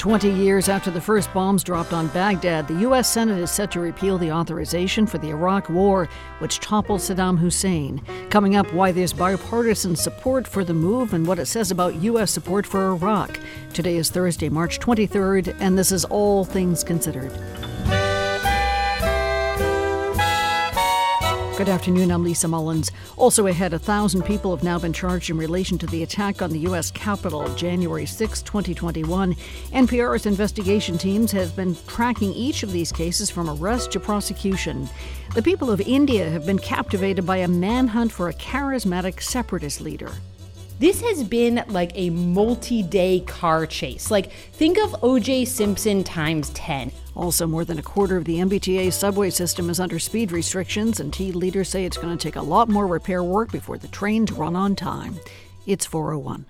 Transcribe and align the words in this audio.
20 0.00 0.30
years 0.30 0.70
after 0.70 0.90
the 0.90 0.98
first 0.98 1.30
bombs 1.34 1.62
dropped 1.62 1.92
on 1.92 2.08
Baghdad, 2.08 2.66
the 2.66 2.80
U.S. 2.80 3.12
Senate 3.12 3.38
is 3.38 3.50
set 3.50 3.70
to 3.72 3.80
repeal 3.80 4.16
the 4.16 4.32
authorization 4.32 5.06
for 5.06 5.18
the 5.18 5.28
Iraq 5.28 5.68
War, 5.68 6.08
which 6.38 6.58
toppled 6.58 7.02
Saddam 7.02 7.38
Hussein. 7.38 8.00
Coming 8.30 8.56
up, 8.56 8.72
why 8.72 8.92
there's 8.92 9.12
bipartisan 9.12 9.94
support 9.94 10.48
for 10.48 10.64
the 10.64 10.72
move 10.72 11.12
and 11.12 11.26
what 11.26 11.38
it 11.38 11.44
says 11.44 11.70
about 11.70 11.96
U.S. 11.96 12.30
support 12.30 12.66
for 12.66 12.92
Iraq. 12.92 13.38
Today 13.74 13.96
is 13.96 14.08
Thursday, 14.08 14.48
March 14.48 14.80
23rd, 14.80 15.54
and 15.60 15.76
this 15.76 15.92
is 15.92 16.06
All 16.06 16.46
Things 16.46 16.82
Considered. 16.82 17.30
Good 21.60 21.68
afternoon. 21.68 22.10
I'm 22.10 22.24
Lisa 22.24 22.48
Mullins. 22.48 22.90
Also 23.18 23.46
ahead, 23.46 23.74
a 23.74 23.78
thousand 23.78 24.22
people 24.22 24.56
have 24.56 24.64
now 24.64 24.78
been 24.78 24.94
charged 24.94 25.28
in 25.28 25.36
relation 25.36 25.76
to 25.76 25.86
the 25.88 26.02
attack 26.02 26.40
on 26.40 26.48
the 26.48 26.60
U.S. 26.60 26.90
Capitol 26.90 27.54
January 27.54 28.06
6, 28.06 28.40
2021. 28.40 29.34
NPR's 29.34 30.24
investigation 30.24 30.96
teams 30.96 31.30
have 31.32 31.54
been 31.54 31.76
tracking 31.86 32.32
each 32.32 32.62
of 32.62 32.72
these 32.72 32.90
cases 32.90 33.28
from 33.28 33.50
arrest 33.50 33.92
to 33.92 34.00
prosecution. 34.00 34.88
The 35.34 35.42
people 35.42 35.70
of 35.70 35.82
India 35.82 36.30
have 36.30 36.46
been 36.46 36.58
captivated 36.58 37.26
by 37.26 37.36
a 37.36 37.48
manhunt 37.48 38.10
for 38.10 38.30
a 38.30 38.34
charismatic 38.34 39.20
separatist 39.20 39.82
leader. 39.82 40.12
This 40.80 41.02
has 41.02 41.22
been 41.22 41.62
like 41.68 41.92
a 41.94 42.08
multi 42.08 42.82
day 42.82 43.20
car 43.20 43.66
chase. 43.66 44.10
Like, 44.10 44.32
think 44.32 44.78
of 44.78 44.92
OJ 45.02 45.46
Simpson 45.46 46.02
times 46.02 46.48
10. 46.50 46.90
Also, 47.14 47.46
more 47.46 47.66
than 47.66 47.78
a 47.78 47.82
quarter 47.82 48.16
of 48.16 48.24
the 48.24 48.38
MBTA 48.38 48.90
subway 48.90 49.28
system 49.28 49.68
is 49.68 49.78
under 49.78 49.98
speed 49.98 50.32
restrictions, 50.32 50.98
and 50.98 51.12
T 51.12 51.32
leaders 51.32 51.68
say 51.68 51.84
it's 51.84 51.98
going 51.98 52.16
to 52.16 52.22
take 52.22 52.36
a 52.36 52.40
lot 52.40 52.70
more 52.70 52.86
repair 52.86 53.22
work 53.22 53.52
before 53.52 53.76
the 53.76 53.88
trains 53.88 54.32
run 54.32 54.56
on 54.56 54.74
time. 54.74 55.20
It's 55.66 55.84
401. 55.84 56.46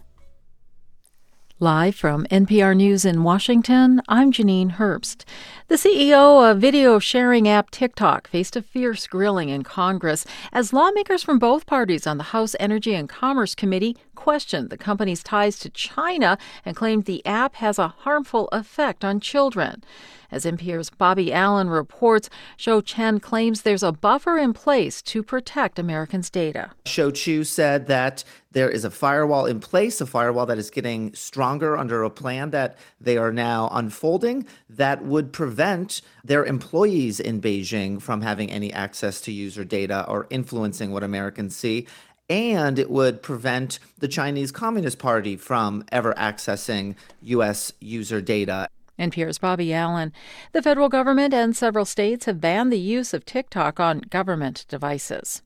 Live 1.62 1.94
from 1.94 2.24
NPR 2.30 2.74
News 2.74 3.04
in 3.04 3.22
Washington, 3.22 4.00
I'm 4.08 4.32
Janine 4.32 4.76
Herbst. 4.76 5.24
The 5.68 5.74
CEO 5.74 6.50
of 6.50 6.58
video 6.58 6.98
sharing 6.98 7.46
app 7.46 7.70
TikTok 7.70 8.28
faced 8.28 8.56
a 8.56 8.62
fierce 8.62 9.06
grilling 9.06 9.50
in 9.50 9.62
Congress 9.62 10.24
as 10.54 10.72
lawmakers 10.72 11.22
from 11.22 11.38
both 11.38 11.66
parties 11.66 12.06
on 12.06 12.16
the 12.16 12.32
House 12.32 12.56
Energy 12.58 12.94
and 12.94 13.10
Commerce 13.10 13.54
Committee 13.54 13.94
questioned 14.14 14.70
the 14.70 14.78
company's 14.78 15.22
ties 15.22 15.58
to 15.58 15.68
China 15.68 16.38
and 16.64 16.76
claimed 16.76 17.04
the 17.04 17.24
app 17.26 17.56
has 17.56 17.78
a 17.78 17.88
harmful 17.88 18.48
effect 18.52 19.04
on 19.04 19.20
children. 19.20 19.84
As 20.30 20.44
NPR's 20.44 20.90
Bobby 20.90 21.32
Allyn 21.32 21.68
reports, 21.68 22.30
Shou 22.56 22.80
Chew 22.82 23.18
claims 23.18 23.62
there's 23.62 23.82
a 23.82 23.92
buffer 23.92 24.38
in 24.38 24.52
place 24.52 25.02
to 25.02 25.22
protect 25.22 25.78
Americans' 25.78 26.30
data. 26.30 26.70
Shou 26.86 27.10
Chew 27.10 27.44
said 27.44 27.86
that 27.88 28.22
there 28.52 28.68
is 28.68 28.84
a 28.84 28.90
firewall 28.90 29.46
in 29.46 29.60
place, 29.60 30.00
a 30.00 30.06
firewall 30.06 30.46
that 30.46 30.58
is 30.58 30.70
getting 30.70 31.14
stronger 31.14 31.76
under 31.76 32.02
a 32.02 32.10
plan 32.10 32.50
that 32.50 32.76
they 33.00 33.16
are 33.16 33.32
now 33.32 33.68
unfolding 33.72 34.46
that 34.68 35.04
would 35.04 35.32
prevent 35.32 36.02
their 36.24 36.44
employees 36.44 37.20
in 37.20 37.40
Beijing 37.40 38.00
from 38.00 38.22
having 38.22 38.50
any 38.50 38.72
access 38.72 39.20
to 39.22 39.32
user 39.32 39.64
data 39.64 40.04
or 40.08 40.26
influencing 40.30 40.92
what 40.92 41.02
Americans 41.02 41.54
see 41.54 41.86
and 42.28 42.78
it 42.78 42.88
would 42.88 43.22
prevent 43.22 43.80
the 43.98 44.06
Chinese 44.06 44.52
Communist 44.52 45.00
Party 45.00 45.36
from 45.36 45.84
ever 45.90 46.14
accessing 46.14 46.94
U.S. 47.22 47.72
user 47.80 48.20
data. 48.20 48.68
NPR's 49.00 49.38
Bobby 49.38 49.74
Allyn. 49.74 50.12
The 50.52 50.62
federal 50.62 50.88
government 50.88 51.34
and 51.34 51.56
several 51.56 51.84
states 51.84 52.26
have 52.26 52.40
banned 52.40 52.72
the 52.72 52.78
use 52.78 53.12
of 53.12 53.24
TikTok 53.24 53.80
on 53.80 54.00
government 54.00 54.64
devices. 54.68 55.42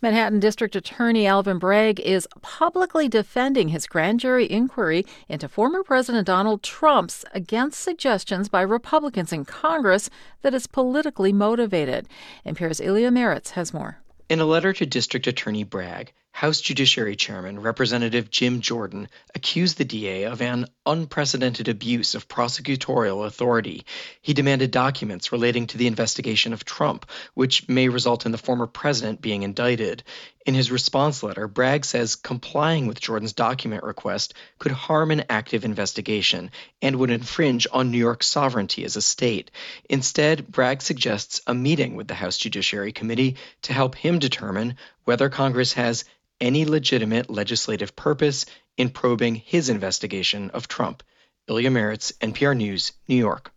Manhattan 0.00 0.40
District 0.40 0.74
Attorney 0.74 1.26
Alvin 1.26 1.58
Bragg 1.58 2.00
is 2.00 2.28
publicly 2.40 3.08
defending 3.08 3.68
his 3.68 3.86
grand 3.86 4.20
jury 4.20 4.50
inquiry 4.50 5.06
into 5.28 5.48
former 5.48 5.82
President 5.82 6.26
Donald 6.26 6.62
Trump's 6.62 7.24
against 7.32 7.80
suggestions 7.80 8.48
by 8.48 8.62
Republicans 8.62 9.32
in 9.32 9.44
Congress 9.44 10.10
that 10.42 10.54
is 10.54 10.66
politically 10.66 11.32
motivated. 11.32 12.08
NPR's 12.46 12.80
Ilya 12.80 13.10
Marritz 13.10 13.50
has 13.50 13.72
more. 13.72 13.98
In 14.28 14.40
a 14.40 14.46
letter 14.46 14.72
to 14.72 14.86
District 14.86 15.26
Attorney 15.26 15.64
Bragg, 15.64 16.12
House 16.42 16.60
Judiciary 16.60 17.14
Chairman 17.14 17.60
Representative 17.60 18.28
Jim 18.28 18.62
Jordan 18.62 19.08
accused 19.32 19.78
the 19.78 19.84
DA 19.84 20.24
of 20.24 20.42
an 20.42 20.66
unprecedented 20.84 21.68
abuse 21.68 22.16
of 22.16 22.26
prosecutorial 22.26 23.24
authority. 23.24 23.84
He 24.22 24.34
demanded 24.34 24.72
documents 24.72 25.30
relating 25.30 25.68
to 25.68 25.78
the 25.78 25.86
investigation 25.86 26.52
of 26.52 26.64
Trump, 26.64 27.08
which 27.34 27.68
may 27.68 27.88
result 27.88 28.26
in 28.26 28.32
the 28.32 28.38
former 28.38 28.66
president 28.66 29.22
being 29.22 29.44
indicted. 29.44 30.02
In 30.44 30.54
his 30.54 30.72
response 30.72 31.22
letter, 31.22 31.46
Bragg 31.46 31.84
says 31.84 32.16
complying 32.16 32.88
with 32.88 33.00
Jordan's 33.00 33.34
document 33.34 33.84
request 33.84 34.34
could 34.58 34.72
harm 34.72 35.12
an 35.12 35.22
active 35.30 35.64
investigation 35.64 36.50
and 36.80 36.96
would 36.96 37.12
infringe 37.12 37.68
on 37.70 37.92
New 37.92 37.98
York's 37.98 38.26
sovereignty 38.26 38.84
as 38.84 38.96
a 38.96 39.02
state. 39.02 39.52
Instead, 39.88 40.48
Bragg 40.48 40.82
suggests 40.82 41.40
a 41.46 41.54
meeting 41.54 41.94
with 41.94 42.08
the 42.08 42.14
House 42.14 42.38
Judiciary 42.38 42.90
Committee 42.90 43.36
to 43.62 43.72
help 43.72 43.94
him 43.94 44.18
determine 44.18 44.74
whether 45.04 45.28
Congress 45.28 45.74
has 45.74 46.04
any 46.40 46.64
legitimate 46.64 47.30
legislative 47.30 47.94
purpose 47.94 48.46
in 48.76 48.90
probing 48.90 49.36
his 49.36 49.68
investigation 49.68 50.50
of 50.50 50.68
Trump. 50.68 51.02
Ilya 51.48 51.70
Marritz, 51.70 52.12
NPR 52.18 52.56
News, 52.56 52.92
New 53.08 53.16
York. 53.16 53.51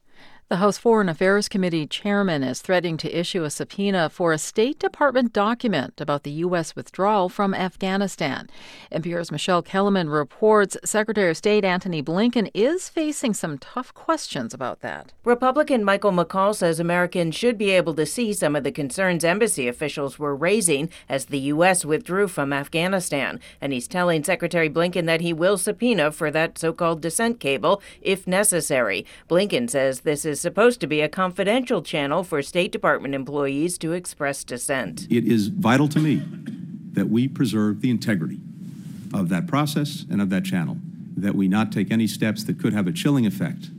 The 0.48 0.58
House 0.58 0.78
Foreign 0.78 1.10
Affairs 1.10 1.50
Committee 1.50 1.88
chairman 1.88 2.44
is 2.44 2.62
threatening 2.62 2.98
to 2.98 3.20
issue 3.20 3.44
a 3.46 3.50
subpoena 3.50 4.12
for 4.12 4.32
a 4.32 4.38
State 4.38 4.78
Department 4.78 5.34
document 5.34 6.00
about 6.00 6.22
the 6.22 6.30
U.S. 6.46 6.76
withdrawal 6.76 7.30
from 7.30 7.56
Afghanistan. 7.56 8.48
NPR's 8.92 9.32
Michelle 9.32 9.64
Kelemen 9.64 10.14
reports 10.14 10.78
Secretary 10.86 11.32
of 11.32 11.38
State 11.38 11.66
Antony 11.66 12.04
Blinken 12.04 12.52
is 12.54 12.90
facing 12.90 13.34
some 13.34 13.58
tough 13.58 13.92
questions 13.96 14.54
about 14.54 14.82
that. 14.82 15.14
Republican 15.24 15.84
Michael 15.84 16.12
McCaul 16.12 16.54
says 16.54 16.80
Americans 16.80 17.34
should 17.34 17.58
be 17.58 17.72
able 17.72 17.96
to 17.96 18.06
see 18.06 18.32
some 18.32 18.56
of 18.56 18.64
the 18.64 18.72
concerns 18.72 19.26
embassy 19.26 19.68
officials 19.68 20.20
were 20.20 20.36
raising 20.36 20.92
as 21.10 21.26
the 21.26 21.40
U.S. 21.40 21.84
withdrew 21.84 22.28
from 22.28 22.54
Afghanistan. 22.54 23.40
And 23.60 23.74
he's 23.74 23.88
telling 23.88 24.24
Secretary 24.24 24.70
Blinken 24.70 25.08
that 25.08 25.22
he 25.22 25.34
will 25.34 25.58
subpoena 25.58 26.12
for 26.12 26.30
that 26.30 26.60
so 26.60 26.72
called 26.72 27.02
dissent 27.02 27.40
cable 27.40 27.82
if 28.00 28.28
necessary. 28.28 29.08
Blinken 29.28 29.68
says 29.72 30.02
this 30.02 30.24
is 30.24 30.35
is 30.36 30.42
supposed 30.42 30.82
to 30.82 30.88
be 30.88 31.00
a 31.00 31.08
confidential 31.08 31.82
channel 31.82 32.22
for 32.22 32.42
State 32.42 32.70
Department 32.70 33.16
employees 33.16 33.78
to 33.78 33.94
express 33.94 34.44
dissent. 34.44 35.08
It 35.10 35.24
is 35.24 35.48
vital 35.48 35.88
to 35.88 36.00
me 36.00 36.22
that 36.92 37.08
we 37.08 37.30
preserve 37.30 37.80
the 37.80 37.90
integrity 37.90 38.42
of 39.14 39.30
that 39.30 39.48
process 39.48 40.04
and 40.12 40.22
of 40.22 40.30
that 40.32 40.44
channel, 40.44 40.78
that 41.16 41.36
we 41.36 41.48
not 41.48 41.72
take 41.72 41.90
any 41.90 42.06
steps 42.06 42.44
that 42.44 42.60
could 42.60 42.74
have 42.74 42.86
a 42.86 42.92
chilling 42.92 43.26
effect 43.26 43.70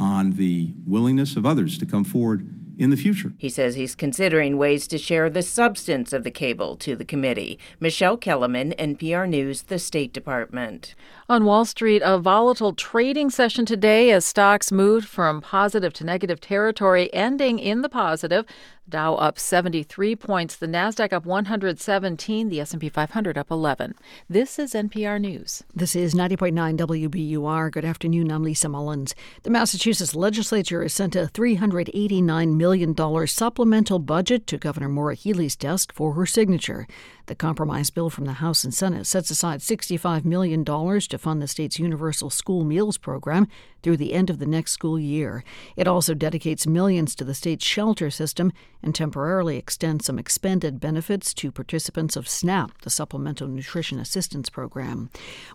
on 0.00 0.32
the 0.32 0.72
willingness 0.88 1.36
of 1.36 1.46
others 1.46 1.78
to 1.78 1.86
come 1.86 2.02
forward 2.02 2.48
in 2.78 2.90
the 2.90 2.96
future. 2.96 3.32
He 3.38 3.48
says 3.48 3.76
he's 3.76 3.94
considering 3.94 4.56
ways 4.56 4.88
to 4.88 4.98
share 4.98 5.30
the 5.30 5.42
substance 5.42 6.12
of 6.12 6.24
the 6.24 6.32
cable 6.32 6.74
to 6.78 6.96
the 6.96 7.04
committee. 7.04 7.60
Michelle 7.78 8.18
Kelemen, 8.18 8.76
NPR 8.76 9.28
News, 9.28 9.62
the 9.62 9.78
State 9.78 10.12
Department. 10.12 10.96
On 11.32 11.46
Wall 11.46 11.64
Street, 11.64 12.02
a 12.04 12.18
volatile 12.18 12.74
trading 12.74 13.30
session 13.30 13.64
today 13.64 14.10
as 14.10 14.22
stocks 14.22 14.70
moved 14.70 15.08
from 15.08 15.40
positive 15.40 15.94
to 15.94 16.04
negative 16.04 16.42
territory, 16.42 17.08
ending 17.14 17.58
in 17.58 17.80
the 17.80 17.88
positive. 17.88 18.44
Dow 18.86 19.14
up 19.14 19.38
73 19.38 20.14
points, 20.16 20.56
the 20.56 20.66
Nasdaq 20.66 21.10
up 21.10 21.24
117, 21.24 22.50
the 22.50 22.60
S&P 22.60 22.90
500 22.90 23.38
up 23.38 23.50
11. 23.50 23.94
This 24.28 24.58
is 24.58 24.74
NPR 24.74 25.18
News. 25.18 25.62
This 25.74 25.96
is 25.96 26.12
90.9 26.14 26.76
WBUR. 26.76 27.70
Good 27.72 27.86
afternoon. 27.86 28.30
I'm 28.30 28.42
Lisa 28.42 28.68
Mullins. 28.68 29.14
The 29.44 29.50
Massachusetts 29.50 30.14
legislature 30.14 30.82
has 30.82 30.92
sent 30.92 31.16
a 31.16 31.30
$389 31.32 32.56
million 32.56 33.26
supplemental 33.26 34.00
budget 34.00 34.46
to 34.48 34.58
Governor 34.58 34.90
Maura 34.90 35.14
Healey's 35.14 35.56
desk 35.56 35.94
for 35.94 36.12
her 36.12 36.26
signature. 36.26 36.86
The 37.32 37.36
compromise 37.36 37.88
bill 37.88 38.10
from 38.10 38.26
the 38.26 38.34
House 38.34 38.62
and 38.62 38.74
Senate 38.74 39.06
sets 39.06 39.30
aside 39.30 39.60
$65 39.60 40.26
million 40.26 40.66
to 40.66 41.18
fund 41.18 41.40
the 41.40 41.48
state's 41.48 41.78
universal 41.78 42.28
school 42.28 42.62
meals 42.62 42.98
program 42.98 43.48
through 43.82 43.96
the 43.96 44.12
end 44.12 44.28
of 44.28 44.38
the 44.38 44.44
next 44.44 44.72
school 44.72 45.00
year. 45.00 45.42
It 45.74 45.88
also 45.88 46.12
dedicates 46.12 46.66
millions 46.66 47.14
to 47.14 47.24
the 47.24 47.32
state's 47.32 47.64
shelter 47.64 48.10
system 48.10 48.52
and 48.82 48.94
temporarily 48.94 49.56
extends 49.56 50.04
some 50.04 50.18
expended 50.18 50.78
benefits 50.78 51.32
to 51.32 51.50
participants 51.50 52.16
of 52.16 52.28
SNAP, 52.28 52.82
the 52.82 52.90
Supplemental 52.90 53.48
Nutrition 53.48 53.98
Assistance 53.98 54.50
Program. 54.50 55.08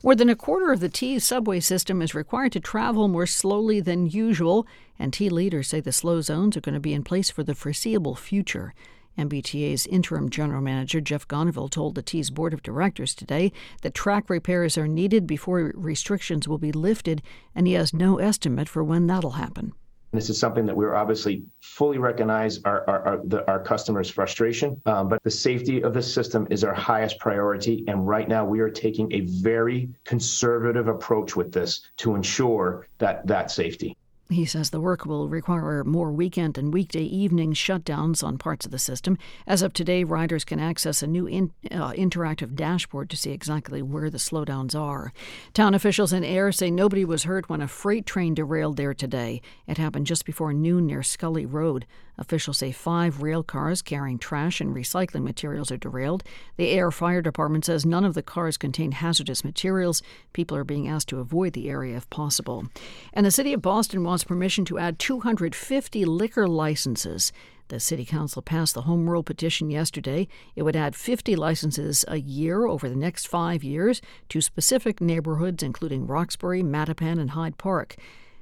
More 0.04 0.16
than 0.16 0.30
a 0.30 0.36
quarter 0.36 0.72
of 0.72 0.80
the 0.80 0.90
T 0.90 1.19
subway 1.19 1.60
system 1.60 2.02
is 2.02 2.16
required 2.16 2.54
to 2.54 2.60
travel 2.60 3.07
more 3.07 3.28
slowly 3.28 3.81
than 3.81 4.10
usual, 4.10 4.66
and 4.98 5.13
T 5.13 5.30
leaders 5.30 5.68
say 5.68 5.80
the 5.80 5.92
slow 5.92 6.22
zones 6.22 6.57
are 6.57 6.62
going 6.62 6.74
to 6.74 6.80
be 6.80 6.96
in 6.96 7.04
place 7.04 7.30
for 7.30 7.44
the 7.44 7.54
foreseeable 7.54 8.16
future. 8.16 8.74
MBTA's 9.18 9.88
interim 9.88 10.30
general 10.30 10.62
manager 10.62 11.02
Jeff 11.02 11.28
Gonneville 11.28 11.69
told 11.69 11.96
the 11.96 12.02
T's 12.02 12.30
board 12.30 12.54
of 12.54 12.64
directors 12.64 13.16
today 13.16 13.52
that 13.81 13.94
track 13.94 14.30
repairs 14.30 14.78
are 14.78 14.88
needed 14.88 15.25
before 15.25 15.72
restrictions 15.75 16.48
will 16.48 16.58
be 16.58 16.72
lifted, 16.72 17.22
and 17.56 17.68
he 17.68 17.74
has 17.74 17.94
no 17.94 18.18
estimate 18.19 18.69
for 18.69 18.84
when 18.84 19.08
that'll 19.08 19.31
happen. 19.31 19.74
This 20.14 20.30
is 20.30 20.40
something 20.40 20.66
that 20.66 20.75
we're 20.75 20.96
obviously 20.96 21.44
fully 21.60 21.98
recognize 21.98 22.64
our 22.64 22.90
our, 22.90 23.06
our, 23.06 23.22
the, 23.25 23.46
our 23.48 23.62
customers' 23.62 24.10
frustration, 24.10 24.81
um, 24.86 25.10
but 25.10 25.22
the 25.24 25.31
safety 25.31 25.84
of 25.84 25.94
the 25.94 26.02
system 26.02 26.48
is 26.50 26.64
our 26.64 26.74
highest 26.74 27.19
priority. 27.19 27.84
And 27.88 28.08
right 28.08 28.28
now, 28.28 28.46
we 28.46 28.62
are 28.62 28.69
taking 28.69 29.12
a 29.12 29.22
very 29.22 29.90
conservative 30.06 30.88
approach 30.88 31.36
with 31.36 31.52
this 31.52 31.81
to 31.98 32.16
ensure 32.16 32.88
that 33.00 33.28
that 33.28 33.52
safety. 33.52 33.98
He 34.30 34.46
says 34.46 34.70
the 34.70 34.82
work 34.82 35.06
will 35.06 35.30
require 35.30 35.86
more 35.86 36.12
weekend 36.12 36.58
and 36.58 36.74
weekday 36.74 37.04
evening 37.04 37.54
shutdowns 37.54 38.24
on 38.24 38.38
parts 38.38 38.66
of 38.66 38.74
the 38.74 38.80
system. 38.80 39.18
As 39.46 39.62
of 39.62 39.72
today, 39.72 40.04
riders 40.04 40.44
can 40.44 40.60
access 40.60 41.02
a 41.02 41.08
new 41.08 41.28
in, 41.28 41.54
uh, 41.72 41.92
interactive 41.92 42.54
dashboard 42.54 43.10
to 43.12 43.18
see 43.18 43.32
exactly 43.32 43.82
where 43.82 44.10
the 44.10 44.18
slowdowns 44.18 44.78
are. 44.78 45.14
Town 45.54 45.74
officials 45.74 46.12
in 46.12 46.26
Ayer 46.26 46.52
say 46.52 46.70
nobody 46.70 47.06
was 47.06 47.24
hurt 47.24 47.48
when 47.48 47.62
a 47.62 47.70
freight 47.70 48.06
train 48.06 48.34
derailed 48.34 48.76
there 48.76 48.94
today. 48.94 49.42
It 49.66 49.78
happened 49.78 50.08
just 50.08 50.26
before 50.26 50.52
noon 50.52 50.88
near 50.88 51.04
Scully 51.04 51.46
Road. 51.46 51.86
Officials 52.18 52.58
say 52.58 52.72
five 52.72 53.22
rail 53.22 53.44
cars 53.44 53.81
carrying 53.81 54.18
trash 54.18 54.60
and 54.60 54.75
recycling 54.75 55.24
materials 55.24 55.72
are 55.72 55.78
derailed. 55.78 56.24
The 56.58 56.69
Ayer 56.72 56.92
Fire 56.92 57.22
Department 57.22 57.66
says 57.66 57.86
none 57.86 58.04
of 58.04 58.16
the 58.16 58.24
cars 58.24 58.58
contain 58.58 58.92
hazardous 58.92 59.44
materials. 59.44 60.02
People 60.34 60.58
are 60.58 60.64
being 60.64 60.88
asked 60.88 61.10
to 61.10 61.19
avoid 61.19 61.54
the 61.54 61.69
area 61.69 61.96
if 61.96 62.10
possible. 62.10 62.66
And 63.14 63.25
the 63.25 63.31
city 63.31 63.54
of 63.54 63.62
Boston 63.62 64.04
wants 64.04 64.24
permission 64.24 64.66
to 64.66 64.80
add 64.80 65.00
250 65.00 66.06
liquor 66.06 66.48
licenses. 66.48 67.31
The 67.69 67.80
City 67.81 68.06
Council 68.06 68.42
passed 68.42 68.75
the 68.75 68.84
Home 68.84 69.10
Rule 69.10 69.24
petition 69.24 69.69
yesterday. 69.69 70.30
It 70.56 70.64
would 70.64 70.78
add 70.78 70.96
50 70.96 71.36
licenses 71.36 72.06
a 72.08 72.18
year 72.18 72.66
over 72.66 72.88
the 72.88 72.96
next 72.96 73.28
five 73.28 73.62
years 73.62 74.02
to 74.30 74.40
specific 74.40 75.02
neighborhoods, 75.02 75.62
including 75.62 76.08
Roxbury, 76.08 76.64
Mattapan, 76.64 77.19
and 77.19 77.31
Hyde 77.31 77.58
Park. 77.58 77.98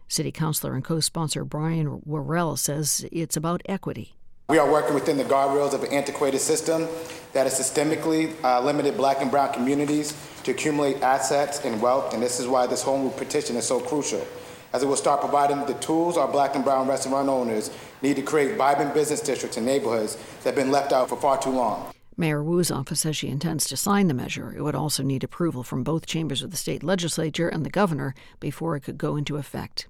City 0.08 0.32
Councilor 0.32 0.76
and 0.76 0.84
co 0.84 1.00
sponsor 1.00 1.44
Brian 1.44 2.02
Worrell 2.06 2.58
says 2.58 3.06
it's 3.12 3.36
about 3.36 3.62
equity. 3.66 4.16
We 4.48 4.60
are 4.60 4.72
working 4.72 4.94
within 4.94 5.18
the 5.18 5.24
guardrails 5.24 5.74
of 5.74 5.84
an 5.84 5.92
antiquated 5.92 6.40
system 6.40 6.88
that 7.34 7.48
has 7.48 7.60
systemically 7.60 8.32
uh, 8.44 8.62
limited 8.62 8.96
black 8.96 9.22
and 9.22 9.32
brown 9.32 9.52
communities 9.52 10.14
to 10.44 10.52
accumulate 10.52 11.02
assets 11.02 11.66
and 11.66 11.82
wealth, 11.82 12.14
and 12.14 12.22
this 12.22 12.40
is 12.40 12.48
why 12.48 12.68
this 12.68 12.84
home 12.84 13.02
rule 13.02 13.12
petition 13.12 13.56
is 13.56 13.66
so 13.66 13.80
crucial, 13.80 14.26
as 14.72 14.84
it 14.84 14.86
will 14.86 14.96
start 14.96 15.22
providing 15.22 15.66
the 15.66 15.74
tools 15.76 16.16
our 16.16 16.28
black 16.28 16.54
and 16.54 16.64
brown 16.64 16.88
restaurant 16.88 17.28
owners 17.28 17.72
need 18.04 18.16
to 18.18 18.22
create 18.22 18.56
vibrant 18.56 18.94
business 18.94 19.20
districts 19.20 19.58
and 19.58 19.66
neighborhoods 19.66 20.16
that 20.44 20.54
have 20.54 20.56
been 20.56 20.72
left 20.72 20.94
out 20.94 21.10
for 21.10 21.18
far 21.18 21.42
too 21.42 21.50
long. 21.50 21.92
Mayor 22.16 22.44
Wu's 22.44 22.72
office 22.72 23.02
says 23.02 23.18
she 23.18 23.28
intends 23.28 23.66
to 23.66 23.76
sign 23.76 24.08
the 24.08 24.14
measure. 24.14 24.54
It 24.56 24.62
would 24.62 24.76
also 24.76 25.02
need 25.02 25.24
approval 25.24 25.64
from 25.64 25.84
both 25.84 26.06
chambers 26.06 26.44
of 26.44 26.52
the 26.52 26.58
state 26.58 26.84
legislature 26.84 27.50
and 27.50 27.66
the 27.66 27.70
governor 27.70 28.14
before 28.40 28.76
it 28.76 28.82
could 28.82 28.98
go 28.98 29.18
into 29.18 29.38
effect. 29.38 29.88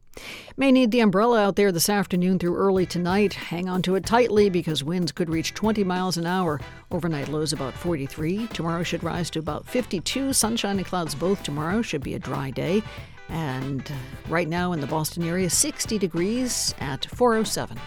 May 0.57 0.71
need 0.71 0.91
the 0.91 1.01
umbrella 1.01 1.41
out 1.41 1.55
there 1.55 1.71
this 1.71 1.89
afternoon 1.89 2.39
through 2.39 2.55
early 2.55 2.85
tonight. 2.85 3.33
Hang 3.33 3.67
on 3.67 3.81
to 3.81 3.95
it 3.95 4.05
tightly 4.05 4.49
because 4.49 4.83
winds 4.83 5.11
could 5.11 5.29
reach 5.29 5.53
20 5.53 5.83
miles 5.83 6.17
an 6.17 6.25
hour. 6.25 6.59
Overnight 6.91 7.27
lows 7.27 7.51
about 7.51 7.73
43. 7.73 8.47
Tomorrow 8.47 8.83
should 8.83 9.03
rise 9.03 9.29
to 9.31 9.39
about 9.39 9.65
52. 9.65 10.31
Sunshine 10.33 10.77
and 10.77 10.85
clouds 10.85 11.15
both 11.15 11.43
tomorrow. 11.43 11.81
Should 11.81 12.03
be 12.03 12.13
a 12.13 12.19
dry 12.19 12.51
day. 12.51 12.81
And 13.29 13.91
right 14.29 14.47
now 14.47 14.71
in 14.71 14.79
the 14.79 14.87
Boston 14.87 15.23
area, 15.23 15.49
60 15.49 15.97
degrees 15.97 16.73
at 16.79 17.05
407. 17.05 17.77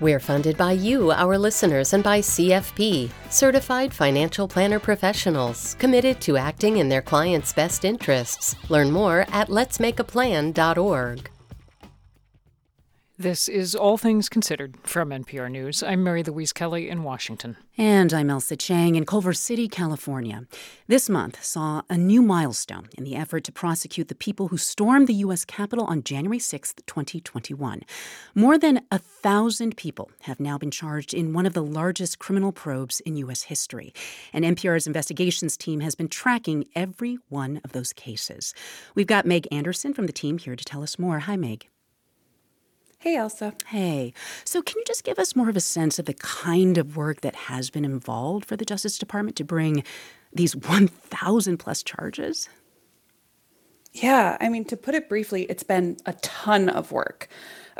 We're 0.00 0.20
funded 0.20 0.56
by 0.56 0.72
you, 0.72 1.12
our 1.12 1.36
listeners, 1.36 1.92
and 1.92 2.02
by 2.02 2.20
CFP, 2.20 3.10
certified 3.28 3.92
financial 3.92 4.48
planner 4.48 4.78
professionals 4.78 5.76
committed 5.78 6.22
to 6.22 6.38
acting 6.38 6.78
in 6.78 6.88
their 6.88 7.02
clients' 7.02 7.52
best 7.52 7.84
interests. 7.84 8.56
Learn 8.70 8.90
more 8.90 9.26
at 9.30 9.48
letsmakeaplan.org. 9.48 11.30
This 13.20 13.50
is 13.50 13.74
All 13.74 13.98
Things 13.98 14.30
Considered 14.30 14.78
from 14.82 15.10
NPR 15.10 15.50
News. 15.50 15.82
I'm 15.82 16.02
Mary 16.02 16.22
Louise 16.22 16.54
Kelly 16.54 16.88
in 16.88 17.02
Washington. 17.02 17.58
And 17.76 18.14
I'm 18.14 18.30
Ailsa 18.30 18.56
Chang 18.58 18.94
in 18.94 19.04
Culver 19.04 19.34
City, 19.34 19.68
California. 19.68 20.46
This 20.86 21.10
month 21.10 21.44
saw 21.44 21.82
a 21.90 21.98
new 21.98 22.22
milestone 22.22 22.88
in 22.96 23.04
the 23.04 23.16
effort 23.16 23.44
to 23.44 23.52
prosecute 23.52 24.08
the 24.08 24.14
people 24.14 24.48
who 24.48 24.56
stormed 24.56 25.06
the 25.06 25.12
U.S. 25.16 25.44
Capitol 25.44 25.84
on 25.84 26.02
January 26.02 26.38
6, 26.38 26.72
2021. 26.86 27.82
More 28.34 28.56
than 28.56 28.80
a 28.90 28.98
thousand 28.98 29.76
people 29.76 30.10
have 30.20 30.40
now 30.40 30.56
been 30.56 30.70
charged 30.70 31.12
in 31.12 31.34
one 31.34 31.44
of 31.44 31.52
the 31.52 31.62
largest 31.62 32.20
criminal 32.20 32.52
probes 32.52 33.00
in 33.00 33.16
U.S. 33.16 33.42
history. 33.42 33.92
And 34.32 34.46
NPR's 34.46 34.86
investigations 34.86 35.58
team 35.58 35.80
has 35.80 35.94
been 35.94 36.08
tracking 36.08 36.64
every 36.74 37.18
one 37.28 37.60
of 37.64 37.72
those 37.72 37.92
cases. 37.92 38.54
We've 38.94 39.06
got 39.06 39.26
Meg 39.26 39.46
Anderson 39.52 39.92
from 39.92 40.06
the 40.06 40.12
team 40.14 40.38
here 40.38 40.56
to 40.56 40.64
tell 40.64 40.82
us 40.82 40.98
more. 40.98 41.18
Hi, 41.18 41.36
Meg. 41.36 41.68
Hey, 43.02 43.16
Ailsa. 43.16 43.54
Hey. 43.68 44.12
So, 44.44 44.60
can 44.60 44.76
you 44.76 44.84
just 44.86 45.04
give 45.04 45.18
us 45.18 45.34
more 45.34 45.48
of 45.48 45.56
a 45.56 45.60
sense 45.60 45.98
of 45.98 46.04
the 46.04 46.12
kind 46.12 46.76
of 46.76 46.98
work 46.98 47.22
that 47.22 47.34
has 47.34 47.70
been 47.70 47.86
involved 47.86 48.44
for 48.44 48.56
the 48.56 48.64
Justice 48.66 48.98
Department 48.98 49.36
to 49.36 49.44
bring 49.44 49.84
these 50.34 50.54
1,000 50.54 51.56
plus 51.56 51.82
charges? 51.82 52.50
Yeah, 53.94 54.36
I 54.38 54.50
mean, 54.50 54.66
to 54.66 54.76
put 54.76 54.94
it 54.94 55.08
briefly, 55.08 55.44
it's 55.44 55.62
been 55.62 55.96
a 56.04 56.12
ton 56.12 56.68
of 56.68 56.92
work. 56.92 57.28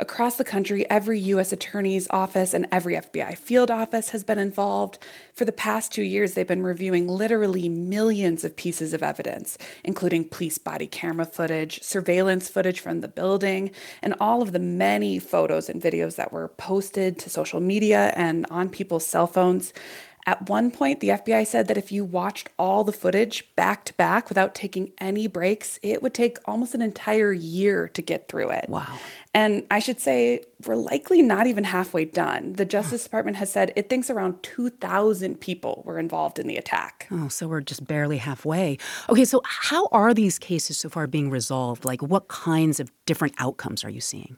Across 0.01 0.37
the 0.37 0.43
country, 0.43 0.89
every 0.89 1.19
U.S. 1.19 1.53
Attorney's 1.53 2.07
Office 2.09 2.55
and 2.55 2.67
every 2.71 2.95
FBI 2.95 3.37
field 3.37 3.69
office 3.69 4.09
has 4.09 4.23
been 4.23 4.39
involved. 4.39 4.97
For 5.35 5.45
the 5.45 5.51
past 5.51 5.93
two 5.93 6.01
years, 6.01 6.33
they've 6.33 6.47
been 6.47 6.63
reviewing 6.63 7.07
literally 7.07 7.69
millions 7.69 8.43
of 8.43 8.55
pieces 8.55 8.95
of 8.95 9.03
evidence, 9.03 9.59
including 9.83 10.27
police 10.27 10.57
body 10.57 10.87
camera 10.87 11.25
footage, 11.25 11.83
surveillance 11.83 12.49
footage 12.49 12.79
from 12.79 13.01
the 13.01 13.07
building, 13.07 13.69
and 14.01 14.15
all 14.19 14.41
of 14.41 14.53
the 14.53 14.59
many 14.59 15.19
photos 15.19 15.69
and 15.69 15.79
videos 15.79 16.15
that 16.15 16.33
were 16.33 16.47
posted 16.47 17.19
to 17.19 17.29
social 17.29 17.59
media 17.59 18.11
and 18.15 18.47
on 18.49 18.69
people's 18.69 19.05
cell 19.05 19.27
phones. 19.27 19.71
At 20.25 20.49
one 20.49 20.71
point, 20.71 20.99
the 20.99 21.09
FBI 21.09 21.47
said 21.47 21.67
that 21.67 21.77
if 21.77 21.91
you 21.91 22.05
watched 22.05 22.49
all 22.59 22.83
the 22.83 22.91
footage 22.91 23.53
back 23.55 23.85
to 23.85 23.93
back 23.93 24.29
without 24.29 24.53
taking 24.53 24.91
any 24.99 25.27
breaks, 25.27 25.79
it 25.81 26.01
would 26.03 26.13
take 26.13 26.37
almost 26.45 26.75
an 26.75 26.81
entire 26.81 27.33
year 27.33 27.87
to 27.89 28.01
get 28.01 28.27
through 28.27 28.51
it. 28.51 28.69
Wow. 28.69 28.99
And 29.33 29.65
I 29.71 29.79
should 29.79 29.99
say, 29.99 30.43
we're 30.65 30.75
likely 30.75 31.21
not 31.21 31.47
even 31.47 31.63
halfway 31.63 32.05
done. 32.05 32.53
The 32.53 32.65
Justice 32.65 33.03
Department 33.03 33.37
has 33.37 33.51
said 33.51 33.71
it 33.75 33.89
thinks 33.89 34.09
around 34.09 34.43
2,000 34.43 35.39
people 35.39 35.83
were 35.85 35.97
involved 35.97 36.37
in 36.37 36.47
the 36.47 36.57
attack. 36.57 37.07
Oh, 37.09 37.27
so 37.29 37.47
we're 37.47 37.61
just 37.61 37.87
barely 37.87 38.17
halfway. 38.17 38.77
Okay, 39.09 39.25
so 39.25 39.41
how 39.45 39.87
are 39.91 40.13
these 40.13 40.37
cases 40.37 40.77
so 40.77 40.89
far 40.89 41.07
being 41.07 41.29
resolved? 41.29 41.85
Like, 41.85 42.01
what 42.01 42.27
kinds 42.27 42.79
of 42.79 42.91
different 43.05 43.33
outcomes 43.39 43.83
are 43.83 43.89
you 43.89 44.01
seeing? 44.01 44.37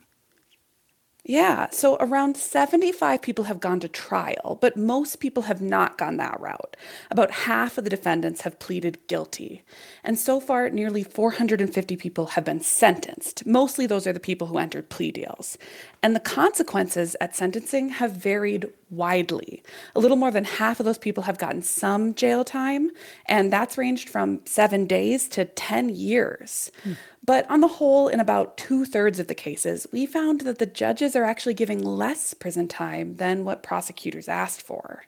Yeah, 1.26 1.70
so 1.72 1.96
around 2.02 2.36
75 2.36 3.22
people 3.22 3.46
have 3.46 3.62
gone 3.62 3.80
to 3.80 3.88
trial, 3.88 4.58
but 4.60 4.76
most 4.76 5.22
people 5.22 5.44
have 5.44 5.62
not 5.62 5.98
gone 5.98 6.18
that 6.18 6.38
route. 6.42 6.76
About 7.10 7.32
half 7.32 7.78
of 7.78 7.86
the 7.86 7.90
defendants 7.90 8.42
have 8.42 8.60
pleaded 8.60 9.00
guilty. 9.08 9.64
And 10.04 10.20
so 10.20 10.42
far, 10.42 10.70
nearly 10.70 11.02
450 11.02 11.96
people 11.96 12.26
have 12.28 12.44
been 12.44 12.60
sentenced. 12.60 13.46
Mostly 13.46 13.88
those 13.88 14.06
are 14.06 14.12
the 14.12 14.20
people 14.20 14.48
who 14.48 14.58
entered 14.58 14.90
plea 14.90 15.14
deals. 15.14 15.58
And 16.02 16.14
the 16.14 16.20
consequences 16.20 17.16
at 17.22 17.38
sentencing 17.38 17.88
have 17.90 18.12
varied 18.12 18.70
widely. 18.96 19.64
A 19.96 20.00
little 20.00 20.18
more 20.18 20.32
than 20.32 20.46
half 20.46 20.80
of 20.80 20.86
those 20.86 20.98
people 20.98 21.24
have 21.24 21.38
gotten 21.38 21.62
some 21.62 22.14
jail 22.14 22.44
time, 22.44 22.92
and 23.26 23.52
that's 23.52 23.78
ranged 23.78 24.10
from 24.10 24.42
seven 24.46 24.86
days 24.86 25.28
to 25.30 25.46
10 25.46 25.90
years. 25.90 26.72
Hmm. 26.84 26.94
But 27.26 27.50
on 27.50 27.62
the 27.62 27.68
whole, 27.68 28.10
in 28.10 28.20
about 28.20 28.58
two 28.58 28.84
thirds 28.86 29.20
of 29.20 29.28
the 29.28 29.36
cases, 29.36 29.88
we 29.92 30.06
found 30.06 30.42
that 30.42 30.60
the 30.60 30.66
judges 30.66 31.16
are 31.16 31.24
actually 31.24 31.54
giving 31.54 31.82
less 31.82 32.34
prison 32.34 32.68
time 32.68 33.16
than 33.16 33.46
what 33.46 33.64
prosecutors 33.64 34.28
asked 34.28 34.62
for. 34.62 35.06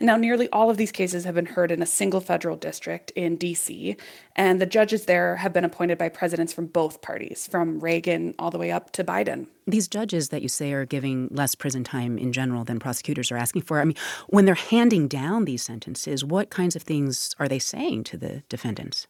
And 0.00 0.06
now, 0.06 0.16
nearly 0.16 0.48
all 0.50 0.70
of 0.70 0.76
these 0.76 0.92
cases 0.92 1.24
have 1.24 1.34
been 1.34 1.46
heard 1.46 1.70
in 1.70 1.82
a 1.82 1.86
single 1.86 2.20
federal 2.20 2.56
district 2.56 3.10
in 3.12 3.36
DC, 3.36 3.96
and 4.36 4.60
the 4.60 4.66
judges 4.66 5.06
there 5.06 5.36
have 5.36 5.52
been 5.52 5.64
appointed 5.64 5.98
by 5.98 6.08
presidents 6.08 6.52
from 6.52 6.66
both 6.66 7.02
parties, 7.02 7.46
from 7.46 7.80
Reagan 7.80 8.34
all 8.38 8.50
the 8.50 8.58
way 8.58 8.70
up 8.70 8.92
to 8.92 9.04
Biden. 9.04 9.46
These 9.66 9.88
judges 9.88 10.28
that 10.30 10.42
you 10.42 10.48
say 10.48 10.72
are 10.72 10.86
giving 10.86 11.28
less 11.30 11.54
prison 11.54 11.84
time 11.84 12.16
in 12.18 12.32
general 12.32 12.64
than 12.64 12.78
prosecutors 12.78 13.30
are 13.30 13.36
asking 13.36 13.62
for, 13.62 13.80
I 13.80 13.84
mean, 13.84 13.96
when 14.28 14.44
they're 14.44 14.54
handing 14.54 15.08
down 15.08 15.44
these 15.44 15.62
sentences, 15.62 16.24
what 16.24 16.50
kinds 16.50 16.76
of 16.76 16.82
things 16.82 17.34
are 17.38 17.48
they 17.48 17.58
saying 17.58 18.04
to 18.04 18.16
the 18.16 18.42
defendants? 18.48 19.06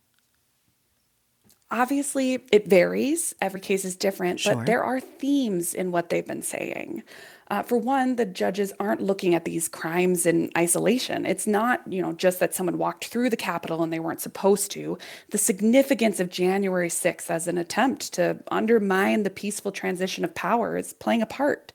Obviously, 1.70 2.38
it 2.50 2.66
varies. 2.66 3.34
Every 3.42 3.60
case 3.60 3.84
is 3.84 3.94
different, 3.94 4.40
Sure. 4.40 4.54
but 4.54 4.66
there 4.66 4.82
are 4.82 5.00
themes 5.00 5.74
in 5.74 5.92
what 5.92 6.08
they've 6.08 6.26
been 6.26 6.42
saying. 6.42 7.02
Uh, 7.50 7.62
for 7.62 7.78
one, 7.78 8.16
the 8.16 8.26
judges 8.26 8.72
aren't 8.78 9.00
looking 9.00 9.34
at 9.34 9.44
these 9.44 9.68
crimes 9.68 10.26
in 10.26 10.50
isolation. 10.56 11.24
It's 11.24 11.46
not, 11.46 11.80
you 11.90 12.02
know, 12.02 12.12
just 12.12 12.40
that 12.40 12.54
someone 12.54 12.76
walked 12.76 13.06
through 13.06 13.30
the 13.30 13.36
Capitol 13.36 13.82
and 13.82 13.92
they 13.92 14.00
weren't 14.00 14.20
supposed 14.20 14.70
to. 14.72 14.98
The 15.30 15.38
significance 15.38 16.20
of 16.20 16.28
January 16.28 16.90
6th 16.90 17.30
as 17.30 17.48
an 17.48 17.56
attempt 17.56 18.12
to 18.14 18.38
undermine 18.50 19.22
the 19.22 19.30
peaceful 19.30 19.72
transition 19.72 20.24
of 20.24 20.34
power 20.34 20.76
is 20.76 20.92
playing 20.92 21.22
a 21.22 21.26
part. 21.26 21.72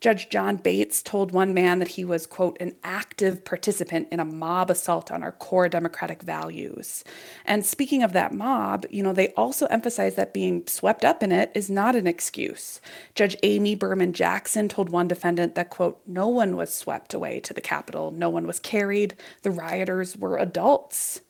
Judge 0.00 0.28
John 0.28 0.56
Bates 0.56 1.02
told 1.02 1.32
one 1.32 1.54
man 1.54 1.78
that 1.78 1.88
he 1.88 2.04
was, 2.04 2.26
quote, 2.26 2.56
an 2.60 2.74
active 2.82 3.44
participant 3.44 4.08
in 4.10 4.20
a 4.20 4.24
mob 4.24 4.70
assault 4.70 5.10
on 5.10 5.22
our 5.22 5.32
core 5.32 5.68
democratic 5.68 6.22
values. 6.22 7.04
And 7.44 7.64
speaking 7.64 8.02
of 8.02 8.12
that 8.12 8.34
mob, 8.34 8.86
you 8.90 9.02
know, 9.02 9.12
they 9.12 9.28
also 9.28 9.66
emphasize 9.66 10.14
that 10.16 10.34
being 10.34 10.66
swept 10.66 11.04
up 11.04 11.22
in 11.22 11.32
it 11.32 11.50
is 11.54 11.70
not 11.70 11.96
an 11.96 12.06
excuse. 12.06 12.80
Judge 13.14 13.36
Amy 13.42 13.74
Berman 13.74 14.12
Jackson 14.12 14.68
told 14.68 14.90
one 14.90 15.08
defendant 15.08 15.54
that, 15.54 15.70
quote, 15.70 16.00
no 16.06 16.28
one 16.28 16.56
was 16.56 16.74
swept 16.74 17.14
away 17.14 17.40
to 17.40 17.54
the 17.54 17.60
Capitol, 17.60 18.10
no 18.10 18.28
one 18.28 18.46
was 18.46 18.60
carried, 18.60 19.14
the 19.42 19.50
rioters 19.50 20.16
were 20.16 20.38
adults. 20.38 21.20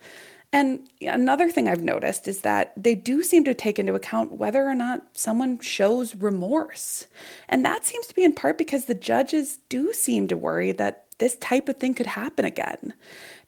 And 0.55 0.89
another 1.01 1.51
thing 1.51 1.69
I've 1.69 1.83
noticed 1.83 2.29
is 2.29 2.43
that 2.43 2.73
they 2.77 2.95
do 2.95 3.25
seem 3.25 3.43
to 3.43 3.55
take 3.55 3.77
into 3.77 3.97
account 3.97 4.39
whether 4.39 4.65
or 4.65 4.77
not 4.77 5.03
someone 5.13 5.59
shows 5.59 6.15
remorse. 6.15 7.09
And 7.49 7.65
that 7.65 7.85
seems 7.85 8.07
to 8.07 8.15
be 8.15 8.23
in 8.23 8.35
part 8.35 8.57
because 8.57 8.85
the 8.85 8.95
judges 8.95 9.59
do 9.69 9.93
seem 9.93 10.29
to 10.29 10.37
worry 10.37 10.71
that 10.71 11.07
this 11.19 11.35
type 11.39 11.69
of 11.69 11.79
thing 11.79 11.93
could 11.93 12.07
happen 12.07 12.45
again. 12.45 12.95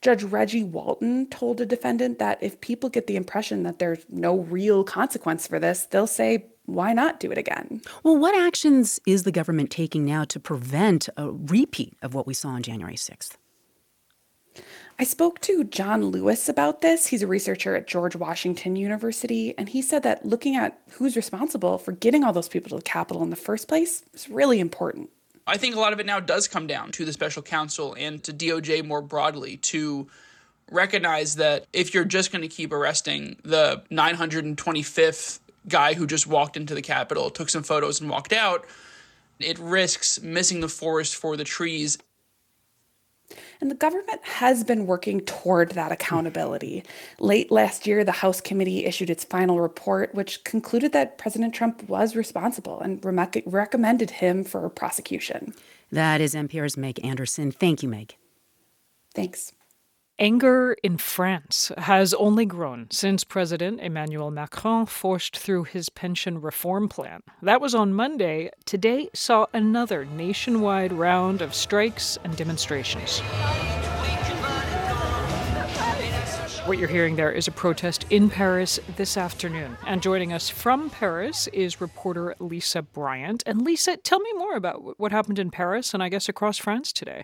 Judge 0.01 0.23
Reggie 0.23 0.65
Walton 0.65 1.27
told 1.27 1.61
a 1.61 1.65
defendant 1.65 2.19
that 2.19 2.39
if 2.43 2.59
people 2.59 2.89
get 2.89 3.07
the 3.07 3.15
impression 3.15 3.63
that 3.63 3.79
there's 3.79 4.03
no 4.09 4.39
real 4.39 4.83
consequence 4.83 5.47
for 5.47 5.59
this, 5.59 5.85
they'll 5.85 6.07
say, 6.07 6.47
why 6.65 6.91
not 6.91 7.21
do 7.21 7.31
it 7.31 7.37
again? 7.37 7.81
Well, 8.03 8.17
what 8.17 8.35
actions 8.35 8.99
is 9.07 9.23
the 9.23 9.31
government 9.31 9.71
taking 9.71 10.03
now 10.03 10.25
to 10.25 10.41
prevent 10.41 11.07
a 11.15 11.31
repeat 11.31 11.95
of 12.01 12.13
what 12.13 12.27
we 12.27 12.33
saw 12.33 12.49
on 12.49 12.63
January 12.63 12.95
6th? 12.95 13.37
I 14.99 15.03
spoke 15.03 15.39
to 15.41 15.63
John 15.63 16.05
Lewis 16.05 16.49
about 16.49 16.81
this. 16.81 17.05
He's 17.05 17.21
a 17.21 17.27
researcher 17.27 17.75
at 17.75 17.85
George 17.85 18.15
Washington 18.15 18.75
University, 18.75 19.53
and 19.55 19.69
he 19.69 19.79
said 19.79 20.01
that 20.01 20.25
looking 20.25 20.55
at 20.55 20.79
who's 20.93 21.15
responsible 21.15 21.77
for 21.77 21.91
getting 21.91 22.23
all 22.23 22.33
those 22.33 22.49
people 22.49 22.69
to 22.69 22.77
the 22.77 22.81
Capitol 22.81 23.21
in 23.21 23.29
the 23.29 23.35
first 23.35 23.67
place 23.67 24.03
is 24.15 24.27
really 24.27 24.59
important. 24.59 25.11
I 25.45 25.57
think 25.57 25.75
a 25.75 25.79
lot 25.79 25.93
of 25.93 25.99
it 25.99 26.07
now 26.07 26.19
does 26.19 26.47
come 26.47 26.65
down 26.65 26.91
to 26.93 27.05
the 27.05 27.13
special 27.13 27.43
counsel 27.43 27.95
and 27.97 28.23
to 28.23 28.33
DOJ 28.33 28.83
more 28.85 29.03
broadly 29.03 29.57
to 29.57 30.07
recognize 30.71 31.35
that 31.35 31.67
if 31.73 31.93
you're 31.93 32.03
just 32.03 32.31
going 32.31 32.41
to 32.41 32.47
keep 32.47 32.73
arresting 32.73 33.37
the 33.43 33.83
925th 33.91 35.39
guy 35.69 35.93
who 35.93 36.07
just 36.07 36.25
walked 36.25 36.57
into 36.57 36.73
the 36.73 36.81
Capitol, 36.81 37.29
took 37.29 37.49
some 37.49 37.61
photos, 37.61 38.01
and 38.01 38.09
walked 38.09 38.33
out, 38.33 38.65
it 39.39 39.59
risks 39.59 40.19
missing 40.23 40.59
the 40.59 40.67
forest 40.67 41.15
for 41.15 41.37
the 41.37 41.43
trees 41.43 41.99
and 43.61 43.69
the 43.69 43.75
government 43.75 44.21
has 44.23 44.63
been 44.63 44.85
working 44.85 45.21
toward 45.21 45.71
that 45.71 45.91
accountability. 45.91 46.83
Late 47.19 47.51
last 47.51 47.85
year, 47.85 48.03
the 48.03 48.11
House 48.11 48.41
committee 48.41 48.85
issued 48.85 49.09
its 49.09 49.23
final 49.23 49.59
report, 49.59 50.13
which 50.15 50.43
concluded 50.43 50.93
that 50.93 51.17
President 51.17 51.53
Trump 51.53 51.87
was 51.89 52.15
responsible 52.15 52.79
and 52.79 53.03
re- 53.03 53.43
recommended 53.45 54.11
him 54.11 54.43
for 54.43 54.69
prosecution. 54.69 55.53
That 55.91 56.21
is 56.21 56.35
NPR's 56.35 56.77
Meg 56.77 57.03
Anderson. 57.05 57.51
Thank 57.51 57.83
you, 57.83 57.89
Meg. 57.89 58.15
Thanks. 59.13 59.53
Anger 60.19 60.75
in 60.81 60.97
France 60.97 61.71
has 61.77 62.11
only 62.15 62.43
grown 62.43 62.87
since 62.89 63.23
President 63.23 63.79
Emmanuel 63.79 64.31
Macron 64.31 64.87
forced 64.87 65.37
through 65.37 65.65
his 65.65 65.89
pension 65.89 66.41
reform 66.41 66.89
plan. 66.89 67.21
That 67.43 67.61
was 67.61 67.75
on 67.75 67.93
Monday. 67.93 68.49
Today 68.65 69.09
saw 69.13 69.45
another 69.53 70.05
nationwide 70.05 70.91
round 70.91 71.43
of 71.43 71.53
strikes 71.53 72.17
and 72.23 72.35
demonstrations. 72.35 73.21
What 76.67 76.79
you're 76.79 76.89
hearing 76.89 77.15
there 77.15 77.31
is 77.31 77.47
a 77.47 77.51
protest 77.51 78.05
in 78.09 78.29
Paris 78.29 78.77
this 78.97 79.15
afternoon. 79.15 79.77
And 79.87 80.01
joining 80.01 80.33
us 80.33 80.49
from 80.49 80.89
Paris 80.89 81.47
is 81.53 81.79
reporter 81.79 82.35
Lisa 82.39 82.81
Bryant. 82.81 83.41
And 83.45 83.61
Lisa, 83.61 83.95
tell 83.95 84.19
me 84.19 84.33
more 84.33 84.57
about 84.57 84.99
what 84.99 85.13
happened 85.13 85.39
in 85.39 85.49
Paris 85.49 85.93
and 85.93 86.03
I 86.03 86.09
guess 86.09 86.27
across 86.27 86.57
France 86.57 86.91
today. 86.91 87.23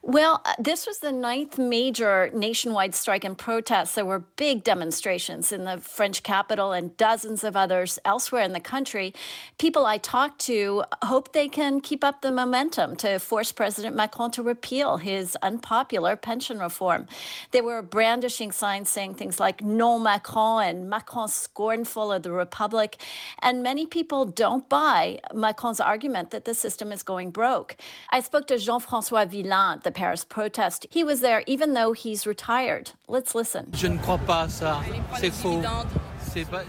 Well, 0.00 0.40
uh, 0.46 0.54
this 0.58 0.86
was 0.86 1.00
the 1.00 1.12
ninth 1.12 1.58
major 1.58 2.30
nationwide 2.32 2.94
strike 2.94 3.24
and 3.24 3.36
protest. 3.36 3.94
There 3.94 4.06
were 4.06 4.20
big 4.20 4.64
demonstrations 4.64 5.52
in 5.52 5.64
the 5.64 5.76
French 5.76 6.22
capital 6.22 6.72
and 6.72 6.96
dozens 6.96 7.44
of 7.44 7.56
others 7.56 7.98
elsewhere 8.06 8.42
in 8.42 8.54
the 8.54 8.60
country. 8.60 9.12
People 9.58 9.84
I 9.84 9.98
talked 9.98 10.40
to 10.46 10.84
hope 11.04 11.34
they 11.34 11.48
can 11.48 11.82
keep 11.82 12.02
up 12.02 12.22
the 12.22 12.32
momentum 12.32 12.96
to 12.96 13.18
force 13.18 13.52
President 13.52 13.94
Macron 13.94 14.30
to 14.30 14.42
repeal 14.42 14.96
his 14.96 15.36
unpopular 15.42 16.16
pension 16.16 16.58
reform. 16.58 17.06
They 17.50 17.60
were 17.60 17.82
brandishing 17.82 18.50
signs 18.50 18.77
signs 18.78 18.90
saying 18.90 19.14
things 19.14 19.40
like 19.40 19.62
"No 19.62 19.98
Macron 19.98 20.64
and 20.64 20.88
Macron 20.90 21.28
scornful 21.28 22.12
of 22.12 22.22
the 22.22 22.32
Republic. 22.32 22.96
And 23.42 23.62
many 23.62 23.86
people 23.86 24.24
don't 24.24 24.68
buy 24.68 25.18
Macron's 25.34 25.80
argument 25.80 26.30
that 26.30 26.44
the 26.44 26.54
system 26.54 26.92
is 26.92 27.02
going 27.02 27.30
broke. 27.30 27.76
I 28.10 28.20
spoke 28.20 28.46
to 28.48 28.58
Jean 28.58 28.80
Francois 28.80 29.26
Villain 29.26 29.78
at 29.78 29.84
the 29.84 29.90
Paris 29.90 30.24
protest. 30.24 30.86
He 30.90 31.04
was 31.04 31.20
there 31.20 31.42
even 31.46 31.74
though 31.74 31.92
he's 31.92 32.26
retired. 32.26 32.90
Let's 33.08 33.34
listen. 33.34 33.70
Je 33.72 33.88
ne 33.88 33.98
crois 33.98 34.18
pas 34.18 34.48
ça. 34.48 34.82
C'est 35.18 35.30
faux. 35.30 35.64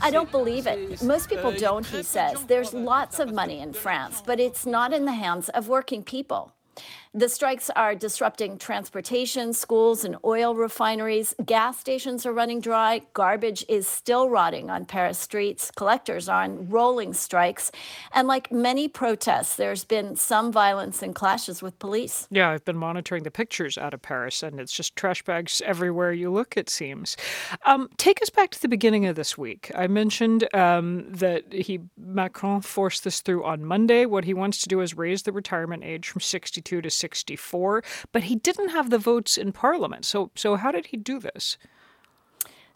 I 0.01 0.09
don't 0.09 0.31
believe 0.31 0.67
it. 0.67 1.01
Most 1.03 1.29
people 1.29 1.51
euh, 1.51 1.59
don't, 1.59 1.85
he 1.85 2.01
says. 2.01 2.43
There's 2.47 2.73
lots 2.73 3.19
of 3.19 3.33
money 3.33 3.59
in 3.59 3.73
France, 3.73 4.23
but 4.25 4.39
it's 4.39 4.65
not 4.65 4.93
in 4.93 5.05
the 5.05 5.13
hands 5.13 5.49
of 5.49 5.67
working 5.67 6.01
people. 6.01 6.53
The 7.15 7.27
strikes 7.27 7.71
are 7.71 7.95
disrupting 7.95 8.59
transportation, 8.59 9.51
schools, 9.53 10.05
and 10.05 10.15
oil 10.23 10.53
refineries. 10.53 11.33
Gas 11.43 11.79
stations 11.79 12.23
are 12.23 12.31
running 12.31 12.61
dry. 12.61 13.01
Garbage 13.15 13.65
is 13.67 13.87
still 13.87 14.29
rotting 14.29 14.69
on 14.69 14.85
Paris 14.85 15.17
streets. 15.17 15.71
Collectors 15.75 16.29
are 16.29 16.43
on 16.43 16.69
rolling 16.69 17.15
strikes. 17.15 17.71
And 18.13 18.27
like 18.27 18.51
many 18.51 18.87
protests, 18.87 19.55
there's 19.55 19.85
been 19.85 20.17
some 20.17 20.51
violence 20.51 21.01
and 21.01 21.15
clashes 21.15 21.63
with 21.63 21.79
police. 21.79 22.27
Yeah, 22.29 22.51
I've 22.51 22.63
been 22.63 22.77
monitoring 22.77 23.23
the 23.23 23.31
pictures 23.31 23.75
out 23.75 23.95
of 23.95 24.03
Paris, 24.03 24.43
and 24.43 24.59
it's 24.59 24.71
just 24.71 24.95
trash 24.95 25.23
bags 25.23 25.63
everywhere 25.65 26.13
you 26.13 26.29
look, 26.29 26.57
it 26.57 26.69
seems. 26.69 27.17
Um, 27.65 27.89
take 27.97 28.21
us 28.21 28.29
back 28.29 28.51
to 28.51 28.61
the 28.61 28.67
beginning 28.67 29.07
of 29.07 29.15
this 29.15 29.35
week. 29.35 29.71
I 29.73 29.87
mentioned 29.87 30.47
um, 30.53 31.11
that 31.11 31.51
he 31.51 31.79
Macron 31.97 32.61
forced 32.61 33.03
this 33.03 33.21
through 33.21 33.45
on 33.45 33.65
Monday. 33.65 34.05
What 34.05 34.25
he 34.25 34.35
wants 34.35 34.59
to 34.59 34.69
do 34.69 34.81
is 34.81 34.95
raise 34.95 35.23
the 35.23 35.31
retirement 35.31 35.83
age 35.83 36.07
from 36.07 36.21
62 36.21 36.83
to 36.83 36.98
64, 36.99 37.83
but 38.11 38.23
he 38.23 38.35
didn't 38.35 38.69
have 38.69 38.89
the 38.89 38.97
votes 38.97 39.37
in 39.37 39.51
parliament. 39.51 40.05
So, 40.05 40.31
so 40.35 40.55
how 40.55 40.71
did 40.71 40.87
he 40.87 40.97
do 40.97 41.19
this? 41.19 41.57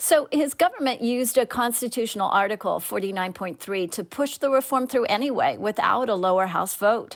So 0.04 0.28
his 0.34 0.54
government 0.54 1.02
used 1.02 1.38
a 1.38 1.46
constitutional 1.46 2.28
article 2.28 2.82
49.3 2.82 3.90
to 3.92 4.04
push 4.04 4.38
the 4.38 4.50
reform 4.50 4.86
through 4.86 5.06
anyway 5.06 5.56
without 5.56 6.10
a 6.10 6.16
lower 6.16 6.48
house 6.48 6.76
vote. 6.76 7.16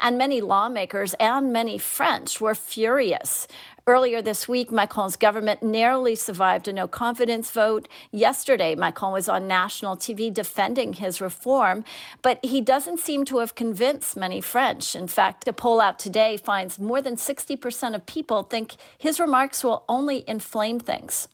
And 0.00 0.16
many 0.16 0.40
lawmakers 0.40 1.14
and 1.14 1.52
many 1.52 1.78
French 1.78 2.40
were 2.40 2.54
furious. 2.54 3.48
Earlier 3.88 4.22
this 4.22 4.46
week, 4.46 4.70
Macron's 4.70 5.16
government 5.16 5.64
narrowly 5.64 6.14
survived 6.14 6.68
a 6.68 6.72
no 6.72 6.86
confidence 6.86 7.50
vote. 7.50 7.88
Yesterday, 8.12 8.76
Macron 8.76 9.12
was 9.12 9.28
on 9.28 9.48
national 9.48 9.96
TV 9.96 10.32
defending 10.32 10.92
his 10.92 11.20
reform, 11.20 11.82
but 12.22 12.38
he 12.44 12.60
doesn't 12.60 13.00
seem 13.00 13.24
to 13.24 13.38
have 13.38 13.56
convinced 13.56 14.16
many 14.16 14.40
French. 14.40 14.94
In 14.94 15.08
fact, 15.08 15.48
a 15.48 15.52
poll 15.52 15.80
out 15.80 15.98
today 15.98 16.36
finds 16.36 16.78
more 16.78 17.02
than 17.02 17.16
60% 17.16 17.96
of 17.96 18.06
people 18.06 18.44
think 18.44 18.76
his 18.96 19.18
remarks 19.18 19.64
will 19.64 19.82
only 19.88 20.22
inflame 20.28 20.78
things. 20.78 21.26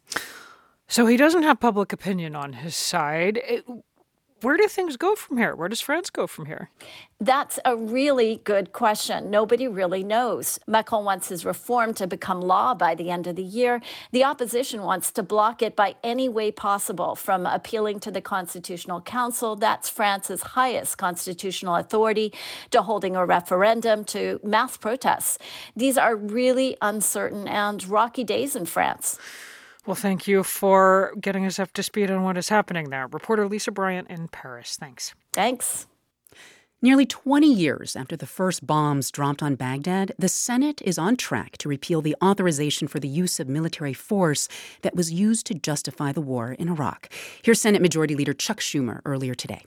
So 0.94 1.06
he 1.06 1.16
doesn't 1.16 1.42
have 1.42 1.58
public 1.58 1.92
opinion 1.92 2.36
on 2.36 2.52
his 2.52 2.76
side. 2.76 3.40
It, 3.48 3.64
where 4.42 4.56
do 4.56 4.68
things 4.68 4.96
go 4.96 5.16
from 5.16 5.38
here? 5.38 5.56
Where 5.56 5.68
does 5.68 5.80
France 5.80 6.08
go 6.08 6.28
from 6.28 6.46
here? 6.46 6.70
That's 7.20 7.58
a 7.64 7.74
really 7.74 8.40
good 8.44 8.72
question. 8.72 9.28
Nobody 9.28 9.66
really 9.66 10.04
knows. 10.04 10.60
Macron 10.68 11.04
wants 11.04 11.30
his 11.30 11.44
reform 11.44 11.94
to 11.94 12.06
become 12.06 12.40
law 12.40 12.74
by 12.74 12.94
the 12.94 13.10
end 13.10 13.26
of 13.26 13.34
the 13.34 13.42
year. 13.42 13.82
The 14.12 14.22
opposition 14.22 14.82
wants 14.82 15.10
to 15.10 15.24
block 15.24 15.62
it 15.62 15.74
by 15.74 15.96
any 16.04 16.28
way 16.28 16.52
possible, 16.52 17.16
from 17.16 17.44
appealing 17.44 17.98
to 17.98 18.12
the 18.12 18.20
Constitutional 18.20 19.00
Council, 19.00 19.56
that's 19.56 19.90
France's 19.90 20.42
highest 20.42 20.96
constitutional 20.96 21.74
authority, 21.74 22.32
to 22.70 22.82
holding 22.82 23.16
a 23.16 23.26
referendum, 23.26 24.04
to 24.04 24.38
mass 24.44 24.76
protests. 24.76 25.38
These 25.74 25.98
are 25.98 26.14
really 26.14 26.76
uncertain 26.80 27.48
and 27.48 27.84
rocky 27.88 28.22
days 28.22 28.54
in 28.54 28.64
France. 28.64 29.18
Well, 29.86 29.94
thank 29.94 30.26
you 30.26 30.42
for 30.42 31.12
getting 31.20 31.44
us 31.44 31.58
up 31.58 31.72
to 31.74 31.82
speed 31.82 32.10
on 32.10 32.22
what 32.22 32.38
is 32.38 32.48
happening 32.48 32.88
there. 32.88 33.06
Reporter 33.06 33.46
Lisa 33.46 33.70
Bryant 33.70 34.08
in 34.08 34.28
Paris. 34.28 34.76
Thanks. 34.80 35.14
Thanks. 35.34 35.86
Nearly 36.80 37.06
20 37.06 37.50
years 37.50 37.96
after 37.96 38.16
the 38.16 38.26
first 38.26 38.66
bombs 38.66 39.10
dropped 39.10 39.42
on 39.42 39.54
Baghdad, 39.54 40.12
the 40.18 40.28
Senate 40.28 40.82
is 40.84 40.98
on 40.98 41.16
track 41.16 41.56
to 41.58 41.68
repeal 41.68 42.02
the 42.02 42.16
authorization 42.22 42.88
for 42.88 43.00
the 43.00 43.08
use 43.08 43.40
of 43.40 43.48
military 43.48 43.94
force 43.94 44.48
that 44.82 44.94
was 44.94 45.12
used 45.12 45.46
to 45.46 45.54
justify 45.54 46.12
the 46.12 46.20
war 46.20 46.52
in 46.52 46.68
Iraq. 46.68 47.10
Here's 47.42 47.60
Senate 47.60 47.80
Majority 47.80 48.14
Leader 48.14 48.34
Chuck 48.34 48.60
Schumer 48.60 49.00
earlier 49.04 49.34
today. 49.34 49.64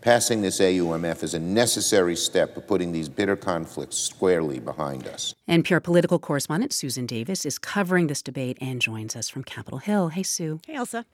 Passing 0.00 0.40
this 0.40 0.60
AUMF 0.60 1.22
is 1.22 1.34
a 1.34 1.38
necessary 1.38 2.16
step 2.16 2.56
of 2.56 2.66
putting 2.66 2.92
these 2.92 3.10
bitter 3.10 3.36
conflicts 3.36 3.98
squarely 3.98 4.58
behind 4.58 5.06
us. 5.06 5.34
And 5.46 5.62
NPR 5.62 5.82
political 5.82 6.18
correspondent 6.18 6.72
Susan 6.72 7.04
Davis 7.04 7.44
is 7.44 7.58
covering 7.58 8.06
this 8.06 8.22
debate 8.22 8.56
and 8.62 8.80
joins 8.80 9.14
us 9.14 9.28
from 9.28 9.44
Capitol 9.44 9.78
Hill. 9.78 10.08
Hey, 10.08 10.22
Sue. 10.22 10.60
Hey, 10.66 10.76
Ailsa. 10.76 11.04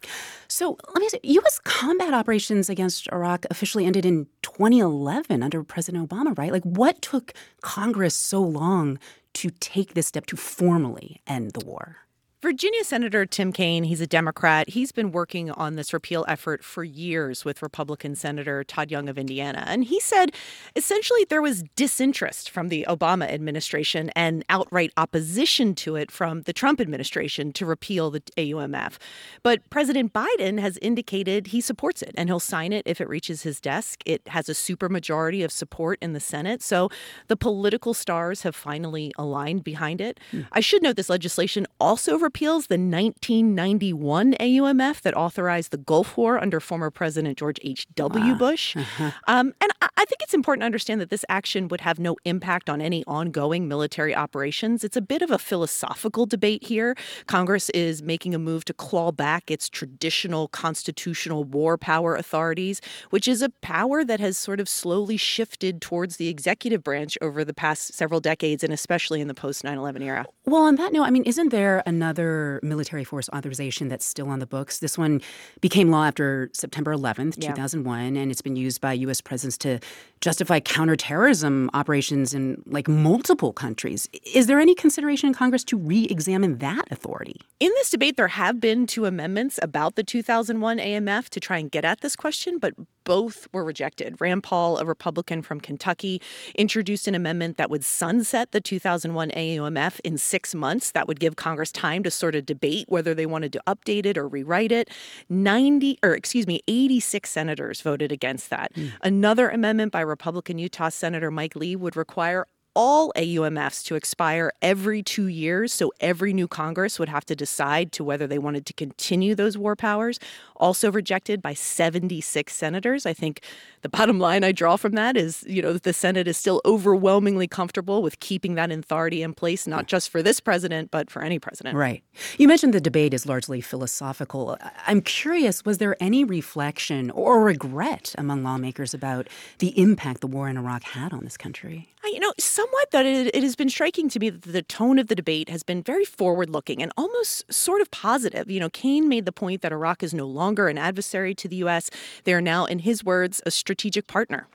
So 0.46 0.78
let 0.94 1.00
me 1.00 1.08
say, 1.08 1.18
U.S. 1.24 1.58
combat 1.64 2.14
operations 2.14 2.70
against 2.70 3.08
Iraq 3.10 3.44
officially 3.50 3.86
ended 3.86 4.06
in 4.06 4.28
2011 4.42 5.42
under 5.42 5.64
President 5.64 6.08
Obama, 6.08 6.38
right? 6.38 6.52
Like, 6.52 6.62
what 6.62 7.02
took 7.02 7.32
Congress 7.62 8.14
so 8.14 8.40
long 8.40 9.00
to 9.34 9.50
take 9.50 9.94
this 9.94 10.06
step 10.06 10.26
to 10.26 10.36
formally 10.36 11.22
end 11.26 11.52
the 11.52 11.66
war? 11.66 12.05
Virginia 12.46 12.84
Senator 12.84 13.26
Tim 13.26 13.52
Kaine, 13.52 13.82
he's 13.82 14.00
a 14.00 14.06
Democrat. 14.06 14.68
He's 14.68 14.92
been 14.92 15.10
working 15.10 15.50
on 15.50 15.74
this 15.74 15.92
repeal 15.92 16.24
effort 16.28 16.62
for 16.62 16.84
years 16.84 17.44
with 17.44 17.60
Republican 17.60 18.14
Senator 18.14 18.62
Todd 18.62 18.88
Young 18.88 19.08
of 19.08 19.18
Indiana. 19.18 19.64
And 19.66 19.82
he 19.82 19.98
said 19.98 20.30
essentially 20.76 21.26
there 21.28 21.42
was 21.42 21.64
disinterest 21.74 22.48
from 22.48 22.68
the 22.68 22.86
Obama 22.88 23.28
administration 23.28 24.10
and 24.14 24.44
outright 24.48 24.92
opposition 24.96 25.74
to 25.74 25.96
it 25.96 26.12
from 26.12 26.42
the 26.42 26.52
Trump 26.52 26.80
administration 26.80 27.52
to 27.54 27.66
repeal 27.66 28.12
the 28.12 28.20
AUMF. 28.36 28.98
But 29.42 29.68
President 29.68 30.12
Biden 30.12 30.60
has 30.60 30.78
indicated 30.80 31.48
he 31.48 31.60
supports 31.60 32.00
it 32.00 32.14
and 32.16 32.28
he'll 32.28 32.38
sign 32.38 32.72
it 32.72 32.84
if 32.86 33.00
it 33.00 33.08
reaches 33.08 33.42
his 33.42 33.60
desk. 33.60 34.02
It 34.06 34.22
has 34.28 34.48
a 34.48 34.52
supermajority 34.52 35.44
of 35.44 35.50
support 35.50 35.98
in 36.00 36.12
the 36.12 36.20
Senate. 36.20 36.62
So 36.62 36.90
the 37.26 37.36
political 37.36 37.92
stars 37.92 38.42
have 38.42 38.54
finally 38.54 39.10
aligned 39.18 39.64
behind 39.64 40.00
it. 40.00 40.20
Mm. 40.30 40.46
I 40.52 40.60
should 40.60 40.84
note 40.84 40.94
this 40.94 41.10
legislation 41.10 41.66
also 41.80 42.16
repeals 42.36 42.66
the 42.66 42.74
1991 42.74 44.34
AUMF 44.34 45.00
that 45.00 45.16
authorized 45.16 45.70
the 45.70 45.78
Gulf 45.78 46.18
War 46.18 46.38
under 46.38 46.60
former 46.60 46.90
President 46.90 47.38
George 47.38 47.58
H.W. 47.62 48.32
Wow. 48.32 48.38
Bush. 48.38 48.76
Uh-huh. 48.76 49.10
Um, 49.26 49.54
and 49.58 49.72
I 49.80 50.04
think 50.04 50.20
it's 50.20 50.34
important 50.34 50.60
to 50.60 50.66
understand 50.66 51.00
that 51.00 51.08
this 51.08 51.24
action 51.30 51.68
would 51.68 51.80
have 51.80 51.98
no 51.98 52.18
impact 52.26 52.68
on 52.68 52.82
any 52.82 53.02
ongoing 53.06 53.68
military 53.68 54.14
operations. 54.14 54.84
It's 54.84 54.98
a 54.98 55.00
bit 55.00 55.22
of 55.22 55.30
a 55.30 55.38
philosophical 55.38 56.26
debate 56.26 56.62
here. 56.64 56.94
Congress 57.26 57.70
is 57.70 58.02
making 58.02 58.34
a 58.34 58.38
move 58.38 58.66
to 58.66 58.74
claw 58.74 59.12
back 59.12 59.50
its 59.50 59.70
traditional 59.70 60.48
constitutional 60.48 61.42
war 61.42 61.78
power 61.78 62.16
authorities, 62.16 62.82
which 63.08 63.26
is 63.26 63.40
a 63.40 63.48
power 63.48 64.04
that 64.04 64.20
has 64.20 64.36
sort 64.36 64.60
of 64.60 64.68
slowly 64.68 65.16
shifted 65.16 65.80
towards 65.80 66.18
the 66.18 66.28
executive 66.28 66.84
branch 66.84 67.16
over 67.22 67.46
the 67.46 67.54
past 67.54 67.94
several 67.94 68.20
decades, 68.20 68.62
and 68.62 68.74
especially 68.74 69.22
in 69.22 69.28
the 69.28 69.32
post 69.32 69.64
9 69.64 69.78
11 69.78 70.02
era. 70.02 70.26
Well, 70.44 70.64
on 70.64 70.76
that 70.76 70.92
note, 70.92 71.04
I 71.04 71.10
mean, 71.10 71.24
isn't 71.24 71.48
there 71.48 71.82
another? 71.86 72.15
Another 72.16 72.60
military 72.62 73.04
force 73.04 73.28
authorization 73.34 73.88
that's 73.88 74.04
still 74.04 74.28
on 74.28 74.38
the 74.38 74.46
books. 74.46 74.78
This 74.78 74.96
one 74.96 75.20
became 75.60 75.90
law 75.90 76.04
after 76.06 76.50
September 76.52 76.94
11th, 76.94 77.34
yeah. 77.38 77.50
2001, 77.50 78.16
and 78.16 78.30
it's 78.30 78.42
been 78.42 78.56
used 78.56 78.80
by 78.80 78.92
U.S. 78.94 79.20
presidents 79.20 79.58
to 79.58 79.78
justify 80.20 80.60
counterterrorism 80.60 81.70
operations 81.74 82.32
in 82.32 82.62
like 82.66 82.88
multiple 82.88 83.52
countries. 83.52 84.08
Is 84.34 84.46
there 84.46 84.60
any 84.60 84.74
consideration 84.74 85.28
in 85.28 85.34
Congress 85.34 85.64
to 85.64 85.76
re 85.76 86.04
examine 86.04 86.58
that 86.58 86.90
authority? 86.90 87.40
In 87.60 87.70
this 87.76 87.90
debate, 87.90 88.16
there 88.16 88.28
have 88.28 88.60
been 88.60 88.86
two 88.86 89.04
amendments 89.04 89.58
about 89.62 89.96
the 89.96 90.02
2001 90.02 90.78
AMF 90.78 91.28
to 91.30 91.40
try 91.40 91.58
and 91.58 91.70
get 91.70 91.84
at 91.84 92.00
this 92.00 92.16
question, 92.16 92.58
but 92.58 92.74
both 93.06 93.46
were 93.52 93.64
rejected. 93.64 94.20
Rand 94.20 94.42
Paul, 94.42 94.78
a 94.78 94.84
Republican 94.84 95.40
from 95.40 95.60
Kentucky, 95.60 96.20
introduced 96.56 97.06
an 97.06 97.14
amendment 97.14 97.56
that 97.56 97.70
would 97.70 97.84
sunset 97.84 98.50
the 98.50 98.60
2001 98.60 99.30
AUMF 99.30 100.00
in 100.02 100.18
six 100.18 100.54
months. 100.54 100.90
That 100.90 101.06
would 101.08 101.20
give 101.20 101.36
Congress 101.36 101.70
time 101.72 102.02
to 102.06 102.10
sort 102.10 102.34
of 102.34 102.46
debate 102.46 102.86
whether 102.88 103.14
they 103.14 103.26
wanted 103.26 103.52
to 103.52 103.62
update 103.66 104.06
it 104.06 104.16
or 104.16 104.26
rewrite 104.26 104.72
it. 104.72 104.90
90, 105.28 105.98
or 106.02 106.14
excuse 106.14 106.46
me, 106.46 106.60
86 106.66 107.28
senators 107.28 107.80
voted 107.80 108.12
against 108.12 108.50
that. 108.50 108.72
Mm. 108.74 108.92
Another 109.02 109.48
amendment 109.50 109.92
by 109.92 110.00
Republican 110.00 110.58
Utah 110.58 110.88
Senator 110.88 111.30
Mike 111.30 111.56
Lee 111.56 111.76
would 111.76 111.96
require 111.96 112.46
all 112.76 113.10
AUMFs 113.16 113.82
to 113.86 113.94
expire 113.94 114.52
every 114.60 115.02
two 115.02 115.26
years. 115.28 115.72
So 115.72 115.92
every 115.98 116.34
new 116.34 116.46
Congress 116.46 116.98
would 116.98 117.08
have 117.08 117.24
to 117.24 117.34
decide 117.34 117.90
to 117.92 118.04
whether 118.04 118.26
they 118.26 118.38
wanted 118.38 118.66
to 118.66 118.74
continue 118.74 119.34
those 119.34 119.56
war 119.56 119.74
powers. 119.74 120.20
Also 120.56 120.92
rejected 120.92 121.40
by 121.40 121.54
76 121.54 122.52
senators. 122.52 123.06
I 123.06 123.14
think 123.14 123.40
the 123.80 123.88
bottom 123.96 124.18
line 124.18 124.44
I 124.44 124.52
draw 124.52 124.76
from 124.76 124.92
that 124.92 125.16
is, 125.16 125.42
you 125.48 125.62
know, 125.62 125.72
that 125.72 125.84
the 125.84 125.94
Senate 125.94 126.28
is 126.28 126.36
still 126.36 126.60
overwhelmingly 126.66 127.48
comfortable 127.48 128.02
with 128.02 128.20
keeping 128.20 128.56
that 128.56 128.70
authority 128.70 129.22
in 129.22 129.32
place, 129.32 129.66
not 129.66 129.86
just 129.86 130.10
for 130.10 130.22
this 130.22 130.38
president, 130.38 130.90
but 130.90 131.10
for 131.10 131.22
any 131.22 131.38
president. 131.38 131.76
Right. 131.76 132.02
You 132.36 132.46
mentioned 132.46 132.74
the 132.74 132.80
debate 132.80 133.14
is 133.14 133.24
largely 133.26 133.62
philosophical. 133.62 134.58
I'm 134.86 135.00
curious, 135.00 135.64
was 135.64 135.78
there 135.78 135.96
any 135.98 136.24
reflection 136.24 137.10
or 137.12 137.42
regret 137.42 138.14
among 138.18 138.42
lawmakers 138.42 138.92
about 138.92 139.28
the 139.60 139.78
impact 139.80 140.20
the 140.20 140.26
war 140.26 140.48
in 140.48 140.58
Iraq 140.58 140.82
had 140.82 141.14
on 141.14 141.24
this 141.24 141.38
country? 141.38 141.88
You 142.04 142.20
know, 142.20 142.32
somewhat 142.66 142.90
that 142.90 143.06
it, 143.06 143.34
it, 143.34 143.42
has 143.42 143.56
been 143.56 143.68
striking 143.68 144.08
to 144.08 144.18
me 144.18 144.30
that 144.30 144.42
the 144.42 144.62
tone 144.62 144.98
of 144.98 145.06
the 145.06 145.14
debate 145.14 145.48
has 145.48 145.62
been 145.62 145.82
very 145.82 146.04
forward 146.04 146.50
looking 146.50 146.82
and 146.82 146.92
almost 146.96 147.50
sort 147.52 147.80
of 147.80 147.90
positive. 147.90 148.50
You 148.50 148.60
know, 148.60 148.70
Kaine 148.70 149.08
made 149.08 149.24
the 149.24 149.32
point 149.32 149.62
that 149.62 149.72
Iraq 149.72 150.02
is 150.02 150.12
no 150.12 150.26
longer 150.26 150.68
an 150.68 150.78
adversary 150.78 151.34
to 151.34 151.48
the 151.48 151.56
U.S., 151.56 151.90
they 152.24 152.34
are 152.34 152.40
now, 152.40 152.64
in 152.64 152.80
his 152.80 153.04
words, 153.04 153.40
a 153.46 153.50
strategic 153.50 154.06
partner. 154.06 154.48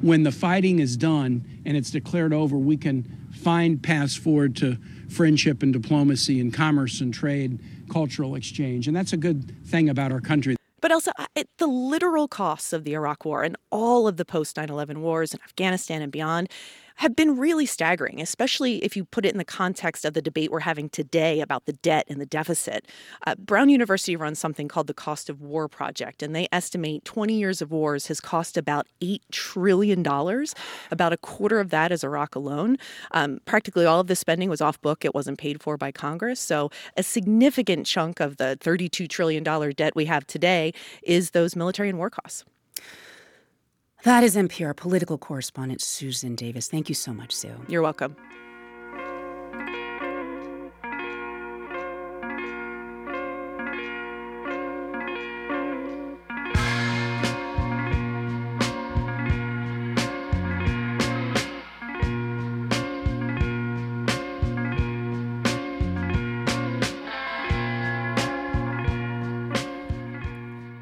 When 0.00 0.22
the 0.22 0.32
fighting 0.32 0.78
is 0.78 0.96
done 0.96 1.44
and 1.64 1.76
it's 1.76 1.90
declared 1.90 2.32
over, 2.32 2.56
we 2.56 2.76
can 2.76 3.04
find 3.32 3.82
paths 3.82 4.16
forward 4.16 4.54
to 4.56 4.76
friendship 5.08 5.62
and 5.62 5.72
diplomacy 5.72 6.40
and 6.40 6.54
commerce 6.54 7.00
and 7.00 7.12
trade, 7.12 7.58
cultural 7.90 8.34
exchange. 8.34 8.86
And 8.86 8.96
that's 8.96 9.12
a 9.12 9.16
good 9.16 9.66
thing 9.66 9.88
about 9.88 10.12
our 10.12 10.20
country. 10.20 10.56
But 10.80 10.92
also, 10.92 11.10
it, 11.34 11.48
the 11.58 11.66
literal 11.66 12.28
costs 12.28 12.72
of 12.72 12.84
the 12.84 12.94
Iraq 12.94 13.24
War 13.24 13.42
and 13.42 13.56
all 13.70 14.06
of 14.06 14.16
the 14.16 14.24
post 14.24 14.56
9 14.56 14.70
11 14.70 15.00
wars 15.00 15.34
in 15.34 15.40
Afghanistan 15.42 16.02
and 16.02 16.12
beyond 16.12 16.48
have 16.98 17.14
been 17.14 17.36
really 17.36 17.64
staggering, 17.64 18.20
especially 18.20 18.84
if 18.84 18.96
you 18.96 19.04
put 19.04 19.24
it 19.24 19.30
in 19.30 19.38
the 19.38 19.44
context 19.44 20.04
of 20.04 20.14
the 20.14 20.22
debate 20.22 20.50
we're 20.50 20.60
having 20.60 20.88
today 20.88 21.40
about 21.40 21.64
the 21.64 21.72
debt 21.74 22.04
and 22.08 22.20
the 22.20 22.26
deficit. 22.26 22.86
Uh, 23.24 23.36
Brown 23.36 23.68
University 23.68 24.16
runs 24.16 24.40
something 24.40 24.66
called 24.66 24.88
the 24.88 24.94
Cost 24.94 25.30
of 25.30 25.40
War 25.40 25.68
Project, 25.68 26.24
and 26.24 26.34
they 26.34 26.48
estimate 26.50 27.04
20 27.04 27.34
years 27.34 27.62
of 27.62 27.70
wars 27.70 28.08
has 28.08 28.20
cost 28.20 28.56
about 28.56 28.88
$8 29.00 29.20
trillion. 29.30 30.04
About 30.90 31.12
a 31.12 31.16
quarter 31.18 31.60
of 31.60 31.70
that 31.70 31.92
is 31.92 32.02
Iraq 32.02 32.34
alone. 32.34 32.76
Um, 33.12 33.38
practically 33.44 33.86
all 33.86 34.00
of 34.00 34.08
the 34.08 34.16
spending 34.16 34.50
was 34.50 34.60
off 34.60 34.80
book, 34.80 35.04
it 35.04 35.14
wasn't 35.14 35.38
paid 35.38 35.62
for 35.62 35.76
by 35.76 35.92
Congress. 35.92 36.40
So 36.40 36.68
a 36.96 37.04
significant 37.04 37.86
chunk 37.86 38.18
of 38.18 38.38
the 38.38 38.58
$32 38.60 39.08
trillion 39.08 39.44
debt 39.44 39.94
we 39.94 40.06
have 40.06 40.26
today 40.26 40.74
is 41.04 41.30
those 41.30 41.54
military 41.54 41.90
and 41.90 41.98
war 41.98 42.10
costs. 42.10 42.44
That 44.04 44.22
is 44.22 44.36
NPR 44.36 44.76
political 44.76 45.18
correspondent 45.18 45.80
Susan 45.80 46.34
Davis. 46.36 46.68
Thank 46.68 46.88
you 46.88 46.94
so 46.94 47.12
much, 47.12 47.32
Sue. 47.32 47.54
You're 47.68 47.82
welcome. 47.82 48.16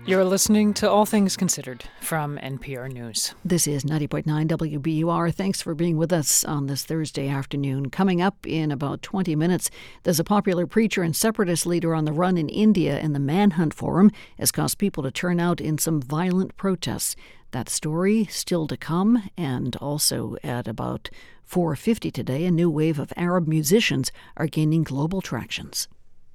You're 0.06 0.24
listening 0.24 0.72
to 0.74 0.88
All 0.88 1.04
Things 1.04 1.36
Considered 1.36 1.82
from 2.00 2.38
NPR 2.38 2.92
News. 2.92 3.34
This 3.44 3.66
is 3.66 3.82
90.9 3.82 4.22
WBUR. 4.46 5.34
Thanks 5.34 5.60
for 5.60 5.74
being 5.74 5.96
with 5.96 6.12
us 6.12 6.44
on 6.44 6.66
this 6.66 6.84
Thursday 6.84 7.28
afternoon. 7.28 7.90
Coming 7.90 8.22
up 8.22 8.46
in 8.46 8.70
about 8.70 9.02
20 9.02 9.34
minutes, 9.34 9.68
there's 10.04 10.20
a 10.20 10.24
popular 10.24 10.64
preacher 10.64 11.02
and 11.02 11.16
separatist 11.16 11.66
leader 11.66 11.92
on 11.92 12.04
the 12.04 12.12
run 12.12 12.38
in 12.38 12.48
India, 12.48 13.00
and 13.00 13.16
the 13.16 13.18
manhunt 13.18 13.74
for 13.74 13.98
him 13.98 14.12
has 14.38 14.52
caused 14.52 14.78
people 14.78 15.02
to 15.02 15.10
turn 15.10 15.40
out 15.40 15.60
in 15.60 15.76
some 15.76 16.00
violent 16.00 16.56
protests. 16.56 17.16
That 17.50 17.68
story 17.68 18.26
still 18.26 18.68
to 18.68 18.76
come, 18.76 19.28
and 19.36 19.74
also 19.78 20.36
at 20.44 20.68
about 20.68 21.10
4:50 21.44 22.12
today, 22.12 22.44
a 22.44 22.52
new 22.52 22.70
wave 22.70 23.00
of 23.00 23.12
Arab 23.16 23.48
musicians 23.48 24.12
are 24.36 24.46
gaining 24.46 24.84
global 24.84 25.20
tractions. 25.20 25.88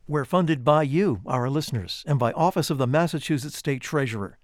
We're 0.07 0.25
funded 0.25 0.63
by 0.63 0.83
you, 0.83 1.21
our 1.25 1.49
listeners, 1.49 2.03
and 2.07 2.19
by 2.19 2.31
Office 2.33 2.69
of 2.69 2.77
the 2.77 2.87
Massachusetts 2.87 3.57
State 3.57 3.81
Treasurer. 3.81 4.37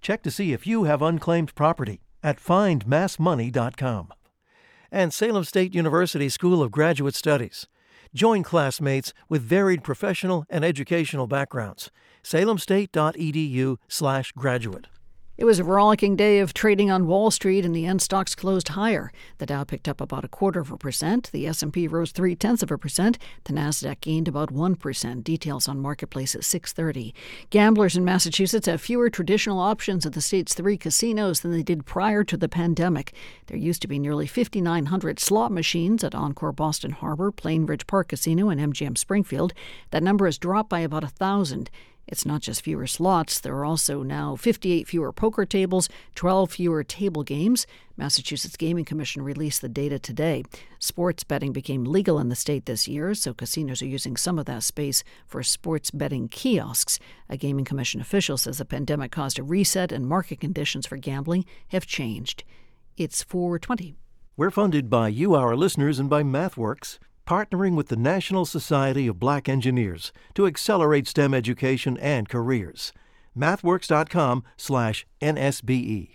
Check 0.00 0.22
to 0.22 0.30
see 0.30 0.52
if 0.52 0.64
you 0.66 0.84
have 0.84 1.02
unclaimed 1.02 1.54
property 1.54 2.00
at 2.22 2.38
findmassmoney.com. 2.38 4.08
And 4.92 5.12
Salem 5.12 5.44
State 5.44 5.74
University 5.74 6.28
School 6.28 6.62
of 6.62 6.70
Graduate 6.70 7.14
Studies. 7.14 7.66
Join 8.14 8.42
classmates 8.42 9.12
with 9.28 9.42
varied 9.42 9.84
professional 9.84 10.46
and 10.48 10.64
educational 10.64 11.26
backgrounds. 11.26 11.90
salemstate.edu/graduate. 12.22 14.86
It 15.38 15.44
was 15.44 15.60
a 15.60 15.64
rollicking 15.64 16.16
day 16.16 16.40
of 16.40 16.52
trading 16.52 16.90
on 16.90 17.06
Wall 17.06 17.30
Street, 17.30 17.64
and 17.64 17.72
the 17.72 17.86
end 17.86 18.02
stocks 18.02 18.34
closed 18.34 18.70
higher. 18.70 19.12
The 19.38 19.46
Dow 19.46 19.62
picked 19.62 19.86
up 19.86 20.00
about 20.00 20.24
a 20.24 20.28
quarter 20.28 20.58
of 20.58 20.72
a 20.72 20.76
percent. 20.76 21.30
The 21.30 21.46
S&P 21.46 21.86
rose 21.86 22.10
three 22.10 22.34
tenths 22.34 22.64
of 22.64 22.72
a 22.72 22.76
percent. 22.76 23.18
The 23.44 23.52
Nasdaq 23.52 24.00
gained 24.00 24.26
about 24.26 24.50
one 24.50 24.74
percent. 24.74 25.22
Details 25.22 25.68
on 25.68 25.78
marketplace 25.78 26.34
at 26.34 26.40
6:30. 26.40 27.14
Gamblers 27.50 27.96
in 27.96 28.04
Massachusetts 28.04 28.66
have 28.66 28.80
fewer 28.80 29.08
traditional 29.08 29.60
options 29.60 30.04
at 30.04 30.12
the 30.12 30.20
state's 30.20 30.54
three 30.54 30.76
casinos 30.76 31.38
than 31.38 31.52
they 31.52 31.62
did 31.62 31.86
prior 31.86 32.24
to 32.24 32.36
the 32.36 32.48
pandemic. 32.48 33.12
There 33.46 33.56
used 33.56 33.80
to 33.82 33.88
be 33.88 34.00
nearly 34.00 34.26
5,900 34.26 35.20
slot 35.20 35.52
machines 35.52 36.02
at 36.02 36.16
Encore 36.16 36.50
Boston 36.50 36.90
Harbor, 36.90 37.30
Plainridge 37.30 37.86
Park 37.86 38.08
Casino, 38.08 38.48
and 38.48 38.60
MGM 38.60 38.98
Springfield. 38.98 39.52
That 39.92 40.02
number 40.02 40.26
has 40.26 40.36
dropped 40.36 40.68
by 40.68 40.80
about 40.80 41.04
a 41.04 41.08
thousand. 41.08 41.70
It's 42.08 42.24
not 42.24 42.40
just 42.40 42.62
fewer 42.62 42.86
slots, 42.86 43.38
there 43.38 43.54
are 43.56 43.66
also 43.66 44.02
now 44.02 44.34
58 44.34 44.88
fewer 44.88 45.12
poker 45.12 45.44
tables, 45.44 45.90
12 46.14 46.50
fewer 46.52 46.82
table 46.82 47.22
games. 47.22 47.66
Massachusetts 47.98 48.56
Gaming 48.56 48.86
Commission 48.86 49.20
released 49.20 49.60
the 49.60 49.68
data 49.68 49.98
today. 49.98 50.42
Sports 50.78 51.22
betting 51.22 51.52
became 51.52 51.84
legal 51.84 52.18
in 52.18 52.30
the 52.30 52.34
state 52.34 52.64
this 52.64 52.88
year, 52.88 53.14
so 53.14 53.34
casinos 53.34 53.82
are 53.82 53.86
using 53.86 54.16
some 54.16 54.38
of 54.38 54.46
that 54.46 54.62
space 54.62 55.04
for 55.26 55.42
sports 55.42 55.90
betting 55.90 56.28
kiosks. 56.28 56.98
A 57.28 57.36
Gaming 57.36 57.66
Commission 57.66 58.00
official 58.00 58.38
says 58.38 58.56
the 58.56 58.64
pandemic 58.64 59.12
caused 59.12 59.38
a 59.38 59.42
reset 59.42 59.92
and 59.92 60.06
market 60.06 60.40
conditions 60.40 60.86
for 60.86 60.96
gambling 60.96 61.44
have 61.68 61.86
changed. 61.86 62.42
It's 62.96 63.22
420. 63.22 63.96
We're 64.34 64.50
funded 64.50 64.88
by 64.88 65.08
you, 65.08 65.34
our 65.34 65.54
listeners, 65.54 65.98
and 65.98 66.08
by 66.08 66.22
MathWorks 66.22 66.98
partnering 67.28 67.76
with 67.76 67.88
the 67.88 67.96
National 67.96 68.46
Society 68.46 69.06
of 69.06 69.20
Black 69.20 69.50
Engineers 69.50 70.14
to 70.32 70.46
accelerate 70.46 71.06
STEM 71.06 71.34
education 71.34 71.98
and 71.98 72.26
careers. 72.26 72.90
MathWorks.com/nsbe. 73.36 76.08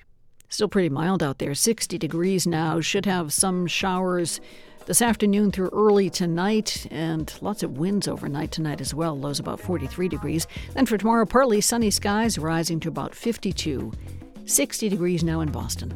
Still 0.49 0.67
pretty 0.67 0.89
mild 0.89 1.21
out 1.21 1.37
there, 1.37 1.53
60 1.53 1.99
degrees 1.99 2.47
now. 2.47 2.81
Should 2.81 3.05
have 3.05 3.31
some 3.31 3.67
showers 3.67 4.41
this 4.87 5.03
afternoon 5.03 5.51
through 5.51 5.69
early 5.69 6.09
tonight, 6.09 6.87
and 6.89 7.31
lots 7.41 7.61
of 7.61 7.77
winds 7.77 8.07
overnight 8.07 8.51
tonight 8.51 8.81
as 8.81 8.95
well. 8.95 9.15
Lows 9.15 9.39
about 9.39 9.59
43 9.59 10.07
degrees. 10.07 10.47
Then 10.73 10.87
for 10.87 10.97
tomorrow, 10.97 11.27
partly 11.27 11.61
sunny 11.61 11.91
skies 11.91 12.39
rising 12.39 12.79
to 12.79 12.89
about 12.89 13.13
52. 13.13 13.91
60 14.45 14.89
degrees 14.89 15.23
now 15.23 15.41
in 15.41 15.51
Boston. 15.51 15.93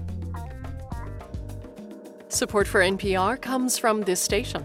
Support 2.30 2.68
for 2.68 2.82
NPR 2.82 3.42
comes 3.42 3.80
from 3.80 4.02
this 4.02 4.22
station 4.22 4.64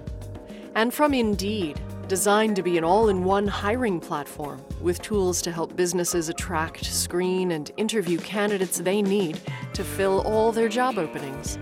and 0.74 0.92
from 0.92 1.14
Indeed, 1.14 1.80
designed 2.08 2.56
to 2.56 2.62
be 2.62 2.76
an 2.78 2.84
all 2.84 3.08
in 3.08 3.24
one 3.24 3.46
hiring 3.46 4.00
platform 4.00 4.62
with 4.80 5.00
tools 5.00 5.40
to 5.42 5.52
help 5.52 5.76
businesses 5.76 6.28
attract, 6.28 6.84
screen, 6.84 7.52
and 7.52 7.70
interview 7.76 8.18
candidates 8.18 8.78
they 8.78 9.00
need 9.02 9.40
to 9.72 9.84
fill 9.84 10.20
all 10.22 10.52
their 10.52 10.68
job 10.68 10.98
openings. 10.98 11.58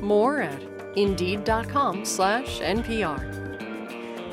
More 0.00 0.42
at 0.42 0.62
indeed.com/slash 0.96 2.60
NPR. 2.60 3.44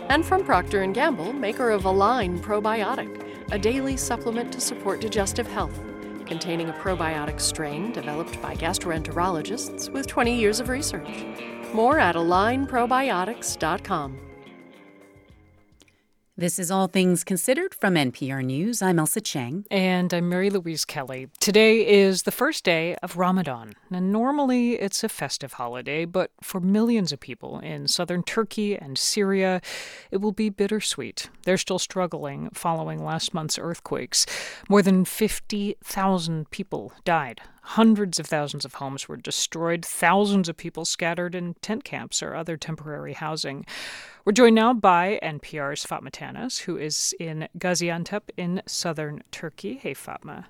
And 0.10 0.26
from 0.26 0.44
Procter 0.44 0.86
& 0.88 0.94
Gamble, 0.94 1.32
maker 1.32 1.70
of 1.70 1.86
Align 1.86 2.39
Probiotic, 2.39 3.52
a 3.52 3.58
daily 3.60 3.96
supplement 3.96 4.52
to 4.54 4.60
support 4.60 5.00
digestive 5.02 5.48
health, 5.48 5.80
containing 6.26 6.70
a 6.70 6.74
probiotic 6.74 7.39
strain 7.39 7.91
developed 7.91 8.41
by 8.41 8.56
gastroenterologists 8.56 9.89
with 9.89 10.08
20 10.08 10.38
years 10.38 10.60
of 10.60 10.70
research. 10.70 11.51
More 11.73 11.99
at 11.99 12.15
alignprobiotics.com. 12.15 14.31
This 16.41 16.57
is 16.57 16.71
All 16.71 16.88
Things 16.88 17.23
Considered 17.23 17.75
from 17.75 17.93
NPR 17.93 18.43
News. 18.43 18.81
I'm 18.81 18.97
Ailsa 18.97 19.23
Chang. 19.23 19.63
And 19.69 20.12
I'm 20.12 20.27
Mary 20.27 20.49
Louise 20.49 20.86
Kelly. 20.86 21.27
Today 21.39 21.86
is 21.86 22.23
the 22.23 22.31
first 22.31 22.63
day 22.63 22.95
of 23.03 23.17
Ramadan. 23.17 23.73
Now, 23.91 23.99
normally 23.99 24.73
it's 24.73 25.03
a 25.03 25.10
festive 25.10 25.53
holiday, 25.53 26.05
but 26.05 26.31
for 26.41 26.60
millions 26.60 27.12
of 27.12 27.19
people 27.19 27.60
in 27.60 27.88
southern 27.88 28.23
Turkey 28.23 28.75
and 28.75 28.97
Syria, 28.97 29.62
it 30.10 30.17
will 30.17 30.31
be 30.31 30.49
bittersweet. 30.49 31.29
They're 31.43 31.57
still 31.57 31.77
struggling 31.77 32.49
following 32.55 33.03
last 33.03 33.36
month's 33.36 33.60
earthquakes. 33.60 34.25
More 34.67 34.81
than 34.81 35.05
50,000 35.05 36.49
people 36.49 36.91
died 37.03 37.41
Hundreds 37.62 38.19
of 38.19 38.26
thousands 38.26 38.65
of 38.65 38.76
homes 38.76 39.08
were 39.08 39.17
destroyed, 39.17 39.86
thousands 39.86 40.50
of 40.50 40.58
people 40.58 40.84
scattered 40.84 41.36
in 41.36 41.54
tent 41.62 41.84
camps 41.84 42.24
or 42.24 42.36
other 42.36 42.58
temporary 42.58 43.13
housing. 43.13 43.65
We're 44.26 44.34
joined 44.34 44.56
now 44.56 44.74
by 44.74 45.19
NPR's 45.21 45.86
Fatma 45.86 46.12
Tanis, 46.12 46.62
who 46.62 46.78
is 46.78 47.13
in 47.19 47.47
Gaziantep 47.58 48.24
in 48.36 48.62
southern 48.65 49.24
Turkey. 49.32 49.76
Hey, 49.76 49.93
Fatma. 49.93 50.47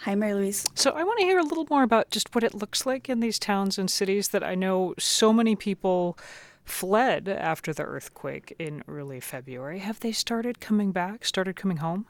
Hi, 0.00 0.14
Mary 0.16 0.34
Louise. 0.34 0.66
So, 0.74 0.90
I 0.90 1.04
want 1.04 1.20
to 1.20 1.24
hear 1.24 1.38
a 1.38 1.44
little 1.44 1.66
more 1.70 1.84
about 1.84 2.10
just 2.10 2.34
what 2.34 2.44
it 2.44 2.54
looks 2.54 2.84
like 2.84 3.08
in 3.08 3.20
these 3.20 3.38
towns 3.38 3.78
and 3.78 3.90
cities 3.90 4.28
that 4.28 4.42
I 4.42 4.54
know 4.54 4.94
so 4.98 5.32
many 5.32 5.54
people 5.54 6.18
fled 6.64 7.28
after 7.28 7.72
the 7.72 7.84
earthquake 7.84 8.54
in 8.58 8.82
early 8.88 9.20
February. 9.20 9.78
Have 9.78 10.00
they 10.00 10.12
started 10.12 10.60
coming 10.60 10.92
back, 10.92 11.24
started 11.24 11.56
coming 11.56 11.78
home? 11.78 12.06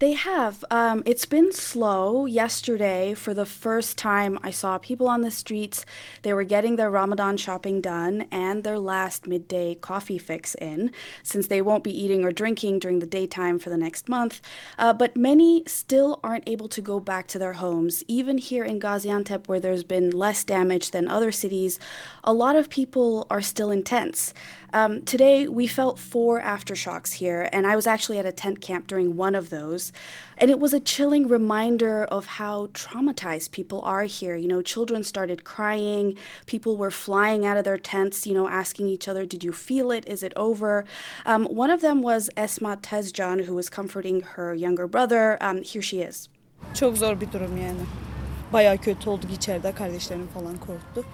They 0.00 0.14
have. 0.14 0.64
Um, 0.70 1.02
it's 1.04 1.26
been 1.26 1.52
slow. 1.52 2.24
Yesterday, 2.24 3.12
for 3.12 3.34
the 3.34 3.44
first 3.44 3.98
time, 3.98 4.38
I 4.42 4.50
saw 4.50 4.78
people 4.78 5.06
on 5.06 5.20
the 5.20 5.30
streets. 5.30 5.84
They 6.22 6.32
were 6.32 6.42
getting 6.42 6.76
their 6.76 6.90
Ramadan 6.90 7.36
shopping 7.36 7.82
done 7.82 8.26
and 8.32 8.64
their 8.64 8.78
last 8.78 9.26
midday 9.26 9.74
coffee 9.74 10.16
fix 10.16 10.54
in, 10.54 10.92
since 11.22 11.48
they 11.48 11.60
won't 11.60 11.84
be 11.84 11.92
eating 11.92 12.24
or 12.24 12.32
drinking 12.32 12.78
during 12.78 13.00
the 13.00 13.06
daytime 13.06 13.58
for 13.58 13.68
the 13.68 13.76
next 13.76 14.08
month. 14.08 14.40
Uh, 14.78 14.94
but 14.94 15.18
many 15.18 15.64
still 15.66 16.18
aren't 16.24 16.48
able 16.48 16.68
to 16.68 16.80
go 16.80 16.98
back 16.98 17.26
to 17.26 17.38
their 17.38 17.52
homes. 17.52 18.02
Even 18.08 18.38
here 18.38 18.64
in 18.64 18.80
Gaziantep, 18.80 19.48
where 19.48 19.60
there's 19.60 19.84
been 19.84 20.08
less 20.08 20.44
damage 20.44 20.92
than 20.92 21.08
other 21.08 21.30
cities, 21.30 21.78
a 22.24 22.32
lot 22.32 22.56
of 22.56 22.70
people 22.70 23.26
are 23.28 23.42
still 23.42 23.70
in 23.70 23.82
tents. 23.82 24.32
Um, 24.72 25.02
today, 25.02 25.48
we 25.48 25.66
felt 25.66 25.98
four 25.98 26.40
aftershocks 26.40 27.14
here, 27.14 27.48
and 27.52 27.66
I 27.66 27.74
was 27.74 27.86
actually 27.86 28.18
at 28.18 28.26
a 28.26 28.32
tent 28.32 28.60
camp 28.60 28.86
during 28.86 29.16
one 29.16 29.34
of 29.34 29.50
those. 29.50 29.92
And 30.38 30.50
it 30.50 30.60
was 30.60 30.72
a 30.72 30.80
chilling 30.80 31.26
reminder 31.28 32.04
of 32.04 32.26
how 32.26 32.68
traumatized 32.68 33.50
people 33.50 33.80
are 33.82 34.04
here. 34.04 34.36
You 34.36 34.48
know, 34.48 34.62
children 34.62 35.02
started 35.02 35.44
crying, 35.44 36.16
people 36.46 36.76
were 36.76 36.90
flying 36.90 37.44
out 37.44 37.56
of 37.56 37.64
their 37.64 37.78
tents, 37.78 38.26
you 38.26 38.34
know, 38.34 38.48
asking 38.48 38.88
each 38.88 39.08
other, 39.08 39.26
Did 39.26 39.42
you 39.42 39.52
feel 39.52 39.90
it? 39.90 40.06
Is 40.06 40.22
it 40.22 40.32
over? 40.36 40.84
Um, 41.26 41.46
one 41.46 41.70
of 41.70 41.80
them 41.80 42.00
was 42.02 42.30
Esma 42.36 42.80
Tezcan, 42.80 43.44
who 43.44 43.54
was 43.54 43.68
comforting 43.68 44.20
her 44.20 44.54
younger 44.54 44.86
brother. 44.86 45.36
Um, 45.40 45.62
here 45.62 45.82
she 45.82 46.00
is. 46.00 46.28
Çok 46.74 46.96
zor 46.96 47.20
bir 47.20 47.32
durum 47.32 47.56
yani. 47.56 47.80
Bayağı 48.52 48.78
kötü 48.78 49.10
olduk 49.10 49.30
içeride. 49.32 49.72
Kardeşlerim 49.72 50.26
falan 50.26 50.56
korktu. 50.56 51.04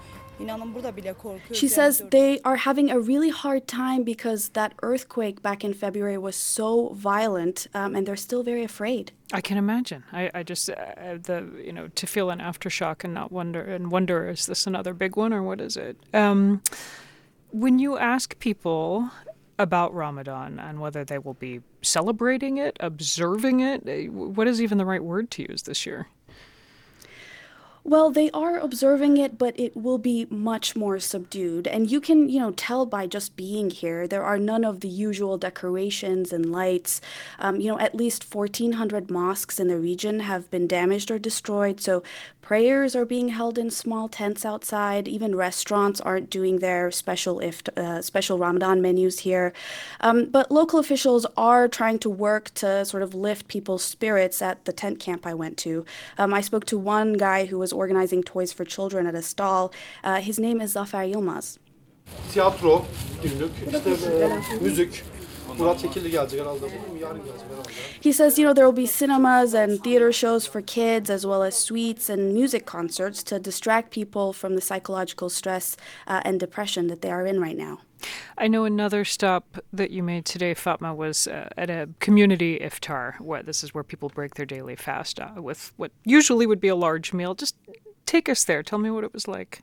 She 1.52 1.68
says 1.68 2.02
they 2.10 2.40
are 2.40 2.56
having 2.56 2.90
a 2.90 3.00
really 3.00 3.30
hard 3.30 3.66
time 3.66 4.02
because 4.02 4.50
that 4.50 4.74
earthquake 4.82 5.42
back 5.42 5.64
in 5.64 5.72
February 5.72 6.18
was 6.18 6.36
so 6.36 6.90
violent, 6.94 7.66
um, 7.74 7.94
and 7.94 8.06
they're 8.06 8.16
still 8.16 8.42
very 8.42 8.62
afraid. 8.62 9.12
I 9.32 9.40
can 9.40 9.56
imagine. 9.56 10.04
I, 10.12 10.30
I 10.34 10.42
just 10.42 10.68
uh, 10.70 10.74
the 11.22 11.50
you 11.64 11.72
know 11.72 11.88
to 11.88 12.06
feel 12.06 12.30
an 12.30 12.40
aftershock 12.40 13.04
and 13.04 13.14
not 13.14 13.32
wonder 13.32 13.62
and 13.62 13.90
wonder 13.90 14.28
is 14.28 14.46
this 14.46 14.66
another 14.66 14.94
big 14.94 15.16
one 15.16 15.32
or 15.32 15.42
what 15.42 15.60
is 15.60 15.76
it? 15.76 15.96
Um, 16.12 16.62
when 17.50 17.78
you 17.78 17.96
ask 17.96 18.38
people 18.38 19.10
about 19.58 19.94
Ramadan 19.94 20.58
and 20.58 20.80
whether 20.80 21.04
they 21.04 21.18
will 21.18 21.34
be 21.34 21.60
celebrating 21.82 22.58
it, 22.58 22.76
observing 22.80 23.60
it, 23.60 23.88
eh, 23.88 24.06
what 24.06 24.46
is 24.46 24.60
even 24.60 24.76
the 24.78 24.84
right 24.84 25.02
word 25.02 25.30
to 25.32 25.46
use 25.48 25.62
this 25.62 25.86
year? 25.86 26.08
Well, 27.88 28.10
they 28.10 28.32
are 28.32 28.58
observing 28.58 29.16
it, 29.16 29.38
but 29.38 29.56
it 29.56 29.76
will 29.76 29.98
be 29.98 30.26
much 30.28 30.74
more 30.74 30.98
subdued. 30.98 31.68
And 31.68 31.88
you 31.88 32.00
can, 32.00 32.28
you 32.28 32.40
know, 32.40 32.50
tell 32.50 32.84
by 32.84 33.06
just 33.06 33.36
being 33.36 33.70
here. 33.70 34.08
There 34.08 34.24
are 34.24 34.40
none 34.40 34.64
of 34.64 34.80
the 34.80 34.88
usual 34.88 35.38
decorations 35.38 36.32
and 36.32 36.50
lights. 36.50 37.00
Um, 37.38 37.60
you 37.60 37.70
know, 37.70 37.78
at 37.78 37.94
least 37.94 38.34
1,400 38.34 39.08
mosques 39.08 39.60
in 39.60 39.68
the 39.68 39.78
region 39.78 40.18
have 40.18 40.50
been 40.50 40.66
damaged 40.66 41.12
or 41.12 41.20
destroyed. 41.20 41.80
So 41.80 42.02
Prayers 42.46 42.94
are 42.94 43.04
being 43.04 43.30
held 43.30 43.58
in 43.58 43.72
small 43.72 44.08
tents 44.08 44.44
outside. 44.44 45.08
Even 45.08 45.34
restaurants 45.34 46.00
aren't 46.00 46.30
doing 46.30 46.60
their 46.60 46.92
special 46.92 47.40
if 47.40 47.60
uh, 47.76 48.00
special 48.00 48.38
Ramadan 48.38 48.80
menus 48.80 49.18
here. 49.18 49.52
Um, 50.00 50.26
but 50.26 50.52
local 50.52 50.78
officials 50.78 51.26
are 51.36 51.66
trying 51.66 51.98
to 51.98 52.08
work 52.08 52.54
to 52.54 52.84
sort 52.84 53.02
of 53.02 53.16
lift 53.16 53.48
people's 53.48 53.82
spirits 53.82 54.40
at 54.40 54.64
the 54.64 54.72
tent 54.72 55.00
camp 55.00 55.26
I 55.26 55.34
went 55.34 55.58
to. 55.58 55.84
Um, 56.18 56.32
I 56.32 56.40
spoke 56.40 56.66
to 56.66 56.78
one 56.78 57.14
guy 57.14 57.46
who 57.46 57.58
was 57.58 57.72
organizing 57.76 58.22
toys 58.22 58.52
for 58.52 58.64
children 58.64 59.06
at 59.06 59.14
a 59.14 59.22
stall. 59.22 59.72
Uh, 60.04 60.20
his 60.20 60.38
name 60.38 60.60
is 60.60 60.74
Zafer 60.74 61.04
Yilmaz. 61.12 61.58
Tiyatro, 62.32 62.84
günlük, 63.22 63.50
işte, 63.66 63.90
müzik, 64.60 65.04
Murat 65.58 65.82
Kekilli 65.82 66.10
gelecek 66.10 66.40
herhalde. 66.40 66.66
Yarın 67.00 67.24
gelecek 67.24 67.46
herhalde. 67.50 67.68
He 68.00 68.12
says, 68.12 68.38
you 68.38 68.44
know, 68.44 68.54
there 68.54 68.66
will 68.66 68.84
be 68.84 68.86
cinemas 68.86 69.54
and 69.54 69.82
theater 69.84 70.12
shows 70.12 70.48
for 70.48 70.62
kids, 70.62 71.10
as 71.10 71.22
well 71.22 71.42
as 71.42 71.54
suites 71.54 72.10
and 72.10 72.32
music 72.32 72.66
concerts 72.66 73.22
to 73.24 73.44
distract 73.44 73.90
people 73.90 74.32
from 74.32 74.56
the 74.56 74.60
psychological 74.60 75.28
stress 75.28 75.76
uh, 76.06 76.20
and 76.24 76.40
depression 76.40 76.88
that 76.88 77.00
they 77.00 77.10
are 77.10 77.26
in 77.26 77.40
right 77.40 77.56
now. 77.56 77.78
I 78.38 78.48
know 78.48 78.64
another 78.64 79.04
stop 79.04 79.58
that 79.72 79.90
you 79.90 80.02
made 80.02 80.24
today, 80.24 80.54
Fatma, 80.54 80.94
was 80.94 81.26
uh, 81.26 81.48
at 81.56 81.70
a 81.70 81.88
community 82.00 82.58
iftar. 82.58 83.44
This 83.44 83.64
is 83.64 83.74
where 83.74 83.84
people 83.84 84.08
break 84.08 84.34
their 84.34 84.46
daily 84.46 84.76
fast 84.76 85.20
uh, 85.20 85.32
with 85.36 85.72
what 85.76 85.92
usually 86.04 86.46
would 86.46 86.60
be 86.60 86.68
a 86.68 86.76
large 86.76 87.12
meal. 87.12 87.34
Just 87.34 87.56
take 88.04 88.28
us 88.28 88.44
there. 88.44 88.62
Tell 88.62 88.78
me 88.78 88.90
what 88.90 89.04
it 89.04 89.12
was 89.12 89.26
like. 89.26 89.62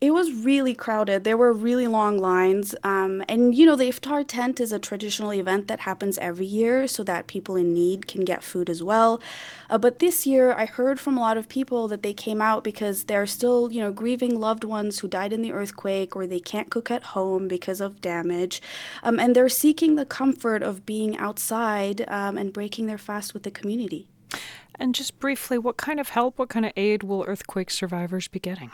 It 0.00 0.12
was 0.12 0.30
really 0.32 0.74
crowded. 0.74 1.24
There 1.24 1.36
were 1.36 1.52
really 1.52 1.88
long 1.88 2.18
lines. 2.18 2.72
Um, 2.84 3.24
and, 3.28 3.52
you 3.52 3.66
know, 3.66 3.74
the 3.74 3.88
iftar 3.88 4.24
tent 4.24 4.60
is 4.60 4.70
a 4.70 4.78
traditional 4.78 5.32
event 5.32 5.66
that 5.66 5.80
happens 5.80 6.18
every 6.18 6.46
year 6.46 6.86
so 6.86 7.02
that 7.02 7.26
people 7.26 7.56
in 7.56 7.74
need 7.74 8.06
can 8.06 8.24
get 8.24 8.44
food 8.44 8.70
as 8.70 8.80
well. 8.80 9.20
Uh, 9.68 9.76
but 9.76 9.98
this 9.98 10.24
year, 10.24 10.52
I 10.52 10.66
heard 10.66 11.00
from 11.00 11.18
a 11.18 11.20
lot 11.20 11.36
of 11.36 11.48
people 11.48 11.88
that 11.88 12.04
they 12.04 12.12
came 12.12 12.40
out 12.40 12.62
because 12.62 13.04
they're 13.04 13.26
still, 13.26 13.72
you 13.72 13.80
know, 13.80 13.90
grieving 13.90 14.38
loved 14.38 14.62
ones 14.62 15.00
who 15.00 15.08
died 15.08 15.32
in 15.32 15.42
the 15.42 15.52
earthquake 15.52 16.14
or 16.14 16.28
they 16.28 16.38
can't 16.38 16.70
cook 16.70 16.92
at 16.92 17.02
home 17.02 17.48
because 17.48 17.80
of 17.80 18.00
damage. 18.00 18.62
Um, 19.02 19.18
and 19.18 19.34
they're 19.34 19.48
seeking 19.48 19.96
the 19.96 20.06
comfort 20.06 20.62
of 20.62 20.86
being 20.86 21.16
outside 21.18 22.04
um, 22.06 22.38
and 22.38 22.52
breaking 22.52 22.86
their 22.86 22.98
fast 22.98 23.34
with 23.34 23.42
the 23.42 23.50
community. 23.50 24.06
And 24.76 24.94
just 24.94 25.18
briefly, 25.18 25.58
what 25.58 25.76
kind 25.76 25.98
of 25.98 26.10
help, 26.10 26.38
what 26.38 26.50
kind 26.50 26.64
of 26.64 26.72
aid 26.76 27.02
will 27.02 27.24
earthquake 27.26 27.72
survivors 27.72 28.28
be 28.28 28.38
getting? 28.38 28.70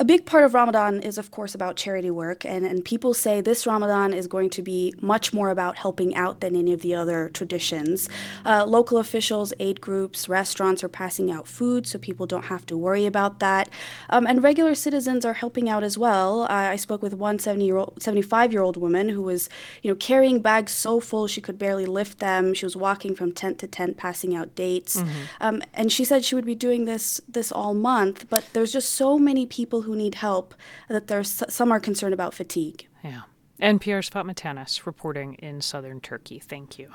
A 0.00 0.04
big 0.04 0.26
part 0.26 0.44
of 0.44 0.54
Ramadan 0.54 1.02
is, 1.02 1.18
of 1.18 1.32
course, 1.32 1.56
about 1.56 1.74
charity 1.74 2.10
work, 2.10 2.44
and, 2.44 2.64
and 2.64 2.84
people 2.84 3.12
say 3.14 3.40
this 3.40 3.66
Ramadan 3.66 4.14
is 4.14 4.28
going 4.28 4.48
to 4.50 4.62
be 4.62 4.94
much 5.00 5.32
more 5.32 5.50
about 5.50 5.76
helping 5.76 6.14
out 6.14 6.40
than 6.40 6.54
any 6.54 6.72
of 6.72 6.82
the 6.82 6.94
other 6.94 7.30
traditions. 7.30 8.08
Uh, 8.46 8.64
local 8.64 8.98
officials, 8.98 9.52
aid 9.58 9.80
groups, 9.80 10.28
restaurants 10.28 10.84
are 10.84 10.88
passing 10.88 11.32
out 11.32 11.48
food 11.48 11.84
so 11.84 11.98
people 11.98 12.26
don't 12.26 12.44
have 12.44 12.64
to 12.66 12.76
worry 12.76 13.06
about 13.06 13.40
that. 13.40 13.68
Um, 14.08 14.24
and 14.24 14.40
regular 14.40 14.76
citizens 14.76 15.24
are 15.24 15.32
helping 15.32 15.68
out 15.68 15.82
as 15.82 15.98
well. 15.98 16.42
Uh, 16.42 16.46
I 16.70 16.76
spoke 16.76 17.02
with 17.02 17.14
one 17.14 17.40
75 17.40 18.52
year 18.52 18.62
old 18.62 18.76
woman 18.76 19.08
who 19.08 19.22
was 19.22 19.48
you 19.82 19.90
know, 19.90 19.96
carrying 19.96 20.40
bags 20.40 20.70
so 20.70 21.00
full 21.00 21.26
she 21.26 21.40
could 21.40 21.58
barely 21.58 21.86
lift 21.86 22.20
them. 22.20 22.54
She 22.54 22.64
was 22.66 22.76
walking 22.76 23.16
from 23.16 23.32
tent 23.32 23.58
to 23.58 23.66
tent, 23.66 23.96
passing 23.96 24.36
out 24.36 24.54
dates. 24.54 24.98
Mm-hmm. 24.98 25.10
Um, 25.40 25.62
and 25.74 25.90
she 25.90 26.04
said 26.04 26.24
she 26.24 26.36
would 26.36 26.46
be 26.46 26.54
doing 26.54 26.84
this, 26.84 27.20
this 27.28 27.50
all 27.50 27.74
month, 27.74 28.28
but 28.30 28.44
there's 28.52 28.72
just 28.72 28.90
so 28.90 29.18
many 29.18 29.44
people 29.44 29.82
who 29.82 29.87
need 29.94 30.16
help, 30.16 30.54
that 30.88 31.06
there's 31.06 31.42
some 31.48 31.72
are 31.72 31.80
concerned 31.80 32.14
about 32.14 32.34
fatigue. 32.34 32.88
Yeah. 33.02 33.22
NPR's 33.60 34.08
Fatma 34.08 34.34
Tanis 34.34 34.86
reporting 34.86 35.34
in 35.34 35.60
southern 35.60 36.00
Turkey. 36.00 36.38
Thank 36.38 36.78
you. 36.78 36.90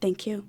Thank 0.00 0.26
you. 0.26 0.46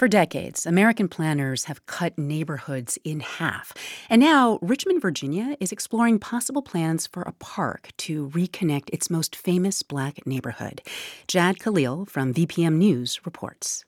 For 0.00 0.08
decades, 0.08 0.64
American 0.64 1.08
planners 1.08 1.64
have 1.64 1.84
cut 1.84 2.16
neighborhoods 2.18 2.98
in 3.04 3.20
half. 3.20 3.74
And 4.08 4.18
now, 4.18 4.58
Richmond, 4.62 5.02
Virginia 5.02 5.58
is 5.60 5.72
exploring 5.72 6.18
possible 6.18 6.62
plans 6.62 7.06
for 7.06 7.20
a 7.22 7.32
park 7.32 7.90
to 7.98 8.30
reconnect 8.30 8.88
its 8.94 9.10
most 9.10 9.36
famous 9.36 9.82
black 9.82 10.26
neighborhood. 10.26 10.80
Jahd 11.28 11.58
Khalil 11.58 12.06
from 12.06 12.32
VPM 12.32 12.76
News 12.76 13.20
reports. 13.26 13.84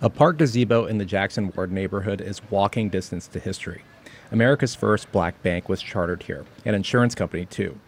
A 0.00 0.08
park 0.08 0.38
gazebo 0.38 0.86
in 0.86 0.96
the 0.96 1.04
Jackson 1.04 1.52
Ward 1.54 1.70
neighborhood 1.70 2.22
is 2.22 2.40
walking 2.50 2.88
distance 2.88 3.28
to 3.28 3.38
history. 3.38 3.82
America's 4.34 4.74
first 4.74 5.12
black 5.12 5.40
bank 5.44 5.68
was 5.68 5.80
chartered 5.80 6.24
here, 6.24 6.44
an 6.64 6.74
insurance 6.74 7.14
company, 7.14 7.44
too. 7.44 7.78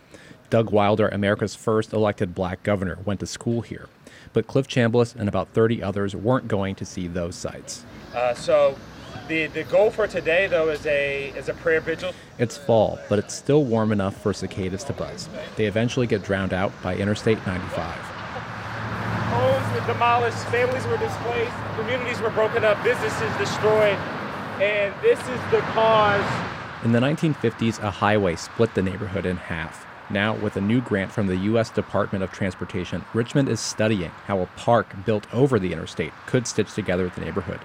Doug 0.49 0.71
Wilder, 0.71 1.09
America's 1.09 1.57
first 1.57 1.93
elected 1.93 2.37
black 2.37 2.63
governor, 2.63 2.99
went 3.05 3.19
to 3.19 3.27
school 3.27 3.63
here. 3.63 3.89
But 4.33 4.47
Cliff 4.47 4.69
Chambliss 4.69 5.17
and 5.17 5.29
about 5.29 5.49
30 5.49 5.83
others 5.83 6.15
weren't 6.15 6.47
going 6.47 6.77
to 6.77 6.85
see 6.85 7.09
those 7.09 7.35
sites. 7.35 7.85
Uh, 8.15 8.33
so 8.33 8.79
the, 9.27 9.49
the 9.49 9.65
goal 9.65 9.91
for 9.91 10.07
today, 10.07 10.47
though, 10.47 10.69
is 10.69 10.87
a, 10.87 11.31
is 11.31 11.49
a 11.49 11.55
prayer 11.55 11.81
vigil. 11.81 12.13
It's 12.39 12.57
fall, 12.57 13.01
but 13.09 13.19
it's 13.19 13.35
still 13.35 13.65
warm 13.65 13.91
enough 13.91 14.17
for 14.17 14.33
cicadas 14.33 14.85
to 14.85 14.93
buzz. 14.93 15.29
They 15.57 15.67
eventually 15.67 16.07
get 16.07 16.23
drowned 16.23 16.55
out 16.55 16.71
by 16.81 16.95
Interstate 16.95 17.45
95. 17.45 17.93
Homes 19.33 19.81
were 19.81 19.93
demolished, 19.93 20.39
families 20.45 20.87
were 20.87 20.99
displaced, 20.99 21.57
communities 21.77 22.21
were 22.21 22.31
broken 22.31 22.65
up, 22.65 22.81
businesses 22.85 23.37
destroyed 23.37 23.99
and 24.61 24.95
this 25.03 25.19
is 25.21 25.41
the 25.51 25.61
cause. 25.73 26.25
In 26.85 26.93
the 26.93 27.01
1950s, 27.01 27.83
a 27.83 27.91
highway 27.91 28.37
split 28.37 28.75
the 28.75 28.83
neighborhood 28.83 29.27
in 29.27 29.37
half. 29.37 29.87
Now, 30.09 30.35
with 30.37 30.57
a 30.57 30.61
new 30.61 30.81
grant 30.81 31.11
from 31.11 31.27
the 31.27 31.37
U.S. 31.37 31.69
Department 31.69 32.23
of 32.23 32.31
Transportation, 32.31 33.05
Richmond 33.13 33.49
is 33.49 33.61
studying 33.61 34.13
how 34.27 34.41
a 34.41 34.47
park 34.57 34.95
built 35.05 35.27
over 35.35 35.59
the 35.59 35.73
interstate 35.73 36.13
could 36.27 36.47
stitch 36.47 36.73
together 36.75 37.09
the 37.09 37.21
neighborhood. 37.21 37.61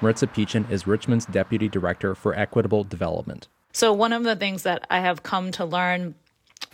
Maritza 0.00 0.28
Pechin 0.28 0.70
is 0.70 0.86
Richmond's 0.86 1.26
Deputy 1.26 1.68
Director 1.68 2.14
for 2.14 2.34
Equitable 2.34 2.84
Development. 2.84 3.48
So, 3.72 3.92
one 3.92 4.12
of 4.12 4.22
the 4.22 4.36
things 4.36 4.62
that 4.62 4.86
I 4.88 5.00
have 5.00 5.22
come 5.22 5.50
to 5.52 5.64
learn 5.64 6.14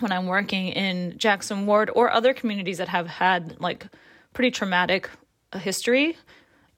when 0.00 0.12
I'm 0.12 0.26
working 0.26 0.68
in 0.68 1.16
Jackson 1.16 1.66
Ward 1.66 1.90
or 1.94 2.10
other 2.10 2.34
communities 2.34 2.78
that 2.78 2.88
have 2.88 3.06
had 3.06 3.58
like 3.60 3.86
pretty 4.32 4.50
traumatic 4.50 5.08
history 5.54 6.16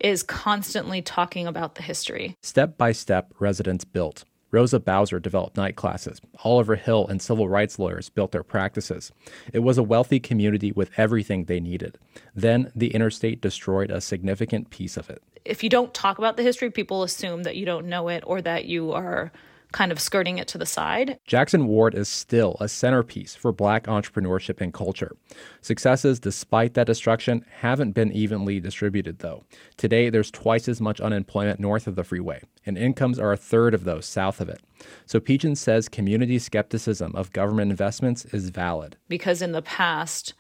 is 0.01 0.23
constantly 0.23 1.03
talking 1.03 1.47
about 1.47 1.75
the 1.75 1.83
history. 1.83 2.37
Step 2.43 2.79
by 2.79 2.93
step, 2.93 3.33
residents 3.39 3.85
built. 3.85 4.25
Rosa 4.51 4.81
Bowser 4.81 5.21
developed 5.21 5.59
night 5.59 5.77
classes. 5.77 6.23
Oliver 6.43 6.77
Hill 6.77 7.07
and 7.07 7.21
civil 7.21 7.49
rights 7.49 7.79
lawyers 7.79 8.09
built 8.09 8.33
their 8.33 8.43
practices. 8.43 9.13
It 9.53 9.59
was 9.59 9.77
a 9.77 9.83
wealthy 9.83 10.21
community 10.21 10.73
with 10.73 10.91
everything 10.97 11.45
they 11.45 11.61
needed. 11.61 11.99
Then 12.35 12.73
the 12.75 12.95
interstate 12.95 13.43
destroyed 13.43 13.91
a 13.91 14.01
significant 14.01 14.71
piece 14.71 14.97
of 14.97 15.11
it. 15.11 15.23
If 15.45 15.63
you 15.63 15.69
don't 15.69 15.93
talk 15.93 16.17
about 16.19 16.39
the 16.39 16.43
history, 16.43 16.71
people 16.71 17.03
assume 17.03 17.43
that 17.43 17.57
you 17.57 17.67
don't 17.67 17.87
know 17.87 18.09
it 18.09 18.25
or 18.27 18.41
that 18.41 18.65
you 18.65 18.93
are 18.93 19.33
kind 19.73 19.93
of 19.93 20.01
skirting 20.01 20.39
it 20.39 20.49
to 20.49 20.59
the 20.59 20.67
side. 20.67 21.19
Jackson 21.27 21.67
Ward 21.67 21.95
is 21.95 22.09
still 22.09 22.57
a 22.61 22.69
centerpiece 22.69 23.35
for 23.35 23.53
black 23.53 23.85
entrepreneurship 23.85 24.61
and 24.61 24.73
culture. 24.73 25.15
Successes, 25.61 26.19
despite 26.19 26.75
that 26.75 26.87
destruction, 26.87 27.45
haven't 27.61 27.93
been 27.93 28.13
evenly 28.13 28.61
distributed, 28.61 29.19
though. 29.19 29.45
Today, 29.77 30.09
there's 30.11 30.31
twice 30.31 30.69
as 30.69 30.81
much 30.81 31.01
unemployment 31.01 31.61
north 31.61 31.87
of 31.87 31.97
the 31.97 32.05
freeway, 32.05 32.43
and 32.65 32.79
incomes 32.79 33.19
are 33.19 33.33
a 33.33 33.37
third 33.37 33.75
of 33.75 33.85
those 33.85 34.07
south 34.07 34.41
of 34.41 34.49
it. 34.49 34.63
So 35.07 35.21
Pechin 35.21 35.57
says 35.57 35.89
community 35.89 36.39
skepticism 36.39 37.15
of 37.15 37.33
government 37.33 37.71
investments 37.71 38.25
is 38.27 38.51
valid. 38.51 38.97
Because 39.09 39.43
in 39.43 39.53
the 39.53 39.63
past, 39.63 40.35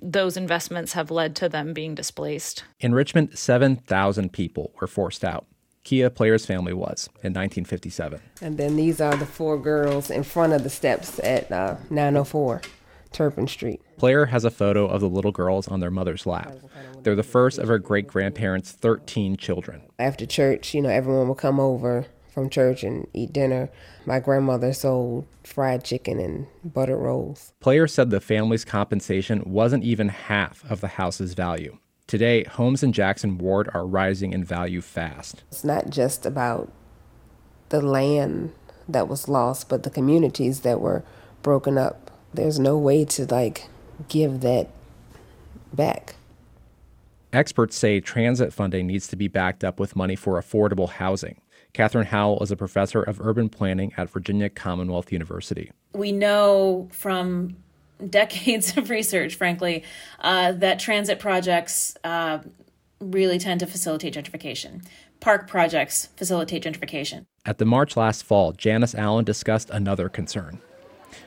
those 0.00 0.36
investments 0.36 0.92
have 0.92 1.10
led 1.10 1.36
to 1.36 1.48
them 1.48 1.72
being 1.72 1.94
displaced. 1.94 2.64
In 2.80 2.94
Richmond, 2.94 3.38
7,000 3.38 4.32
people 4.32 4.72
were 4.80 4.86
forced 4.86 5.24
out. 5.24 5.46
Kia 5.84 6.08
Player's 6.08 6.46
family 6.46 6.72
was 6.72 7.08
in 7.22 7.32
1957. 7.34 8.20
And 8.40 8.56
then 8.56 8.76
these 8.76 9.00
are 9.00 9.16
the 9.16 9.26
four 9.26 9.58
girls 9.58 10.10
in 10.10 10.22
front 10.22 10.54
of 10.54 10.62
the 10.62 10.70
steps 10.70 11.20
at 11.22 11.52
uh, 11.52 11.76
904 11.90 12.62
Turpin 13.12 13.46
Street. 13.46 13.80
Player 13.98 14.26
has 14.26 14.44
a 14.44 14.50
photo 14.50 14.86
of 14.86 15.00
the 15.00 15.08
little 15.08 15.30
girls 15.30 15.68
on 15.68 15.80
their 15.80 15.90
mother's 15.90 16.26
lap. 16.26 16.56
They're 17.02 17.14
the 17.14 17.22
first 17.22 17.58
of 17.58 17.68
her 17.68 17.78
great 17.78 18.06
grandparents' 18.06 18.72
13 18.72 19.36
children. 19.36 19.82
After 19.98 20.26
church, 20.26 20.74
you 20.74 20.82
know, 20.82 20.88
everyone 20.88 21.28
would 21.28 21.38
come 21.38 21.60
over 21.60 22.06
from 22.32 22.50
church 22.50 22.82
and 22.82 23.06
eat 23.12 23.32
dinner. 23.32 23.70
My 24.06 24.18
grandmother 24.18 24.72
sold 24.72 25.26
fried 25.44 25.84
chicken 25.84 26.18
and 26.18 26.46
buttered 26.64 26.98
rolls. 26.98 27.52
Player 27.60 27.86
said 27.86 28.10
the 28.10 28.20
family's 28.20 28.64
compensation 28.64 29.42
wasn't 29.46 29.84
even 29.84 30.08
half 30.08 30.68
of 30.68 30.80
the 30.80 30.88
house's 30.88 31.34
value. 31.34 31.78
Today, 32.06 32.44
homes 32.44 32.82
in 32.82 32.92
Jackson 32.92 33.38
Ward 33.38 33.70
are 33.72 33.86
rising 33.86 34.32
in 34.32 34.44
value 34.44 34.82
fast. 34.82 35.42
It's 35.50 35.64
not 35.64 35.88
just 35.88 36.26
about 36.26 36.70
the 37.70 37.80
land 37.80 38.52
that 38.86 39.08
was 39.08 39.26
lost, 39.26 39.70
but 39.70 39.84
the 39.84 39.90
communities 39.90 40.60
that 40.60 40.80
were 40.80 41.02
broken 41.42 41.78
up. 41.78 42.10
There's 42.34 42.58
no 42.58 42.76
way 42.76 43.06
to 43.06 43.24
like 43.24 43.68
give 44.08 44.40
that 44.40 44.68
back. 45.72 46.16
Experts 47.32 47.76
say 47.76 48.00
transit 48.00 48.52
funding 48.52 48.86
needs 48.86 49.08
to 49.08 49.16
be 49.16 49.26
backed 49.26 49.64
up 49.64 49.80
with 49.80 49.96
money 49.96 50.14
for 50.14 50.40
affordable 50.40 50.88
housing. 50.88 51.40
Kathryn 51.72 52.04
Howell 52.04 52.40
is 52.42 52.52
a 52.52 52.56
professor 52.56 53.02
of 53.02 53.20
urban 53.20 53.48
planning 53.48 53.92
at 53.96 54.10
Virginia 54.10 54.48
Commonwealth 54.48 55.10
University. 55.10 55.72
We 55.94 56.12
know 56.12 56.88
from 56.92 57.56
decades 58.10 58.76
of 58.76 58.90
research, 58.90 59.34
frankly, 59.34 59.84
uh, 60.20 60.52
that 60.52 60.78
transit 60.78 61.18
projects 61.18 61.96
uh, 62.04 62.38
really 63.00 63.38
tend 63.38 63.60
to 63.60 63.66
facilitate 63.66 64.14
gentrification. 64.14 64.84
Park 65.20 65.48
projects 65.48 66.08
facilitate 66.16 66.64
gentrification. 66.64 67.24
At 67.46 67.58
the 67.58 67.64
march 67.64 67.96
last 67.96 68.24
fall, 68.24 68.52
Janice 68.52 68.94
Allen 68.94 69.24
discussed 69.24 69.70
another 69.70 70.08
concern. 70.08 70.60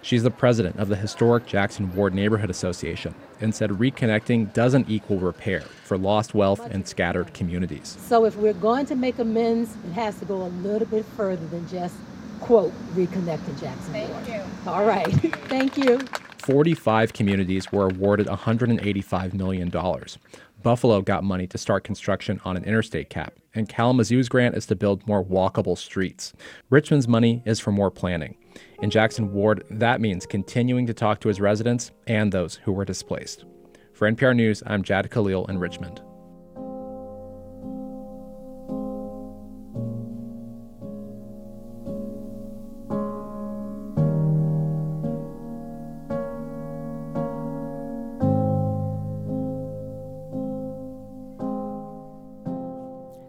She's 0.01 0.23
the 0.23 0.31
president 0.31 0.77
of 0.77 0.89
the 0.89 0.95
historic 0.95 1.45
Jackson 1.45 1.93
Ward 1.95 2.13
Neighborhood 2.13 2.49
Association 2.49 3.15
and 3.41 3.53
said 3.53 3.71
reconnecting 3.71 4.53
doesn't 4.53 4.89
equal 4.89 5.19
repair 5.19 5.61
for 5.61 5.97
lost 5.97 6.33
wealth 6.33 6.59
and 6.59 6.87
scattered 6.87 7.33
communities. 7.33 7.97
So, 8.01 8.25
if 8.25 8.35
we're 8.35 8.53
going 8.53 8.85
to 8.87 8.95
make 8.95 9.19
amends, 9.19 9.75
it 9.87 9.93
has 9.93 10.19
to 10.19 10.25
go 10.25 10.43
a 10.43 10.51
little 10.63 10.87
bit 10.87 11.05
further 11.05 11.45
than 11.47 11.67
just, 11.67 11.95
quote, 12.39 12.73
reconnecting 12.93 13.59
Jackson 13.59 13.93
Thank 13.93 14.11
Ward. 14.11 14.27
You. 14.27 14.41
All 14.65 14.85
right. 14.85 15.07
Thank 15.47 15.77
you. 15.77 15.99
45 16.47 17.11
communities 17.11 17.73
were 17.73 17.89
awarded 17.89 18.25
$185 18.27 19.33
million. 19.33 19.69
Buffalo 20.63 21.01
got 21.01 21.25
money 21.25 21.45
to 21.45 21.57
start 21.57 21.83
construction 21.83 22.39
on 22.45 22.55
an 22.55 22.63
interstate 22.63 23.09
cap, 23.09 23.33
and 23.53 23.67
Kalamazoo's 23.67 24.29
grant 24.29 24.55
is 24.55 24.65
to 24.67 24.75
build 24.77 25.05
more 25.05 25.21
walkable 25.21 25.77
streets. 25.77 26.31
Richmond's 26.69 27.05
money 27.05 27.43
is 27.45 27.59
for 27.59 27.73
more 27.73 27.91
planning. 27.91 28.37
In 28.81 28.89
Jackson 28.89 29.33
Ward, 29.33 29.65
that 29.69 29.99
means 29.99 30.25
continuing 30.25 30.87
to 30.87 30.93
talk 30.93 31.19
to 31.19 31.27
his 31.27 31.41
residents 31.41 31.91
and 32.07 32.31
those 32.31 32.55
who 32.55 32.71
were 32.71 32.85
displaced. 32.85 33.43
For 33.91 34.09
NPR 34.09 34.33
News, 34.33 34.63
I'm 34.65 34.83
Jahd 34.83 35.11
Khalil 35.11 35.47
in 35.47 35.59
Richmond. 35.59 36.01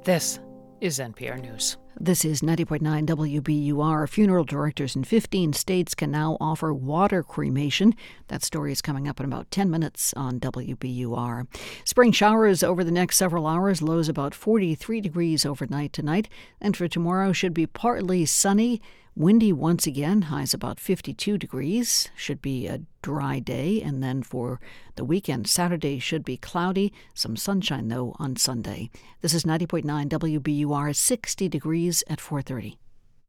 This 0.09 0.41
is 0.81 1.01
NPR 1.01 1.39
News. 1.39 1.77
This 2.01 2.25
is 2.25 2.41
90.9 2.41 3.05
WBUR. 3.05 4.09
Funeral 4.09 4.43
directors 4.43 4.97
in 4.97 5.05
15 5.05 5.53
states 5.53 5.95
can 5.95 6.11
now 6.11 6.39
offer 6.41 6.73
water 6.73 7.23
cremation. 7.23 7.95
That 8.29 8.43
story 8.43 8.73
is 8.73 8.81
coming 8.81 9.07
up 9.07 9.21
in 9.21 9.27
about 9.27 9.51
10 9.51 9.69
minutes 9.69 10.15
on 10.15 10.41
WBUR. 10.41 11.47
Spring 11.85 12.13
showers 12.13 12.63
over 12.63 12.83
the 12.83 12.91
next 12.91 13.19
several 13.19 13.47
hours, 13.47 13.83
lows 13.83 14.09
about 14.09 14.35
43 14.35 15.03
degrees 15.03 15.45
overnight 15.45 15.93
tonight. 15.93 16.31
And 16.59 16.75
for 16.75 16.89
tomorrow, 16.89 17.33
should 17.35 17.53
be 17.53 17.67
partly 17.67 18.25
sunny 18.25 18.81
Windy 19.21 19.53
once 19.53 19.85
again, 19.85 20.23
highs 20.23 20.55
about 20.55 20.79
52 20.79 21.39
degrees. 21.39 22.09
Should 22.15 22.41
be 22.41 22.69
a 22.69 22.83
dry 23.03 23.41
day. 23.41 23.83
And 23.83 24.01
then 24.01 24.23
for 24.23 24.61
the 24.95 25.05
weekend, 25.05 25.49
Saturday 25.49 25.99
should 25.99 26.25
be 26.25 26.37
cloudy. 26.37 26.93
Some 27.15 27.35
sunshine, 27.35 27.89
though, 27.89 28.15
on 28.21 28.37
Sunday. 28.37 28.91
This 29.21 29.35
is 29.35 29.43
90.9 29.43 30.09
WBUR, 30.09 30.95
60 30.95 31.49
degrees 31.49 32.05
at 32.09 32.21
430. 32.21 32.79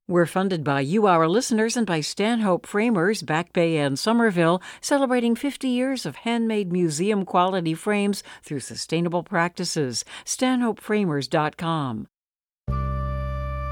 We're 0.07 0.27
funded 0.27 0.63
by 0.63 0.81
you, 0.81 1.07
our 1.07 1.27
listeners, 1.27 1.75
and 1.75 1.87
by 1.87 2.01
Stanhope 2.01 2.67
Framers, 2.67 3.23
Back 3.23 3.51
Bay 3.51 3.77
and 3.77 3.97
Somerville, 3.97 4.61
celebrating 4.81 5.35
50 5.35 5.67
years 5.67 6.05
of 6.05 6.17
handmade 6.17 6.71
museum 6.71 7.25
quality 7.25 7.73
frames 7.73 8.21
through 8.43 8.59
sustainable 8.59 9.23
practices. 9.23 10.05
StanhopeFramers.com. 10.23 12.05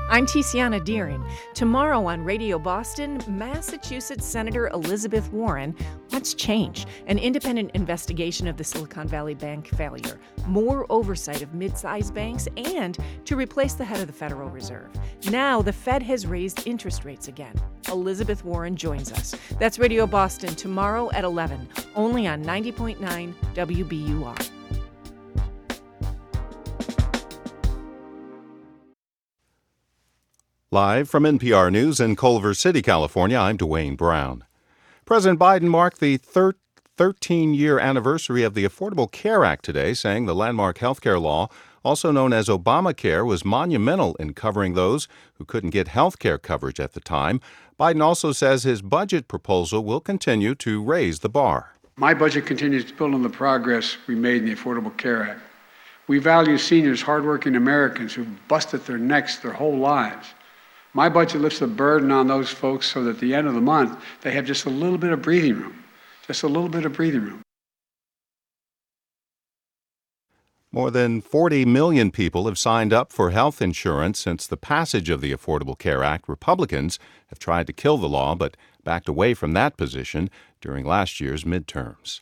I'm 0.09 0.25
Tiziana 0.25 0.83
Dearing. 0.83 1.23
Tomorrow 1.53 2.05
on 2.05 2.23
Radio 2.23 2.57
Boston, 2.57 3.21
Massachusetts 3.27 4.25
Senator 4.25 4.67
Elizabeth 4.69 5.31
Warren 5.31 5.75
What's 6.17 6.33
changed? 6.33 6.87
An 7.05 7.19
independent 7.19 7.71
investigation 7.75 8.47
of 8.47 8.57
the 8.57 8.63
Silicon 8.63 9.07
Valley 9.07 9.35
Bank 9.35 9.67
failure, 9.67 10.19
more 10.47 10.85
oversight 10.89 11.43
of 11.43 11.53
mid 11.53 11.77
sized 11.77 12.13
banks, 12.15 12.47
and 12.57 12.97
to 13.25 13.35
replace 13.35 13.73
the 13.75 13.85
head 13.85 13.99
of 13.99 14.07
the 14.07 14.13
Federal 14.13 14.49
Reserve. 14.49 14.89
Now 15.29 15.61
the 15.61 15.71
Fed 15.71 16.01
has 16.01 16.25
raised 16.25 16.65
interest 16.65 17.05
rates 17.05 17.27
again. 17.27 17.53
Elizabeth 17.89 18.43
Warren 18.43 18.75
joins 18.75 19.11
us. 19.11 19.35
That's 19.59 19.77
Radio 19.77 20.07
Boston 20.07 20.55
tomorrow 20.55 21.11
at 21.11 21.23
11, 21.23 21.69
only 21.95 22.25
on 22.25 22.43
90.9 22.43 23.33
WBUR. 23.53 24.49
Live 30.69 31.09
from 31.09 31.23
NPR 31.23 31.71
News 31.71 32.01
in 32.01 32.17
Culver 32.17 32.53
City, 32.53 32.81
California, 32.81 33.37
I'm 33.37 33.57
Dwane 33.57 33.95
Brown. 33.95 34.43
President 35.05 35.39
Biden 35.39 35.69
marked 35.69 36.01
the 36.01 36.17
13 36.17 37.53
year 37.53 37.79
anniversary 37.79 38.43
of 38.43 38.53
the 38.53 38.65
Affordable 38.65 39.09
Care 39.09 39.45
Act 39.45 39.63
today, 39.63 39.93
saying 39.93 40.25
the 40.25 40.35
landmark 40.35 40.79
health 40.79 40.99
care 40.99 41.19
law, 41.19 41.47
also 41.85 42.11
known 42.11 42.33
as 42.33 42.49
Obamacare, 42.49 43.25
was 43.25 43.45
monumental 43.45 44.15
in 44.15 44.33
covering 44.33 44.73
those 44.73 45.07
who 45.35 45.45
couldn't 45.45 45.69
get 45.69 45.87
health 45.87 46.19
care 46.19 46.37
coverage 46.37 46.81
at 46.81 46.91
the 46.91 46.99
time. 46.99 47.39
Biden 47.79 48.03
also 48.03 48.33
says 48.33 48.63
his 48.63 48.81
budget 48.81 49.29
proposal 49.29 49.85
will 49.85 50.01
continue 50.01 50.53
to 50.55 50.83
raise 50.83 51.19
the 51.19 51.29
bar. 51.29 51.75
My 51.95 52.13
budget 52.13 52.45
continues 52.45 52.83
to 52.83 52.93
build 52.93 53.13
on 53.13 53.23
the 53.23 53.29
progress 53.29 53.95
we 54.05 54.15
made 54.15 54.43
in 54.43 54.49
the 54.49 54.55
Affordable 54.55 54.97
Care 54.97 55.29
Act. 55.29 55.39
We 56.07 56.19
value 56.19 56.57
seniors, 56.57 57.01
hardworking 57.01 57.55
Americans 57.55 58.13
who've 58.13 58.47
busted 58.49 58.85
their 58.85 58.97
necks 58.97 59.37
their 59.37 59.53
whole 59.53 59.77
lives 59.77 60.33
my 60.93 61.09
budget 61.09 61.41
lifts 61.41 61.59
the 61.59 61.67
burden 61.67 62.11
on 62.11 62.27
those 62.27 62.49
folks 62.49 62.87
so 62.87 63.03
that 63.03 63.11
at 63.11 63.19
the 63.19 63.33
end 63.33 63.47
of 63.47 63.53
the 63.53 63.61
month, 63.61 63.99
they 64.21 64.31
have 64.31 64.45
just 64.45 64.65
a 64.65 64.69
little 64.69 64.97
bit 64.97 65.11
of 65.11 65.21
breathing 65.21 65.59
room. 65.59 65.83
Just 66.25 66.43
a 66.43 66.47
little 66.47 66.69
bit 66.69 66.85
of 66.85 66.93
breathing 66.93 67.21
room. 67.21 67.41
More 70.71 70.91
than 70.91 71.21
40 71.21 71.65
million 71.65 72.11
people 72.11 72.45
have 72.45 72.59
signed 72.59 72.91
up 72.91 73.11
for 73.11 73.31
health 73.31 73.61
insurance 73.61 74.19
since 74.19 74.45
the 74.45 74.57
passage 74.57 75.09
of 75.09 75.21
the 75.21 75.31
Affordable 75.31 75.77
Care 75.77 76.03
Act. 76.03 76.27
Republicans 76.27 76.99
have 77.27 77.39
tried 77.39 77.67
to 77.67 77.73
kill 77.73 77.97
the 77.97 78.09
law, 78.09 78.35
but 78.35 78.57
backed 78.83 79.07
away 79.07 79.33
from 79.33 79.53
that 79.53 79.77
position 79.77 80.29
during 80.59 80.85
last 80.85 81.19
year's 81.21 81.45
midterms. 81.45 82.21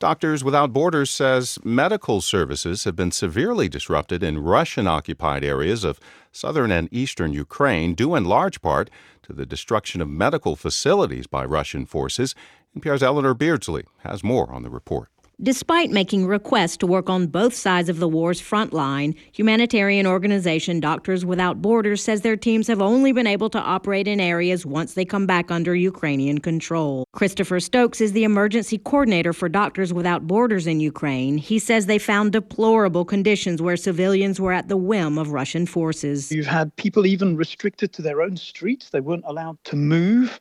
Doctors 0.00 0.42
Without 0.42 0.72
Borders 0.72 1.10
says 1.10 1.58
medical 1.62 2.20
services 2.20 2.84
have 2.84 2.96
been 2.96 3.12
severely 3.12 3.68
disrupted 3.68 4.22
in 4.22 4.42
Russian 4.42 4.86
occupied 4.86 5.44
areas 5.44 5.84
of 5.84 6.00
southern 6.32 6.70
and 6.70 6.88
eastern 6.92 7.32
Ukraine, 7.32 7.94
due 7.94 8.14
in 8.14 8.24
large 8.24 8.60
part 8.60 8.90
to 9.22 9.32
the 9.32 9.46
destruction 9.46 10.00
of 10.00 10.08
medical 10.08 10.56
facilities 10.56 11.26
by 11.26 11.44
Russian 11.44 11.86
forces. 11.86 12.34
NPR's 12.76 13.02
Eleanor 13.02 13.34
Beardsley 13.34 13.84
has 13.98 14.22
more 14.22 14.52
on 14.52 14.62
the 14.62 14.70
report. 14.70 15.08
Despite 15.42 15.90
making 15.90 16.26
requests 16.26 16.76
to 16.78 16.86
work 16.86 17.08
on 17.08 17.26
both 17.26 17.54
sides 17.54 17.88
of 17.88 17.98
the 17.98 18.08
war's 18.08 18.42
front 18.42 18.74
line, 18.74 19.14
humanitarian 19.32 20.06
organization 20.06 20.80
Doctors 20.80 21.24
Without 21.24 21.62
Borders 21.62 22.02
says 22.02 22.20
their 22.20 22.36
teams 22.36 22.66
have 22.66 22.82
only 22.82 23.12
been 23.12 23.26
able 23.26 23.48
to 23.50 23.58
operate 23.58 24.06
in 24.06 24.20
areas 24.20 24.66
once 24.66 24.92
they 24.92 25.06
come 25.06 25.24
back 25.24 25.50
under 25.50 25.74
Ukrainian 25.74 26.40
control. 26.40 27.06
Christopher 27.14 27.58
Stokes 27.58 28.02
is 28.02 28.12
the 28.12 28.24
emergency 28.24 28.76
coordinator 28.76 29.32
for 29.32 29.48
Doctors 29.48 29.94
Without 29.94 30.26
Borders 30.26 30.66
in 30.66 30.78
Ukraine. 30.78 31.38
He 31.38 31.58
says 31.58 31.86
they 31.86 31.96
found 31.98 32.32
deplorable 32.32 33.06
conditions 33.06 33.62
where 33.62 33.78
civilians 33.78 34.40
were 34.40 34.52
at 34.52 34.68
the 34.68 34.76
whim 34.76 35.16
of 35.16 35.32
Russian 35.32 35.64
forces. 35.64 36.30
You've 36.30 36.44
had 36.44 36.76
people 36.76 37.06
even 37.06 37.34
restricted 37.38 37.94
to 37.94 38.02
their 38.02 38.20
own 38.20 38.36
streets, 38.36 38.90
they 38.90 39.00
weren't 39.00 39.24
allowed 39.26 39.56
to 39.64 39.76
move 39.76 40.38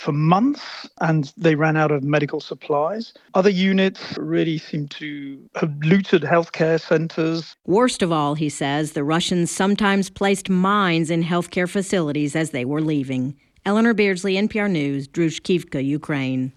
for 0.00 0.12
months 0.12 0.88
and 1.00 1.32
they 1.36 1.54
ran 1.54 1.76
out 1.76 1.90
of 1.90 2.02
medical 2.02 2.40
supplies. 2.40 3.12
Other 3.34 3.50
units 3.50 4.16
really 4.16 4.56
seem 4.56 4.88
to 4.88 5.38
have 5.56 5.76
looted 5.82 6.22
healthcare 6.22 6.80
centers. 6.80 7.54
Worst 7.66 8.00
of 8.00 8.10
all, 8.10 8.34
he 8.34 8.48
says, 8.48 8.92
the 8.92 9.04
Russians 9.04 9.50
sometimes 9.50 10.08
placed 10.08 10.48
mines 10.48 11.10
in 11.10 11.22
healthcare 11.22 11.68
facilities 11.68 12.34
as 12.34 12.50
they 12.50 12.64
were 12.64 12.80
leaving. 12.80 13.36
Eleanor 13.66 13.92
Beardsley, 13.92 14.36
NPR 14.36 14.70
News, 14.70 15.06
Druzhkivka, 15.06 15.84
Ukraine. 15.84 16.54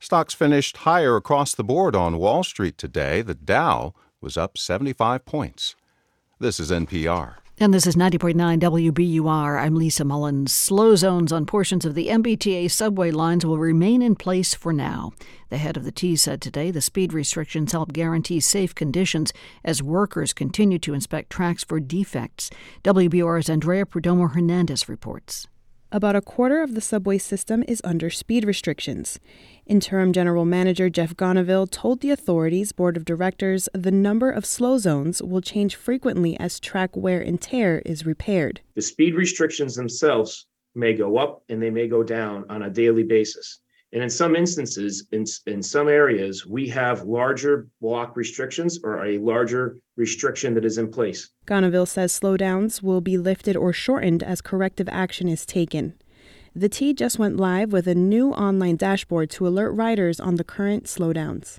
Stocks 0.00 0.32
finished 0.32 0.78
higher 0.78 1.16
across 1.16 1.54
the 1.54 1.64
board 1.64 1.94
on 1.94 2.18
Wall 2.18 2.42
Street 2.42 2.78
today. 2.78 3.20
The 3.20 3.34
Dow 3.34 3.92
was 4.22 4.38
up 4.38 4.56
75 4.56 5.26
points. 5.26 5.76
This 6.38 6.58
is 6.58 6.70
NPR. 6.70 7.34
And 7.60 7.74
this 7.74 7.88
is 7.88 7.96
90.9 7.96 8.60
WBUR. 8.60 9.60
I'm 9.60 9.74
Lisa 9.74 10.04
Mullins. 10.04 10.54
Slow 10.54 10.94
zones 10.94 11.32
on 11.32 11.44
portions 11.44 11.84
of 11.84 11.96
the 11.96 12.06
MBTA 12.06 12.70
subway 12.70 13.10
lines 13.10 13.44
will 13.44 13.58
remain 13.58 14.00
in 14.00 14.14
place 14.14 14.54
for 14.54 14.72
now. 14.72 15.12
The 15.48 15.56
head 15.56 15.76
of 15.76 15.82
the 15.82 15.90
T 15.90 16.14
said 16.14 16.40
today 16.40 16.70
the 16.70 16.80
speed 16.80 17.12
restrictions 17.12 17.72
help 17.72 17.92
guarantee 17.92 18.38
safe 18.38 18.76
conditions 18.76 19.32
as 19.64 19.82
workers 19.82 20.32
continue 20.32 20.78
to 20.78 20.94
inspect 20.94 21.30
tracks 21.30 21.64
for 21.64 21.80
defects. 21.80 22.48
WBUR's 22.84 23.50
Andrea 23.50 23.84
Perdomo 23.84 24.32
Hernandez 24.32 24.88
reports. 24.88 25.48
About 25.90 26.16
a 26.16 26.20
quarter 26.20 26.62
of 26.62 26.74
the 26.74 26.82
subway 26.82 27.16
system 27.16 27.64
is 27.66 27.80
under 27.82 28.10
speed 28.10 28.44
restrictions. 28.44 29.18
Interim 29.64 30.12
General 30.12 30.44
Manager 30.44 30.90
Jeff 30.90 31.16
Gonneville 31.16 31.66
told 31.66 32.00
the 32.00 32.10
authority's 32.10 32.72
board 32.72 32.98
of 32.98 33.06
directors 33.06 33.70
the 33.72 33.90
number 33.90 34.30
of 34.30 34.44
slow 34.44 34.76
zones 34.76 35.22
will 35.22 35.40
change 35.40 35.76
frequently 35.76 36.38
as 36.38 36.60
track 36.60 36.94
wear 36.94 37.22
and 37.22 37.40
tear 37.40 37.80
is 37.86 38.04
repaired. 38.04 38.60
The 38.74 38.82
speed 38.82 39.14
restrictions 39.14 39.76
themselves 39.76 40.46
may 40.74 40.92
go 40.92 41.16
up 41.16 41.42
and 41.48 41.62
they 41.62 41.70
may 41.70 41.88
go 41.88 42.02
down 42.02 42.44
on 42.50 42.64
a 42.64 42.70
daily 42.70 43.04
basis. 43.04 43.60
And 43.92 44.02
in 44.02 44.10
some 44.10 44.36
instances, 44.36 45.06
in, 45.12 45.24
in 45.46 45.62
some 45.62 45.88
areas, 45.88 46.46
we 46.46 46.68
have 46.68 47.04
larger 47.04 47.68
block 47.80 48.16
restrictions 48.16 48.78
or 48.84 49.04
a 49.06 49.18
larger 49.18 49.78
restriction 49.96 50.54
that 50.54 50.64
is 50.64 50.76
in 50.76 50.90
place. 50.90 51.30
Gonneville 51.46 51.86
says 51.86 52.18
slowdowns 52.18 52.82
will 52.82 53.00
be 53.00 53.16
lifted 53.16 53.56
or 53.56 53.72
shortened 53.72 54.22
as 54.22 54.42
corrective 54.42 54.88
action 54.90 55.26
is 55.26 55.46
taken. 55.46 55.94
The 56.54 56.68
T 56.68 56.92
just 56.92 57.18
went 57.18 57.38
live 57.38 57.72
with 57.72 57.86
a 57.86 57.94
new 57.94 58.32
online 58.32 58.76
dashboard 58.76 59.30
to 59.30 59.46
alert 59.46 59.70
riders 59.70 60.20
on 60.20 60.34
the 60.34 60.44
current 60.44 60.84
slowdowns. 60.84 61.58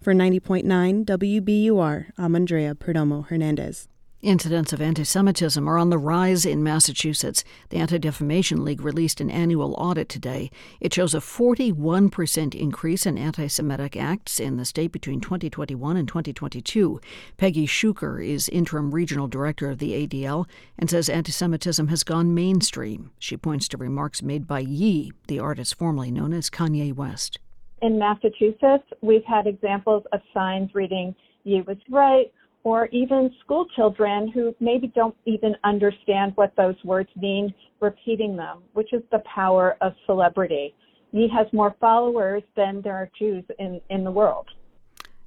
For 0.00 0.14
90.9 0.14 1.04
WBUR, 1.04 2.06
I'm 2.16 2.34
Andrea 2.34 2.74
Perdomo 2.74 3.26
Hernandez. 3.26 3.88
Incidents 4.22 4.72
of 4.72 4.80
anti 4.80 5.04
Semitism 5.04 5.68
are 5.68 5.78
on 5.78 5.90
the 5.90 5.98
rise 5.98 6.44
in 6.44 6.64
Massachusetts. 6.64 7.44
The 7.68 7.76
Anti 7.76 7.98
Defamation 7.98 8.64
League 8.64 8.80
released 8.80 9.20
an 9.20 9.30
annual 9.30 9.74
audit 9.74 10.08
today. 10.08 10.50
It 10.80 10.92
shows 10.92 11.14
a 11.14 11.18
41% 11.18 12.52
increase 12.52 13.06
in 13.06 13.16
anti 13.16 13.46
Semitic 13.46 13.96
acts 13.96 14.40
in 14.40 14.56
the 14.56 14.64
state 14.64 14.90
between 14.90 15.20
2021 15.20 15.96
and 15.96 16.08
2022. 16.08 17.00
Peggy 17.36 17.64
Shukur 17.64 18.20
is 18.26 18.48
interim 18.48 18.90
regional 18.92 19.28
director 19.28 19.70
of 19.70 19.78
the 19.78 20.04
ADL 20.04 20.48
and 20.76 20.90
says 20.90 21.08
anti 21.08 21.30
Semitism 21.30 21.86
has 21.86 22.02
gone 22.02 22.34
mainstream. 22.34 23.12
She 23.20 23.36
points 23.36 23.68
to 23.68 23.76
remarks 23.76 24.20
made 24.20 24.48
by 24.48 24.58
Ye, 24.58 25.12
the 25.28 25.38
artist 25.38 25.76
formerly 25.76 26.10
known 26.10 26.32
as 26.32 26.50
Kanye 26.50 26.92
West. 26.92 27.38
In 27.82 28.00
Massachusetts, 28.00 28.88
we've 29.00 29.24
had 29.24 29.46
examples 29.46 30.02
of 30.12 30.20
signs 30.34 30.74
reading, 30.74 31.14
Ye 31.44 31.60
was 31.60 31.76
right 31.88 32.32
or 32.68 32.86
even 32.88 33.34
school 33.40 33.64
children 33.74 34.28
who 34.28 34.54
maybe 34.60 34.88
don't 34.88 35.16
even 35.24 35.56
understand 35.64 36.32
what 36.34 36.52
those 36.54 36.74
words 36.84 37.08
mean, 37.16 37.54
repeating 37.80 38.36
them, 38.36 38.58
which 38.74 38.92
is 38.92 39.02
the 39.10 39.22
power 39.34 39.78
of 39.80 39.94
celebrity. 40.04 40.74
He 41.10 41.28
has 41.34 41.46
more 41.54 41.74
followers 41.80 42.42
than 42.56 42.82
there 42.82 42.94
are 42.94 43.08
Jews 43.18 43.42
in, 43.58 43.80
in 43.88 44.04
the 44.04 44.10
world. 44.10 44.46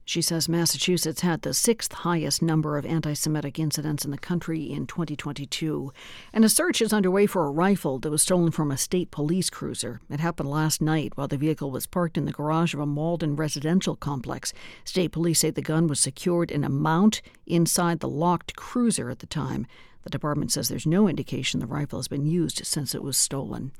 She 0.03 0.21
says 0.21 0.49
Massachusetts 0.49 1.21
had 1.21 1.41
the 1.41 1.53
sixth 1.53 1.93
highest 1.93 2.41
number 2.41 2.77
of 2.77 2.85
anti 2.85 3.13
Semitic 3.13 3.59
incidents 3.59 4.03
in 4.03 4.11
the 4.11 4.17
country 4.17 4.63
in 4.63 4.87
2022. 4.87 5.93
And 6.33 6.43
a 6.43 6.49
search 6.49 6.81
is 6.81 6.91
underway 6.91 7.27
for 7.27 7.45
a 7.45 7.51
rifle 7.51 7.99
that 7.99 8.09
was 8.09 8.21
stolen 8.21 8.51
from 8.51 8.71
a 8.71 8.77
state 8.77 9.11
police 9.11 9.49
cruiser. 9.49 10.01
It 10.09 10.19
happened 10.19 10.49
last 10.49 10.81
night 10.81 11.13
while 11.15 11.27
the 11.27 11.37
vehicle 11.37 11.71
was 11.71 11.87
parked 11.87 12.17
in 12.17 12.25
the 12.25 12.31
garage 12.31 12.73
of 12.73 12.79
a 12.79 12.85
Malden 12.85 13.35
residential 13.35 13.95
complex. 13.95 14.53
State 14.83 15.11
police 15.11 15.39
say 15.39 15.51
the 15.51 15.61
gun 15.61 15.87
was 15.87 15.99
secured 15.99 16.51
in 16.51 16.63
a 16.63 16.69
mount 16.69 17.21
inside 17.45 17.99
the 17.99 18.09
locked 18.09 18.55
cruiser 18.55 19.09
at 19.09 19.19
the 19.19 19.27
time. 19.27 19.67
The 20.03 20.09
department 20.09 20.51
says 20.51 20.67
there's 20.67 20.87
no 20.87 21.07
indication 21.07 21.59
the 21.59 21.67
rifle 21.67 21.99
has 21.99 22.07
been 22.07 22.25
used 22.25 22.65
since 22.65 22.95
it 22.95 23.03
was 23.03 23.17
stolen. 23.17 23.71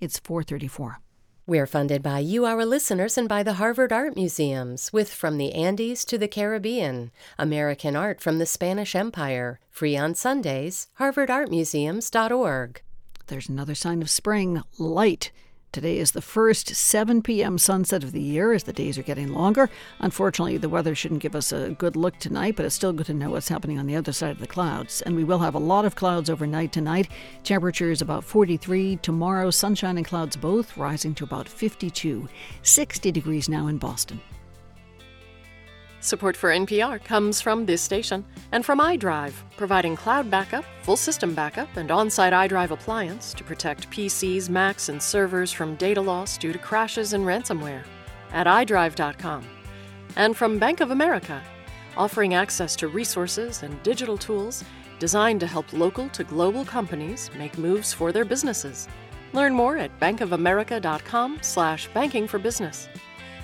It's 0.00 0.18
434. 0.18 1.00
We're 1.48 1.66
funded 1.66 2.02
by 2.02 2.18
you, 2.18 2.44
our 2.44 2.66
listeners, 2.66 3.16
and 3.16 3.26
by 3.26 3.42
the 3.42 3.54
Harvard 3.54 3.90
Art 3.90 4.14
Museums, 4.14 4.92
with 4.92 5.10
From 5.10 5.38
the 5.38 5.54
Andes 5.54 6.04
to 6.04 6.18
the 6.18 6.28
Caribbean, 6.28 7.10
American 7.38 7.96
Art 7.96 8.20
from 8.20 8.38
the 8.38 8.44
Spanish 8.44 8.94
Empire, 8.94 9.58
free 9.70 9.96
on 9.96 10.14
Sundays, 10.14 10.88
harvardartmuseums.org. 11.00 12.82
There's 13.28 13.48
another 13.48 13.74
sign 13.74 14.02
of 14.02 14.10
spring 14.10 14.62
light. 14.78 15.30
Today 15.70 15.98
is 15.98 16.12
the 16.12 16.22
first 16.22 16.74
7 16.74 17.20
p.m. 17.20 17.58
sunset 17.58 18.02
of 18.02 18.12
the 18.12 18.22
year 18.22 18.54
as 18.54 18.64
the 18.64 18.72
days 18.72 18.96
are 18.96 19.02
getting 19.02 19.34
longer. 19.34 19.68
Unfortunately, 19.98 20.56
the 20.56 20.68
weather 20.68 20.94
shouldn't 20.94 21.20
give 21.20 21.36
us 21.36 21.52
a 21.52 21.76
good 21.78 21.94
look 21.94 22.18
tonight, 22.18 22.56
but 22.56 22.64
it's 22.64 22.74
still 22.74 22.94
good 22.94 23.04
to 23.06 23.12
know 23.12 23.30
what's 23.30 23.50
happening 23.50 23.78
on 23.78 23.86
the 23.86 23.94
other 23.94 24.12
side 24.12 24.30
of 24.30 24.38
the 24.38 24.46
clouds. 24.46 25.02
And 25.02 25.14
we 25.14 25.24
will 25.24 25.40
have 25.40 25.54
a 25.54 25.58
lot 25.58 25.84
of 25.84 25.94
clouds 25.94 26.30
overnight 26.30 26.72
tonight. 26.72 27.08
Temperatures 27.44 28.00
about 28.00 28.24
43. 28.24 28.96
Tomorrow, 28.96 29.50
sunshine 29.50 29.98
and 29.98 30.06
clouds 30.06 30.36
both 30.36 30.74
rising 30.78 31.14
to 31.16 31.24
about 31.24 31.46
52. 31.46 32.26
60 32.62 33.12
degrees 33.12 33.50
now 33.50 33.66
in 33.66 33.76
Boston. 33.76 34.22
Support 36.00 36.36
for 36.36 36.50
NPR 36.50 37.02
comes 37.02 37.40
from 37.40 37.66
this 37.66 37.82
station 37.82 38.24
and 38.52 38.64
from 38.64 38.78
iDrive, 38.78 39.32
providing 39.56 39.96
cloud 39.96 40.30
backup, 40.30 40.64
full 40.82 40.96
system 40.96 41.34
backup, 41.34 41.76
and 41.76 41.90
on 41.90 42.08
site 42.08 42.32
iDrive 42.32 42.70
appliance 42.70 43.34
to 43.34 43.42
protect 43.42 43.90
PCs, 43.90 44.48
Macs, 44.48 44.90
and 44.90 45.02
servers 45.02 45.50
from 45.50 45.74
data 45.74 46.00
loss 46.00 46.38
due 46.38 46.52
to 46.52 46.58
crashes 46.58 47.14
and 47.14 47.24
ransomware 47.24 47.82
at 48.32 48.46
iDrive.com. 48.46 49.44
And 50.14 50.36
from 50.36 50.60
Bank 50.60 50.80
of 50.80 50.92
America, 50.92 51.42
offering 51.96 52.34
access 52.34 52.76
to 52.76 52.86
resources 52.86 53.64
and 53.64 53.82
digital 53.82 54.16
tools 54.16 54.62
designed 55.00 55.40
to 55.40 55.48
help 55.48 55.72
local 55.72 56.08
to 56.10 56.22
global 56.22 56.64
companies 56.64 57.28
make 57.36 57.58
moves 57.58 57.92
for 57.92 58.12
their 58.12 58.24
businesses. 58.24 58.86
Learn 59.32 59.52
more 59.52 59.76
at 59.76 59.98
bankofamerica.com/slash 59.98 61.88
banking 61.92 62.28
for 62.28 62.38
business 62.38 62.88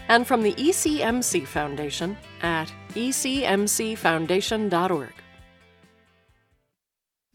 and 0.09 0.27
from 0.27 0.43
the 0.43 0.55
ECMC 0.55 1.47
Foundation 1.47 2.17
at 2.43 2.73
ecmcfoundation.org. 2.95 5.24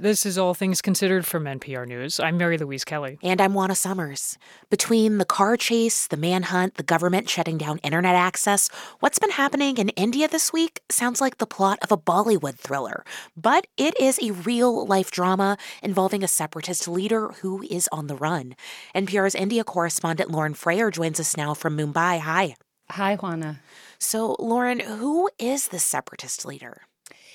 This 0.02 0.26
is 0.26 0.38
All 0.38 0.54
Things 0.54 0.82
Considered 0.82 1.26
from 1.26 1.44
NPR 1.44 1.86
News. 1.86 2.22
I'm 2.22 2.38
Mary 2.38 2.58
Louise 2.58 2.86
Kelly. 2.86 3.18
And 3.22 3.42
I'm 3.42 3.54
Juana 3.54 3.76
Summers. 3.76 4.38
Between 4.70 5.18
the 5.18 5.26
car 5.26 5.58
chase, 5.58 6.08
the 6.08 6.16
manhunt, 6.16 6.76
the 6.76 6.84
government 6.84 7.28
shutting 7.28 7.58
down 7.58 7.80
internet 7.80 8.16
access, 8.16 8.70
what's 9.02 9.20
been 9.20 9.32
happening 9.32 9.76
in 9.76 9.90
India 9.90 10.30
this 10.30 10.54
week 10.54 10.80
sounds 10.90 11.20
like 11.20 11.38
the 11.38 11.46
plot 11.46 11.80
of 11.82 11.92
a 11.92 11.98
Bollywood 11.98 12.56
thriller. 12.56 13.04
But 13.36 13.68
it 13.76 14.00
is 14.00 14.18
a 14.24 14.32
real 14.32 14.86
life 14.86 15.12
drama 15.12 15.58
involving 15.84 16.24
a 16.24 16.30
separatist 16.30 16.88
leader 16.88 17.34
who 17.42 17.64
is 17.64 17.90
on 17.92 18.08
the 18.08 18.16
run. 18.16 18.56
NPR's 18.96 19.36
India 19.36 19.66
correspondent 19.66 20.32
Lauren 20.32 20.54
Frayer 20.54 20.94
joins 20.94 21.20
us 21.20 21.36
now 21.36 21.54
from 21.54 21.78
Mumbai. 21.78 22.22
Hi. 22.22 22.56
Hi, 22.92 23.18
Juana. 23.18 23.60
So, 24.00 24.38
Lauren, 24.40 24.80
who 24.80 25.30
is 25.38 25.68
the 25.68 25.80
separatist 25.80 26.46
leader? 26.46 26.84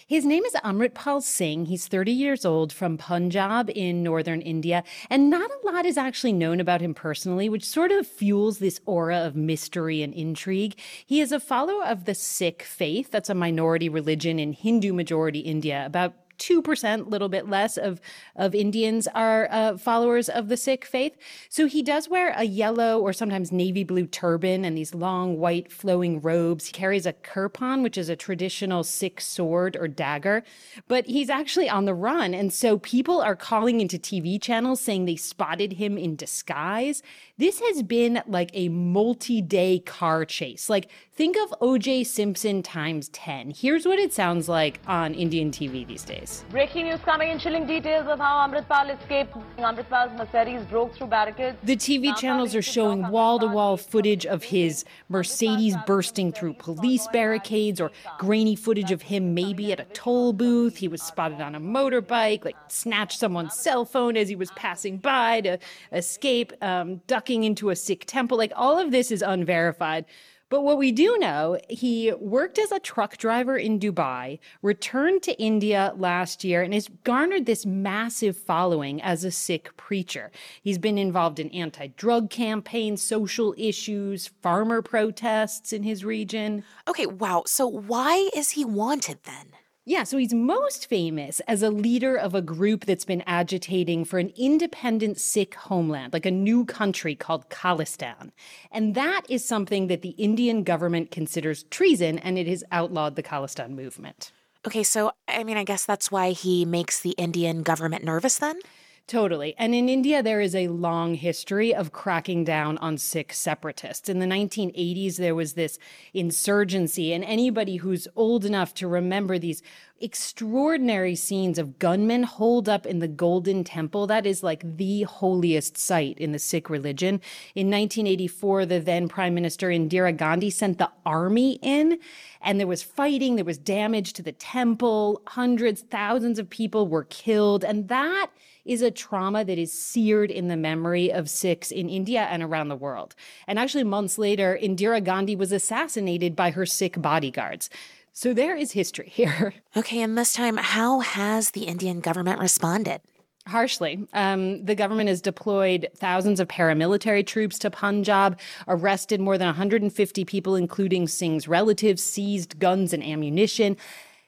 His 0.07 0.27
name 0.27 0.45
is 0.45 0.53
Amritpal 0.63 1.23
Singh. 1.23 1.65
He's 1.65 1.89
30 1.89 2.13
years 2.13 2.45
old 2.45 2.75
from 2.75 2.99
Punjab 2.99 3.71
in 3.75 4.03
northern 4.03 4.43
India, 4.43 4.85
and 5.09 5.31
not 5.31 5.51
a 5.51 5.67
lot 5.67 5.87
is 5.87 5.97
actually 5.97 6.35
known 6.35 6.61
about 6.61 6.83
him 6.83 6.93
personally, 6.93 7.49
which 7.49 7.65
sort 7.65 7.91
of 7.91 8.07
fuels 8.07 8.59
this 8.59 8.81
aura 8.85 9.17
of 9.17 9.35
mystery 9.35 10.03
and 10.03 10.13
intrigue. 10.13 10.79
He 11.07 11.23
is 11.23 11.33
a 11.33 11.41
follower 11.41 11.87
of 11.87 12.05
the 12.05 12.15
Sikh 12.15 12.63
faith, 12.63 13.11
that's 13.11 13.31
a 13.31 13.35
minority 13.35 13.89
religion 13.89 14.39
in 14.39 14.53
Hindu 14.53 14.93
majority 14.93 15.41
India. 15.41 15.87
About 15.87 16.13
2%, 16.39 17.11
little 17.11 17.29
bit 17.29 17.49
less 17.49 17.77
of, 17.77 18.01
of 18.37 18.55
Indians 18.55 19.07
are 19.15 19.49
uh, 19.51 19.77
followers 19.77 20.29
of 20.29 20.49
the 20.49 20.57
Sikh 20.57 20.85
faith. 20.85 21.17
So 21.49 21.67
he 21.67 21.83
does 21.83 22.09
wear 22.09 22.35
a 22.37 22.45
yellow 22.45 23.01
or 23.01 23.13
sometimes 23.13 23.53
navy 23.53 23.85
blue 23.85 24.07
turban 24.07 24.65
and 24.65 24.77
these 24.77 24.95
long 24.95 25.39
white 25.39 25.71
flowing 25.71 26.21
robes. 26.21 26.67
He 26.67 26.73
carries 26.73 27.07
a 27.07 27.13
kirpan, 27.13 27.83
which 27.83 27.99
is 27.99 28.09
a 28.09 28.17
traditional 28.17 28.85
Sikh 28.85 29.21
sword 29.21 29.77
or 29.77 29.89
dagger, 29.89 30.45
but 30.89 31.07
he's 31.07 31.31
actually 31.31 31.69
on 31.69 31.85
the 31.85 31.95
run. 31.95 32.35
And 32.35 32.53
so 32.53 32.79
people 32.79 33.21
are 33.21 33.37
calling 33.37 33.81
into 33.81 33.99
TV 33.99 34.41
channels 34.41 34.81
saying 34.81 35.05
they 35.05 35.17
spotted 35.17 35.75
him 35.75 35.99
in 35.99 36.17
disguise. 36.17 37.03
This 37.37 37.59
has 37.59 37.83
been 37.83 38.23
like 38.29 38.51
a 38.55 38.69
multi 38.69 39.43
day 39.43 39.81
car 39.81 40.25
chase. 40.25 40.71
Like, 40.71 40.89
think 41.15 41.37
of 41.37 41.51
OJ 41.61 42.07
Simpson 42.07 42.63
times 42.63 43.09
10. 43.09 43.51
Here's 43.51 43.85
what 43.85 43.99
it 43.99 44.13
sounds 44.13 44.49
like 44.49 44.79
on 44.87 45.15
Indian 45.15 45.51
TV 45.51 45.85
these 45.85 46.05
days. 46.05 46.45
Breaking 46.51 46.85
news 46.85 47.01
coming 47.01 47.33
in 47.33 47.41
chilling 47.41 47.67
details 47.67 48.07
of 48.07 48.21
how 48.21 48.47
Amritpal 48.47 48.97
escaped. 48.97 49.35
Amritpal's 49.59 50.17
Mercedes 50.17 50.65
broke 50.67 50.95
through 50.95 51.09
barricades. 51.09 51.59
The 51.65 51.75
TV 51.75 52.17
channels 52.17 52.55
are 52.55 52.63
showing 52.63 53.09
wall 53.09 53.41
to 53.41 53.49
wall 53.49 53.77
footage 53.79 54.25
of 54.27 54.45
his 54.45 54.85
Mercedes 55.09 55.75
bursting 55.89 56.31
through 56.31 56.55
police 56.55 57.09
barricades 57.09 57.81
or 57.81 57.91
grainy 58.17 58.55
footage 58.55 58.93
of 58.93 59.03
him 59.03 59.35
maybe 59.35 59.73
at 59.73 59.81
a 59.81 59.87
toll 59.87 60.35
booth. 60.35 60.77
He 60.77 60.87
was 60.87 61.03
spotted 61.03 61.41
on 61.41 61.57
a 61.57 61.61
motorbike, 61.61 62.45
like 62.45 62.57
snatched 62.69 63.19
someone's 63.19 63.55
cell 63.55 63.85
phone 63.85 64.17
as 64.17 64.29
he 64.29 64.37
was 64.37 64.53
passing 64.53 64.99
by 64.99 65.41
to 65.41 65.59
escape, 65.91 66.53
um, 66.63 67.01
ducking 67.25 67.45
into 67.45 67.71
a 67.71 67.77
Sikh 67.77 68.05
temple. 68.05 68.37
Like 68.37 68.53
all 68.55 68.79
of 68.79 68.91
this 68.91 69.11
is 69.11 69.23
unverified. 69.23 70.05
But 70.51 70.61
what 70.61 70.77
we 70.77 70.93
do 70.93 71.17
know, 71.19 71.59
he 71.71 72.13
worked 72.13 72.59
as 72.59 72.71
a 72.71 72.79
truck 72.79 73.17
driver 73.17 73.57
in 73.57 73.81
Dubai, 73.81 74.39
returned 74.61 75.23
to 75.23 75.41
India 75.41 75.95
last 75.97 76.45
year, 76.45 76.63
and 76.63 76.75
has 76.75 76.91
garnered 77.03 77.47
this 77.47 77.65
massive 77.65 78.37
following 78.37 79.01
as 79.01 79.25
a 79.25 79.31
Sikh 79.31 79.75
preacher. 79.79 80.31
He's 80.63 80.77
been 80.77 80.99
involved 80.99 81.41
in 81.41 81.49
anti 81.51 81.87
drug 81.97 82.29
campaigns, 82.29 83.03
social 83.03 83.55
issues, 83.57 84.29
farmer 84.43 84.83
protests 84.83 85.73
in 85.73 85.83
his 85.83 86.05
region. 86.05 86.63
Okay, 86.87 87.07
wow. 87.07 87.45
So 87.47 87.67
why 87.67 88.29
is 88.37 88.51
he 88.51 88.67
wanted 88.67 89.21
then? 89.25 89.47
Yeah, 89.87 90.05
so 90.05 90.17
he's 90.17 90.33
most 90.33 90.87
famous 90.87 91.41
as 91.41 91.63
a 91.63 91.69
leader 91.69 92.17
of 92.17 92.35
a 92.35 92.41
group 92.41 92.87
that's 92.87 93.05
been 93.05 93.23
agitating 93.27 94.07
for 94.07 94.19
an 94.19 94.33
independent 94.35 95.21
Sikh 95.21 95.55
homeland, 95.57 96.15
like 96.15 96.25
a 96.25 96.31
new 96.31 96.65
country 96.65 97.15
called 97.15 97.51
Khalistan. 97.51 98.31
And 98.73 98.95
that 98.95 99.23
is 99.29 99.45
something 99.45 99.89
that 99.89 100.01
the 100.01 100.11
Indian 100.11 100.63
government 100.63 101.11
considers 101.11 101.65
treason, 101.65 102.19
and 102.19 102.39
it 102.39 102.47
has 102.47 102.65
outlawed 102.73 103.15
the 103.15 103.23
Khalistan 103.23 103.73
movement. 103.73 104.33
Okay, 104.67 104.83
so 104.83 105.13
I 105.29 105.45
mean, 105.45 105.59
I 105.59 105.65
guess 105.65 105.85
that's 105.85 106.11
why 106.11 106.31
he 106.31 106.65
makes 106.65 107.01
the 107.01 107.11
Indian 107.11 107.63
government 107.63 108.05
nervous 108.05 108.39
then? 108.39 108.59
Totally. 109.07 109.55
And 109.59 109.75
in 109.75 109.91
India, 109.91 110.23
there 110.23 110.41
is 110.41 110.55
a 110.55 110.69
long 110.69 111.15
history 111.15 111.75
of 111.75 111.93
cracking 111.93 112.43
down 112.43 112.79
on 112.79 112.97
Sikh 112.97 113.35
separatists. 113.35 114.09
In 114.09 114.19
the 114.19 114.25
1980s, 114.25 115.17
there 115.17 115.35
was 115.35 115.53
this 115.53 115.79
insurgency, 116.15 117.13
and 117.13 117.23
anybody 117.23 117.77
who's 117.77 118.09
old 118.17 118.47
enough 118.47 118.73
to 118.75 118.89
remember 118.89 119.39
these 119.39 119.63
extraordinary 120.01 121.15
scenes 121.15 121.59
of 121.59 121.79
gunmen 121.79 122.23
holed 122.23 122.67
up 122.67 122.87
in 122.87 123.01
the 123.01 123.09
Golden 123.09 123.63
Temple. 123.63 124.07
That 124.07 124.25
is 124.25 124.43
like 124.43 124.79
the 124.79 125.03
holiest 125.03 125.77
site 125.77 126.17
in 126.17 126.33
the 126.33 126.39
Sikh 126.39 126.71
religion. 126.71 127.21
In 127.55 127.67
1984, 127.67 128.65
the 128.65 128.81
then 128.81 129.09
Prime 129.09 129.35
Minister 129.35 129.69
Indira 129.69 130.17
Gandhi 130.17 130.49
sent 130.49 130.79
the 130.79 130.91
army 131.05 131.59
in, 131.61 131.99
and 132.41 132.59
there 132.59 132.67
was 132.67 132.83
fighting, 132.83 133.37
there 133.37 133.45
was 133.45 133.59
damage 133.59 134.15
to 134.15 134.23
the 134.23 134.33
temple, 134.33 135.21
hundreds, 135.27 135.83
thousands 135.83 136.39
of 136.39 136.49
people 136.49 136.89
were 136.89 137.05
killed. 137.05 137.65
And 137.65 137.89
that 137.89 138.31
is 138.65 138.83
a 138.83 138.91
trauma 138.91 139.45
that 139.45 139.59
is 139.59 139.73
seared 139.73 140.31
in 140.31 140.49
the 140.49 140.57
memory 140.57 141.13
of 141.13 141.29
Sikhs 141.29 141.71
in 141.71 141.89
India 141.89 142.23
and 142.31 142.43
around 142.43 142.69
the 142.69 142.77
world. 142.77 143.15
And 143.47 143.59
actually, 143.59 143.85
months 143.85 144.19
later, 144.19 144.59
Indira 144.61 145.03
Gandhi 145.03 145.37
was 145.37 145.53
assassinated 145.53 146.35
by 146.35 146.51
her 146.51 146.67
Sikh 146.67 147.01
bodyguards. 147.01 147.71
So 148.13 148.33
there 148.33 148.57
is 148.57 148.73
history 148.73 149.09
here. 149.09 149.55
Okay, 149.77 150.01
and 150.03 150.17
this 150.17 150.33
time, 150.33 150.57
how 150.57 151.01
has 151.01 151.51
the 151.51 151.65
Indian 151.65 151.99
government 151.99 152.39
responded? 152.39 153.01
Harshly. 153.49 154.07
Um, 154.13 154.65
the 154.65 154.77
government 154.77 155.09
has 155.09 155.21
deployed 155.21 155.89
thousands 155.97 156.39
of 156.39 156.47
paramilitary 156.47 157.27
troops 157.27 157.59
to 157.59 157.71
Punjab, 157.71 158.39
arrested 158.69 159.21
more 159.21 159.37
than 159.37 159.49
150 159.49 160.25
people, 160.25 160.55
including 160.55 161.09
Singh's 161.09 161.49
relatives, 161.49 162.05
seized 162.05 162.61
guns 162.61 162.93
and 162.93 163.03
ammunition. 163.03 163.77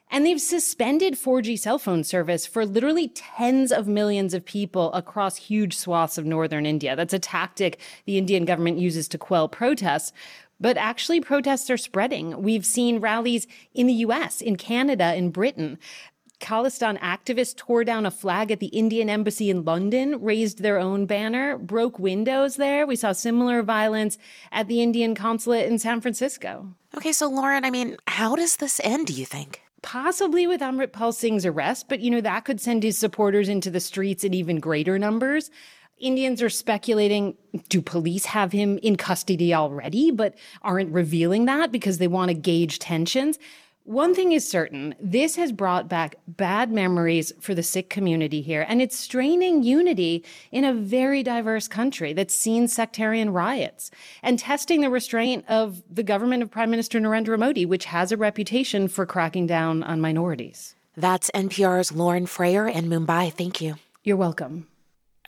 And 0.09 0.25
they've 0.25 0.39
suspended 0.39 1.15
4G 1.15 1.59
cell 1.59 1.77
phone 1.77 2.03
service 2.03 2.45
for 2.45 2.65
literally 2.65 3.09
tens 3.09 3.71
of 3.71 3.87
millions 3.87 4.33
of 4.33 4.45
people 4.45 4.93
across 4.93 5.35
huge 5.35 5.75
swaths 5.75 6.17
of 6.17 6.25
northern 6.25 6.65
India. 6.65 6.95
That's 6.95 7.13
a 7.13 7.19
tactic 7.19 7.79
the 8.05 8.17
Indian 8.17 8.45
government 8.45 8.77
uses 8.77 9.07
to 9.09 9.17
quell 9.17 9.49
protests. 9.49 10.13
But 10.59 10.77
actually, 10.77 11.21
protests 11.21 11.69
are 11.69 11.77
spreading. 11.77 12.41
We've 12.41 12.65
seen 12.65 12.99
rallies 12.99 13.47
in 13.73 13.85
the 13.85 13.93
US, 13.93 14.41
in 14.41 14.55
Canada, 14.55 15.13
in 15.13 15.29
Britain. 15.29 15.77
Khalistan 16.39 16.99
activists 16.99 17.55
tore 17.55 17.83
down 17.83 18.05
a 18.05 18.11
flag 18.11 18.51
at 18.51 18.59
the 18.59 18.67
Indian 18.67 19.09
embassy 19.09 19.49
in 19.49 19.65
London, 19.65 20.21
raised 20.21 20.61
their 20.61 20.79
own 20.79 21.05
banner, 21.05 21.57
broke 21.57 21.99
windows 21.99 22.55
there. 22.55 22.85
We 22.85 22.95
saw 22.95 23.11
similar 23.11 23.63
violence 23.63 24.17
at 24.51 24.67
the 24.67 24.81
Indian 24.81 25.15
consulate 25.15 25.67
in 25.67 25.79
San 25.79 25.99
Francisco. 25.99 26.73
Okay, 26.95 27.11
so 27.11 27.27
Lauren, 27.27 27.65
I 27.65 27.71
mean, 27.71 27.97
how 28.07 28.35
does 28.35 28.57
this 28.57 28.79
end, 28.83 29.07
do 29.07 29.13
you 29.13 29.25
think? 29.25 29.66
Possibly 29.87 30.45
with 30.47 30.59
Amritpal 30.59 31.13
Singh's 31.13 31.45
arrest, 31.45 31.87
but 31.87 32.01
you 32.01 32.11
know, 32.11 32.19
that 32.19 32.43
could 32.43 32.59
send 32.59 32.83
his 32.83 32.97
supporters 32.97 33.47
into 33.47 33.71
the 33.71 33.79
streets 33.79 34.25
in 34.25 34.33
even 34.33 34.59
greater 34.59 34.99
numbers. 34.99 35.49
Indians 35.97 36.41
are 36.41 36.49
speculating 36.49 37.37
do 37.69 37.81
police 37.81 38.25
have 38.25 38.51
him 38.51 38.77
in 38.79 38.97
custody 38.97 39.53
already, 39.53 40.11
but 40.11 40.35
aren't 40.61 40.91
revealing 40.91 41.45
that 41.45 41.71
because 41.71 41.99
they 41.99 42.07
want 42.09 42.27
to 42.27 42.35
gauge 42.35 42.79
tensions? 42.79 43.39
One 43.87 44.13
thing 44.13 44.33
is 44.33 44.45
certain 44.45 44.95
this 44.99 45.37
has 45.37 45.53
brought 45.53 45.87
back 45.87 46.15
bad 46.27 46.69
memories 46.69 47.31
for 47.39 47.55
the 47.55 47.63
Sikh 47.63 47.89
community 47.89 48.41
here, 48.41 48.65
and 48.67 48.81
it's 48.81 48.97
straining 48.97 49.63
unity 49.63 50.25
in 50.51 50.65
a 50.65 50.73
very 50.73 51.23
diverse 51.23 51.69
country 51.69 52.11
that's 52.11 52.35
seen 52.35 52.67
sectarian 52.67 53.29
riots 53.29 53.89
and 54.21 54.37
testing 54.37 54.81
the 54.81 54.89
restraint 54.89 55.45
of 55.47 55.83
the 55.89 56.03
government 56.03 56.43
of 56.43 56.51
Prime 56.51 56.69
Minister 56.69 56.99
Narendra 56.99 57.39
Modi, 57.39 57.65
which 57.65 57.85
has 57.85 58.11
a 58.11 58.17
reputation 58.17 58.89
for 58.89 59.05
cracking 59.05 59.47
down 59.47 59.83
on 59.83 60.01
minorities. 60.01 60.75
That's 60.97 61.31
NPR's 61.31 61.93
Lauren 61.93 62.25
Frayer 62.25 62.69
in 62.69 62.89
Mumbai. 62.89 63.31
Thank 63.31 63.61
you. 63.61 63.75
You're 64.03 64.17
welcome. 64.17 64.67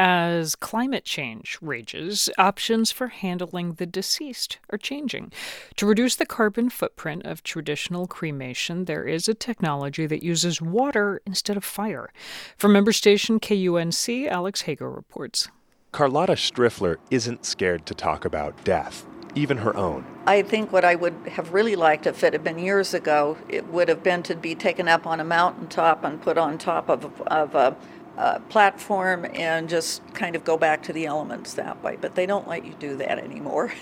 As 0.02 0.56
climate 0.56 1.04
change 1.04 1.58
rages, 1.62 2.30
options 2.38 2.90
for 2.90 3.08
handling 3.08 3.74
the 3.74 3.86
deceased 3.86 4.58
are 4.70 4.78
changing. 4.78 5.34
To 5.76 5.86
reduce 5.86 6.16
the 6.16 6.26
carbon 6.26 6.70
footprint 6.70 7.26
of 7.26 7.44
traditional 7.44 8.08
cremation, 8.08 8.86
there 8.86 9.06
is 9.06 9.28
a 9.28 9.34
technology 9.34 10.06
that 10.06 10.24
uses 10.24 10.62
water 10.62 11.22
instead 11.26 11.58
of 11.58 11.66
fire. 11.66 12.14
From 12.56 12.72
member 12.72 12.94
station 12.94 13.42
KUNC, 13.42 14.30
Alex 14.30 14.62
Hager 14.62 14.90
reports. 14.90 15.50
Carlotta 15.92 16.34
Striffler 16.34 16.96
isn't 17.12 17.46
scared 17.46 17.86
to 17.88 17.94
talk 17.94 18.24
about 18.24 18.64
death, 18.64 19.06
even 19.36 19.58
her 19.58 19.76
own. 19.76 20.06
I 20.26 20.44
think 20.44 20.72
what 20.72 20.86
I 20.86 20.96
would 20.96 21.16
have 21.32 21.52
really 21.52 21.76
liked 21.76 22.08
if 22.08 22.24
it 22.24 22.32
had 22.32 22.44
been 22.46 22.60
years 22.60 22.94
ago, 22.94 23.38
it 23.50 23.68
would 23.68 23.90
have 23.90 24.02
been 24.02 24.24
to 24.24 24.36
be 24.36 24.56
taken 24.56 24.88
up 24.88 25.06
on 25.06 25.20
a 25.20 25.26
mountaintop 25.26 26.06
and 26.06 26.22
put 26.22 26.38
on 26.38 26.58
top 26.58 26.88
of, 26.88 27.22
of 27.24 27.54
a 27.54 27.76
uh, 28.20 28.38
platform 28.50 29.26
and 29.34 29.70
just 29.70 30.02
kind 30.14 30.36
of 30.36 30.44
go 30.44 30.58
back 30.58 30.84
to 30.84 30.92
the 30.92 31.06
elements 31.06 31.54
that 31.54 31.82
way. 31.82 31.98
But 32.00 32.16
they 32.16 32.26
don't 32.26 32.48
let 32.50 32.66
you 32.66 32.74
do 32.74 32.98
that 32.98 33.18
anymore. 33.18 33.74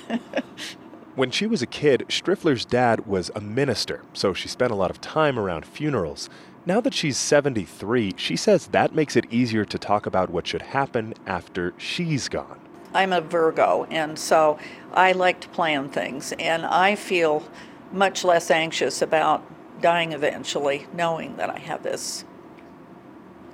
when 1.15 1.31
she 1.31 1.47
was 1.47 1.63
a 1.63 1.65
kid, 1.65 2.05
Striffler's 2.07 2.63
dad 2.63 3.07
was 3.07 3.31
a 3.33 3.41
minister, 3.41 4.03
so 4.13 4.35
she 4.35 4.47
spent 4.47 4.71
a 4.71 4.75
lot 4.75 4.91
of 4.91 5.01
time 5.01 5.39
around 5.39 5.65
funerals. 5.65 6.29
Now 6.67 6.79
that 6.81 6.93
she's 6.93 7.17
73, 7.17 8.13
she 8.15 8.35
says 8.35 8.67
that 8.67 8.93
makes 8.93 9.15
it 9.15 9.25
easier 9.31 9.65
to 9.65 9.79
talk 9.79 10.05
about 10.05 10.29
what 10.29 10.45
should 10.45 10.61
happen 10.61 11.15
after 11.25 11.73
she's 11.77 12.29
gone. 12.29 12.59
I'm 12.93 13.13
a 13.13 13.21
Virgo, 13.21 13.87
and 13.89 14.19
so 14.19 14.59
I 14.93 15.13
like 15.13 15.39
to 15.41 15.49
plan 15.49 15.89
things, 15.89 16.31
and 16.33 16.63
I 16.63 16.95
feel 16.95 17.43
much 17.91 18.23
less 18.23 18.51
anxious 18.51 19.01
about 19.01 19.43
dying 19.81 20.11
eventually, 20.11 20.85
knowing 20.93 21.37
that 21.37 21.49
I 21.49 21.57
have 21.57 21.81
this 21.81 22.23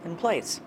in 0.04 0.18
place. 0.18 0.60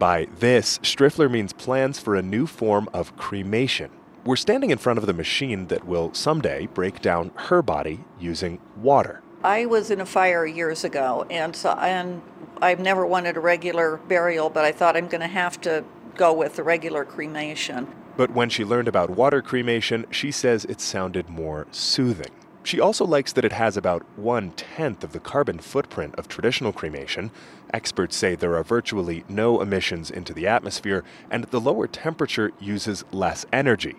By 0.00 0.28
this, 0.38 0.78
Striffler 0.78 1.30
means 1.30 1.52
plans 1.52 1.98
for 2.00 2.16
a 2.16 2.22
new 2.22 2.46
form 2.46 2.88
of 2.94 3.14
cremation. 3.18 3.90
We're 4.24 4.36
standing 4.36 4.70
in 4.70 4.78
front 4.78 4.98
of 4.98 5.04
the 5.04 5.12
machine 5.12 5.66
that 5.66 5.84
will 5.84 6.14
someday 6.14 6.68
break 6.68 7.02
down 7.02 7.32
her 7.34 7.60
body 7.60 8.04
using 8.18 8.62
water. 8.78 9.20
I 9.44 9.66
was 9.66 9.90
in 9.90 10.00
a 10.00 10.06
fire 10.06 10.46
years 10.46 10.84
ago, 10.84 11.26
and 11.28 11.54
so 11.54 11.72
and 11.72 12.22
I've 12.62 12.80
never 12.80 13.04
wanted 13.04 13.36
a 13.36 13.40
regular 13.40 13.98
burial, 14.08 14.48
but 14.48 14.64
I 14.64 14.72
thought 14.72 14.96
I'm 14.96 15.06
going 15.06 15.20
to 15.20 15.26
have 15.26 15.60
to 15.62 15.84
go 16.16 16.32
with 16.32 16.56
the 16.56 16.62
regular 16.62 17.04
cremation. 17.04 17.86
But 18.16 18.30
when 18.30 18.48
she 18.48 18.64
learned 18.64 18.88
about 18.88 19.10
water 19.10 19.42
cremation, 19.42 20.06
she 20.10 20.30
says 20.30 20.64
it 20.64 20.80
sounded 20.80 21.28
more 21.28 21.66
soothing. 21.72 22.32
She 22.62 22.78
also 22.78 23.04
likes 23.04 23.32
that 23.32 23.44
it 23.44 23.52
has 23.52 23.76
about 23.76 24.04
one 24.16 24.50
tenth 24.52 25.02
of 25.02 25.12
the 25.12 25.20
carbon 25.20 25.58
footprint 25.58 26.14
of 26.16 26.28
traditional 26.28 26.72
cremation. 26.72 27.30
Experts 27.72 28.16
say 28.16 28.34
there 28.34 28.54
are 28.56 28.62
virtually 28.62 29.24
no 29.28 29.60
emissions 29.60 30.10
into 30.10 30.34
the 30.34 30.46
atmosphere, 30.46 31.02
and 31.30 31.44
the 31.44 31.60
lower 31.60 31.86
temperature 31.86 32.52
uses 32.60 33.04
less 33.12 33.46
energy. 33.52 33.96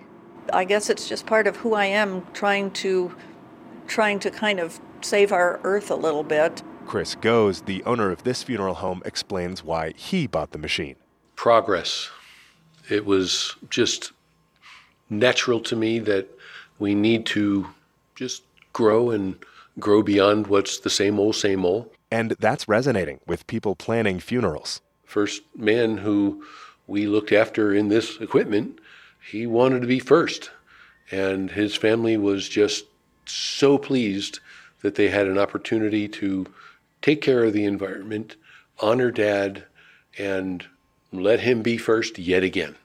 I 0.53 0.64
guess 0.64 0.89
it's 0.89 1.09
just 1.09 1.26
part 1.26 1.47
of 1.47 1.57
who 1.57 1.74
I 1.74 1.86
am, 1.86 2.26
trying 2.34 2.72
to, 2.72 3.16
trying 3.88 4.20
to 4.20 4.32
kind 4.32 4.59
of 4.59 4.80
save 5.01 5.32
our 5.32 5.59
Earth 5.64 5.89
a 5.89 5.95
little 5.95 6.24
bit. 6.24 6.62
Chris 6.86 7.16
Goes, 7.16 7.62
the 7.62 7.84
owner 7.84 8.12
of 8.12 8.24
this 8.24 8.43
funeral 8.43 8.76
home, 8.76 9.01
explains 9.05 9.64
why 9.64 9.93
he 9.95 10.28
bought 10.28 10.51
the 10.51 10.57
machine. 10.57 10.95
Progress. 11.36 12.09
It 12.89 13.05
was 13.05 13.55
just 13.70 14.12
natural 15.09 15.59
to 15.62 15.76
me 15.76 15.99
that 15.99 16.28
we 16.80 16.93
need 16.93 17.26
to 17.28 17.68
just 18.16 18.43
grow 18.74 19.09
and 19.09 19.38
grow 19.80 20.03
beyond 20.03 20.47
what's 20.47 20.80
the 20.80 20.89
same 20.89 21.19
old, 21.19 21.36
same 21.36 21.65
old. 21.65 21.89
And 22.11 22.32
that's 22.39 22.67
resonating 22.67 23.19
with 23.26 23.47
people 23.47 23.76
planning 23.76 24.19
funerals. 24.19 24.82
First 25.05 25.43
man 25.55 25.97
who 25.97 26.43
we 26.88 27.07
looked 27.07 27.32
after 27.32 27.74
in 27.74 27.88
this 27.88 28.17
equipment, 28.17 28.80
he 29.30 29.47
wanted 29.47 29.82
to 29.82 29.88
be 29.88 29.99
first. 29.99 30.51
And 31.09 31.51
his 31.51 31.76
family 31.76 32.17
was 32.17 32.47
just 32.47 32.86
so 33.26 33.78
pleased 33.78 34.39
that 34.82 34.95
they 34.95 35.09
had 35.09 35.28
an 35.28 35.38
opportunity 35.38 36.07
to 36.07 36.47
take 37.01 37.22
care 37.22 37.43
of 37.43 37.53
the 37.53 37.65
environment, 37.65 38.36
honor 38.80 39.11
dad, 39.11 39.63
and 40.17 40.65
let 41.11 41.41
him 41.41 41.61
be 41.61 41.78
first 41.78 42.17
yet 42.17 42.43
again. 42.43 42.76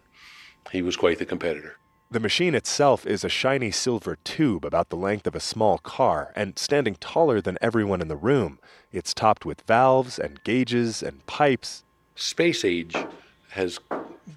He 0.73 0.83
was 0.83 0.97
quite 0.97 1.19
the 1.19 1.27
competitor. 1.27 1.77
The 2.09 2.21
machine 2.21 2.55
itself 2.55 3.05
is 3.05 3.25
a 3.25 3.29
shiny 3.29 3.73
silver 3.73 4.17
tube 4.23 4.65
about 4.65 4.91
the 4.91 4.97
length 4.97 5.27
of 5.27 5.35
a 5.35 5.41
small 5.41 5.79
car 5.79 6.33
and 6.37 6.57
standing 6.57 6.95
taller 7.01 7.41
than 7.41 7.59
everyone 7.61 8.01
in 8.01 8.07
the 8.07 8.17
room. 8.17 8.61
It's 8.93 9.13
topped 9.13 9.45
with 9.45 9.63
valves 9.63 10.17
and 10.17 10.43
gauges 10.45 11.03
and 11.03 11.27
pipes. 11.27 11.83
Space 12.15 12.65
age 12.65 12.95
has 13.51 13.81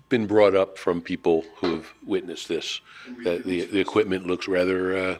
been 0.09 0.25
brought 0.25 0.55
up 0.55 0.79
from 0.79 0.99
people 0.99 1.45
who 1.57 1.75
have 1.75 1.93
witnessed 2.03 2.47
this. 2.47 2.81
That 3.23 3.43
the, 3.45 3.65
the 3.65 3.79
equipment 3.79 4.25
looks 4.25 4.47
rather 4.47 4.97
uh, 4.97 5.17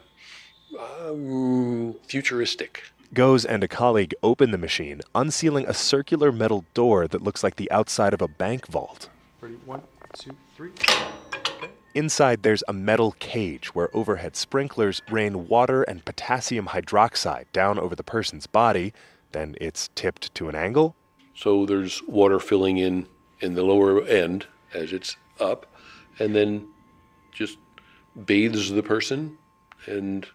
um, 1.08 1.94
futuristic. 2.08 2.82
Goes 3.14 3.44
and 3.44 3.62
a 3.62 3.68
colleague 3.68 4.14
open 4.24 4.50
the 4.50 4.58
machine, 4.58 5.02
unsealing 5.14 5.66
a 5.68 5.74
circular 5.74 6.32
metal 6.32 6.64
door 6.74 7.06
that 7.06 7.22
looks 7.22 7.44
like 7.44 7.56
the 7.56 7.70
outside 7.70 8.12
of 8.12 8.20
a 8.20 8.28
bank 8.28 8.66
vault. 8.66 9.08
Ready? 9.40 9.54
One, 9.64 9.82
two, 10.18 10.36
three. 10.56 10.72
Inside, 11.92 12.44
there's 12.44 12.62
a 12.68 12.72
metal 12.72 13.16
cage 13.18 13.74
where 13.74 13.94
overhead 13.94 14.36
sprinklers 14.36 15.02
rain 15.10 15.48
water 15.48 15.82
and 15.82 16.04
potassium 16.04 16.68
hydroxide 16.68 17.46
down 17.52 17.80
over 17.80 17.96
the 17.96 18.04
person's 18.04 18.46
body. 18.46 18.92
Then 19.32 19.56
it's 19.60 19.90
tipped 19.96 20.32
to 20.36 20.48
an 20.48 20.54
angle. 20.54 20.94
So 21.34 21.66
there's 21.66 22.00
water 22.06 22.38
filling 22.38 22.78
in 22.78 23.06
in 23.40 23.54
the 23.54 23.64
lower 23.64 24.04
end 24.04 24.46
as 24.72 24.92
it's 24.92 25.16
up, 25.40 25.66
and 26.18 26.36
then 26.36 26.68
just 27.32 27.58
bathes 28.26 28.70
the 28.70 28.82
person 28.82 29.36
and 29.86 30.26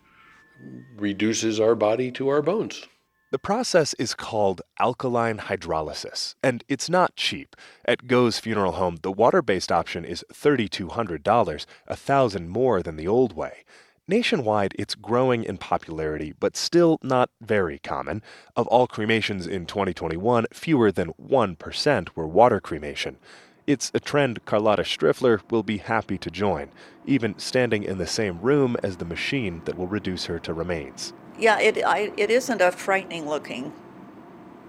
reduces 0.98 1.60
our 1.60 1.76
body 1.76 2.12
to 2.12 2.28
our 2.28 2.42
bones. 2.42 2.86
The 3.32 3.40
process 3.40 3.96
is 3.96 4.14
called 4.14 4.62
alkaline 4.80 5.40
hydrolysis, 5.40 6.36
and 6.44 6.64
it's 6.68 6.90
not 6.90 7.16
cheap. 7.16 7.56
At 7.84 8.06
Goes 8.06 8.38
Funeral 8.38 8.74
Home, 8.74 8.98
the 9.02 9.12
water 9.12 9.42
based 9.42 9.72
option 9.72 10.06
is 10.06 10.24
$3,200, 10.32 11.66
a 11.88 11.96
thousand 11.96 12.50
more 12.50 12.84
than 12.84 12.98
the 12.98 13.08
old 13.08 13.36
way. 13.36 13.64
Nationwide, 14.08 14.76
it's 14.78 14.94
growing 14.94 15.44
in 15.44 15.58
popularity, 15.58 16.36
but 16.40 16.56
still 16.56 17.00
not 17.02 17.32
very 17.42 17.80
common. 17.80 18.22
Of 18.56 18.68
all 18.68 18.86
cremations 18.86 19.48
in 19.48 19.66
2021, 19.66 20.46
fewer 20.54 20.92
than 20.92 21.14
1% 21.14 22.10
were 22.16 22.28
water 22.28 22.60
cremation. 22.60 23.18
It's 23.66 23.90
a 23.96 24.00
trend 24.00 24.46
Carlotta 24.46 24.84
Striffler 24.84 25.42
will 25.50 25.64
be 25.64 25.78
happy 25.78 26.20
to 26.20 26.30
join, 26.30 26.70
even 27.08 27.40
standing 27.40 27.82
in 27.82 27.98
the 27.98 28.06
same 28.06 28.40
room 28.40 28.78
as 28.84 28.98
the 28.98 29.06
machine 29.06 29.64
that 29.66 29.80
will 29.80 29.88
reduce 29.88 30.26
her 30.26 30.38
to 30.38 30.54
remains 30.54 31.12
yeah, 31.38 31.60
it 31.60 31.84
I, 31.84 32.12
it 32.18 32.30
isn't 32.30 32.62
a 32.62 32.72
frightening 32.72 33.28
looking 33.28 33.74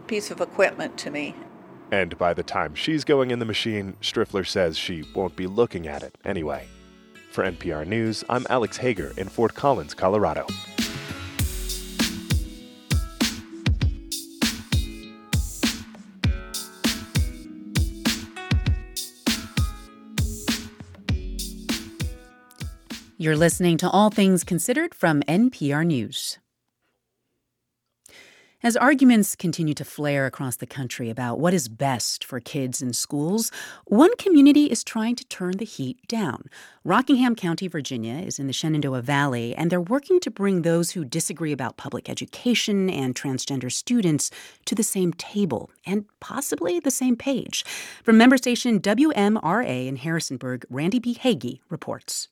piece 0.06 0.30
of 0.30 0.40
equipment 0.40 0.96
to 0.98 1.10
me. 1.10 1.34
And 1.90 2.16
by 2.18 2.34
the 2.34 2.42
time 2.42 2.74
she's 2.74 3.04
going 3.04 3.30
in 3.30 3.38
the 3.38 3.44
machine, 3.44 3.96
Striffler 4.00 4.46
says 4.46 4.76
she 4.76 5.04
won't 5.14 5.36
be 5.36 5.46
looking 5.46 5.86
at 5.86 6.02
it 6.02 6.16
anyway. 6.24 6.66
For 7.30 7.44
NPR 7.44 7.86
News, 7.86 8.24
I'm 8.28 8.46
Alex 8.50 8.76
Hager 8.78 9.12
in 9.16 9.28
Fort 9.28 9.54
Collins, 9.54 9.94
Colorado. 9.94 10.46
You're 23.18 23.36
listening 23.36 23.76
to 23.78 23.90
All 23.90 24.10
Things 24.10 24.44
Considered 24.44 24.94
from 24.94 25.22
NPR 25.22 25.86
News. 25.86 26.38
As 28.62 28.74
arguments 28.74 29.36
continue 29.36 29.74
to 29.74 29.84
flare 29.84 30.24
across 30.24 30.56
the 30.56 30.66
country 30.66 31.10
about 31.10 31.38
what 31.38 31.52
is 31.52 31.68
best 31.68 32.24
for 32.24 32.40
kids 32.40 32.80
in 32.80 32.94
schools, 32.94 33.52
one 33.84 34.16
community 34.16 34.64
is 34.64 34.82
trying 34.82 35.14
to 35.16 35.26
turn 35.26 35.58
the 35.58 35.66
heat 35.66 35.98
down. 36.08 36.48
Rockingham 36.82 37.36
County, 37.36 37.68
Virginia 37.68 38.14
is 38.14 38.38
in 38.38 38.46
the 38.46 38.54
Shenandoah 38.54 39.02
Valley, 39.02 39.54
and 39.54 39.70
they're 39.70 39.78
working 39.78 40.20
to 40.20 40.30
bring 40.30 40.62
those 40.62 40.92
who 40.92 41.04
disagree 41.04 41.52
about 41.52 41.76
public 41.76 42.08
education 42.08 42.88
and 42.88 43.14
transgender 43.14 43.70
students 43.70 44.30
to 44.64 44.74
the 44.74 44.82
same 44.82 45.12
table 45.12 45.70
and 45.84 46.06
possibly 46.20 46.80
the 46.80 46.90
same 46.90 47.14
page. 47.14 47.62
From 48.04 48.16
member 48.16 48.38
station 48.38 48.80
WMRA 48.80 49.86
in 49.86 49.96
Harrisonburg, 49.96 50.64
Randi 50.70 50.98
B. 50.98 51.12
Hagi 51.12 51.60
reports. 51.68 52.28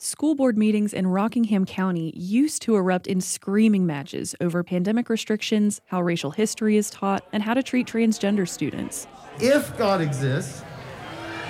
School 0.00 0.36
board 0.36 0.56
meetings 0.56 0.92
in 0.92 1.08
Rockingham 1.08 1.66
County 1.66 2.12
used 2.16 2.62
to 2.62 2.76
erupt 2.76 3.08
in 3.08 3.20
screaming 3.20 3.84
matches 3.84 4.32
over 4.40 4.62
pandemic 4.62 5.08
restrictions, 5.08 5.80
how 5.86 6.00
racial 6.00 6.30
history 6.30 6.76
is 6.76 6.88
taught, 6.88 7.24
and 7.32 7.42
how 7.42 7.52
to 7.52 7.64
treat 7.64 7.88
transgender 7.88 8.48
students. 8.48 9.08
If 9.40 9.76
God 9.76 10.00
exists, 10.00 10.62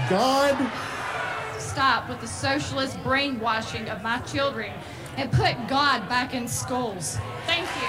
God. 0.08 0.56
Stop 1.58 2.08
with 2.08 2.22
the 2.22 2.26
socialist 2.26 2.96
brainwashing 3.02 3.86
of 3.90 4.02
my 4.02 4.18
children 4.20 4.72
and 5.18 5.30
put 5.30 5.54
God 5.68 6.08
back 6.08 6.32
in 6.32 6.48
schools. 6.48 7.18
Thank 7.44 7.68
you. 7.82 7.88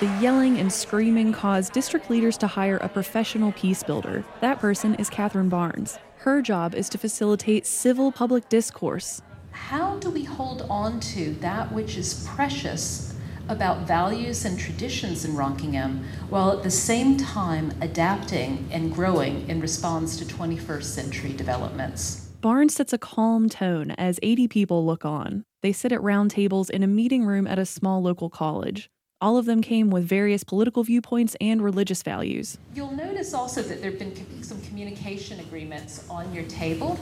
The 0.00 0.20
yelling 0.20 0.58
and 0.58 0.72
screaming 0.72 1.32
caused 1.32 1.72
district 1.72 2.10
leaders 2.10 2.36
to 2.38 2.48
hire 2.48 2.78
a 2.78 2.88
professional 2.88 3.52
peace 3.52 3.84
builder. 3.84 4.24
That 4.40 4.58
person 4.58 4.96
is 4.96 5.08
Catherine 5.08 5.48
Barnes. 5.48 6.00
Her 6.26 6.42
job 6.42 6.74
is 6.74 6.88
to 6.88 6.98
facilitate 6.98 7.66
civil 7.66 8.10
public 8.10 8.48
discourse. 8.48 9.22
How 9.52 9.96
do 9.98 10.10
we 10.10 10.24
hold 10.24 10.62
on 10.62 10.98
to 11.14 11.34
that 11.34 11.70
which 11.70 11.96
is 11.96 12.26
precious 12.26 13.14
about 13.48 13.86
values 13.86 14.44
and 14.44 14.58
traditions 14.58 15.24
in 15.24 15.36
Rockingham 15.36 16.04
while 16.28 16.50
at 16.50 16.64
the 16.64 16.70
same 16.72 17.16
time 17.16 17.72
adapting 17.80 18.68
and 18.72 18.92
growing 18.92 19.48
in 19.48 19.60
response 19.60 20.16
to 20.16 20.24
21st 20.24 20.82
century 20.82 21.32
developments? 21.32 22.26
Barnes 22.40 22.74
sets 22.74 22.92
a 22.92 22.98
calm 22.98 23.48
tone 23.48 23.92
as 23.92 24.18
80 24.20 24.48
people 24.48 24.84
look 24.84 25.04
on. 25.04 25.44
They 25.62 25.72
sit 25.72 25.92
at 25.92 26.02
round 26.02 26.32
tables 26.32 26.68
in 26.68 26.82
a 26.82 26.88
meeting 26.88 27.24
room 27.24 27.46
at 27.46 27.60
a 27.60 27.64
small 27.64 28.02
local 28.02 28.30
college. 28.30 28.90
All 29.18 29.38
of 29.38 29.46
them 29.46 29.62
came 29.62 29.88
with 29.88 30.04
various 30.04 30.44
political 30.44 30.84
viewpoints 30.84 31.36
and 31.40 31.62
religious 31.62 32.02
values. 32.02 32.58
You'll 32.74 32.92
notice 32.92 33.32
also 33.32 33.62
that 33.62 33.80
there 33.80 33.90
have 33.90 33.98
been 33.98 34.42
some 34.42 34.60
communication 34.60 35.40
agreements 35.40 36.06
on 36.10 36.34
your 36.34 36.44
table. 36.44 36.98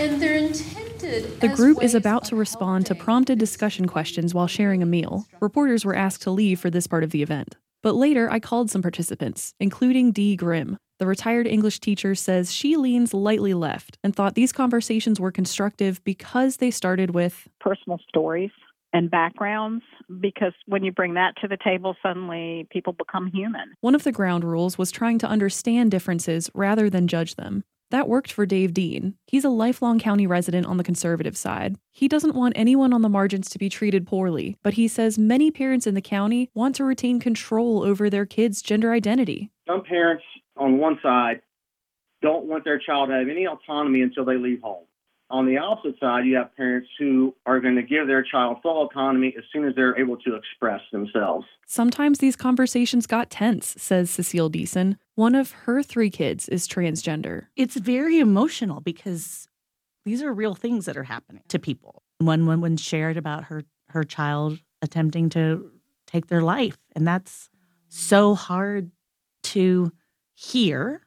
And 0.00 0.20
they're 0.20 0.38
intended. 0.38 1.40
The 1.40 1.48
group 1.48 1.82
is 1.82 1.94
about 1.94 2.24
to 2.26 2.36
respond 2.36 2.86
to 2.86 2.94
prompted 2.94 3.38
discussion 3.38 3.86
questions 3.86 4.32
while 4.32 4.46
sharing 4.46 4.82
a 4.82 4.86
meal. 4.86 5.26
Reporters 5.40 5.84
were 5.84 5.94
asked 5.94 6.22
to 6.22 6.30
leave 6.30 6.58
for 6.58 6.70
this 6.70 6.86
part 6.86 7.04
of 7.04 7.10
the 7.10 7.22
event. 7.22 7.56
But 7.82 7.94
later, 7.94 8.30
I 8.30 8.40
called 8.40 8.70
some 8.70 8.82
participants, 8.82 9.52
including 9.60 10.12
Dee 10.12 10.36
Grimm. 10.36 10.78
The 10.98 11.06
retired 11.06 11.46
English 11.46 11.80
teacher 11.80 12.14
says 12.14 12.50
she 12.50 12.76
leans 12.76 13.12
lightly 13.12 13.52
left 13.52 13.98
and 14.02 14.16
thought 14.16 14.34
these 14.34 14.52
conversations 14.52 15.20
were 15.20 15.30
constructive 15.30 16.02
because 16.02 16.56
they 16.56 16.70
started 16.70 17.10
with 17.10 17.46
personal 17.60 17.98
stories 18.08 18.50
and 18.92 19.10
backgrounds 19.10 19.84
because 20.20 20.52
when 20.66 20.84
you 20.84 20.92
bring 20.92 21.14
that 21.14 21.34
to 21.40 21.48
the 21.48 21.58
table, 21.62 21.96
suddenly 22.02 22.66
people 22.70 22.92
become 22.92 23.30
human. 23.32 23.74
One 23.80 23.94
of 23.94 24.04
the 24.04 24.12
ground 24.12 24.44
rules 24.44 24.78
was 24.78 24.90
trying 24.90 25.18
to 25.18 25.28
understand 25.28 25.90
differences 25.90 26.50
rather 26.54 26.88
than 26.88 27.08
judge 27.08 27.34
them. 27.34 27.64
That 27.90 28.08
worked 28.08 28.32
for 28.32 28.46
Dave 28.46 28.74
Dean. 28.74 29.14
He's 29.28 29.44
a 29.44 29.48
lifelong 29.48 30.00
county 30.00 30.26
resident 30.26 30.66
on 30.66 30.76
the 30.76 30.82
conservative 30.82 31.36
side. 31.36 31.76
He 31.92 32.08
doesn't 32.08 32.34
want 32.34 32.54
anyone 32.56 32.92
on 32.92 33.02
the 33.02 33.08
margins 33.08 33.48
to 33.50 33.58
be 33.58 33.68
treated 33.68 34.06
poorly, 34.06 34.56
but 34.64 34.74
he 34.74 34.88
says 34.88 35.18
many 35.18 35.52
parents 35.52 35.86
in 35.86 35.94
the 35.94 36.00
county 36.00 36.50
want 36.52 36.74
to 36.76 36.84
retain 36.84 37.20
control 37.20 37.84
over 37.84 38.10
their 38.10 38.26
kids' 38.26 38.60
gender 38.60 38.92
identity. 38.92 39.50
Some 39.68 39.84
parents 39.84 40.24
on 40.56 40.78
one 40.78 40.98
side 41.00 41.42
don't 42.22 42.46
want 42.46 42.64
their 42.64 42.78
child 42.78 43.10
to 43.10 43.14
have 43.14 43.28
any 43.28 43.46
autonomy 43.46 44.02
until 44.02 44.24
they 44.24 44.36
leave 44.36 44.62
home. 44.62 44.84
On 45.28 45.44
the 45.44 45.58
opposite 45.58 45.98
side, 45.98 46.24
you 46.24 46.36
have 46.36 46.54
parents 46.56 46.88
who 46.98 47.34
are 47.46 47.58
going 47.58 47.74
to 47.74 47.82
give 47.82 48.06
their 48.06 48.22
child 48.22 48.58
full 48.62 48.86
autonomy 48.86 49.34
as 49.36 49.44
soon 49.52 49.66
as 49.66 49.74
they're 49.74 49.98
able 49.98 50.16
to 50.18 50.36
express 50.36 50.80
themselves. 50.92 51.46
Sometimes 51.66 52.18
these 52.18 52.36
conversations 52.36 53.06
got 53.06 53.28
tense, 53.28 53.74
says 53.76 54.08
Cecile 54.08 54.50
Deason. 54.50 54.96
One 55.16 55.34
of 55.34 55.50
her 55.50 55.82
three 55.82 56.10
kids 56.10 56.48
is 56.48 56.68
transgender. 56.68 57.46
It's 57.56 57.76
very 57.76 58.20
emotional 58.20 58.80
because 58.80 59.48
these 60.04 60.22
are 60.22 60.32
real 60.32 60.54
things 60.54 60.86
that 60.86 60.96
are 60.96 61.04
happening 61.04 61.42
to 61.48 61.58
people. 61.58 62.02
One 62.18 62.46
woman 62.46 62.76
shared 62.76 63.16
about 63.16 63.44
her 63.44 63.64
her 63.90 64.04
child 64.04 64.58
attempting 64.82 65.28
to 65.30 65.70
take 66.06 66.26
their 66.26 66.42
life, 66.42 66.76
and 66.94 67.06
that's 67.06 67.50
so 67.88 68.34
hard 68.34 68.90
to 69.42 69.92
hear 70.34 71.05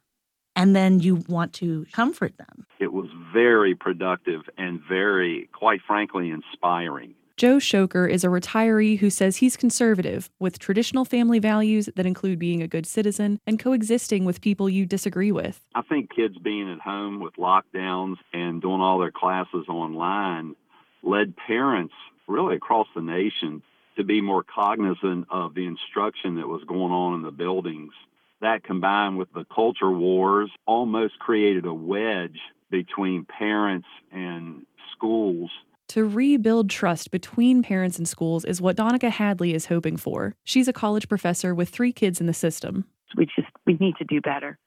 and 0.56 0.76
then 0.76 1.00
you 1.00 1.24
want 1.28 1.54
to 1.54 1.86
comfort 1.92 2.38
them. 2.38 2.66
It 2.80 2.94
was 2.94 3.10
very 3.34 3.76
productive 3.76 4.42
and 4.58 4.82
very, 4.88 5.50
quite 5.54 5.82
frankly, 5.86 6.30
inspiring. 6.32 7.16
Joe 7.40 7.58
Shoker 7.58 8.06
is 8.06 8.26
a 8.26 8.28
retiree 8.28 9.00
who 9.00 9.10
says 9.10 9.38
he's 9.38 9.56
conservative, 9.56 10.30
with 10.40 10.60
traditional 10.60 11.06
family 11.06 11.40
values 11.40 11.88
that 11.96 12.06
include 12.06 12.38
being 12.38 12.62
a 12.62 12.68
good 12.68 12.86
citizen 12.86 13.40
and 13.48 13.58
coexisting 13.58 14.26
with 14.26 14.42
people 14.42 14.70
you 14.70 14.86
disagree 14.86 15.32
with. 15.32 15.62
I 15.74 15.82
think 15.84 16.14
kids 16.14 16.38
being 16.38 16.70
at 16.70 16.82
home 16.82 17.22
with 17.22 17.36
lockdowns 17.36 18.18
and 18.34 18.62
doing 18.62 18.82
all 18.82 19.00
their 19.00 19.12
classes 19.12 19.68
online 19.70 20.58
led 21.02 21.34
parents 21.38 21.94
really 22.28 22.58
across 22.58 22.88
the 22.94 23.02
nation 23.02 23.64
to 23.96 24.04
be 24.04 24.20
more 24.20 24.44
cognizant 24.44 25.28
of 25.30 25.54
the 25.54 25.66
instruction 25.66 26.36
that 26.36 26.48
was 26.50 26.64
going 26.66 26.92
on 26.92 27.14
in 27.16 27.22
the 27.22 27.32
buildings 27.32 27.94
that 28.42 28.64
combined 28.64 29.18
with 29.18 29.32
the 29.34 29.46
culture 29.54 29.92
wars 29.92 30.50
almost 30.66 31.20
created 31.20 31.66
a 31.66 31.74
wedge 31.74 32.40
between 32.70 33.26
parents 33.26 33.88
and 34.12 34.66
schools. 34.96 35.50
To 35.90 36.06
rebuild 36.06 36.70
trust 36.70 37.10
between 37.10 37.64
parents 37.64 37.98
and 37.98 38.08
schools 38.08 38.46
is 38.46 38.62
what 38.62 38.76
Donica 38.76 39.10
Hadley 39.10 39.54
is 39.54 39.66
hoping 39.66 39.98
for. 39.98 40.36
She's 40.44 40.68
a 40.68 40.74
college 40.74 41.10
professor 41.10 41.56
with 41.56 41.70
three 41.70 41.92
kids 41.92 42.22
in 42.22 42.28
the 42.28 42.34
system. 42.34 42.86
We 43.18 43.26
just 43.26 43.48
we 43.66 43.74
need 43.80 43.96
to 43.98 44.06
do 44.06 44.22
better. 44.22 44.60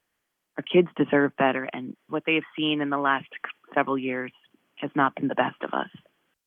Our 0.57 0.65
kids 0.65 0.89
deserve 0.97 1.33
better 1.37 1.69
and 1.73 1.97
what 2.09 2.25
they 2.27 2.35
have 2.35 2.43
seen 2.57 2.81
in 2.81 2.91
the 2.91 2.99
last 2.99 3.29
several 3.73 3.97
years 3.97 4.33
has 4.77 4.91
not 4.97 5.15
been 5.15 5.29
the 5.29 5.35
best 5.35 5.63
of 5.63 5.73
us. 5.73 5.89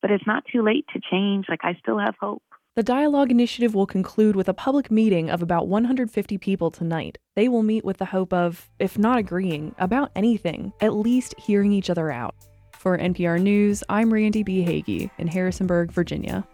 But 0.02 0.10
it's 0.10 0.26
not 0.26 0.44
too 0.52 0.62
late 0.62 0.84
to 0.92 1.00
change. 1.10 1.46
Like 1.48 1.64
I 1.64 1.74
still 1.80 1.98
have 1.98 2.14
hope. 2.20 2.42
The 2.76 2.82
Dialogue 2.82 3.30
Initiative 3.30 3.74
will 3.74 3.86
conclude 3.86 4.36
with 4.36 4.50
a 4.50 4.52
public 4.52 4.90
meeting 4.90 5.30
of 5.30 5.40
about 5.40 5.66
150 5.66 6.36
people 6.36 6.70
tonight. 6.70 7.16
They 7.34 7.48
will 7.48 7.62
meet 7.62 7.86
with 7.86 7.96
the 7.96 8.04
hope 8.04 8.34
of, 8.34 8.68
if 8.78 8.98
not 8.98 9.16
agreeing, 9.16 9.74
about 9.78 10.10
anything, 10.14 10.74
at 10.82 10.92
least 10.92 11.34
hearing 11.38 11.72
each 11.72 11.88
other 11.88 12.10
out. 12.10 12.34
For 12.74 12.98
NPR 12.98 13.40
News, 13.40 13.82
I'm 13.88 14.12
Randi 14.12 14.42
B. 14.42 14.60
Hagi 14.60 15.10
in 15.16 15.26
Harrisonburg, 15.26 15.90
Virginia. 15.90 16.46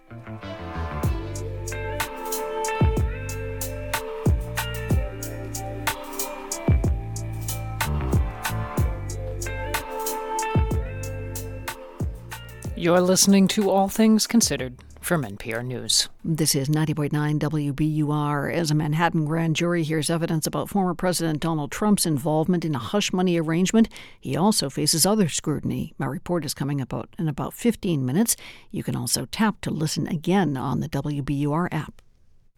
You're 12.76 13.00
listening 13.00 13.48
to 13.48 13.70
All 13.70 13.88
Things 13.88 14.28
Considered 14.28 14.78
from 15.02 15.24
NPR 15.24 15.64
News. 15.64 16.08
This 16.24 16.54
is 16.54 16.68
90.9 16.68 17.38
WBUR. 17.38 18.52
As 18.52 18.70
a 18.70 18.74
Manhattan 18.74 19.24
grand 19.24 19.56
jury 19.56 19.82
hears 19.82 20.08
evidence 20.10 20.46
about 20.46 20.68
former 20.68 20.94
President 20.94 21.40
Donald 21.40 21.70
Trump's 21.72 22.06
involvement 22.06 22.64
in 22.64 22.74
a 22.74 22.78
hush 22.78 23.12
money 23.12 23.38
arrangement, 23.38 23.88
he 24.20 24.36
also 24.36 24.68
faces 24.70 25.06
other 25.06 25.28
scrutiny. 25.28 25.94
My 25.98 26.06
report 26.06 26.44
is 26.44 26.54
coming 26.54 26.80
about 26.80 27.08
in 27.18 27.28
about 27.28 27.54
15 27.54 28.04
minutes. 28.04 28.36
You 28.70 28.82
can 28.82 28.94
also 28.94 29.26
tap 29.26 29.60
to 29.62 29.70
listen 29.70 30.06
again 30.06 30.56
on 30.56 30.80
the 30.80 30.88
WBUR 30.88 31.68
app. 31.72 32.01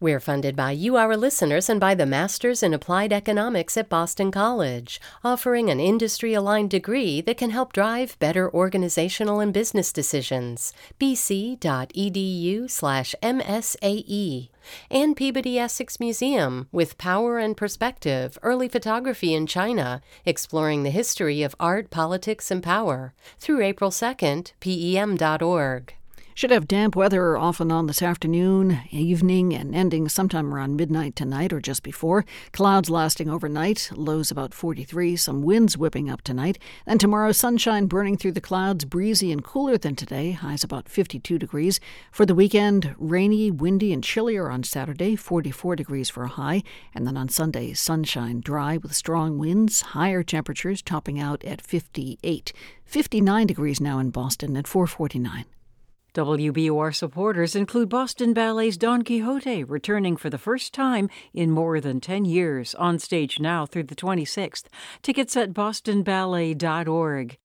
We're 0.01 0.19
funded 0.19 0.57
by 0.57 0.71
you, 0.71 0.97
our 0.97 1.15
listeners, 1.15 1.69
and 1.69 1.79
by 1.79 1.95
the 1.95 2.05
Masters 2.05 2.61
in 2.61 2.73
Applied 2.73 3.13
Economics 3.13 3.77
at 3.77 3.87
Boston 3.87 4.29
College, 4.29 4.99
offering 5.23 5.69
an 5.69 5.79
industry 5.79 6.33
aligned 6.33 6.71
degree 6.71 7.21
that 7.21 7.37
can 7.37 7.51
help 7.51 7.71
drive 7.71 8.19
better 8.19 8.53
organizational 8.53 9.39
and 9.39 9.53
business 9.53 9.93
decisions. 9.93 10.73
bc.edu 10.99 12.69
slash 12.69 13.15
MSAE. 13.23 14.49
And 14.91 15.15
Peabody 15.15 15.57
Essex 15.57 15.97
Museum 15.97 16.67
with 16.73 16.97
Power 16.97 17.39
and 17.39 17.55
Perspective 17.55 18.37
Early 18.43 18.67
Photography 18.67 19.33
in 19.33 19.47
China, 19.47 20.01
exploring 20.25 20.83
the 20.83 20.89
history 20.89 21.41
of 21.41 21.55
art, 21.57 21.89
politics, 21.89 22.51
and 22.51 22.61
power. 22.61 23.13
Through 23.39 23.61
April 23.61 23.91
2nd, 23.91 24.51
PEM.org. 24.59 25.93
Should 26.37 26.51
have 26.51 26.67
damp 26.67 26.97
weather 26.97 27.37
off 27.37 27.61
and 27.61 27.71
on 27.71 27.87
this 27.87 28.01
afternoon, 28.01 28.81
evening, 28.91 29.53
and 29.53 29.73
ending 29.73 30.09
sometime 30.09 30.53
around 30.53 30.75
midnight 30.75 31.15
tonight 31.15 31.53
or 31.53 31.61
just 31.61 31.81
before. 31.81 32.25
Clouds 32.51 32.89
lasting 32.89 33.29
overnight, 33.29 33.89
lows 33.95 34.31
about 34.31 34.53
43, 34.53 35.15
some 35.15 35.43
winds 35.43 35.77
whipping 35.77 36.09
up 36.09 36.21
tonight. 36.23 36.59
Then 36.85 36.97
tomorrow, 36.97 37.31
sunshine 37.31 37.85
burning 37.85 38.17
through 38.17 38.33
the 38.33 38.41
clouds, 38.41 38.83
breezy 38.83 39.31
and 39.31 39.45
cooler 39.45 39.77
than 39.77 39.95
today, 39.95 40.31
highs 40.31 40.61
about 40.61 40.89
52 40.89 41.39
degrees. 41.39 41.79
For 42.11 42.25
the 42.25 42.35
weekend, 42.35 42.93
rainy, 42.97 43.49
windy, 43.49 43.93
and 43.93 44.03
chillier 44.03 44.51
on 44.51 44.63
Saturday, 44.63 45.15
44 45.15 45.77
degrees 45.77 46.09
for 46.09 46.25
a 46.25 46.27
high. 46.27 46.63
And 46.93 47.07
then 47.07 47.15
on 47.15 47.29
Sunday, 47.29 47.71
sunshine, 47.71 48.41
dry 48.41 48.75
with 48.75 48.93
strong 48.93 49.37
winds, 49.37 49.79
higher 49.81 50.21
temperatures 50.21 50.81
topping 50.81 51.17
out 51.17 51.45
at 51.45 51.61
58. 51.61 52.51
59 52.83 53.47
degrees 53.47 53.79
now 53.79 53.99
in 53.99 54.09
Boston 54.09 54.57
at 54.57 54.67
449. 54.67 55.45
WBUR 56.15 56.95
supporters 56.95 57.57
include 57.57 57.89
Boston 57.89 58.33
Ballet's 58.33 58.77
Don 58.77 59.03
Quixote, 59.03 59.65
returning 59.65 60.15
for 60.15 60.29
the 60.29 60.37
first 60.37 60.73
time 60.73 61.09
in 61.33 61.51
more 61.51 61.81
than 61.81 61.99
10 61.99 62.23
years, 62.23 62.73
on 62.75 62.99
stage 62.99 63.37
now 63.37 63.65
through 63.65 63.83
the 63.83 63.95
26th. 63.95 64.63
Tickets 65.01 65.35
at 65.35 65.53
bostonballet.org. 65.53 67.37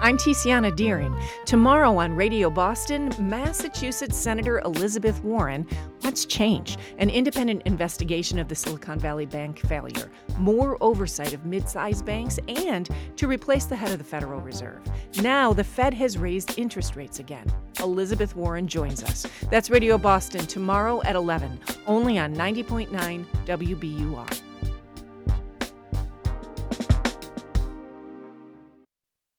I'm 0.00 0.16
Tiziana 0.16 0.74
Dearing. 0.74 1.14
Tomorrow 1.44 1.96
on 1.96 2.14
Radio 2.14 2.50
Boston, 2.50 3.12
Massachusetts 3.18 4.16
Senator 4.16 4.60
Elizabeth 4.60 5.22
Warren 5.24 5.66
What's 6.08 6.24
changed? 6.24 6.80
An 6.96 7.10
independent 7.10 7.62
investigation 7.66 8.38
of 8.38 8.48
the 8.48 8.54
Silicon 8.54 8.98
Valley 8.98 9.26
Bank 9.26 9.58
failure, 9.58 10.10
more 10.38 10.78
oversight 10.80 11.34
of 11.34 11.44
mid 11.44 11.68
sized 11.68 12.06
banks, 12.06 12.38
and 12.48 12.88
to 13.16 13.26
replace 13.26 13.66
the 13.66 13.76
head 13.76 13.92
of 13.92 13.98
the 13.98 14.04
Federal 14.04 14.40
Reserve. 14.40 14.80
Now 15.20 15.52
the 15.52 15.64
Fed 15.64 15.92
has 15.92 16.16
raised 16.16 16.58
interest 16.58 16.96
rates 16.96 17.18
again. 17.18 17.46
Elizabeth 17.80 18.34
Warren 18.34 18.66
joins 18.66 19.04
us. 19.04 19.26
That's 19.50 19.68
Radio 19.68 19.98
Boston 19.98 20.46
tomorrow 20.46 21.02
at 21.02 21.14
11, 21.14 21.60
only 21.86 22.18
on 22.18 22.34
90.9 22.34 23.26
WBUR. 23.44 24.40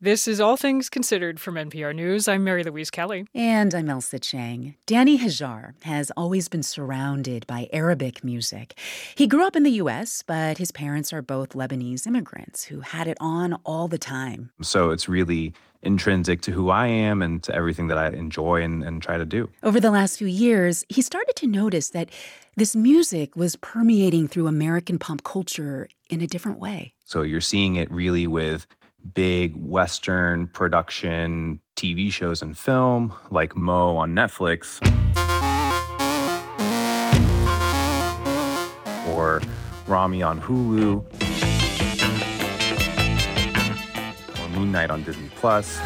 This 0.02 0.30
is 0.30 0.40
All 0.40 0.56
Things 0.56 0.90
Considered 0.90 1.42
from 1.42 1.56
NPR 1.56 1.94
News. 1.94 2.30
I'm 2.30 2.46
Mary 2.46 2.64
Louise 2.64 2.90
Kelly. 2.90 3.26
And 3.36 3.76
I'm 3.76 3.88
Ailsa 3.88 4.22
Chang. 4.22 4.76
Danny 4.86 5.20
Hajjar 5.20 5.74
has 5.84 6.10
always 6.16 6.48
been 6.48 6.64
surrounded 6.64 7.46
by 7.48 7.68
Arabic 7.74 8.24
music. 8.24 8.80
He 9.14 9.28
grew 9.28 9.46
up 9.46 9.58
in 9.58 9.64
the 9.64 9.72
U.S., 9.72 10.24
but 10.26 10.58
his 10.58 10.72
parents 10.72 11.12
are 11.12 11.22
both 11.22 11.50
Lebanese 11.50 12.08
immigrants 12.08 12.64
who 12.64 12.80
had 12.80 13.10
it 13.10 13.18
on 13.20 13.60
all 13.66 13.90
the 13.90 13.98
time. 13.98 14.52
So 14.62 14.92
it's 14.92 15.10
really 15.10 15.54
intrinsic 15.82 16.40
to 16.44 16.52
who 16.52 16.70
I 16.70 16.88
am 16.88 17.22
and 17.22 17.44
to 17.44 17.54
everything 17.54 17.88
that 17.88 17.98
I 17.98 18.08
enjoy 18.08 18.64
and, 18.64 18.82
and 18.82 19.02
try 19.02 19.18
to 19.18 19.26
do. 19.26 19.50
Over 19.64 19.82
the 19.82 19.92
last 19.92 20.18
few 20.18 20.28
years, 20.28 20.86
he 20.88 21.02
started 21.02 21.36
to 21.36 21.48
notice 21.48 21.90
that 21.90 22.10
this 22.56 22.74
music 22.74 23.36
was 23.36 23.58
permeating 23.58 24.30
through 24.30 24.48
American 24.48 24.98
pop 24.98 25.24
culture 25.24 25.90
in 26.10 26.22
a 26.22 26.28
different 26.28 26.58
way. 26.58 26.94
So 27.04 27.22
you're 27.22 27.42
seeing 27.42 27.76
it 27.76 27.92
really 27.92 28.28
with 28.28 28.66
big 29.14 29.56
Western 29.56 30.48
production 30.48 31.60
TV 31.76 32.12
shows 32.12 32.42
and 32.42 32.58
film, 32.58 33.14
like 33.32 33.56
Mo 33.56 33.98
on 33.98 34.14
Netflix, 34.14 34.80
or 39.08 39.42
Ramy 39.88 40.22
on 40.22 40.42
Hulu, 40.42 41.04
or 44.40 44.50
Moon 44.50 44.72
Knight 44.72 44.92
on 44.92 45.04
Disney 45.04 45.30
Plus. 45.36 45.80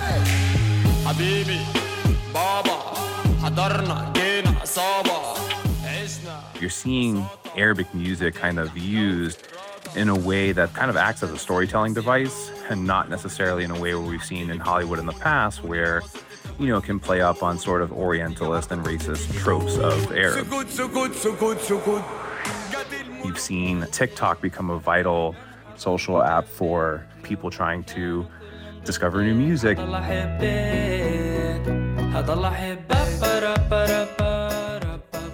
You're 6.59 6.69
seeing 6.69 7.25
Arabic 7.55 7.93
music 7.93 8.35
kind 8.35 8.57
of 8.57 8.77
used 8.77 9.47
in 9.95 10.09
a 10.09 10.15
way 10.15 10.51
that 10.51 10.73
kind 10.73 10.89
of 10.89 10.97
acts 10.97 11.23
as 11.23 11.31
a 11.31 11.37
storytelling 11.37 11.93
device 11.93 12.51
and 12.69 12.85
not 12.85 13.09
necessarily 13.09 13.63
in 13.63 13.71
a 13.71 13.79
way 13.79 13.93
where 13.93 14.09
we've 14.09 14.23
seen 14.23 14.49
in 14.49 14.59
Hollywood 14.59 14.99
in 14.99 15.05
the 15.05 15.13
past 15.13 15.63
where 15.63 16.01
you 16.59 16.67
know, 16.67 16.77
it 16.77 16.83
can 16.83 16.99
play 16.99 17.21
up 17.21 17.41
on 17.41 17.57
sort 17.57 17.81
of 17.81 17.91
Orientalist 17.91 18.71
and 18.71 18.85
racist 18.85 19.35
tropes 19.39 19.77
of 19.77 20.11
Arab. 20.11 20.47
You've 23.25 23.39
seen 23.39 23.85
TikTok 23.91 24.41
become 24.41 24.69
a 24.69 24.77
vital 24.77 25.35
social 25.75 26.21
app 26.21 26.47
for 26.47 27.05
people 27.23 27.49
trying 27.49 27.83
to 27.85 28.27
discover 28.83 29.23
new 29.23 29.33
music. 29.33 29.79
And 29.79 29.93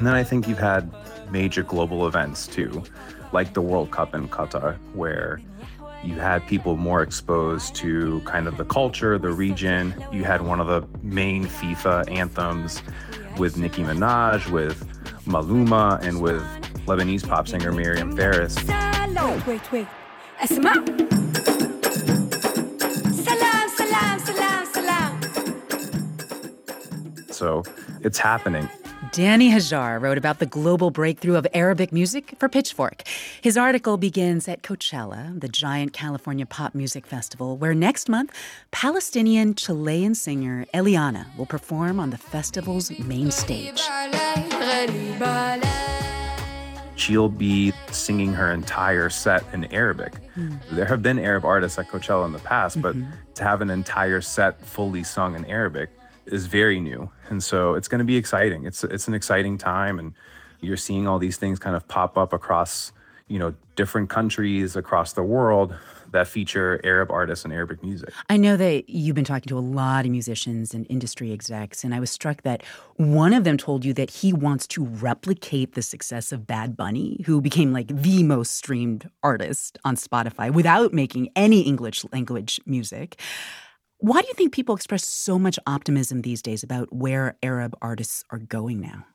then 0.08 0.14
I 0.14 0.24
think 0.24 0.48
you've 0.48 0.60
had 0.60 0.94
major 1.32 1.64
global 1.64 2.08
events 2.08 2.48
too 2.48 2.84
like 3.32 3.54
the 3.54 3.62
World 3.62 3.92
Cup 3.92 4.16
in 4.16 4.28
Qatar, 4.28 4.78
where 4.94 5.40
you 6.04 6.16
had 6.16 6.46
people 6.48 6.78
more 6.78 7.02
exposed 7.04 7.76
to 7.76 8.22
kind 8.22 8.48
of 8.48 8.58
the 8.58 8.66
culture, 8.66 9.18
the 9.18 9.32
region. 9.32 9.94
You 10.12 10.24
had 10.24 10.42
one 10.42 10.60
of 10.62 10.68
the 10.68 10.88
main 11.04 11.46
FIFA 11.46 12.10
anthems 12.10 12.82
with 13.38 13.58
Nicki 13.58 13.84
Minaj, 13.84 14.50
with 14.50 14.86
Maluma, 15.26 16.02
and 16.02 16.22
with 16.22 16.42
Lebanese 16.86 17.28
pop 17.28 17.48
singer 17.48 17.72
Myriam 17.72 18.16
Fares. 18.16 18.56
Wait, 19.46 19.46
wait, 19.46 19.72
wait. 19.72 19.88
Salam, 20.46 20.86
salam, 23.70 24.20
salam, 24.20 24.66
salam. 24.66 25.22
So 27.32 27.64
it's 28.02 28.18
happening. 28.18 28.70
Danny 29.12 29.50
Hajjar 29.50 30.00
wrote 30.00 30.20
about 30.20 30.38
the 30.38 30.46
global 30.46 30.92
breakthrough 30.92 31.36
of 31.36 31.48
Arabic 31.54 31.92
music 31.92 32.36
for 32.38 32.48
Pitchfork. 32.48 33.04
His 33.42 33.58
article 33.58 33.98
begins 33.98 34.48
at 34.48 34.62
Coachella, 34.62 35.40
the 35.40 35.50
giant 35.50 35.94
California 35.94 36.46
pop 36.46 36.76
music 36.76 37.08
festival, 37.08 37.58
where 37.58 37.74
next 37.74 38.08
month, 38.08 38.32
Palestinian 38.70 39.56
Chilean 39.56 40.14
singer 40.14 40.66
Elyanna 40.76 41.26
will 41.38 41.48
perform 41.48 42.00
on 42.00 42.12
the 42.12 42.18
festival's 42.18 42.92
main 43.00 43.32
stage. 43.32 43.82
She'll 46.96 47.30
be 47.30 47.74
singing 47.92 48.34
her 48.34 48.52
entire 48.52 49.10
set 49.10 49.44
in 49.54 49.66
Arabic. 49.74 50.14
Mm. 50.38 50.60
There 50.72 50.86
have 50.86 51.02
been 51.02 51.18
Arab 51.18 51.46
artists 51.46 51.80
at 51.80 51.88
Coachella 51.88 52.26
in 52.26 52.34
the 52.34 52.40
past, 52.40 52.80
but 52.82 52.96
mm-hmm. 52.96 53.10
to 53.36 53.44
have 53.44 53.62
an 53.62 53.72
entire 53.72 54.22
set 54.22 54.62
fully 54.62 55.04
sung 55.04 55.36
in 55.36 55.46
Arabic 55.46 55.90
is 56.32 56.48
very 56.48 56.80
new, 56.80 57.10
and 57.30 57.44
so 57.44 57.74
it's 57.74 57.88
going 57.88 58.00
to 58.00 58.06
be 58.06 58.18
exciting. 58.18 58.66
It's 58.66 58.84
it's 58.84 59.08
an 59.08 59.14
exciting 59.14 59.58
time, 59.58 60.00
and 60.00 60.14
you're 60.62 60.78
seeing 60.78 61.08
all 61.08 61.20
these 61.20 61.38
things 61.38 61.60
kind 61.60 61.76
of 61.76 61.88
pop 61.88 62.18
up 62.18 62.34
across 62.34 62.92
you 63.28 63.40
know 63.40 63.54
different 63.76 64.10
countries 64.10 64.76
across 64.76 65.14
the 65.14 65.24
world 65.24 65.74
that 66.12 66.28
feature 66.28 66.82
Arab 66.84 67.12
artists 67.12 67.46
and 67.46 67.54
Arabic 67.54 67.84
music. 67.84 68.12
I 68.30 68.38
know 68.38 68.58
that 68.58 68.90
you've 68.90 69.16
been 69.16 69.26
talking 69.26 69.48
to 69.50 69.58
a 69.58 69.62
lot 69.62 70.06
of 70.06 70.12
musicians 70.12 70.74
and 70.74 70.86
industry 70.90 71.32
execs, 71.32 71.84
and 71.84 71.94
I 71.94 72.00
was 72.00 72.10
struck 72.10 72.42
that 72.44 72.64
one 72.96 73.34
of 73.34 73.44
them 73.44 73.58
told 73.58 73.86
you 73.86 73.94
that 73.94 74.10
he 74.10 74.34
wants 74.34 74.68
to 74.68 74.84
replicate 74.84 75.76
the 75.76 75.82
success 75.82 76.32
of 76.32 76.48
Bad 76.48 76.76
Bunny, 76.76 77.24
who 77.26 77.42
became 77.42 77.72
like 77.72 77.88
the 77.88 78.24
most 78.24 78.56
streamed 78.56 79.10
artist 79.24 79.78
on 79.86 79.96
Spotify 79.96 80.52
without 80.52 80.94
making 80.94 81.30
any 81.36 81.62
English 81.62 82.04
language 82.12 82.60
music. 82.66 83.20
Why 84.02 84.22
do 84.22 84.28
you 84.30 84.34
think 84.34 84.54
people 84.54 84.76
express 84.76 85.04
so 85.04 85.38
much 85.38 85.60
optimism 85.68 86.22
these 86.22 86.42
days 86.42 86.64
about 86.64 86.94
where 86.94 87.36
Arab 87.44 87.76
artists 87.82 88.24
are 88.30 88.38
going 88.38 88.80
now? 88.80 89.06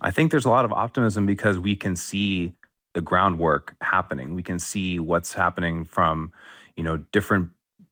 I 0.00 0.12
think 0.12 0.30
there's 0.30 0.44
a 0.44 0.50
lot 0.50 0.64
of 0.64 0.72
optimism 0.72 1.26
because 1.26 1.58
we 1.58 1.74
can 1.74 1.96
see 1.96 2.52
the 2.94 3.00
groundwork 3.00 3.74
happening. 3.80 4.36
We 4.36 4.42
can 4.44 4.60
see 4.60 5.00
what's 5.00 5.32
happening 5.32 5.84
from, 5.84 6.32
you 6.76 6.84
know, 6.84 6.98
different 7.10 7.50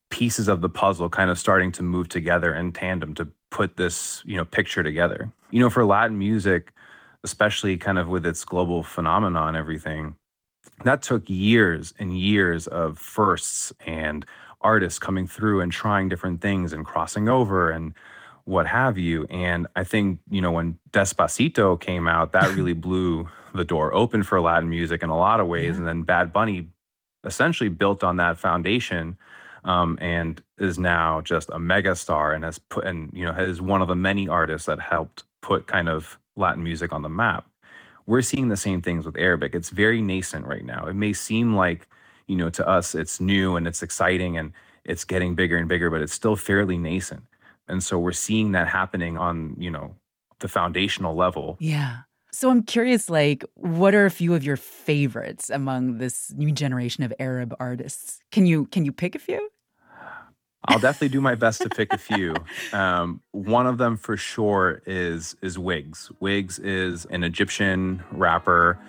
pieces 0.09 0.47
of 0.47 0.61
the 0.61 0.69
puzzle 0.69 1.09
kind 1.09 1.29
of 1.29 1.37
starting 1.37 1.73
to 1.73 1.83
move 1.83 2.07
together 2.07 2.55
in 2.55 2.71
tandem 2.71 3.13
to 3.15 3.27
put 3.51 3.75
this, 3.75 4.23
you 4.25 4.37
know, 4.37 4.45
picture 4.45 4.81
together. 4.81 5.29
You 5.51 5.59
know, 5.59 5.69
for 5.69 5.83
Latin 5.83 6.17
music, 6.17 6.71
especially 7.25 7.75
kind 7.75 7.99
of 7.99 8.07
with 8.07 8.25
its 8.25 8.45
global 8.45 8.81
phenomenon 8.81 9.49
and 9.49 9.57
everything, 9.57 10.15
that 10.85 11.01
took 11.01 11.29
years 11.29 11.93
and 11.99 12.17
years 12.17 12.67
of 12.67 12.97
firsts 12.97 13.73
and 13.85 14.25
artists 14.63 14.99
coming 14.99 15.27
through 15.27 15.61
and 15.61 15.71
trying 15.71 16.09
different 16.09 16.41
things 16.41 16.73
and 16.73 16.85
crossing 16.85 17.29
over 17.29 17.69
and 17.69 17.93
what 18.45 18.67
have 18.67 18.97
you. 18.97 19.25
And 19.29 19.67
I 19.75 19.83
think, 19.83 20.19
you 20.29 20.41
know, 20.41 20.51
when 20.51 20.77
Despacito 20.91 21.79
came 21.79 22.07
out, 22.07 22.33
that 22.33 22.51
really 22.55 22.73
blew 22.73 23.29
the 23.53 23.63
door 23.63 23.93
open 23.93 24.23
for 24.23 24.41
Latin 24.41 24.69
music 24.69 25.03
in 25.03 25.09
a 25.09 25.17
lot 25.17 25.39
of 25.39 25.47
ways. 25.47 25.73
Yeah. 25.73 25.79
And 25.79 25.87
then 25.87 26.01
Bad 26.03 26.33
Bunny 26.33 26.67
essentially 27.23 27.69
built 27.69 28.03
on 28.03 28.17
that 28.17 28.37
foundation 28.37 29.17
um, 29.63 29.97
and 30.01 30.41
is 30.57 30.77
now 30.77 31.21
just 31.21 31.49
a 31.49 31.59
mega 31.59 31.95
star 31.95 32.33
and 32.33 32.43
has 32.43 32.59
put 32.59 32.85
and 32.85 33.09
you 33.13 33.23
know 33.25 33.31
is 33.31 33.61
one 33.61 33.81
of 33.81 33.87
the 33.87 33.95
many 33.95 34.27
artists 34.27 34.65
that 34.65 34.79
helped 34.79 35.23
put 35.41 35.67
kind 35.67 35.87
of 35.87 36.19
Latin 36.35 36.63
music 36.63 36.91
on 36.91 37.01
the 37.01 37.09
map. 37.09 37.47
We're 38.05 38.21
seeing 38.21 38.49
the 38.49 38.57
same 38.57 38.81
things 38.81 39.05
with 39.05 39.17
Arabic. 39.17 39.55
It's 39.55 39.69
very 39.69 40.01
nascent 40.01 40.45
right 40.45 40.65
now. 40.65 40.87
It 40.87 40.95
may 40.95 41.13
seem 41.13 41.55
like 41.55 41.87
you 42.27 42.35
know 42.35 42.49
to 42.49 42.67
us 42.67 42.95
it's 42.95 43.19
new 43.19 43.55
and 43.55 43.67
it's 43.67 43.83
exciting 43.83 44.37
and 44.37 44.53
it's 44.85 45.03
getting 45.03 45.35
bigger 45.35 45.57
and 45.57 45.67
bigger, 45.67 45.89
but 45.89 46.01
it's 46.01 46.13
still 46.13 46.35
fairly 46.35 46.77
nascent. 46.77 47.23
And 47.67 47.81
so 47.81 47.97
we're 47.97 48.11
seeing 48.11 48.51
that 48.51 48.67
happening 48.67 49.17
on 49.17 49.55
you 49.57 49.71
know 49.71 49.95
the 50.39 50.47
foundational 50.47 51.15
level. 51.15 51.57
Yeah. 51.59 51.99
So 52.31 52.49
I'm 52.49 52.63
curious, 52.63 53.11
like, 53.11 53.45
what 53.53 53.93
are 53.93 54.07
a 54.07 54.11
few 54.11 54.33
of 54.33 54.43
your 54.43 54.57
favorites 54.57 55.51
among 55.51 55.99
this 55.99 56.33
new 56.35 56.51
generation 56.51 57.03
of 57.03 57.13
Arab 57.19 57.55
artists? 57.59 58.19
Can 58.31 58.45
you 58.45 58.65
can 58.65 58.85
you 58.85 58.91
pick 58.91 59.15
a 59.15 59.19
few? 59.19 59.49
I'll 60.67 60.79
definitely 60.79 61.09
do 61.09 61.21
my 61.21 61.35
best 61.35 61.61
to 61.61 61.69
pick 61.69 61.91
a 61.93 61.97
few. 61.97 62.35
Um, 62.71 63.21
one 63.31 63.67
of 63.67 63.77
them 63.77 63.97
for 63.97 64.17
sure 64.17 64.81
is 64.87 65.35
is 65.43 65.57
Wegz. 65.57 66.11
Wegz 66.19 66.59
is 66.63 67.05
an 67.05 67.23
Egyptian 67.23 68.03
rapper, 68.11 68.79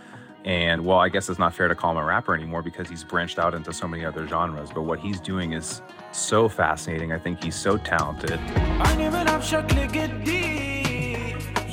and 0.44 0.84
well, 0.84 0.98
I 0.98 1.08
guess 1.08 1.30
it's 1.30 1.38
not 1.38 1.54
fair 1.54 1.68
to 1.68 1.74
call 1.74 1.92
him 1.92 1.96
a 1.96 2.04
rapper 2.04 2.34
anymore 2.34 2.62
because 2.62 2.88
he's 2.88 3.02
branched 3.02 3.38
out 3.38 3.54
into 3.54 3.72
so 3.72 3.88
many 3.88 4.04
other 4.04 4.26
genres. 4.26 4.70
But 4.70 4.82
what 4.82 4.98
he's 5.00 5.18
doing 5.18 5.52
is 5.52 5.80
so 6.12 6.50
fascinating. 6.50 7.12
I 7.12 7.18
think 7.18 7.42
he's 7.42 7.56
so 7.56 7.78
talented. 7.78 8.38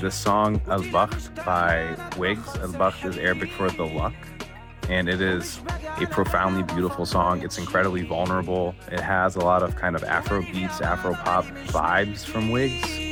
The 0.02 0.10
song 0.10 0.62
Al 0.68 0.82
Bakht 0.84 1.36
by 1.46 1.96
Wegz. 2.12 2.60
Al 2.62 2.70
Bakht 2.70 3.10
is 3.10 3.18
Arabic 3.18 3.52
for 3.52 3.70
the 3.70 3.86
luck. 3.86 4.14
And 4.90 5.10
it 5.10 5.22
is 5.22 5.60
a 6.00 6.08
profoundly 6.08 6.64
beautiful 6.64 7.06
song. 7.06 7.44
It's 7.44 7.58
incredibly 7.58 8.04
vulnerable. 8.04 8.74
It 8.92 9.02
has 9.02 9.36
a 9.36 9.40
lot 9.40 9.64
of 9.64 9.76
kind 9.76 9.96
of 9.96 10.04
Afro 10.04 10.42
beats, 10.42 10.82
Afro 10.82 11.14
pop 11.14 11.46
vibes 11.68 12.26
from 12.26 12.50
Wegz. 12.50 13.12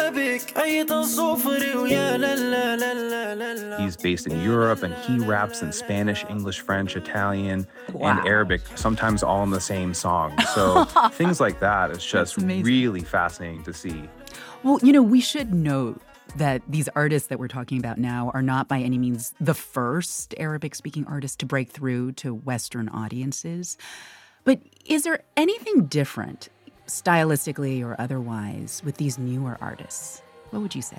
He's 3.79 3.97
based 3.97 4.27
in 4.27 4.41
Europe 4.41 4.83
and 4.83 4.93
he 4.93 5.17
raps 5.19 5.61
in 5.61 5.71
Spanish, 5.71 6.23
English, 6.29 6.59
French, 6.59 6.95
Italian, 6.95 7.67
wow. 7.91 8.09
and 8.09 8.27
Arabic, 8.27 8.61
sometimes 8.75 9.23
all 9.23 9.43
in 9.43 9.49
the 9.49 9.59
same 9.59 9.93
song. 9.93 10.37
So 10.53 10.85
things 11.11 11.39
like 11.39 11.59
that 11.59 11.91
is 11.91 12.05
just 12.05 12.37
really 12.37 13.01
fascinating 13.01 13.63
to 13.63 13.73
see. 13.73 14.09
Well, 14.63 14.79
you 14.83 14.93
know, 14.93 15.01
we 15.01 15.21
should 15.21 15.53
note 15.53 16.01
that 16.35 16.61
these 16.67 16.87
artists 16.95 17.27
that 17.29 17.39
we're 17.39 17.47
talking 17.47 17.77
about 17.77 17.97
now 17.97 18.31
are 18.33 18.41
not 18.41 18.67
by 18.67 18.79
any 18.79 18.97
means 18.97 19.33
the 19.39 19.53
first 19.53 20.35
Arabic 20.37 20.75
speaking 20.75 21.05
artists 21.07 21.37
to 21.37 21.45
break 21.45 21.69
through 21.69 22.13
to 22.13 22.33
Western 22.33 22.87
audiences. 22.89 23.77
But 24.43 24.59
is 24.85 25.03
there 25.03 25.23
anything 25.35 25.85
different, 25.85 26.49
stylistically 26.87 27.83
or 27.83 27.99
otherwise, 27.99 28.81
with 28.85 28.97
these 28.97 29.17
newer 29.17 29.57
artists? 29.59 30.21
What 30.51 30.61
would 30.61 30.75
you 30.75 30.81
say? 30.81 30.97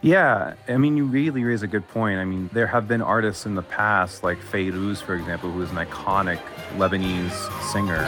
Yeah, 0.00 0.54
I 0.68 0.76
mean, 0.76 0.96
you 0.96 1.04
really 1.06 1.42
raise 1.42 1.62
a 1.62 1.66
good 1.66 1.88
point. 1.88 2.20
I 2.20 2.24
mean, 2.24 2.48
there 2.52 2.68
have 2.68 2.86
been 2.86 3.02
artists 3.02 3.46
in 3.46 3.56
the 3.56 3.62
past, 3.62 4.22
like 4.22 4.38
Fairuz, 4.38 5.02
for 5.02 5.16
example, 5.16 5.50
who 5.50 5.60
is 5.60 5.70
an 5.70 5.76
iconic 5.76 6.38
Lebanese 6.76 7.62
singer. 7.72 8.04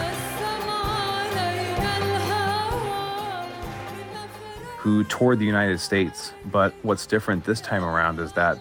who 4.80 5.04
toured 5.04 5.38
the 5.38 5.44
United 5.44 5.78
States. 5.78 6.32
But 6.46 6.72
what's 6.80 7.06
different 7.06 7.44
this 7.44 7.61
time 7.61 7.84
around 7.84 8.18
is 8.18 8.32
that, 8.32 8.58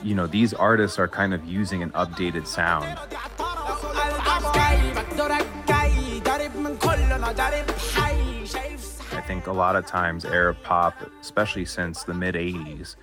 you 0.00 0.14
know, 0.14 0.28
these 0.28 0.54
artists 0.54 1.00
are 1.00 1.08
kind 1.08 1.34
of 1.34 1.44
using 1.44 1.82
an 1.82 1.90
updated 1.90 2.46
sound. 2.46 2.96
I 9.26 9.28
think 9.28 9.48
a 9.48 9.52
lot 9.52 9.74
of 9.74 9.84
times 9.84 10.24
Arab 10.24 10.56
pop, 10.62 10.94
especially 11.20 11.64
since 11.64 12.04
the 12.04 12.14
mid 12.14 12.36
80s, 12.36 12.94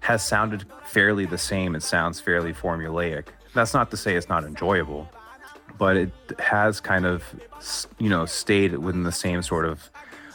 has 0.00 0.26
sounded 0.26 0.64
fairly 0.84 1.26
the 1.26 1.38
same. 1.38 1.76
It 1.76 1.84
sounds 1.84 2.20
fairly 2.20 2.52
formulaic. 2.52 3.26
That's 3.54 3.72
not 3.72 3.90
to 3.92 3.96
say 3.96 4.16
it's 4.16 4.28
not 4.28 4.42
enjoyable, 4.42 5.08
but 5.78 5.96
it 5.96 6.10
has 6.40 6.80
kind 6.80 7.06
of, 7.06 7.24
you 7.98 8.08
know, 8.08 8.26
stayed 8.26 8.76
within 8.78 9.04
the 9.04 9.12
same 9.12 9.42
sort 9.42 9.64
of 9.64 9.90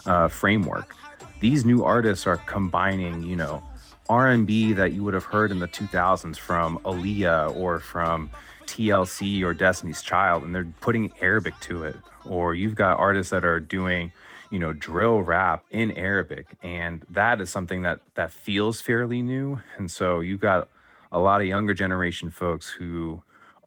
uh, 0.05 0.27
framework 0.29 0.95
these 1.39 1.65
new 1.65 1.83
artists 1.83 2.25
are 2.25 2.37
combining, 2.37 3.21
you 3.23 3.35
know, 3.35 3.61
R&B 4.09 4.73
that 4.73 4.93
you 4.93 5.03
would 5.03 5.13
have 5.13 5.25
heard 5.25 5.51
in 5.51 5.59
the 5.59 5.67
2000s 5.67 6.37
from 6.37 6.79
Aaliyah 6.79 7.55
or 7.55 7.79
from 7.79 8.29
TLC 8.65 9.43
or 9.43 9.53
Destiny's 9.53 10.01
Child, 10.01 10.43
and 10.43 10.55
they're 10.55 10.67
putting 10.81 11.11
Arabic 11.21 11.53
to 11.61 11.83
it. 11.83 11.97
Or 12.25 12.55
you've 12.55 12.75
got 12.75 12.97
artists 12.97 13.31
that 13.31 13.45
are 13.45 13.59
doing, 13.59 14.11
you 14.51 14.59
know, 14.59 14.73
drill 14.73 15.21
rap 15.21 15.65
in 15.71 15.91
Arabic, 15.91 16.55
and 16.63 17.05
that 17.09 17.41
is 17.41 17.49
something 17.49 17.81
that 17.83 17.99
that 18.15 18.31
feels 18.31 18.81
fairly 18.81 19.21
new. 19.21 19.59
And 19.77 19.89
so 19.89 20.19
you've 20.19 20.41
got 20.41 20.69
a 21.11 21.19
lot 21.19 21.41
of 21.41 21.47
younger 21.47 21.73
generation 21.73 22.29
folks 22.29 22.69
who 22.69 23.21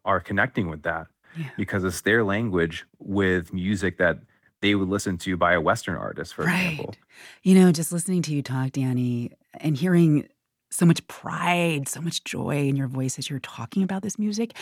are 0.05 0.19
connecting 0.19 0.69
with 0.69 0.83
that 0.83 1.07
yeah. 1.37 1.49
because 1.57 1.83
it's 1.83 2.01
their 2.01 2.23
language 2.23 2.85
with 2.99 3.53
music 3.53 3.97
that 3.97 4.19
they 4.61 4.75
would 4.75 4.89
listen 4.89 5.17
to 5.17 5.37
by 5.37 5.53
a 5.53 5.61
Western 5.61 5.95
artist, 5.95 6.33
for 6.33 6.43
right. 6.43 6.71
example. 6.71 6.95
You 7.43 7.55
know, 7.55 7.71
just 7.71 7.91
listening 7.91 8.21
to 8.23 8.33
you 8.33 8.41
talk, 8.41 8.71
Danny, 8.71 9.31
and 9.55 9.77
hearing 9.77 10.27
so 10.69 10.85
much 10.85 11.05
pride, 11.07 11.87
so 11.87 12.01
much 12.01 12.23
joy 12.23 12.67
in 12.67 12.75
your 12.75 12.87
voice 12.87 13.17
as 13.17 13.29
you're 13.29 13.39
talking 13.39 13.83
about 13.83 14.03
this 14.03 14.19
music. 14.19 14.55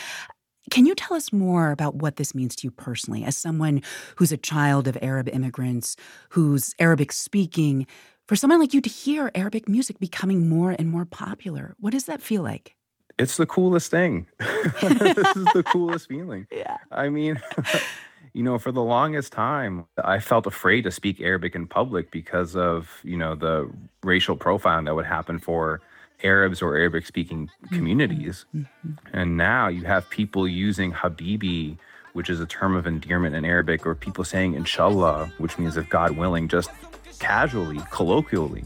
Can 0.70 0.86
you 0.86 0.94
tell 0.94 1.16
us 1.16 1.32
more 1.32 1.70
about 1.70 1.96
what 1.96 2.16
this 2.16 2.34
means 2.34 2.56
to 2.56 2.66
you 2.66 2.70
personally, 2.70 3.24
as 3.24 3.36
someone 3.36 3.82
who's 4.16 4.32
a 4.32 4.36
child 4.36 4.88
of 4.88 4.98
Arab 5.00 5.28
immigrants, 5.28 5.96
who's 6.30 6.74
Arabic 6.78 7.12
speaking? 7.12 7.86
For 8.26 8.36
someone 8.36 8.60
like 8.60 8.74
you 8.74 8.80
to 8.80 8.90
hear 8.90 9.30
Arabic 9.34 9.68
music 9.68 9.98
becoming 9.98 10.48
more 10.48 10.72
and 10.72 10.90
more 10.90 11.04
popular, 11.04 11.74
what 11.80 11.92
does 11.92 12.04
that 12.04 12.20
feel 12.20 12.42
like? 12.42 12.74
It's 13.18 13.36
the 13.36 13.46
coolest 13.46 13.90
thing. 13.90 14.26
this 14.38 15.36
is 15.36 15.46
the 15.54 15.64
coolest 15.66 16.08
feeling. 16.08 16.46
Yeah. 16.52 16.76
I 16.92 17.08
mean, 17.08 17.40
you 18.32 18.42
know, 18.42 18.58
for 18.58 18.70
the 18.70 18.82
longest 18.82 19.32
time, 19.32 19.86
I 20.04 20.20
felt 20.20 20.46
afraid 20.46 20.82
to 20.82 20.90
speak 20.90 21.20
Arabic 21.20 21.54
in 21.54 21.66
public 21.66 22.10
because 22.10 22.54
of, 22.54 23.00
you 23.02 23.16
know, 23.16 23.34
the 23.34 23.70
racial 24.02 24.36
profiling 24.36 24.84
that 24.84 24.94
would 24.94 25.06
happen 25.06 25.38
for 25.38 25.80
Arabs 26.22 26.62
or 26.62 26.76
Arabic 26.76 27.06
speaking 27.06 27.46
mm-hmm. 27.46 27.76
communities. 27.76 28.44
Mm-hmm. 28.54 28.92
And 29.12 29.36
now 29.36 29.68
you 29.68 29.84
have 29.84 30.08
people 30.10 30.48
using 30.48 30.92
Habibi, 30.92 31.78
which 32.12 32.30
is 32.30 32.40
a 32.40 32.46
term 32.46 32.74
of 32.74 32.86
endearment 32.86 33.34
in 33.34 33.44
Arabic, 33.44 33.86
or 33.86 33.94
people 33.94 34.24
saying 34.24 34.54
Inshallah, 34.54 35.32
which 35.38 35.58
means 35.58 35.76
if 35.76 35.88
God 35.88 36.16
willing, 36.16 36.48
just 36.48 36.70
casually, 37.18 37.80
colloquially 37.90 38.64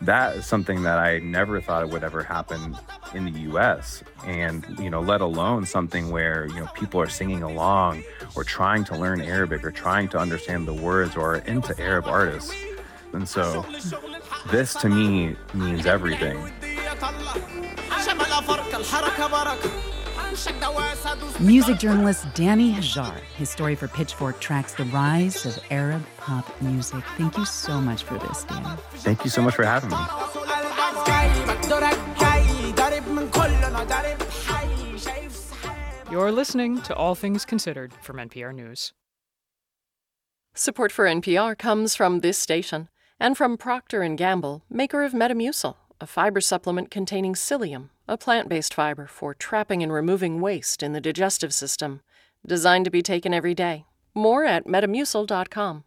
that 0.00 0.36
is 0.36 0.46
something 0.46 0.82
that 0.84 0.98
I 0.98 1.18
never 1.18 1.60
thought 1.60 1.82
it 1.82 1.90
would 1.90 2.04
ever 2.04 2.22
happen 2.22 2.76
in 3.14 3.24
the 3.24 3.40
US. 3.52 4.02
And, 4.24 4.64
you 4.78 4.90
know, 4.90 5.00
let 5.00 5.20
alone 5.20 5.66
something 5.66 6.10
where, 6.10 6.46
you 6.46 6.60
know, 6.60 6.68
people 6.74 7.00
are 7.00 7.08
singing 7.08 7.42
along 7.42 8.04
or 8.36 8.44
trying 8.44 8.84
to 8.84 8.96
learn 8.96 9.20
Arabic 9.20 9.64
or 9.64 9.70
trying 9.70 10.08
to 10.10 10.18
understand 10.18 10.68
the 10.68 10.74
words 10.74 11.16
or 11.16 11.36
into 11.36 11.78
Arab 11.80 12.06
artists. 12.06 12.54
And 13.12 13.28
so 13.28 13.66
this 14.50 14.74
to 14.74 14.88
me 14.88 15.34
means 15.54 15.86
everything. 15.86 16.38
Music 21.40 21.78
journalist 21.78 22.26
Danny 22.34 22.72
Hajjar. 22.72 23.18
His 23.36 23.50
story 23.50 23.74
for 23.74 23.88
Pitchfork 23.88 24.40
tracks 24.40 24.74
the 24.74 24.84
rise 24.84 25.44
of 25.46 25.58
Arab 25.70 26.04
pop 26.18 26.46
music. 26.60 27.02
Thank 27.16 27.36
you 27.36 27.44
so 27.44 27.80
much 27.80 28.02
for 28.02 28.18
this, 28.18 28.44
Danny. 28.44 28.68
Thank 28.96 29.24
you 29.24 29.30
so 29.30 29.42
much 29.42 29.54
for 29.54 29.64
having 29.64 29.90
me. 29.90 29.96
You're 36.10 36.32
listening 36.32 36.80
to 36.82 36.94
All 36.94 37.14
Things 37.14 37.44
Considered 37.44 37.92
from 38.02 38.16
NPR 38.16 38.54
News. 38.54 38.92
Support 40.54 40.90
for 40.90 41.04
NPR 41.04 41.56
comes 41.56 41.94
from 41.94 42.20
this 42.20 42.38
station 42.38 42.88
and 43.20 43.36
from 43.36 43.56
Procter 43.56 44.06
& 44.08 44.16
Gamble, 44.16 44.64
maker 44.70 45.04
of 45.04 45.12
Metamucil, 45.12 45.76
a 46.00 46.06
fiber 46.06 46.40
supplement 46.40 46.90
containing 46.90 47.34
psyllium, 47.34 47.90
a 48.06 48.16
plant-based 48.16 48.72
fiber 48.72 49.06
for 49.06 49.34
trapping 49.34 49.82
and 49.82 49.92
removing 49.92 50.40
waste 50.40 50.82
in 50.82 50.92
the 50.92 51.00
digestive 51.00 51.52
system, 51.52 52.00
designed 52.46 52.84
to 52.84 52.90
be 52.90 53.02
taken 53.02 53.34
every 53.34 53.54
day. 53.54 53.84
More 54.14 54.44
at 54.44 54.66
metamucil.com. 54.66 55.84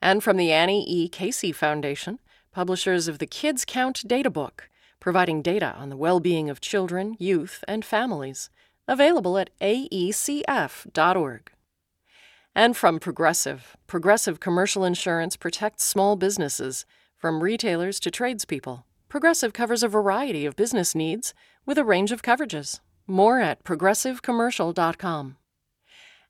And 0.00 0.22
from 0.22 0.36
the 0.36 0.52
Annie 0.52 0.84
E. 0.88 1.08
Casey 1.08 1.52
Foundation, 1.52 2.18
publishers 2.52 3.08
of 3.08 3.18
the 3.18 3.26
Kids 3.26 3.64
Count 3.64 4.02
Data 4.06 4.30
Book, 4.30 4.68
providing 5.00 5.42
data 5.42 5.74
on 5.76 5.88
the 5.88 5.96
well-being 5.96 6.48
of 6.48 6.60
children, 6.60 7.16
youth, 7.18 7.62
and 7.68 7.84
families. 7.84 8.50
Available 8.88 9.36
at 9.36 9.50
aecf.org. 9.60 11.50
And 12.54 12.76
from 12.76 12.98
Progressive, 12.98 13.76
Progressive 13.86 14.40
Commercial 14.40 14.84
Insurance 14.84 15.36
protects 15.36 15.84
small 15.84 16.16
businesses, 16.16 16.86
from 17.16 17.42
retailers 17.42 17.98
to 18.00 18.10
tradespeople. 18.10 18.86
Progressive 19.16 19.54
covers 19.54 19.82
a 19.82 19.88
variety 19.88 20.44
of 20.44 20.56
business 20.56 20.94
needs 20.94 21.32
with 21.64 21.78
a 21.78 21.84
range 21.84 22.12
of 22.12 22.20
coverages. 22.20 22.80
More 23.06 23.40
at 23.40 23.64
progressivecommercial.com. 23.64 25.36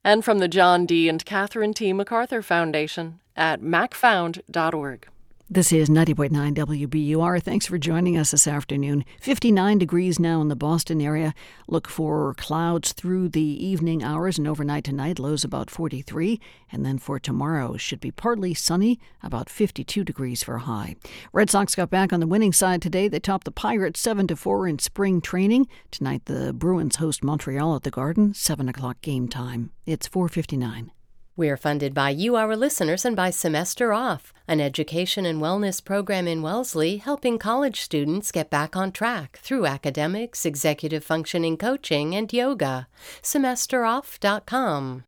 And 0.04 0.24
from 0.24 0.38
the 0.38 0.46
John 0.46 0.86
D. 0.86 1.08
and 1.08 1.24
Catherine 1.24 1.74
T. 1.74 1.92
MacArthur 1.92 2.42
Foundation 2.42 3.18
at 3.34 3.60
macfound.org. 3.60 5.08
This 5.48 5.70
is 5.70 5.88
90.9 5.88 6.54
WBUR. 6.54 7.40
Thanks 7.40 7.66
for 7.66 7.78
joining 7.78 8.16
us 8.18 8.32
this 8.32 8.48
afternoon. 8.48 9.04
59 9.20 9.78
degrees 9.78 10.18
now 10.18 10.40
in 10.40 10.48
the 10.48 10.56
Boston 10.56 11.00
area. 11.00 11.34
Look 11.68 11.86
for 11.86 12.34
clouds 12.34 12.92
through 12.92 13.28
the 13.28 13.40
evening 13.40 14.02
hours 14.02 14.38
and 14.38 14.48
overnight 14.48 14.82
tonight. 14.82 15.20
Lows 15.20 15.44
about 15.44 15.70
43. 15.70 16.40
And 16.72 16.84
then 16.84 16.98
for 16.98 17.20
tomorrow, 17.20 17.76
should 17.76 18.00
be 18.00 18.10
partly 18.10 18.54
sunny, 18.54 18.98
about 19.22 19.48
52 19.48 20.02
degrees 20.02 20.42
for 20.42 20.58
high. 20.58 20.96
Red 21.32 21.48
Sox 21.48 21.76
got 21.76 21.90
back 21.90 22.12
on 22.12 22.18
the 22.18 22.26
winning 22.26 22.52
side 22.52 22.82
today. 22.82 23.06
They 23.06 23.20
topped 23.20 23.44
the 23.44 23.52
Pirates 23.52 24.00
7 24.00 24.26
to 24.26 24.34
4 24.34 24.66
in 24.66 24.80
spring 24.80 25.20
training. 25.20 25.68
Tonight, 25.92 26.22
the 26.24 26.52
Bruins 26.54 26.96
host 26.96 27.22
Montreal 27.22 27.76
at 27.76 27.84
the 27.84 27.92
Garden, 27.92 28.34
7 28.34 28.68
o'clock 28.68 29.00
game 29.00 29.28
time. 29.28 29.70
It's 29.86 30.08
459. 30.08 30.90
We're 31.38 31.58
funded 31.58 31.92
by 31.92 32.10
you, 32.10 32.34
our 32.36 32.56
listeners, 32.56 33.04
and 33.04 33.14
by 33.14 33.28
Semester 33.28 33.92
Off, 33.92 34.32
an 34.48 34.58
education 34.58 35.26
and 35.26 35.38
wellness 35.38 35.84
program 35.84 36.26
in 36.26 36.40
Wellesley 36.40 36.96
helping 36.96 37.38
college 37.38 37.82
students 37.82 38.32
get 38.32 38.48
back 38.48 38.74
on 38.74 38.90
track 38.90 39.38
through 39.42 39.66
academics, 39.66 40.46
executive 40.46 41.04
functioning 41.04 41.58
coaching, 41.58 42.14
and 42.14 42.32
yoga. 42.32 42.88
SemesterOff.com. 43.20 45.04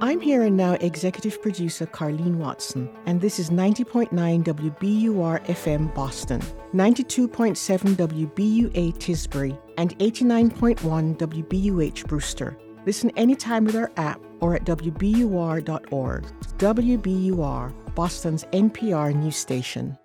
I'm 0.00 0.20
here 0.20 0.42
and 0.42 0.56
now 0.56 0.72
executive 0.72 1.40
producer 1.40 1.86
Carleen 1.86 2.38
Watson, 2.38 2.90
and 3.06 3.20
this 3.20 3.38
is 3.38 3.50
90.9 3.50 4.10
WBUR 4.10 5.46
FM 5.46 5.94
Boston, 5.94 6.40
92.7 6.74 7.94
WBUA 7.94 8.94
Tisbury, 8.96 9.56
and 9.78 9.96
89.1 10.00 11.16
WBUH 11.16 12.06
Brewster. 12.08 12.58
Listen 12.88 13.12
anytime 13.18 13.66
with 13.66 13.76
our 13.76 13.92
app 13.98 14.18
or 14.40 14.54
at 14.54 14.64
WBUR.org. 14.64 16.24
WBUR, 16.56 17.94
Boston's 17.94 18.44
NPR 18.44 19.14
news 19.14 19.36
station. 19.36 19.98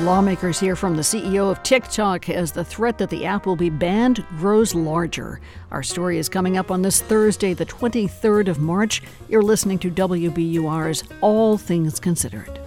Lawmakers 0.00 0.60
hear 0.60 0.76
from 0.76 0.96
the 0.96 1.02
CEO 1.02 1.50
of 1.50 1.62
TikTok 1.62 2.28
as 2.28 2.52
the 2.52 2.62
threat 2.62 2.98
that 2.98 3.08
the 3.08 3.24
app 3.24 3.46
will 3.46 3.56
be 3.56 3.70
banned 3.70 4.22
grows 4.36 4.74
larger. 4.74 5.40
Our 5.70 5.82
story 5.82 6.18
is 6.18 6.28
coming 6.28 6.58
up 6.58 6.70
on 6.70 6.82
this 6.82 7.00
Thursday, 7.00 7.54
the 7.54 7.64
23rd 7.64 8.48
of 8.48 8.58
March. 8.58 9.00
You're 9.30 9.40
listening 9.40 9.78
to 9.78 9.90
WBUR's 9.90 11.04
All 11.22 11.56
Things 11.56 11.98
Considered. 11.98 12.60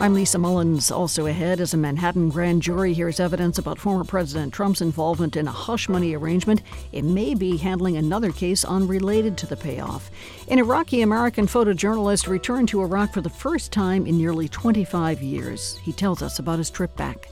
I'm 0.00 0.14
Lisa 0.14 0.38
Mullins. 0.38 0.90
Also 0.90 1.26
ahead, 1.26 1.60
as 1.60 1.74
a 1.74 1.76
Manhattan 1.76 2.30
grand 2.30 2.62
jury 2.62 2.94
hears 2.94 3.20
evidence 3.20 3.58
about 3.58 3.78
former 3.78 4.02
President 4.02 4.50
Trump's 4.50 4.80
involvement 4.80 5.36
in 5.36 5.46
a 5.46 5.52
hush 5.52 5.90
money 5.90 6.16
arrangement, 6.16 6.62
it 6.92 7.04
may 7.04 7.34
be 7.34 7.58
handling 7.58 7.98
another 7.98 8.32
case 8.32 8.64
unrelated 8.64 9.36
to 9.36 9.46
the 9.46 9.58
payoff. 9.58 10.10
An 10.48 10.58
Iraqi 10.58 11.02
American 11.02 11.46
photojournalist 11.46 12.28
returned 12.28 12.70
to 12.70 12.80
Iraq 12.80 13.12
for 13.12 13.20
the 13.20 13.28
first 13.28 13.72
time 13.72 14.06
in 14.06 14.16
nearly 14.16 14.48
25 14.48 15.20
years. 15.20 15.76
He 15.82 15.92
tells 15.92 16.22
us 16.22 16.38
about 16.38 16.56
his 16.56 16.70
trip 16.70 16.96
back. 16.96 17.28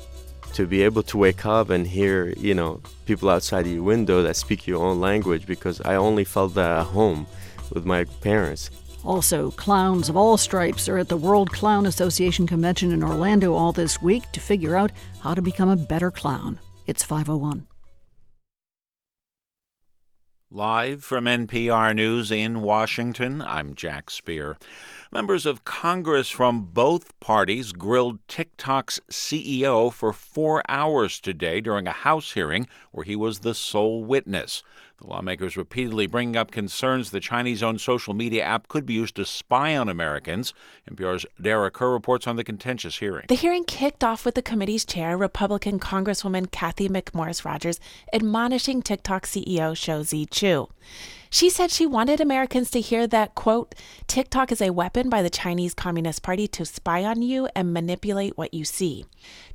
To 0.52 0.66
be 0.66 0.82
able 0.82 1.04
to 1.04 1.16
wake 1.16 1.46
up 1.46 1.70
and 1.70 1.86
hear, 1.86 2.34
you 2.36 2.54
know, 2.54 2.82
people 3.06 3.30
outside 3.30 3.66
your 3.66 3.82
window 3.82 4.22
that 4.22 4.36
speak 4.36 4.66
your 4.66 4.84
own 4.84 5.00
language, 5.00 5.46
because 5.46 5.80
I 5.80 5.94
only 5.94 6.24
felt 6.24 6.54
that 6.56 6.80
at 6.80 6.86
home 6.88 7.28
with 7.72 7.86
my 7.86 8.04
parents. 8.04 8.70
Also, 9.08 9.50
clowns 9.52 10.10
of 10.10 10.18
all 10.18 10.36
stripes 10.36 10.86
are 10.86 10.98
at 10.98 11.08
the 11.08 11.16
World 11.16 11.50
Clown 11.50 11.86
Association 11.86 12.46
convention 12.46 12.92
in 12.92 13.02
Orlando 13.02 13.54
all 13.54 13.72
this 13.72 14.02
week 14.02 14.30
to 14.32 14.38
figure 14.38 14.76
out 14.76 14.92
how 15.20 15.32
to 15.32 15.40
become 15.40 15.70
a 15.70 15.76
better 15.76 16.10
clown. 16.10 16.60
It's 16.86 17.02
501. 17.02 17.66
Live 20.50 21.04
from 21.04 21.24
NPR 21.24 21.94
News 21.94 22.30
in 22.30 22.60
Washington, 22.60 23.40
I'm 23.40 23.74
Jack 23.74 24.10
Speer. 24.10 24.58
Members 25.10 25.46
of 25.46 25.64
Congress 25.64 26.28
from 26.28 26.66
both 26.72 27.18
parties 27.18 27.72
grilled 27.72 28.18
TikTok's 28.28 29.00
CEO 29.10 29.90
for 29.90 30.12
four 30.12 30.62
hours 30.68 31.18
today 31.18 31.62
during 31.62 31.86
a 31.86 31.92
House 31.92 32.32
hearing 32.32 32.68
where 32.92 33.04
he 33.04 33.16
was 33.16 33.38
the 33.38 33.54
sole 33.54 34.04
witness. 34.04 34.62
The 35.00 35.06
lawmakers 35.06 35.56
repeatedly 35.56 36.08
bringing 36.08 36.36
up 36.36 36.50
concerns 36.50 37.12
the 37.12 37.20
Chinese 37.20 37.62
owned 37.62 37.80
social 37.80 38.14
media 38.14 38.42
app 38.42 38.66
could 38.66 38.84
be 38.84 38.94
used 38.94 39.14
to 39.14 39.24
spy 39.24 39.76
on 39.76 39.88
Americans. 39.88 40.52
NPR's 40.90 41.24
Dara 41.40 41.70
Kerr 41.70 41.92
reports 41.92 42.26
on 42.26 42.34
the 42.34 42.42
contentious 42.42 42.98
hearing. 42.98 43.26
The 43.28 43.36
hearing 43.36 43.62
kicked 43.62 44.02
off 44.02 44.24
with 44.24 44.34
the 44.34 44.42
committee's 44.42 44.84
chair, 44.84 45.16
Republican 45.16 45.78
Congresswoman 45.78 46.50
Cathy 46.50 46.88
McMorris 46.88 47.44
Rodgers, 47.44 47.78
admonishing 48.12 48.82
TikTok 48.82 49.24
CEO 49.24 49.76
Shou 49.76 50.02
Zi 50.02 50.26
Chew. 50.26 50.68
She 51.30 51.50
said 51.50 51.70
she 51.70 51.86
wanted 51.86 52.20
Americans 52.20 52.70
to 52.70 52.80
hear 52.80 53.06
that, 53.06 53.34
quote, 53.34 53.74
TikTok 54.06 54.50
is 54.50 54.62
a 54.62 54.72
weapon 54.72 55.08
by 55.08 55.22
the 55.22 55.30
Chinese 55.30 55.74
Communist 55.74 56.22
Party 56.22 56.48
to 56.48 56.64
spy 56.64 57.04
on 57.04 57.20
you 57.20 57.48
and 57.54 57.72
manipulate 57.72 58.38
what 58.38 58.54
you 58.54 58.64
see. 58.64 59.04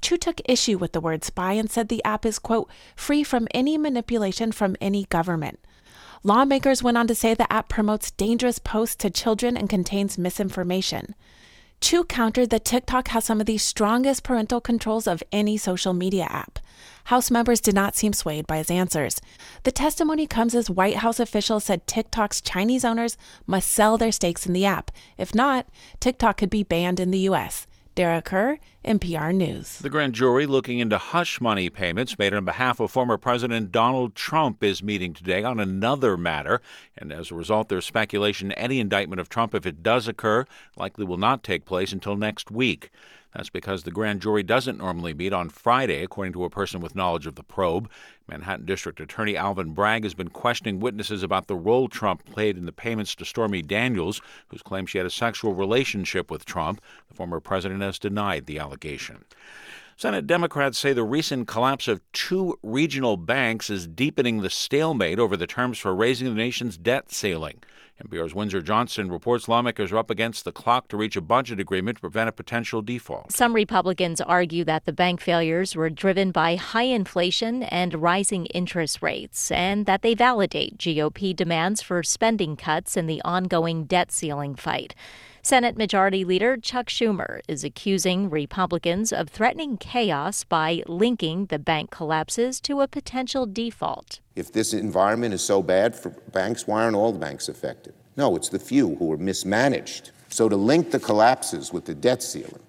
Chew 0.02 0.18
took 0.18 0.42
issue 0.46 0.78
with 0.78 0.92
the 0.92 1.02
word 1.02 1.24
spy 1.24 1.54
and 1.54 1.72
said 1.72 1.90
the 1.90 2.04
app 2.04 2.26
is, 2.26 2.38
quote, 2.38 2.70
free 2.96 3.24
from 3.24 3.48
any 3.54 3.78
manipulation 3.78 4.52
from 4.52 4.76
any 4.80 5.06
government. 5.06 5.60
Lawmakers 6.24 6.84
went 6.84 6.98
on 6.98 7.08
to 7.08 7.16
say 7.16 7.34
the 7.34 7.52
app 7.52 7.70
promotes 7.70 8.12
dangerous 8.12 8.60
posts 8.60 8.96
to 8.98 9.10
children 9.10 9.58
and 9.58 9.68
contains 9.70 10.18
misinformation. 10.18 11.16
Chew 11.84 12.06
countered 12.06 12.50
that 12.50 12.64
TikTok 12.64 13.10
has 13.10 13.26
some 13.26 13.42
of 13.42 13.46
the 13.46 13.58
strongest 13.58 14.24
parental 14.24 14.62
controls 14.62 15.06
of 15.06 15.22
any 15.34 15.58
social 15.58 15.92
media 15.92 16.24
app. 16.30 16.60
House 17.04 17.30
members 17.30 17.60
did 17.60 17.76
not 17.76 17.94
seem 17.94 18.14
swayed 18.14 18.48
by 18.48 18.56
his 18.56 18.72
answers. 18.72 19.20
The 19.64 19.72
testimony 19.74 20.26
comes 20.26 20.56
as 20.56 20.70
White 20.70 20.96
House 20.96 21.20
officials 21.20 21.66
said 21.66 21.86
TikTok's 21.86 22.40
Chinese 22.40 22.86
owners 22.86 23.18
must 23.46 23.70
sell 23.70 23.98
their 23.98 24.14
stakes 24.14 24.46
in 24.46 24.54
the 24.54 24.64
app. 24.64 24.92
If 25.18 25.36
not, 25.36 25.68
TikTok 26.00 26.38
could 26.38 26.50
be 26.50 26.64
banned 26.64 27.02
in 27.02 27.12
the 27.12 27.20
U.S. 27.20 27.68
Dara 27.96 28.24
Kerr, 28.24 28.58
NPR 28.84 29.36
News. 29.36 29.78
The 29.78 29.90
grand 29.90 30.16
jury 30.16 30.48
looking 30.48 30.80
into 30.80 30.98
hush 30.98 31.40
money 31.40 31.70
payments 31.70 32.18
made 32.18 32.34
on 32.34 32.44
behalf 32.44 32.80
of 32.80 32.90
former 32.90 33.20
President 33.20 33.72
Donald 33.72 34.16
Trump 34.16 34.64
is 34.64 34.82
meeting 34.82 35.14
today 35.14 35.44
on 35.44 35.60
another 35.60 36.18
matter. 36.18 36.60
And 36.98 37.14
as 37.14 37.30
a 37.30 37.36
result, 37.36 37.70
there's 37.70 37.86
speculation 37.86 38.52
any 38.54 38.80
indictment 38.80 39.20
of 39.20 39.30
Trump, 39.30 39.54
if 39.54 39.68
it 39.68 39.84
does 39.84 40.08
occur, 40.08 40.46
likely 40.76 41.06
will 41.06 41.18
not 41.18 41.44
take 41.44 41.66
place 41.66 41.94
until 41.94 42.16
next 42.16 42.50
week. 42.50 42.90
That's 43.36 43.50
because 43.50 43.84
the 43.84 43.92
grand 43.92 44.22
jury 44.22 44.44
doesn't 44.44 44.78
normally 44.78 45.14
meet 45.14 45.34
on 45.34 45.50
Friday, 45.50 46.04
according 46.04 46.34
to 46.34 46.46
a 46.46 46.50
person 46.50 46.82
with 46.82 46.96
knowledge 46.96 47.28
of 47.28 47.36
the 47.36 47.44
probe. 47.44 47.90
Manhattan 48.28 48.66
District 48.66 49.00
Attorney 49.00 49.36
Alvin 49.36 49.74
Bragg 49.74 50.04
has 50.04 50.14
been 50.14 50.30
questioning 50.30 50.80
witnesses 50.80 51.24
about 51.24 51.48
the 51.48 51.56
role 51.56 51.88
Trump 51.88 52.26
played 52.26 52.58
in 52.58 52.66
the 52.66 52.72
payments 52.72 53.16
to 53.16 53.26
Stormy 53.26 53.62
Daniels, 53.62 54.22
who's 54.48 54.62
claimed 54.62 54.90
she 54.90 54.98
had 54.98 55.08
a 55.08 55.12
sexual 55.12 55.54
relationship 55.54 56.32
with 56.32 56.46
Trump. 56.46 56.82
The 57.10 57.16
former 57.16 57.40
president 57.40 57.82
has 57.82 58.00
denied 58.00 58.46
the 58.46 58.60
allegation. 58.60 59.26
Senate 59.96 60.26
Democrats 60.26 60.80
say 60.80 60.92
the 60.94 61.04
recent 61.04 61.48
collapse 61.48 61.88
of 61.88 62.02
two 62.14 62.58
regional 62.64 63.16
banks 63.16 63.70
is 63.70 63.88
deepening 63.88 64.42
the 64.42 64.50
stalemate 64.50 65.20
over 65.20 65.38
the 65.38 65.46
terms 65.46 65.78
for 65.78 65.94
raising 65.94 66.28
the 66.28 66.34
nation's 66.34 66.78
debt 66.78 67.12
ceiling. 67.12 67.62
NPR's 68.02 68.34
Windsor 68.34 68.62
Johnston 68.62 69.12
reports 69.12 69.48
lawmakers 69.48 69.92
are 69.92 69.98
up 69.98 70.10
against 70.10 70.46
the 70.46 70.52
clock 70.52 70.88
to 70.88 70.98
reach 70.98 71.16
a 71.16 71.22
budget 71.22 71.60
agreement 71.60 71.98
to 71.98 72.02
prevent 72.02 72.28
a 72.28 72.32
potential 72.32 72.82
default. 72.82 73.32
Some 73.32 73.54
Republicans 73.54 74.20
argue 74.20 74.64
that 74.66 74.86
the 74.86 74.94
bank 74.94 75.22
failures 75.22 75.76
were 75.76 75.90
driven 75.90 76.32
by 76.32 76.56
high 76.56 76.84
inflation 76.84 77.64
and 77.64 77.94
rising 77.96 78.48
interest 78.48 79.02
rates, 79.02 79.52
and 79.52 79.86
that 79.86 80.02
they 80.02 80.16
validate 80.16 80.78
GOP 80.78 81.36
demands 81.36 81.82
for 81.82 82.02
spending 82.02 82.56
cuts 82.56 82.98
in 82.98 83.06
the 83.06 83.22
ongoing 83.22 83.86
debt 83.86 84.12
ceiling 84.12 84.56
fight. 84.56 84.96
Senate 85.46 85.76
Majority 85.76 86.24
Leader 86.24 86.56
Chuck 86.56 86.88
Schumer 86.88 87.42
is 87.50 87.66
accusing 87.66 88.30
Republicans 88.30 89.12
of 89.12 89.28
threatening 89.28 89.76
chaos 89.76 90.46
by 90.46 90.82
linking 90.88 91.48
the 91.48 91.60
bank 91.60 91.92
collapses 91.92 92.62
to 92.62 92.80
a 92.80 92.88
potential 92.88 93.46
default. 93.46 94.22
If 94.38 94.54
this 94.54 94.74
environment 94.74 95.34
is 95.34 95.42
so 95.44 95.62
bad 95.62 95.98
for 95.98 96.12
banks, 96.32 96.66
why 96.66 96.84
aren't 96.84 96.96
all 96.96 97.12
the 97.12 97.20
banks 97.20 97.50
affected? 97.50 97.94
No, 98.16 98.38
it's 98.38 98.48
the 98.48 98.58
few 98.58 98.96
who 98.96 99.12
are 99.12 99.18
mismanaged. 99.18 100.12
So 100.30 100.48
to 100.48 100.56
link 100.56 100.92
the 100.92 101.00
collapses 101.02 101.74
with 101.74 101.84
the 101.84 101.94
debt 101.94 102.24
ceiling 102.24 102.64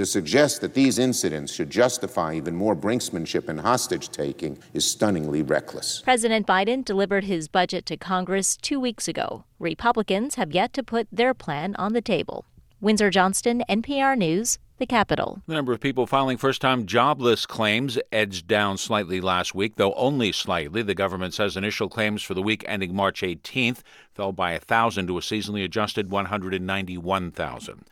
to 0.00 0.06
suggest 0.06 0.62
that 0.62 0.72
these 0.72 0.98
incidents 0.98 1.52
should 1.52 1.68
justify 1.68 2.32
even 2.32 2.56
more 2.56 2.74
brinksmanship 2.74 3.50
and 3.50 3.60
hostage 3.60 4.08
taking 4.08 4.58
is 4.72 4.90
stunningly 4.90 5.42
reckless. 5.42 6.00
President 6.00 6.46
Biden 6.46 6.82
delivered 6.82 7.24
his 7.24 7.48
budget 7.48 7.84
to 7.84 7.98
Congress 7.98 8.56
two 8.56 8.80
weeks 8.80 9.08
ago. 9.08 9.44
Republicans 9.58 10.36
have 10.36 10.52
yet 10.52 10.72
to 10.72 10.82
put 10.82 11.06
their 11.12 11.34
plan 11.34 11.76
on 11.76 11.92
the 11.92 12.00
table. 12.00 12.46
Windsor 12.80 13.10
Johnston, 13.10 13.62
NPR 13.68 14.16
News, 14.16 14.58
the 14.78 14.86
capital. 14.86 15.42
The 15.46 15.52
number 15.52 15.74
of 15.74 15.80
people 15.80 16.06
filing 16.06 16.38
first 16.38 16.62
time 16.62 16.86
jobless 16.86 17.44
claims 17.44 17.98
edged 18.10 18.48
down 18.48 18.78
slightly 18.78 19.20
last 19.20 19.54
week, 19.54 19.76
though 19.76 19.92
only 19.92 20.32
slightly. 20.32 20.80
The 20.80 20.94
government 20.94 21.34
says 21.34 21.58
initial 21.58 21.90
claims 21.90 22.22
for 22.22 22.32
the 22.32 22.40
week 22.40 22.64
ending 22.66 22.96
March 22.96 23.20
18th 23.20 23.82
fell 24.14 24.32
by 24.32 24.52
1,000 24.52 25.08
to 25.08 25.18
a 25.18 25.20
seasonally 25.20 25.62
adjusted 25.62 26.10
191,000. 26.10 27.84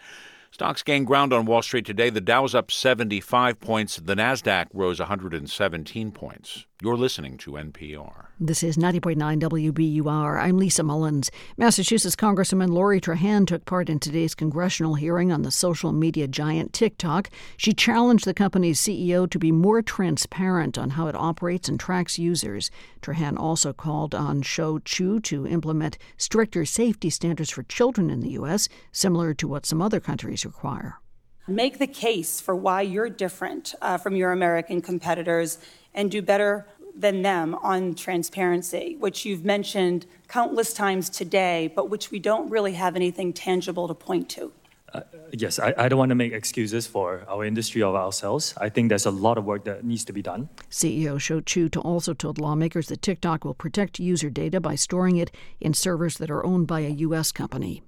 Stocks 0.51 0.83
gained 0.83 1.07
ground 1.07 1.33
on 1.33 1.47
Wall 1.47 1.63
Street 1.63 1.85
today. 1.85 2.11
The 2.11 2.21
Dow's 2.21 2.55
up 2.55 2.71
75 2.71 3.61
points. 3.61 3.97
The 3.97 4.17
Nasdaq 4.17 4.67
rose 4.73 4.99
117 4.99 6.13
points. 6.13 6.67
You're 6.83 6.97
listening 6.97 7.37
to 7.39 7.53
NPR. 7.53 8.28
This 8.41 8.63
is 8.63 8.77
90.9 8.77 9.41
WBUR. 9.41 10.41
I'm 10.41 10.59
Lisa 10.59 10.85
Mullins. 10.85 11.29
Massachusetts 11.57 12.15
Congresswoman 12.15 12.69
Lori 12.69 13.01
Trahan 13.01 13.49
took 13.49 13.65
part 13.65 13.89
in 13.89 13.99
today's 13.99 14.37
congressional 14.37 14.95
hearing 14.95 15.33
on 15.33 15.43
the 15.43 15.51
social 15.51 15.91
media 15.91 16.29
giant 16.29 16.73
TikTok. 16.73 17.31
She 17.57 17.73
challenged 17.73 18.25
the 18.25 18.33
company's 18.33 18.81
CEO 18.81 19.29
to 19.29 19.39
be 19.41 19.51
more 19.51 19.83
transparent 19.83 20.79
on 20.79 20.91
how 20.91 21.09
it 21.09 21.17
operates 21.17 21.69
and 21.69 21.81
tracks 21.81 22.17
users. 22.17 22.71
Trahan 23.03 23.37
also 23.37 23.73
called 23.73 24.15
on 24.15 24.43
Shou 24.43 24.79
Chew 24.85 25.19
to 25.23 25.45
implement 25.45 25.99
stricter 26.17 26.65
safety 26.65 27.11
standards 27.11 27.51
for 27.51 27.65
children 27.65 28.09
in 28.09 28.21
the 28.21 28.31
U.S., 28.31 28.69
similar 28.93 29.35
to 29.35 29.49
what 29.49 29.67
some 29.67 29.83
other 29.83 29.99
countries 29.99 30.47
require. 30.47 31.01
Make 31.49 31.79
the 31.79 31.89
case 31.89 32.41
for 32.41 32.55
why 32.55 32.83
you're 32.83 33.09
different 33.09 33.75
uh, 33.83 33.97
from 33.99 34.15
your 34.15 34.31
American 34.31 34.81
competitors 34.81 35.59
and 35.93 36.09
do 36.11 36.23
better 36.23 36.67
than 36.97 37.23
them 37.23 37.55
on 37.57 37.95
transparency, 37.95 38.97
which 38.99 39.25
you've 39.25 39.45
mentioned 39.45 40.07
countless 40.29 40.73
times 40.73 41.09
today, 41.09 41.73
but 41.75 41.91
which 41.91 42.11
we 42.11 42.19
don't 42.19 42.51
really 42.51 42.75
have 42.75 42.97
anything 42.97 43.33
tangible 43.33 43.89
to 43.89 43.95
point 43.95 44.29
to. 44.31 44.53
Uh, 44.93 45.03
yes, 45.33 45.59
I, 45.59 45.75
I 45.77 45.89
don't 45.89 45.99
want 45.99 46.11
to 46.11 46.15
make 46.15 46.33
excuses 46.33 46.87
for 46.87 47.25
our 47.29 47.45
industry 47.45 47.83
or 47.83 47.95
ourselves. 47.97 48.55
I 48.57 48.71
think 48.71 48.89
there's 48.89 49.07
a 49.07 49.11
lot 49.11 49.37
of 49.37 49.45
work 49.45 49.65
that 49.65 49.85
needs 49.85 50.05
to 50.07 50.13
be 50.13 50.23
done. 50.23 50.49
CEO 50.71 51.21
Shou 51.21 51.43
Chew 51.43 51.69
also 51.83 52.15
told 52.15 52.39
lawmakers 52.39 52.89
that 52.89 53.03
TikTok 53.03 53.45
will 53.45 53.55
protect 53.55 53.99
user 53.99 54.31
data 54.31 54.61
by 54.61 54.77
storing 54.77 55.17
it 55.17 55.31
in 55.61 55.75
servers 55.75 56.17
that 56.19 56.31
are 56.31 56.45
owned 56.45 56.67
by 56.67 56.81
a 56.81 56.91
U.S. 56.91 57.33
company. 57.33 57.83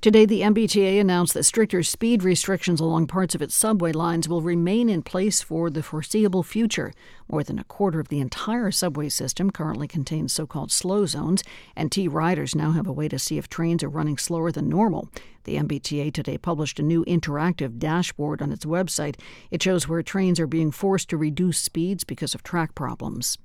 Today, 0.00 0.24
the 0.24 0.40
MBTA 0.40 1.00
announced 1.00 1.34
that 1.34 1.44
stricter 1.44 1.82
speed 1.82 2.22
restrictions 2.22 2.80
along 2.80 3.06
parts 3.06 3.34
of 3.34 3.42
its 3.42 3.54
subway 3.54 3.92
lines 3.92 4.28
will 4.28 4.40
remain 4.40 4.88
in 4.88 5.02
place 5.02 5.42
for 5.42 5.68
the 5.68 5.82
foreseeable 5.82 6.42
future. 6.42 6.92
More 7.28 7.42
than 7.42 7.58
a 7.58 7.64
quarter 7.64 8.00
of 8.00 8.08
the 8.08 8.20
entire 8.20 8.70
subway 8.70 9.10
system 9.10 9.50
currently 9.50 9.86
contains 9.86 10.32
so 10.32 10.46
called 10.46 10.72
slow 10.72 11.04
zones, 11.06 11.44
and 11.76 11.92
T 11.92 12.08
riders 12.08 12.54
now 12.54 12.72
have 12.72 12.86
a 12.86 12.92
way 12.92 13.08
to 13.08 13.18
see 13.18 13.36
if 13.36 13.48
trains 13.48 13.84
are 13.84 13.90
running 13.90 14.16
slower 14.16 14.50
than 14.50 14.68
normal. 14.68 15.10
The 15.44 15.56
MBTA 15.56 16.12
today 16.12 16.38
published 16.38 16.78
a 16.78 16.82
new 16.82 17.04
interactive 17.04 17.78
dashboard 17.78 18.40
on 18.40 18.52
its 18.52 18.64
website. 18.64 19.16
It 19.50 19.62
shows 19.62 19.86
where 19.86 20.02
trains 20.02 20.40
are 20.40 20.46
being 20.46 20.70
forced 20.70 21.08
to 21.10 21.16
reduce 21.16 21.58
speeds 21.58 22.04
because 22.04 22.34
of 22.34 22.42
track 22.42 22.74
problems. 22.74 23.38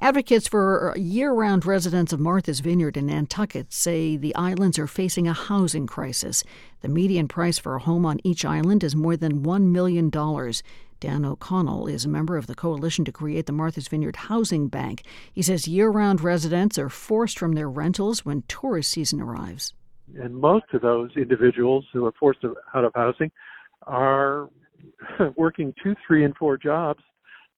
Advocates 0.00 0.48
for 0.48 0.94
year 0.96 1.32
round 1.32 1.66
residents 1.66 2.12
of 2.12 2.20
Martha's 2.20 2.60
Vineyard 2.60 2.96
in 2.96 3.06
Nantucket 3.06 3.72
say 3.72 4.16
the 4.16 4.34
islands 4.34 4.78
are 4.78 4.86
facing 4.86 5.28
a 5.28 5.32
housing 5.32 5.86
crisis. 5.86 6.44
The 6.80 6.88
median 6.88 7.28
price 7.28 7.58
for 7.58 7.76
a 7.76 7.80
home 7.80 8.06
on 8.06 8.20
each 8.24 8.44
island 8.44 8.82
is 8.82 8.96
more 8.96 9.16
than 9.16 9.42
$1 9.42 9.62
million. 9.64 10.10
Dan 11.00 11.24
O'Connell 11.24 11.86
is 11.86 12.04
a 12.04 12.10
member 12.10 12.36
of 12.36 12.46
the 12.46 12.54
coalition 12.54 13.06
to 13.06 13.12
create 13.12 13.46
the 13.46 13.52
Martha's 13.52 13.88
Vineyard 13.88 14.16
Housing 14.16 14.68
Bank. 14.68 15.02
He 15.32 15.40
says 15.40 15.66
year 15.66 15.88
round 15.88 16.20
residents 16.20 16.78
are 16.78 16.90
forced 16.90 17.38
from 17.38 17.52
their 17.52 17.70
rentals 17.70 18.24
when 18.24 18.44
tourist 18.48 18.90
season 18.90 19.20
arrives. 19.20 19.72
And 20.18 20.36
most 20.36 20.66
of 20.72 20.82
those 20.82 21.10
individuals 21.16 21.86
who 21.92 22.04
are 22.04 22.12
forced 22.18 22.44
out 22.74 22.84
of 22.84 22.92
housing 22.94 23.30
are 23.86 24.50
working 25.36 25.72
two, 25.82 25.94
three, 26.06 26.24
and 26.24 26.36
four 26.36 26.58
jobs 26.58 27.02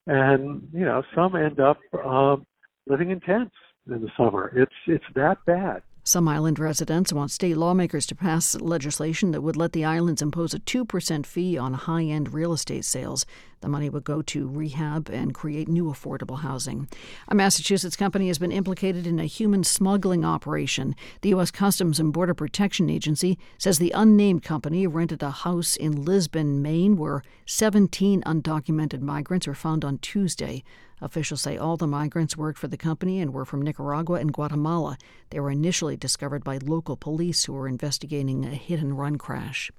and 0.06 0.68
you 0.72 0.84
know 0.84 1.02
some 1.14 1.36
end 1.36 1.60
up 1.60 1.78
um, 2.04 2.46
living 2.86 3.10
in 3.10 3.20
tents 3.20 3.54
in 3.86 4.00
the 4.00 4.10
summer. 4.16 4.52
It's 4.56 4.72
it's 4.86 5.04
that 5.14 5.38
bad. 5.46 5.82
Some 6.04 6.26
island 6.26 6.58
residents 6.58 7.12
want 7.12 7.30
state 7.30 7.56
lawmakers 7.56 8.06
to 8.06 8.16
pass 8.16 8.56
legislation 8.56 9.30
that 9.30 9.40
would 9.40 9.54
let 9.54 9.70
the 9.70 9.84
islands 9.84 10.20
impose 10.20 10.52
a 10.52 10.58
2% 10.58 11.24
fee 11.24 11.56
on 11.56 11.74
high 11.74 12.02
end 12.02 12.34
real 12.34 12.52
estate 12.52 12.84
sales. 12.84 13.24
The 13.60 13.68
money 13.68 13.88
would 13.88 14.02
go 14.02 14.20
to 14.20 14.48
rehab 14.48 15.08
and 15.08 15.32
create 15.32 15.68
new 15.68 15.84
affordable 15.84 16.40
housing. 16.40 16.88
A 17.28 17.36
Massachusetts 17.36 17.94
company 17.94 18.26
has 18.26 18.40
been 18.40 18.50
implicated 18.50 19.06
in 19.06 19.20
a 19.20 19.26
human 19.26 19.62
smuggling 19.62 20.24
operation. 20.24 20.96
The 21.20 21.28
U.S. 21.28 21.52
Customs 21.52 22.00
and 22.00 22.12
Border 22.12 22.34
Protection 22.34 22.90
Agency 22.90 23.38
says 23.56 23.78
the 23.78 23.92
unnamed 23.94 24.42
company 24.42 24.88
rented 24.88 25.22
a 25.22 25.30
house 25.30 25.76
in 25.76 26.04
Lisbon, 26.04 26.60
Maine, 26.60 26.96
where 26.96 27.22
17 27.46 28.22
undocumented 28.22 29.02
migrants 29.02 29.46
were 29.46 29.54
found 29.54 29.84
on 29.84 29.98
Tuesday. 29.98 30.64
Officials 31.02 31.40
say 31.40 31.56
all 31.56 31.76
the 31.76 31.88
migrants 31.88 32.36
worked 32.36 32.60
for 32.60 32.68
the 32.68 32.76
company 32.76 33.20
and 33.20 33.34
were 33.34 33.44
from 33.44 33.60
Nicaragua 33.60 34.20
and 34.20 34.32
Guatemala. 34.32 34.96
They 35.30 35.40
were 35.40 35.50
initially 35.50 35.96
discovered 35.96 36.44
by 36.44 36.58
local 36.58 36.96
police 36.96 37.44
who 37.44 37.54
were 37.54 37.66
investigating 37.66 38.44
a 38.44 38.50
hit 38.50 38.80
and 38.80 38.96
run 38.96 39.18
crash. 39.18 39.72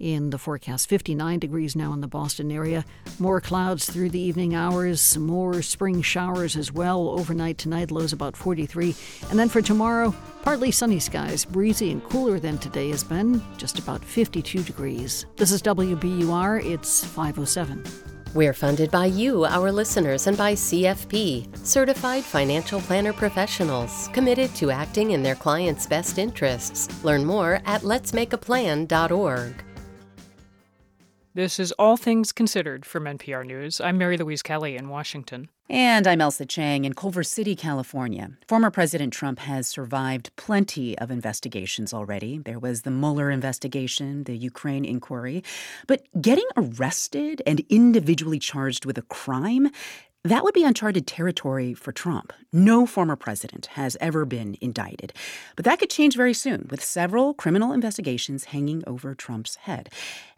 In 0.00 0.30
the 0.30 0.38
forecast, 0.38 0.88
59 0.88 1.38
degrees 1.38 1.76
now 1.76 1.92
in 1.92 2.00
the 2.00 2.08
Boston 2.08 2.50
area. 2.50 2.86
More 3.18 3.40
clouds 3.40 3.88
through 3.88 4.08
the 4.08 4.18
evening 4.18 4.54
hours, 4.54 5.16
more 5.18 5.60
spring 5.60 6.00
showers 6.00 6.56
as 6.56 6.72
well. 6.72 7.10
Overnight 7.10 7.58
tonight, 7.58 7.90
lows 7.90 8.14
about 8.14 8.34
43. 8.34 8.96
And 9.28 9.38
then 9.38 9.50
for 9.50 9.60
tomorrow, 9.60 10.14
partly 10.42 10.70
sunny 10.70 11.00
skies, 11.00 11.44
breezy 11.44 11.92
and 11.92 12.02
cooler 12.02 12.40
than 12.40 12.56
today 12.58 12.88
has 12.88 13.04
been, 13.04 13.42
just 13.58 13.78
about 13.78 14.02
52 14.02 14.62
degrees. 14.62 15.26
This 15.36 15.52
is 15.52 15.62
WBUR, 15.62 16.64
it's 16.64 17.04
507. 17.04 18.19
We're 18.32 18.52
funded 18.52 18.92
by 18.92 19.06
you, 19.06 19.44
our 19.44 19.72
listeners, 19.72 20.28
and 20.28 20.38
by 20.38 20.52
CFP, 20.52 21.66
Certified 21.66 22.22
Financial 22.22 22.80
Planner 22.80 23.12
Professionals, 23.12 24.08
committed 24.12 24.54
to 24.54 24.70
acting 24.70 25.10
in 25.10 25.24
their 25.24 25.34
clients' 25.34 25.84
best 25.84 26.16
interests. 26.16 26.88
Learn 27.02 27.24
more 27.24 27.60
at 27.66 27.82
letsmakeaplan.org. 27.82 29.64
This 31.32 31.60
is 31.60 31.70
All 31.72 31.96
Things 31.96 32.32
Considered 32.32 32.84
from 32.84 33.04
NPR 33.04 33.46
News. 33.46 33.80
I'm 33.80 33.96
Mary 33.96 34.16
Louise 34.16 34.42
Kelly 34.42 34.76
in 34.76 34.88
Washington. 34.88 35.48
And 35.68 36.08
I'm 36.08 36.18
Ailsa 36.18 36.44
Chang 36.44 36.84
in 36.84 36.94
Culver 36.94 37.22
City, 37.22 37.54
California. 37.54 38.32
Former 38.48 38.72
President 38.72 39.12
Trump 39.12 39.38
has 39.38 39.68
survived 39.68 40.34
plenty 40.34 40.98
of 40.98 41.08
investigations 41.08 41.94
already. 41.94 42.38
There 42.38 42.58
was 42.58 42.82
the 42.82 42.90
Mueller 42.90 43.30
investigation, 43.30 44.24
the 44.24 44.36
Ukraine 44.36 44.84
inquiry. 44.84 45.44
But 45.86 46.02
getting 46.20 46.48
arrested 46.56 47.42
and 47.46 47.62
individually 47.68 48.40
charged 48.40 48.84
with 48.84 48.98
a 48.98 49.02
crime, 49.02 49.70
that 50.24 50.44
would 50.44 50.52
be 50.52 50.64
uncharted 50.64 51.06
territory 51.06 51.72
for 51.72 51.92
Trump. 51.92 52.32
No 52.52 52.84
former 52.84 53.16
president 53.16 53.66
has 53.66 53.96
ever 54.00 54.24
been 54.26 54.56
indicted. 54.60 55.14
But 55.56 55.64
that 55.64 55.78
could 55.78 55.88
change 55.88 56.14
very 56.14 56.34
soon, 56.34 56.68
with 56.70 56.84
several 56.84 57.32
criminal 57.32 57.72
investigations 57.72 58.44
hanging 58.44 58.82
over 58.86 59.14
Trump's 59.14 59.56
head. 59.56 59.88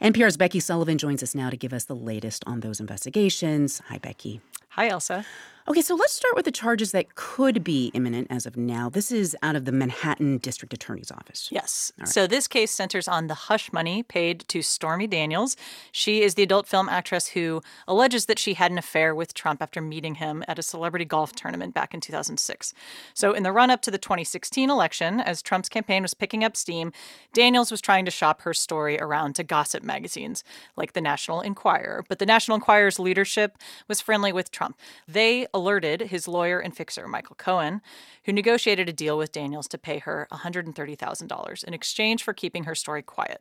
NPR's 0.01 0.37
Becky 0.37 0.61
Sullivan 0.61 0.99
joins 0.99 1.23
us 1.23 1.35
now 1.35 1.51
to 1.51 1.57
give 1.57 1.73
us 1.73 1.85
the 1.85 1.97
latest 1.97 2.45
on 2.47 2.61
those 2.61 2.79
investigations. 2.79 3.83
Hi, 3.89 3.99
Becky. 3.99 4.41
Hi, 4.71 4.89
Ailsa. 4.89 5.25
Okay, 5.69 5.81
so 5.81 5.95
let's 5.95 6.13
start 6.13 6.35
with 6.35 6.45
the 6.45 6.51
charges 6.51 6.91
that 6.91 7.15
could 7.15 7.63
be 7.63 7.93
imminent 7.95 8.27
as 8.31 8.47
of 8.47 8.57
now. 8.57 8.89
This 8.89 9.13
is 9.13 9.37
out 9.43 9.55
of 9.55 9.65
the 9.65 9.71
Manhattan 9.71 10.39
District 10.39 10.75
Attorney's 10.75 11.13
Office. 11.13 11.49
Yes. 11.53 11.93
Right. 11.97 12.09
So 12.09 12.27
this 12.27 12.49
case 12.49 12.73
centers 12.73 13.07
on 13.07 13.29
the 13.29 13.35
hush 13.35 13.73
money 13.73 14.03
paid 14.03 14.41
to 14.49 14.61
Stormy 14.61 15.07
Daniels. 15.07 15.57
She 15.93 16.23
is 16.23 16.35
the 16.35 16.43
adult 16.43 16.67
film 16.67 16.89
actress 16.89 17.29
who 17.29 17.63
alleges 17.87 18.27
that 18.27 18.41
she 18.41 18.55
had 18.55 18.73
an 18.73 18.79
affair 18.79 19.15
with 19.15 19.35
Trump 19.35 19.63
after 19.63 19.81
meeting 19.81 20.17
him 20.17 20.43
at 20.49 20.59
a 20.59 20.63
celebrity 20.63 21.05
golf 21.05 21.33
tournament 21.33 21.75
back 21.75 21.95
in 21.95 22.01
2006. 22.01 22.75
So 23.15 23.33
in 23.33 23.45
the 23.45 23.53
run 23.53 23.71
up 23.71 23.83
to 23.83 23.93
the 23.93 23.99
2016 23.99 24.69
election, 24.69 25.21
as 25.21 25.43
Trump's 25.43 25.69
campaign 25.69 26.03
was 26.03 26.13
picking 26.13 26.43
up 26.43 26.57
steam, 26.57 26.93
Daniels 27.33 27.71
was 27.71 27.81
trying 27.81 28.05
to 28.05 28.11
shop 28.11 28.43
her 28.43 28.53
story 28.53 28.99
around 28.99 29.37
to 29.37 29.45
gossip 29.45 29.85
magazines 29.85 30.43
like 30.77 30.93
the 30.95 31.01
National 31.01 31.41
Enquirer. 31.41 32.05
But 32.09 32.19
the 32.19 32.27
National 32.27 32.57
Enquirer's 32.57 32.99
leadership 32.99 33.57
was 33.87 34.01
friendly 34.01 34.33
with 34.33 34.51
Trump. 34.51 34.77
They 35.07 35.47
alerted 35.55 36.03
his 36.03 36.29
lawyer 36.29 36.59
and 36.59 36.77
fixer, 36.77 37.07
Michael 37.09 37.37
Cohen, 37.37 37.81
who 38.25 38.33
negotiated 38.33 38.89
a 38.89 38.93
deal 38.93 39.19
with 39.19 39.33
Daniels 39.33 39.69
to 39.69 39.79
pay 39.79 39.99
her 39.99 40.29
$130,000 40.33 41.65
in 41.65 41.75
exchange 41.75 42.23
for 42.23 42.33
keeping 42.33 42.65
her 42.65 42.75
story 42.75 43.03
quiet. 43.03 43.41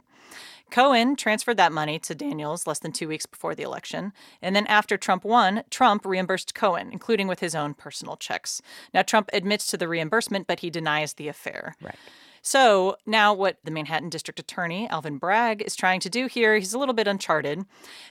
Cohen 0.70 1.16
transferred 1.16 1.58
that 1.58 1.72
money 1.72 2.00
to 2.00 2.16
Daniels 2.16 2.66
less 2.66 2.80
than 2.80 2.92
two 2.92 3.08
weeks 3.08 3.26
before 3.26 3.56
the 3.56 3.64
election. 3.64 4.14
And 4.42 4.56
then 4.56 4.68
after 4.68 4.98
Trump 4.98 5.24
won, 5.24 5.64
Trump 5.70 6.06
reimbursed 6.06 6.56
Cohen, 6.56 6.90
including 6.92 7.28
with 7.28 7.40
his 7.40 7.56
own 7.56 7.74
personal 7.74 8.16
checks. 8.16 8.62
Now, 8.94 9.02
Trump 9.02 9.30
admits 9.34 9.68
to 9.68 9.78
the 9.78 9.88
reimbursement, 9.88 10.48
but 10.48 10.62
he 10.62 10.70
denies 10.70 11.14
the 11.14 11.28
affair. 11.28 11.76
Right. 11.82 11.96
So 12.44 12.98
now, 13.06 13.34
what 13.34 13.58
the 13.64 13.70
Manhattan 13.70 14.10
District 14.10 14.40
Attorney, 14.40 14.90
Alvin 14.90 15.18
Bragg, 15.20 15.62
is 15.62 15.76
trying 15.76 16.00
to 16.00 16.10
do 16.10 16.26
here, 16.26 16.56
he's 16.58 16.74
a 16.74 16.80
little 16.80 16.96
bit 16.96 17.08
uncharted. 17.08 17.66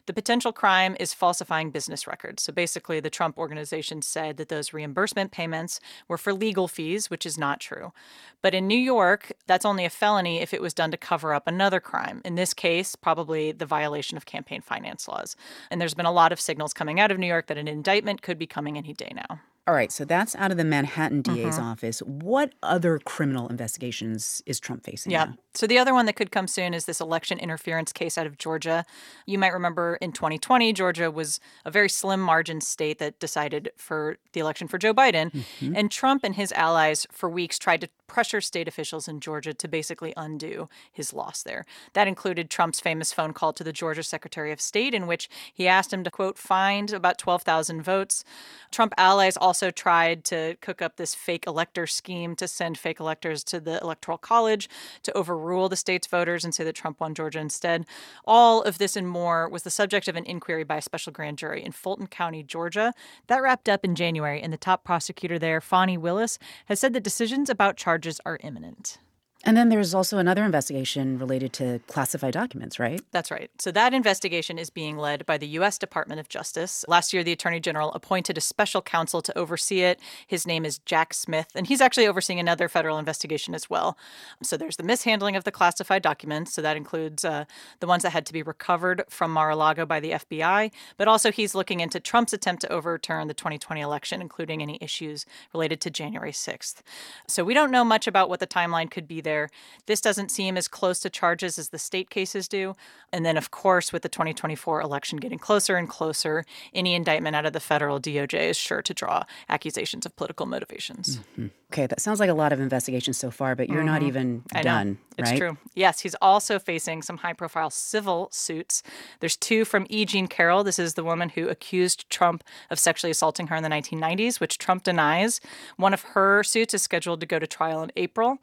The 0.06 0.12
potential 0.12 0.52
crime 0.52 0.96
is 1.00 1.12
falsifying 1.12 1.72
business 1.72 2.06
records. 2.06 2.44
So 2.44 2.52
basically, 2.52 3.00
the 3.00 3.10
Trump 3.10 3.36
organization 3.38 4.02
said 4.02 4.36
that 4.36 4.48
those 4.48 4.72
reimbursement 4.72 5.32
payments 5.32 5.80
were 6.06 6.18
for 6.18 6.32
legal 6.32 6.68
fees, 6.68 7.10
which 7.10 7.26
is 7.26 7.38
not 7.38 7.58
true. 7.58 7.92
But 8.40 8.54
in 8.54 8.68
New 8.68 8.78
York, 8.78 9.32
that's 9.48 9.64
only 9.64 9.84
a 9.84 9.90
felony 9.90 10.38
if 10.40 10.54
it 10.54 10.62
was 10.62 10.74
done 10.74 10.92
to 10.92 10.96
cover 10.96 11.34
up 11.34 11.48
another 11.48 11.80
crime. 11.80 12.22
In 12.24 12.36
this 12.36 12.54
case, 12.54 12.94
probably 12.94 13.50
the 13.50 13.66
violation 13.66 14.16
of 14.16 14.26
campaign 14.26 14.60
finance 14.60 15.08
laws. 15.08 15.34
And 15.72 15.80
there's 15.80 15.94
been 15.94 16.06
a 16.06 16.12
lot 16.12 16.30
of 16.30 16.40
signals 16.40 16.72
coming 16.72 17.00
out 17.00 17.10
of 17.10 17.18
New 17.18 17.26
York 17.26 17.48
that 17.48 17.58
an 17.58 17.66
indictment 17.66 18.22
could 18.22 18.38
be 18.38 18.46
coming 18.46 18.78
any 18.78 18.92
day 18.92 19.12
now. 19.14 19.40
All 19.70 19.76
right, 19.76 19.92
so 19.92 20.04
that's 20.04 20.34
out 20.34 20.50
of 20.50 20.56
the 20.56 20.64
Manhattan 20.64 21.22
DA's 21.22 21.54
mm-hmm. 21.54 21.62
office. 21.62 22.00
What 22.00 22.54
other 22.60 22.98
criminal 22.98 23.46
investigations 23.46 24.42
is 24.44 24.58
Trump 24.58 24.82
facing? 24.82 25.12
Yeah. 25.12 25.26
Now? 25.26 25.34
So 25.54 25.66
the 25.66 25.78
other 25.78 25.92
one 25.92 26.06
that 26.06 26.16
could 26.16 26.30
come 26.30 26.46
soon 26.46 26.74
is 26.74 26.84
this 26.84 27.00
election 27.00 27.38
interference 27.38 27.92
case 27.92 28.16
out 28.16 28.26
of 28.26 28.38
Georgia. 28.38 28.84
You 29.26 29.38
might 29.38 29.52
remember 29.52 29.96
in 29.96 30.12
2020, 30.12 30.72
Georgia 30.72 31.10
was 31.10 31.40
a 31.64 31.70
very 31.70 31.88
slim 31.88 32.20
margin 32.20 32.60
state 32.60 32.98
that 32.98 33.18
decided 33.18 33.70
for 33.76 34.18
the 34.32 34.40
election 34.40 34.68
for 34.68 34.78
Joe 34.78 34.94
Biden. 34.94 35.32
Mm-hmm. 35.32 35.74
And 35.76 35.90
Trump 35.90 36.22
and 36.24 36.36
his 36.36 36.52
allies 36.52 37.06
for 37.10 37.28
weeks 37.28 37.58
tried 37.58 37.80
to 37.80 37.88
pressure 38.06 38.40
state 38.40 38.66
officials 38.66 39.06
in 39.06 39.20
Georgia 39.20 39.54
to 39.54 39.68
basically 39.68 40.12
undo 40.16 40.68
his 40.90 41.12
loss 41.12 41.44
there. 41.44 41.64
That 41.92 42.08
included 42.08 42.50
Trump's 42.50 42.80
famous 42.80 43.12
phone 43.12 43.32
call 43.32 43.52
to 43.52 43.62
the 43.62 43.72
Georgia 43.72 44.02
Secretary 44.02 44.50
of 44.50 44.60
State, 44.60 44.94
in 44.94 45.06
which 45.06 45.28
he 45.54 45.68
asked 45.68 45.92
him 45.92 46.02
to, 46.02 46.10
quote, 46.10 46.36
find 46.36 46.92
about 46.92 47.18
12,000 47.18 47.82
votes. 47.82 48.24
Trump 48.72 48.94
allies 48.96 49.36
also 49.36 49.70
tried 49.70 50.24
to 50.24 50.56
cook 50.60 50.82
up 50.82 50.96
this 50.96 51.14
fake 51.14 51.44
elector 51.46 51.86
scheme 51.86 52.34
to 52.34 52.48
send 52.48 52.78
fake 52.78 52.98
electors 52.98 53.44
to 53.44 53.60
the 53.60 53.80
Electoral 53.80 54.18
College 54.18 54.68
to 55.04 55.16
overrule 55.40 55.68
the 55.68 55.76
state's 55.76 56.06
voters 56.06 56.44
and 56.44 56.54
say 56.54 56.64
that 56.64 56.74
Trump 56.74 57.00
won 57.00 57.14
Georgia 57.14 57.38
instead. 57.38 57.86
All 58.26 58.62
of 58.62 58.78
this 58.78 58.96
and 58.96 59.08
more 59.08 59.48
was 59.48 59.62
the 59.62 59.70
subject 59.70 60.06
of 60.06 60.16
an 60.16 60.24
inquiry 60.24 60.64
by 60.64 60.76
a 60.76 60.82
special 60.82 61.12
grand 61.12 61.38
jury 61.38 61.64
in 61.64 61.72
Fulton 61.72 62.06
County, 62.06 62.42
Georgia. 62.42 62.92
That 63.28 63.42
wrapped 63.42 63.68
up 63.68 63.84
in 63.84 63.94
January, 63.94 64.40
and 64.40 64.52
the 64.52 64.58
top 64.58 64.84
prosecutor 64.84 65.38
there, 65.38 65.60
Fani 65.60 65.96
Willis, 65.96 66.38
has 66.66 66.78
said 66.78 66.92
that 66.92 67.02
decisions 67.02 67.48
about 67.48 67.76
charges 67.76 68.20
are 68.26 68.38
imminent. 68.42 68.98
And 69.42 69.56
then 69.56 69.70
there's 69.70 69.94
also 69.94 70.18
another 70.18 70.44
investigation 70.44 71.18
related 71.18 71.54
to 71.54 71.80
classified 71.86 72.34
documents, 72.34 72.78
right? 72.78 73.00
That's 73.10 73.30
right. 73.30 73.50
So 73.58 73.70
that 73.72 73.94
investigation 73.94 74.58
is 74.58 74.68
being 74.68 74.98
led 74.98 75.24
by 75.24 75.38
the 75.38 75.46
U.S. 75.48 75.78
Department 75.78 76.20
of 76.20 76.28
Justice. 76.28 76.84
Last 76.88 77.14
year, 77.14 77.24
the 77.24 77.32
Attorney 77.32 77.58
General 77.58 77.90
appointed 77.92 78.36
a 78.36 78.42
special 78.42 78.82
counsel 78.82 79.22
to 79.22 79.38
oversee 79.38 79.80
it. 79.80 79.98
His 80.26 80.46
name 80.46 80.66
is 80.66 80.78
Jack 80.80 81.14
Smith, 81.14 81.48
and 81.54 81.66
he's 81.66 81.80
actually 81.80 82.06
overseeing 82.06 82.38
another 82.38 82.68
federal 82.68 82.98
investigation 82.98 83.54
as 83.54 83.70
well. 83.70 83.96
So 84.42 84.58
there's 84.58 84.76
the 84.76 84.82
mishandling 84.82 85.36
of 85.36 85.44
the 85.44 85.52
classified 85.52 86.02
documents. 86.02 86.52
So 86.52 86.60
that 86.60 86.76
includes 86.76 87.24
uh, 87.24 87.46
the 87.80 87.86
ones 87.86 88.02
that 88.02 88.10
had 88.10 88.26
to 88.26 88.34
be 88.34 88.42
recovered 88.42 89.04
from 89.08 89.32
Mar 89.32 89.50
a 89.50 89.56
Lago 89.56 89.86
by 89.86 90.00
the 90.00 90.10
FBI, 90.10 90.70
but 90.98 91.08
also 91.08 91.32
he's 91.32 91.54
looking 91.54 91.80
into 91.80 91.98
Trump's 91.98 92.34
attempt 92.34 92.60
to 92.62 92.72
overturn 92.72 93.26
the 93.26 93.34
2020 93.34 93.80
election, 93.80 94.20
including 94.20 94.60
any 94.60 94.76
issues 94.82 95.24
related 95.54 95.80
to 95.80 95.90
January 95.90 96.32
6th. 96.32 96.82
So 97.26 97.42
we 97.42 97.54
don't 97.54 97.70
know 97.70 97.84
much 97.84 98.06
about 98.06 98.28
what 98.28 98.40
the 98.40 98.46
timeline 98.46 98.90
could 98.90 99.08
be 99.08 99.22
there 99.22 99.29
there. 99.30 99.48
This 99.86 100.00
doesn't 100.00 100.30
seem 100.30 100.56
as 100.56 100.66
close 100.66 100.98
to 101.00 101.10
charges 101.10 101.56
as 101.56 101.68
the 101.68 101.78
state 101.78 102.10
cases 102.10 102.48
do. 102.48 102.74
And 103.12 103.24
then, 103.24 103.36
of 103.36 103.52
course, 103.52 103.92
with 103.92 104.02
the 104.02 104.08
2024 104.08 104.80
election 104.80 105.18
getting 105.18 105.38
closer 105.38 105.76
and 105.76 105.88
closer, 105.88 106.44
any 106.74 106.94
indictment 106.94 107.36
out 107.36 107.46
of 107.46 107.52
the 107.52 107.60
federal 107.60 108.00
DOJ 108.00 108.50
is 108.50 108.56
sure 108.56 108.82
to 108.82 108.92
draw 108.92 109.22
accusations 109.48 110.04
of 110.04 110.16
political 110.16 110.46
motivations. 110.46 111.18
Mm-hmm. 111.18 111.46
Okay, 111.72 111.86
that 111.86 112.00
sounds 112.00 112.18
like 112.18 112.30
a 112.30 112.34
lot 112.34 112.52
of 112.52 112.58
investigations 112.58 113.16
so 113.16 113.30
far, 113.30 113.54
but 113.54 113.68
you're 113.68 113.78
mm-hmm. 113.78 113.86
not 113.86 114.02
even 114.02 114.42
I 114.52 114.62
done. 114.62 114.90
Know. 114.90 114.96
It's 115.18 115.30
right? 115.30 115.38
true. 115.38 115.58
Yes, 115.74 116.00
he's 116.00 116.16
also 116.20 116.58
facing 116.58 117.02
some 117.02 117.18
high 117.18 117.32
profile 117.32 117.70
civil 117.70 118.28
suits. 118.32 118.82
There's 119.20 119.36
two 119.36 119.64
from 119.64 119.86
E. 119.88 120.04
Jean 120.04 120.26
Carroll. 120.26 120.64
This 120.64 120.80
is 120.80 120.94
the 120.94 121.04
woman 121.04 121.28
who 121.28 121.48
accused 121.48 122.10
Trump 122.10 122.42
of 122.70 122.80
sexually 122.80 123.12
assaulting 123.12 123.46
her 123.48 123.56
in 123.56 123.62
the 123.62 123.68
1990s, 123.68 124.40
which 124.40 124.58
Trump 124.58 124.82
denies. 124.82 125.40
One 125.76 125.94
of 125.94 126.02
her 126.02 126.42
suits 126.42 126.74
is 126.74 126.82
scheduled 126.82 127.20
to 127.20 127.26
go 127.26 127.38
to 127.38 127.46
trial 127.46 127.84
in 127.84 127.92
April. 127.96 128.38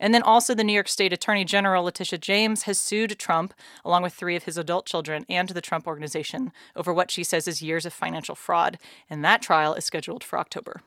And 0.00 0.12
then 0.12 0.23
also 0.24 0.54
the 0.54 0.64
New 0.64 0.72
York 0.72 0.88
State 0.88 1.12
Attorney 1.12 1.44
General 1.44 1.84
Letitia 1.84 2.18
James 2.18 2.64
has 2.64 2.78
sued 2.78 3.18
Trump, 3.18 3.54
along 3.84 4.02
with 4.02 4.14
three 4.14 4.36
of 4.36 4.44
his 4.44 4.58
adult 4.58 4.86
children, 4.86 5.24
and 5.28 5.48
the 5.48 5.60
Trump 5.60 5.86
Organization 5.86 6.52
over 6.74 6.92
what 6.92 7.10
she 7.10 7.22
says 7.22 7.46
is 7.46 7.62
years 7.62 7.86
of 7.86 7.92
financial 7.92 8.34
fraud. 8.34 8.78
And 9.08 9.24
that 9.24 9.42
trial 9.42 9.74
is 9.74 9.84
scheduled 9.84 10.24
for 10.24 10.38
October. 10.38 10.82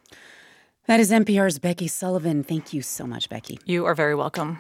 That 0.88 1.00
is 1.00 1.12
NPR's 1.12 1.60
Becky 1.60 1.88
Sullivan. 1.88 2.44
Thank 2.44 2.74
you 2.74 2.82
so 2.82 3.06
much, 3.06 3.30
Becky. 3.30 3.60
You 3.66 3.86
are 3.86 3.96
very 3.96 4.16
welcome. 4.16 4.60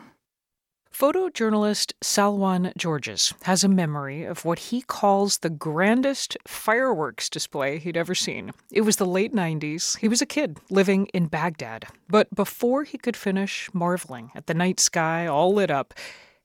Photojournalist 0.98 1.94
Salwan 2.02 2.76
Georges 2.76 3.32
has 3.44 3.64
a 3.64 3.70
memory 3.70 4.24
of 4.24 4.44
what 4.46 4.58
he 4.58 4.82
calls 4.82 5.38
the 5.38 5.50
grandest 5.52 6.36
fireworks 6.48 7.30
display 7.30 7.78
he'd 7.78 7.96
ever 7.96 8.16
seen. 8.16 8.52
It 8.72 8.82
was 8.82 8.96
the 8.96 9.06
late 9.06 9.32
90s. 9.32 10.00
He 10.00 10.08
was 10.08 10.24
a 10.24 10.26
kid 10.26 10.58
living 10.72 11.06
in 11.14 11.28
Baghdad. 11.28 11.86
But 12.10 12.34
before 12.34 12.84
he 12.84 12.98
could 12.98 13.16
finish 13.16 13.70
marveling 13.74 14.32
at 14.34 14.48
the 14.48 14.56
night 14.56 14.80
sky 14.80 15.28
all 15.28 15.54
lit 15.54 15.70
up, 15.70 15.94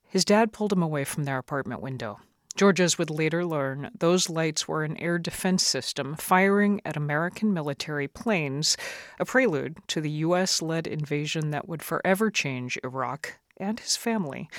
his 0.03 0.23
dad 0.23 0.53
pulled 0.53 0.71
him 0.71 0.83
away 0.83 1.03
from 1.03 1.23
their 1.23 1.39
apartment 1.39 1.81
window. 1.81 2.19
Georges 2.55 2.99
would 2.99 3.09
later 3.09 3.43
learn 3.43 3.89
those 3.97 4.29
lights 4.29 4.67
were 4.67 4.83
an 4.83 4.97
air 4.97 5.17
defense 5.17 5.65
system 5.65 6.13
firing 6.15 6.79
at 6.85 6.95
American 6.95 7.55
military 7.55 8.07
planes, 8.07 8.77
a 9.19 9.25
prelude 9.25 9.77
to 9.87 9.99
the 9.99 10.11
U.S. 10.11 10.61
led 10.61 10.85
invasion 10.85 11.49
that 11.49 11.67
would 11.67 11.81
forever 11.81 12.29
change 12.29 12.77
Iraq 12.83 13.39
and 13.57 13.79
his 13.79 13.95
family. 13.95 14.49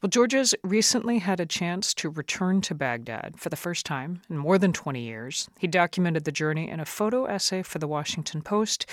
Well, 0.00 0.10
Georges 0.10 0.54
recently 0.62 1.18
had 1.18 1.40
a 1.40 1.46
chance 1.46 1.92
to 1.94 2.08
return 2.08 2.60
to 2.62 2.74
Baghdad 2.74 3.34
for 3.36 3.48
the 3.48 3.56
first 3.56 3.84
time 3.84 4.22
in 4.30 4.38
more 4.38 4.56
than 4.56 4.72
20 4.72 5.02
years. 5.02 5.48
He 5.58 5.66
documented 5.66 6.24
the 6.24 6.30
journey 6.30 6.70
in 6.70 6.78
a 6.78 6.84
photo 6.84 7.24
essay 7.24 7.62
for 7.62 7.80
the 7.80 7.88
Washington 7.88 8.42
Post, 8.42 8.86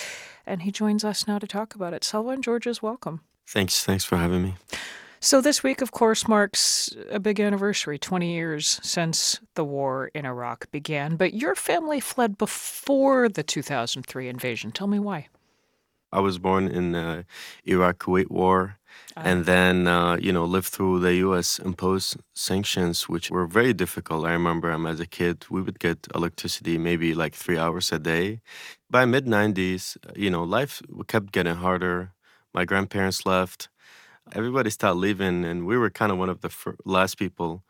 and 0.47 0.63
he 0.63 0.71
joins 0.71 1.03
us 1.03 1.27
now 1.27 1.37
to 1.37 1.45
talk 1.45 1.75
about 1.75 1.93
it. 1.93 2.01
Salwan 2.01 2.41
Georges, 2.41 2.81
welcome. 2.81 3.21
Thanks. 3.45 3.83
Thanks 3.83 4.03
for 4.03 4.17
having 4.17 4.41
me. 4.41 4.55
So, 5.19 5.41
this 5.41 5.63
week, 5.63 5.81
of 5.81 5.91
course, 5.91 6.27
marks 6.27 6.95
a 7.09 7.19
big 7.19 7.39
anniversary 7.39 7.97
20 7.97 8.33
years 8.33 8.79
since 8.83 9.39
the 9.55 9.63
war 9.63 10.11
in 10.13 10.25
Iraq 10.25 10.69
began. 10.71 11.15
But 11.15 11.33
your 11.33 11.55
family 11.55 11.99
fled 11.99 12.37
before 12.37 13.29
the 13.29 13.43
2003 13.43 14.27
invasion. 14.27 14.71
Tell 14.71 14.87
me 14.87 14.99
why. 14.99 15.27
I 16.11 16.19
was 16.19 16.37
born 16.37 16.67
in 16.67 16.91
the 16.91 17.25
Iraq 17.65 17.99
Kuwait 17.99 18.29
War. 18.29 18.77
Uh, 19.17 19.21
and 19.25 19.45
then, 19.45 19.87
uh, 19.87 20.17
you 20.17 20.31
know, 20.31 20.45
lived 20.45 20.67
through 20.67 20.99
the 20.99 21.15
U.S. 21.15 21.59
imposed 21.59 22.17
sanctions, 22.33 23.07
which 23.07 23.31
were 23.31 23.47
very 23.47 23.73
difficult. 23.73 24.25
I 24.25 24.33
remember 24.33 24.71
um, 24.71 24.85
as 24.85 24.99
a 24.99 25.05
kid, 25.05 25.45
we 25.49 25.61
would 25.61 25.79
get 25.79 26.07
electricity 26.13 26.77
maybe 26.77 27.13
like 27.13 27.33
three 27.33 27.57
hours 27.57 27.91
a 27.91 27.99
day. 27.99 28.41
By 28.89 29.05
mid 29.05 29.25
90s, 29.25 29.97
you 30.15 30.29
know, 30.29 30.43
life 30.43 30.81
kept 31.07 31.31
getting 31.31 31.55
harder. 31.55 32.11
My 32.53 32.65
grandparents 32.65 33.25
left 33.25 33.69
everybody 34.33 34.69
started 34.69 34.99
leaving, 34.99 35.45
and 35.45 35.65
we 35.65 35.77
were 35.77 35.89
kind 35.89 36.11
of 36.11 36.17
one 36.17 36.29
of 36.29 36.41
the 36.41 36.49
fir- 36.49 36.77
last 36.85 37.17
people 37.17 37.63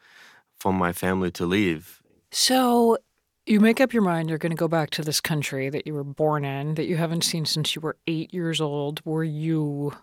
from 0.60 0.76
my 0.76 0.94
family 0.94 1.32
to 1.32 1.46
leave. 1.46 2.02
So 2.32 2.98
you 3.46 3.60
make 3.60 3.80
up 3.80 3.94
your 3.94 4.02
mind 4.02 4.30
you're 4.30 4.38
going 4.38 4.52
to 4.52 4.56
go 4.56 4.68
back 4.68 4.90
to 4.92 5.02
this 5.02 5.22
country 5.22 5.70
that 5.70 5.86
you 5.86 5.94
were 5.94 6.04
born 6.04 6.46
in, 6.46 6.76
that 6.76 6.86
you 6.86 6.98
haven't 6.98 7.24
seen 7.24 7.46
since 7.46 7.76
you 7.76 7.82
were 7.82 7.98
eight 8.08 8.34
years 8.34 8.62
old. 8.62 9.02
Were 9.06 9.24
you 9.24 9.94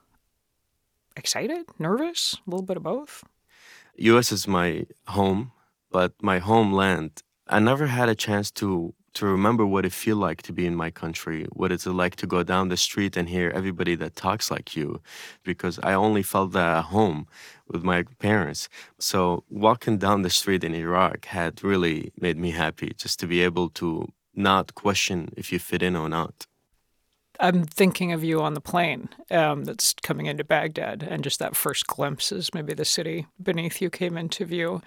excited, 1.16 1.66
nervous, 1.78 2.38
a 2.46 2.50
little 2.50 2.64
bit 2.64 2.76
of 2.76 2.82
both? 2.82 3.24
U.S. 3.96 4.32
is 4.32 4.48
my 4.48 4.86
home, 5.08 5.52
but 5.90 6.12
my 6.22 6.38
homeland. 6.38 7.22
I 7.48 7.58
never 7.58 7.86
had 7.86 8.08
a 8.08 8.14
chance 8.14 8.50
to 8.52 8.94
to 9.14 9.26
remember 9.26 9.66
what 9.66 9.84
it 9.84 9.92
feel 9.92 10.16
like 10.16 10.42
to 10.42 10.52
be 10.52 10.66
in 10.66 10.74
my 10.74 10.90
country, 10.90 11.46
what 11.52 11.70
it's 11.70 11.86
like 11.86 12.16
to 12.16 12.26
go 12.26 12.42
down 12.42 12.68
the 12.68 12.76
street 12.76 13.16
and 13.16 13.28
hear 13.28 13.50
everybody 13.54 13.94
that 13.96 14.16
talks 14.16 14.50
like 14.50 14.74
you, 14.74 15.00
because 15.42 15.78
I 15.82 15.92
only 15.94 16.22
felt 16.22 16.52
that 16.52 16.78
at 16.78 16.84
home 16.84 17.26
with 17.68 17.82
my 17.82 18.04
parents. 18.18 18.68
So 18.98 19.44
walking 19.50 19.98
down 19.98 20.22
the 20.22 20.30
street 20.30 20.64
in 20.64 20.74
Iraq 20.74 21.26
had 21.26 21.62
really 21.62 22.12
made 22.18 22.38
me 22.38 22.52
happy 22.52 22.94
just 22.96 23.20
to 23.20 23.26
be 23.26 23.42
able 23.42 23.68
to 23.70 24.08
not 24.34 24.74
question 24.74 25.32
if 25.36 25.52
you 25.52 25.58
fit 25.58 25.82
in 25.82 25.94
or 25.94 26.08
not. 26.08 26.46
I'm 27.40 27.64
thinking 27.64 28.12
of 28.12 28.22
you 28.22 28.40
on 28.40 28.54
the 28.54 28.60
plane 28.60 29.08
um, 29.30 29.64
that's 29.64 29.94
coming 30.02 30.26
into 30.26 30.44
Baghdad, 30.44 31.02
and 31.02 31.24
just 31.24 31.38
that 31.38 31.56
first 31.56 31.86
glimpse 31.86 32.32
as 32.32 32.54
maybe 32.54 32.74
the 32.74 32.84
city 32.84 33.26
beneath 33.42 33.80
you 33.80 33.90
came 33.90 34.16
into 34.16 34.44
view. 34.44 34.82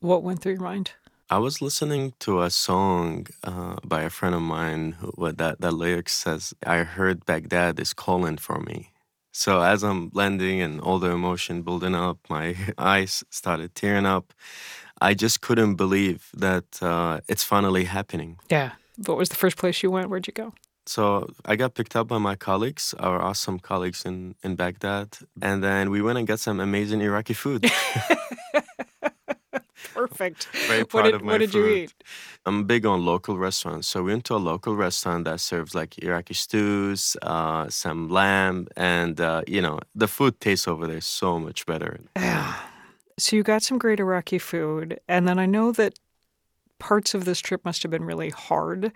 What 0.00 0.22
went 0.22 0.40
through 0.40 0.54
your 0.54 0.62
mind? 0.62 0.92
I 1.30 1.38
was 1.38 1.60
listening 1.60 2.14
to 2.20 2.42
a 2.42 2.48
song 2.48 3.26
uh, 3.44 3.76
by 3.84 4.02
a 4.02 4.10
friend 4.10 4.34
of 4.34 4.40
mine 4.40 4.92
who 4.92 5.32
that 5.32 5.60
that 5.60 5.72
lyric 5.72 6.08
says, 6.08 6.54
"I 6.64 6.78
heard 6.78 7.26
Baghdad 7.26 7.78
is 7.80 7.92
calling 7.92 8.38
for 8.38 8.60
me." 8.60 8.92
So 9.32 9.60
as 9.60 9.84
I'm 9.84 10.10
landing 10.14 10.60
and 10.62 10.80
all 10.80 10.98
the 10.98 11.10
emotion 11.10 11.62
building 11.62 11.94
up, 11.94 12.18
my 12.30 12.56
eyes 12.78 13.24
started 13.30 13.74
tearing 13.74 14.06
up. 14.06 14.32
I 15.00 15.14
just 15.14 15.40
couldn't 15.40 15.76
believe 15.76 16.30
that 16.34 16.82
uh, 16.82 17.20
it's 17.28 17.44
finally 17.44 17.84
happening. 17.84 18.38
Yeah. 18.50 18.72
What 19.06 19.16
was 19.16 19.28
the 19.28 19.36
first 19.36 19.56
place 19.56 19.82
you 19.82 19.92
went? 19.92 20.10
Where'd 20.10 20.26
you 20.26 20.32
go? 20.32 20.54
So 20.88 21.28
I 21.44 21.54
got 21.56 21.74
picked 21.74 21.94
up 21.96 22.08
by 22.08 22.16
my 22.16 22.34
colleagues, 22.34 22.94
our 22.98 23.20
awesome 23.20 23.58
colleagues 23.58 24.06
in, 24.06 24.36
in 24.42 24.56
Baghdad, 24.56 25.18
and 25.42 25.62
then 25.62 25.90
we 25.90 26.00
went 26.00 26.16
and 26.16 26.26
got 26.26 26.40
some 26.40 26.60
amazing 26.60 27.02
Iraqi 27.02 27.34
food. 27.34 27.70
Perfect. 29.92 30.48
Very 30.66 30.84
proud 30.86 31.02
what 31.02 31.04
did, 31.04 31.14
of 31.14 31.22
my 31.22 31.32
what 31.32 31.38
did 31.38 31.52
food. 31.52 31.58
you 31.58 31.74
eat? 31.74 31.92
I'm 32.46 32.64
big 32.64 32.86
on 32.86 33.04
local 33.04 33.36
restaurants, 33.36 33.86
so 33.86 34.02
we 34.02 34.12
went 34.12 34.24
to 34.26 34.34
a 34.36 34.42
local 34.52 34.76
restaurant 34.76 35.26
that 35.26 35.40
serves 35.40 35.74
like 35.74 35.98
Iraqi 35.98 36.32
stews, 36.32 37.18
uh, 37.20 37.68
some 37.68 38.08
lamb, 38.08 38.68
and 38.74 39.20
uh, 39.20 39.42
you 39.46 39.60
know 39.60 39.80
the 39.94 40.08
food 40.08 40.40
tastes 40.40 40.66
over 40.66 40.86
there 40.86 41.02
so 41.02 41.38
much 41.38 41.66
better. 41.66 42.00
So 43.18 43.36
you 43.36 43.42
got 43.42 43.62
some 43.62 43.76
great 43.78 44.00
Iraqi 44.00 44.38
food, 44.38 45.00
and 45.06 45.28
then 45.28 45.38
I 45.38 45.44
know 45.44 45.70
that 45.72 45.98
parts 46.78 47.12
of 47.12 47.26
this 47.26 47.40
trip 47.40 47.62
must 47.64 47.82
have 47.82 47.90
been 47.90 48.04
really 48.04 48.30
hard. 48.30 48.92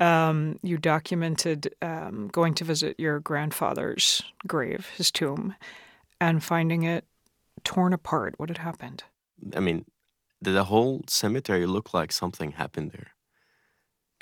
Um, 0.00 0.58
you 0.62 0.78
documented 0.78 1.74
um, 1.82 2.28
going 2.28 2.54
to 2.54 2.64
visit 2.64 2.98
your 2.98 3.20
grandfather's 3.20 4.22
grave, 4.46 4.88
his 4.96 5.10
tomb, 5.10 5.54
and 6.20 6.42
finding 6.42 6.84
it 6.84 7.04
torn 7.64 7.92
apart. 7.92 8.34
What 8.38 8.48
had 8.48 8.58
happened? 8.58 9.04
I 9.54 9.60
mean, 9.60 9.84
the, 10.40 10.64
whole 10.64 11.02
cemetery 11.06 11.66
looked 11.66 11.94
like 11.94 12.12
something 12.12 12.52
happened 12.52 12.92
there. 12.92 13.08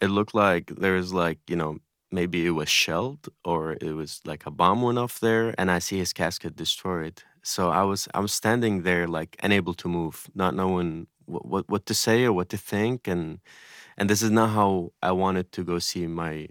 It 0.01 0.09
looked 0.09 0.35
like 0.35 0.73
there 0.77 0.95
was 0.95 1.13
like 1.13 1.39
you 1.49 1.57
know 1.57 1.79
maybe 2.11 2.47
it 2.47 2.51
was 2.51 2.69
shelled 2.69 3.29
or 3.45 3.77
it 3.81 3.95
was 3.95 4.21
like 4.25 4.47
a 4.47 4.51
bomb 4.51 4.83
went 4.83 4.99
off 4.99 5.21
there, 5.21 5.55
and 5.59 5.71
I 5.71 5.79
see 5.79 5.99
his 5.99 6.13
casket 6.13 6.57
destroyed. 6.57 7.23
So 7.43 7.71
I 7.71 7.83
was 7.83 8.09
I 8.15 8.21
was 8.21 8.33
standing 8.33 8.83
there 8.83 9.07
like 9.09 9.37
unable 9.43 9.75
to 9.75 9.89
move, 9.89 10.29
not 10.35 10.55
knowing 10.55 11.07
what 11.27 11.47
what, 11.47 11.69
what 11.69 11.87
to 11.87 11.95
say 11.95 12.25
or 12.25 12.33
what 12.33 12.49
to 12.51 12.57
think, 12.57 13.09
and 13.09 13.41
and 13.99 14.09
this 14.09 14.23
is 14.23 14.31
not 14.31 14.51
how 14.51 14.93
I 15.03 15.13
wanted 15.13 15.53
to 15.53 15.65
go 15.65 15.79
see 15.79 16.07
my 16.07 16.49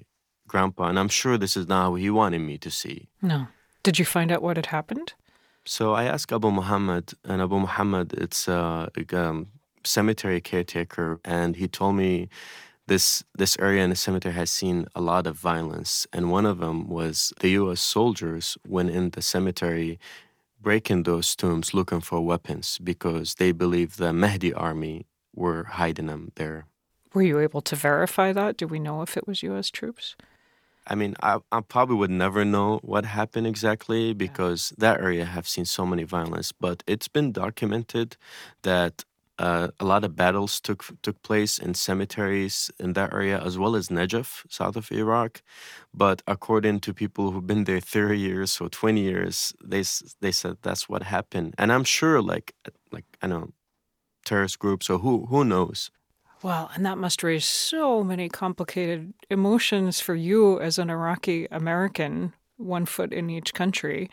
grandpa, 0.48 0.90
and 0.90 1.00
I'm 1.00 1.10
sure 1.10 1.38
this 1.38 1.58
is 1.58 1.68
not 1.68 1.82
how 1.84 1.96
he 1.96 2.10
wanted 2.10 2.40
me 2.40 2.58
to 2.60 2.70
see. 2.70 3.10
No. 3.22 3.48
Did 3.84 3.98
you 3.98 4.06
find 4.06 4.32
out 4.32 4.44
what 4.44 4.58
had 4.58 4.68
happened? 4.68 5.14
So 5.66 5.94
I 5.94 6.04
asked 6.04 6.32
Abu 6.32 6.52
Muhammad, 6.52 7.14
and 7.24 7.42
Abu 7.42 7.58
Muhammad, 7.60 8.14
it's 8.14 8.48
a, 8.48 8.90
um, 9.14 9.48
cemetery 9.86 10.42
caretaker, 10.42 11.20
and 11.24 11.56
he 11.56 11.68
told 11.68 11.96
me 11.96 12.28
this 12.88 13.24
this 13.38 13.58
area 13.60 13.84
in 13.84 13.90
the 13.90 13.96
cemetery 13.96 14.34
has 14.34 14.50
seen 14.50 14.86
a 14.96 15.02
lot 15.02 15.28
of 15.28 15.36
violence, 15.38 16.08
and 16.12 16.32
one 16.32 16.46
of 16.46 16.60
them 16.60 16.88
was 16.88 17.34
the 17.40 17.50
U.S. 17.62 17.82
soldiers 17.82 18.58
went 18.68 18.90
in 18.90 19.12
the 19.12 19.22
cemetery, 19.22 20.00
breaking 20.62 21.04
those 21.04 21.36
tombs 21.36 21.74
looking 21.74 22.02
for 22.02 22.22
weapons 22.22 22.78
because 22.84 23.36
they 23.36 23.52
believe 23.52 23.96
the 23.96 24.12
Mahdi 24.14 24.54
army 24.54 25.06
were 25.36 25.64
hiding 25.64 26.08
them 26.08 26.32
there. 26.36 26.66
Were 27.14 27.22
you 27.22 27.40
able 27.40 27.62
to 27.62 27.76
verify 27.76 28.34
that? 28.34 28.58
Do 28.58 28.68
we 28.68 28.80
know 28.80 29.02
if 29.02 29.18
it 29.18 29.28
was 29.28 29.44
U.S. 29.44 29.72
troops? 29.72 30.16
I 30.90 30.96
mean, 30.96 31.16
I, 31.22 31.40
I 31.52 31.62
probably 31.62 31.98
would 31.98 32.12
never 32.12 32.46
know 32.46 32.80
what 32.82 33.06
happened 33.06 33.46
exactly 33.46 34.14
because 34.14 34.74
that 34.78 35.02
area 35.02 35.26
have 35.26 35.48
seen 35.48 35.66
so 35.66 35.86
many 35.86 36.04
violence. 36.04 36.52
But 36.54 36.84
it's 36.88 37.10
been 37.10 37.34
documented 37.34 38.16
that 38.62 39.04
uh, 39.40 39.68
a 39.80 39.86
lot 39.86 40.04
of 40.04 40.16
battles 40.16 40.60
took 40.60 40.86
took 41.02 41.22
place 41.22 41.60
in 41.60 41.74
cemeteries 41.74 42.72
in 42.80 42.94
that 42.94 43.14
area 43.14 43.40
as 43.40 43.58
well 43.58 43.76
as 43.76 43.90
Najaf, 43.90 44.46
south 44.50 44.76
of 44.76 44.92
Iraq. 44.92 45.42
But 45.94 46.24
according 46.26 46.80
to 46.82 46.94
people 46.94 47.32
who've 47.32 47.46
been 47.46 47.66
there 47.66 47.80
30 47.80 48.18
years 48.18 48.60
or 48.60 48.70
20 48.70 49.02
years, 49.02 49.54
they 49.64 49.84
they 50.22 50.32
said 50.32 50.58
that's 50.62 50.90
what 50.90 51.04
happened. 51.04 51.54
And 51.58 51.72
I'm 51.72 51.84
sure, 51.84 52.22
like 52.22 52.54
like 52.92 53.06
I 53.22 53.28
know, 53.28 53.50
terrorist 54.26 54.58
groups 54.58 54.90
or 54.90 55.00
who 55.00 55.28
who 55.28 55.44
knows. 55.44 55.92
Well, 56.44 56.70
and 56.76 56.86
that 56.86 56.98
must 56.98 57.24
raise 57.24 57.46
so 57.46 58.04
many 58.04 58.30
complicated 58.30 59.14
emotions 59.30 60.00
for 60.00 60.14
you 60.14 60.60
as 60.60 60.78
an 60.78 60.90
Iraqi 60.90 61.48
American, 61.50 62.34
one 62.58 62.86
foot 62.86 63.12
in 63.12 63.30
each 63.30 63.54
country, 63.54 64.10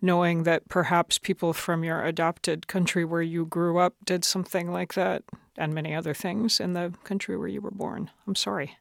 knowing 0.00 0.42
that 0.42 0.68
perhaps 0.68 1.18
people 1.18 1.52
from 1.52 1.84
your 1.84 2.02
adopted 2.02 2.66
country 2.66 3.04
where 3.04 3.22
you 3.22 3.46
grew 3.46 3.78
up 3.78 3.94
did 4.04 4.24
something 4.24 4.72
like 4.72 4.94
that 4.94 5.22
and 5.56 5.72
many 5.72 5.94
other 5.94 6.14
things 6.14 6.58
in 6.58 6.72
the 6.72 6.92
country 7.04 7.36
where 7.36 7.48
you 7.48 7.60
were 7.60 7.70
born. 7.70 8.10
I'm 8.26 8.34
sorry. 8.34 8.76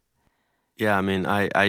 Yeah, 0.77 0.97
I 0.97 1.01
mean, 1.01 1.27
I, 1.27 1.49
I, 1.53 1.65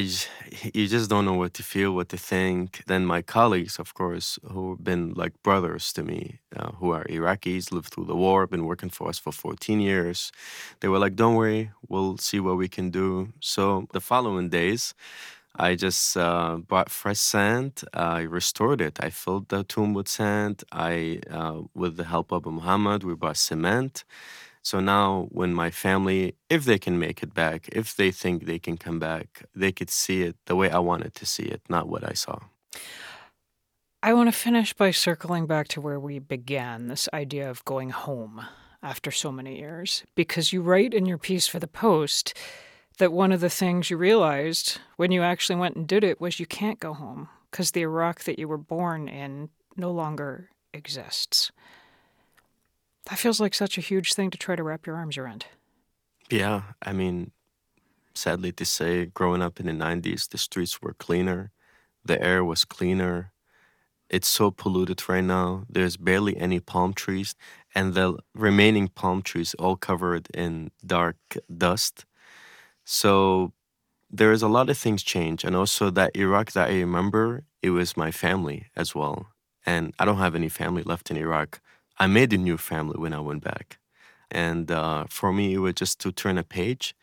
you 0.73 0.89
just 0.89 1.11
don't 1.11 1.27
know 1.27 1.35
what 1.35 1.53
to 1.55 1.62
feel, 1.62 1.93
what 1.95 2.09
to 2.11 2.16
think. 2.16 2.83
Then 2.87 3.05
my 3.05 3.20
colleagues, 3.20 3.79
of 3.79 3.93
course, 3.95 4.39
who've 4.51 4.83
been 4.83 5.12
like 5.15 5.35
brothers 5.43 5.93
to 5.95 6.03
me, 6.03 6.39
uh, 6.57 6.73
who 6.73 6.93
are 6.93 7.05
Iraqis, 7.05 7.73
lived 7.73 7.89
through 7.93 8.07
the 8.07 8.16
war, 8.16 8.47
been 8.47 8.65
working 8.65 8.89
for 8.89 9.09
us 9.09 9.19
for 9.19 9.31
14 9.33 9.81
years. 9.81 10.33
They 10.81 10.89
were 10.89 10.99
like, 10.99 11.15
"Don't 11.16 11.35
worry, 11.35 11.73
we'll 11.89 12.16
see 12.19 12.41
what 12.41 12.57
we 12.57 12.69
can 12.69 12.91
do." 12.91 13.33
So 13.41 13.87
the 13.93 14.01
following 14.01 14.49
days, 14.49 14.95
I 15.57 15.74
just 15.77 16.16
uh, 16.16 16.57
bought 16.69 16.91
fresh 16.91 17.20
sand. 17.20 17.83
I 17.95 18.23
restored 18.23 18.81
it. 18.81 18.99
I 19.03 19.11
filled 19.11 19.49
the 19.51 19.65
tomb 19.65 19.95
with 19.95 20.09
sand. 20.09 20.65
I, 20.73 21.20
uh, 21.31 21.62
with 21.74 21.97
the 21.99 22.05
help 22.05 22.33
of 22.33 22.47
Muhammad, 22.47 23.05
we 23.05 23.15
bought 23.15 23.37
cement. 23.39 24.05
So 24.62 24.78
now, 24.78 25.26
when 25.30 25.52
my 25.52 25.70
family, 25.70 26.36
if 26.48 26.64
they 26.64 26.78
can 26.78 26.98
make 26.98 27.22
it 27.22 27.34
back, 27.34 27.68
if 27.72 27.97
they 27.97 28.12
think 28.12 28.47
they 28.47 28.60
can 28.60 28.76
come 28.76 29.01
back, 29.01 29.44
they 29.55 29.72
could 29.72 29.90
see 29.90 30.22
it 30.22 30.36
the 30.47 30.55
way 30.55 30.70
I 30.70 30.78
wanted 30.78 31.14
to 31.16 31.26
see 31.26 31.44
it, 31.44 31.62
not 31.68 31.89
what 31.89 32.09
I 32.09 32.12
saw. 32.12 32.39
I 34.05 34.14
want 34.14 34.28
to 34.28 34.32
finish 34.32 34.72
by 34.72 34.93
circling 34.93 35.47
back 35.47 35.68
to 35.68 35.80
where 35.80 35.98
we 35.98 36.18
began 36.20 36.86
this 36.86 37.09
idea 37.12 37.51
of 37.51 37.64
going 37.64 37.90
home 37.90 38.44
after 38.82 39.10
so 39.10 39.30
many 39.30 39.59
years, 39.59 40.05
because 40.14 40.52
you 40.52 40.62
write 40.62 40.94
in 40.94 41.06
your 41.06 41.18
piece 41.18 41.47
for 41.47 41.60
the 41.60 41.68
Post 41.68 42.34
that 42.98 43.12
one 43.12 43.32
of 43.32 43.40
the 43.40 43.51
things 43.51 43.90
you 43.90 43.97
realized 43.97 44.78
when 44.97 45.12
you 45.12 45.22
actually 45.22 45.56
went 45.56 45.76
and 45.76 45.86
did 45.89 46.05
it 46.05 46.20
was 46.20 46.40
you 46.40 46.47
can't 46.47 46.80
go 46.80 46.93
home 46.93 47.28
because 47.51 47.70
the 47.72 47.82
Iraq 47.82 48.24
that 48.24 48.39
you 48.39 48.48
were 48.48 48.59
born 48.59 49.09
in 49.09 49.51
no 49.76 49.90
longer 49.90 50.51
exists. 50.72 51.51
That 53.07 53.19
feels 53.19 53.41
like 53.41 53.55
such 53.55 53.79
a 53.79 53.81
huge 53.81 54.15
thing 54.15 54.31
to 54.31 54.39
try 54.39 54.57
to 54.57 54.62
wrap 54.62 54.87
your 54.87 54.97
arms 54.97 55.19
around. 55.19 55.47
Yeah, 56.31 56.62
I 56.83 56.93
mean, 56.93 57.33
sadly 58.15 58.53
to 58.53 58.65
say, 58.65 59.07
growing 59.07 59.43
up 59.43 59.61
in 59.61 59.66
the 59.66 59.73
90s, 59.73 60.29
the 60.29 60.39
streets 60.39 60.81
were 60.81 60.95
cleaner, 60.95 61.51
the 62.05 62.23
air 62.23 62.45
was 62.45 62.65
cleaner. 62.65 63.33
It's 64.09 64.29
so 64.29 64.51
polluted 64.51 65.09
right 65.09 65.24
now. 65.24 65.65
There's 65.69 65.97
barely 65.97 66.37
any 66.37 66.61
palm 66.61 66.93
trees, 66.95 67.35
and 67.74 67.95
the 67.95 68.19
remaining 68.35 68.89
palm 68.89 69.23
trees 69.23 69.55
all 69.55 69.77
covered 69.77 70.29
in 70.35 70.70
dark 70.85 71.16
dust. 71.57 72.05
So 72.85 73.53
there 74.11 74.33
is 74.33 74.43
a 74.43 74.49
lot 74.49 74.70
of 74.70 74.79
things 74.79 75.03
change, 75.03 75.45
and 75.45 75.57
also 75.57 75.91
that 75.91 76.16
Iraq 76.16 76.53
that 76.53 76.70
I 76.70 76.74
remember, 76.81 77.45
it 77.62 77.70
was 77.70 77.97
my 77.97 78.11
family 78.11 78.66
as 78.77 78.95
well. 78.95 79.29
And 79.65 79.95
I 79.99 80.05
don't 80.05 80.19
have 80.19 80.35
any 80.35 80.49
family 80.49 80.83
left 80.83 81.11
in 81.11 81.16
Iraq. 81.16 81.61
I 82.03 82.09
made 82.09 82.33
a 82.33 82.37
new 82.37 82.59
family 82.59 82.99
when 82.99 83.12
I 83.12 83.20
went 83.20 83.45
back. 83.45 83.79
And 84.29 84.73
uh, 84.73 85.05
for 85.09 85.33
me, 85.33 85.55
it 85.55 85.59
was 85.59 85.74
just 85.74 86.01
to 86.01 86.11
turn 86.11 86.37
a 86.37 86.43
page 86.43 86.97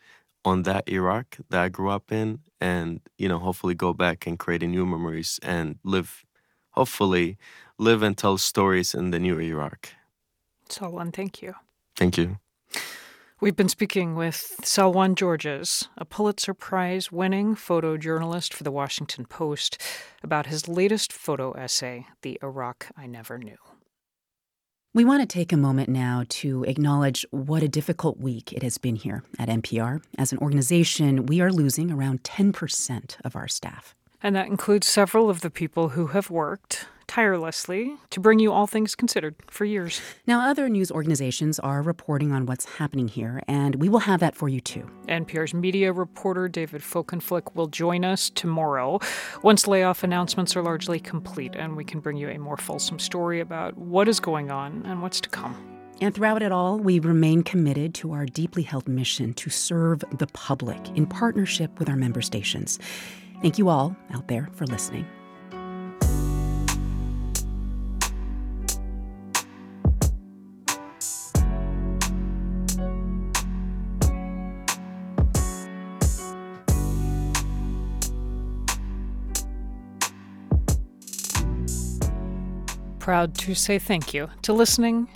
on 0.44 0.64
that 0.64 0.86
Iraq 0.86 1.38
that 1.48 1.58
I 1.58 1.70
grew 1.70 1.88
up 1.88 2.12
in 2.12 2.40
and, 2.60 3.00
you 3.16 3.26
know, 3.26 3.38
hopefully 3.38 3.74
go 3.74 3.94
back 3.94 4.26
and 4.26 4.38
create 4.38 4.60
new 4.60 4.84
memories 4.84 5.40
and 5.42 5.78
live, 5.84 6.26
hopefully, 6.72 7.38
live 7.78 8.02
and 8.02 8.14
tell 8.14 8.36
stories 8.36 8.92
in 8.94 9.10
the 9.10 9.18
new 9.18 9.40
Iraq. 9.40 9.88
Salwan, 10.68 11.14
thank 11.14 11.40
you. 11.40 11.54
Thank 11.96 12.18
you. 12.18 12.38
We've 13.40 13.56
been 13.56 13.70
speaking 13.70 14.16
with 14.16 14.54
Salwan 14.60 15.14
Georges, 15.14 15.88
a 15.96 16.04
Pulitzer 16.04 16.52
Prize 16.52 17.10
winning 17.10 17.56
photojournalist 17.56 18.52
for 18.52 18.64
the 18.64 18.70
Washington 18.70 19.24
Post, 19.24 19.80
about 20.22 20.44
his 20.44 20.68
latest 20.68 21.10
photo 21.10 21.52
essay, 21.52 22.06
The 22.20 22.38
Iraq 22.42 22.88
I 22.98 23.06
Never 23.06 23.38
Knew. 23.38 23.69
We 24.92 25.04
want 25.04 25.22
to 25.22 25.26
take 25.26 25.52
a 25.52 25.56
moment 25.56 25.88
now 25.88 26.24
to 26.40 26.64
acknowledge 26.64 27.24
what 27.30 27.62
a 27.62 27.68
difficult 27.68 28.18
week 28.18 28.52
it 28.52 28.64
has 28.64 28.76
been 28.76 28.96
here 28.96 29.22
at 29.38 29.48
NPR. 29.48 30.02
As 30.18 30.32
an 30.32 30.38
organization, 30.38 31.26
we 31.26 31.40
are 31.40 31.52
losing 31.52 31.92
around 31.92 32.24
10% 32.24 33.16
of 33.24 33.36
our 33.36 33.46
staff. 33.46 33.94
And 34.20 34.34
that 34.34 34.48
includes 34.48 34.88
several 34.88 35.30
of 35.30 35.42
the 35.42 35.50
people 35.50 35.90
who 35.90 36.08
have 36.08 36.28
worked 36.28 36.88
tirelessly 37.10 37.96
to 38.10 38.20
bring 38.20 38.38
you 38.38 38.52
all 38.52 38.68
things 38.68 38.94
considered 38.94 39.34
for 39.48 39.64
years. 39.64 40.00
Now, 40.28 40.48
other 40.48 40.68
news 40.68 40.92
organizations 40.92 41.58
are 41.58 41.82
reporting 41.82 42.30
on 42.30 42.46
what's 42.46 42.64
happening 42.76 43.08
here, 43.08 43.42
and 43.48 43.74
we 43.74 43.88
will 43.88 43.98
have 43.98 44.20
that 44.20 44.36
for 44.36 44.48
you 44.48 44.60
too. 44.60 44.88
NPR's 45.08 45.52
media 45.52 45.92
reporter 45.92 46.46
David 46.46 46.82
Folkenflik 46.82 47.56
will 47.56 47.66
join 47.66 48.04
us 48.04 48.30
tomorrow 48.30 49.00
once 49.42 49.66
layoff 49.66 50.04
announcements 50.04 50.54
are 50.54 50.62
largely 50.62 51.00
complete, 51.00 51.56
and 51.56 51.76
we 51.76 51.84
can 51.84 51.98
bring 51.98 52.16
you 52.16 52.28
a 52.28 52.38
more 52.38 52.56
fulsome 52.56 53.00
story 53.00 53.40
about 53.40 53.76
what 53.76 54.08
is 54.08 54.20
going 54.20 54.52
on 54.52 54.86
and 54.86 55.02
what's 55.02 55.20
to 55.20 55.28
come. 55.28 55.56
And 56.00 56.14
throughout 56.14 56.42
it 56.42 56.52
all, 56.52 56.78
we 56.78 57.00
remain 57.00 57.42
committed 57.42 57.92
to 57.94 58.12
our 58.12 58.24
deeply 58.24 58.62
held 58.62 58.86
mission 58.86 59.34
to 59.34 59.50
serve 59.50 60.04
the 60.16 60.28
public 60.28 60.78
in 60.96 61.06
partnership 61.06 61.76
with 61.80 61.88
our 61.88 61.96
member 61.96 62.22
stations. 62.22 62.78
Thank 63.42 63.58
you 63.58 63.68
all 63.68 63.96
out 64.14 64.28
there 64.28 64.48
for 64.52 64.64
listening. 64.66 65.06
Proud 83.10 83.34
to 83.34 83.56
say 83.56 83.76
thank 83.76 84.14
you 84.14 84.30
to 84.40 84.52
listening 84.52 85.08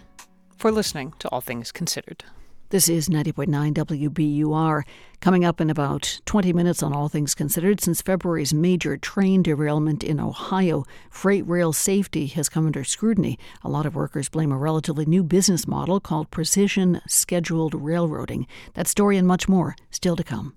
for 0.56 0.72
listening 0.72 1.14
to 1.20 1.28
All 1.28 1.40
Things 1.40 1.70
Considered. 1.70 2.24
This 2.70 2.88
is 2.88 3.08
90.9 3.08 3.72
WBUR. 3.72 4.82
Coming 5.20 5.44
up 5.44 5.60
in 5.60 5.70
about 5.70 6.18
20 6.24 6.52
minutes 6.52 6.82
on 6.82 6.92
All 6.92 7.08
Things 7.08 7.36
Considered, 7.36 7.80
since 7.80 8.02
February's 8.02 8.52
major 8.52 8.96
train 8.96 9.44
derailment 9.44 10.02
in 10.02 10.18
Ohio, 10.18 10.82
freight 11.08 11.46
rail 11.46 11.72
safety 11.72 12.26
has 12.26 12.48
come 12.48 12.66
under 12.66 12.82
scrutiny. 12.82 13.38
A 13.62 13.68
lot 13.68 13.86
of 13.86 13.94
workers 13.94 14.28
blame 14.28 14.50
a 14.50 14.58
relatively 14.58 15.06
new 15.06 15.22
business 15.22 15.68
model 15.68 16.00
called 16.00 16.32
precision 16.32 17.00
scheduled 17.06 17.74
railroading. 17.80 18.48
That 18.72 18.88
story 18.88 19.18
and 19.18 19.28
much 19.28 19.48
more 19.48 19.76
still 19.92 20.16
to 20.16 20.24
come. 20.24 20.56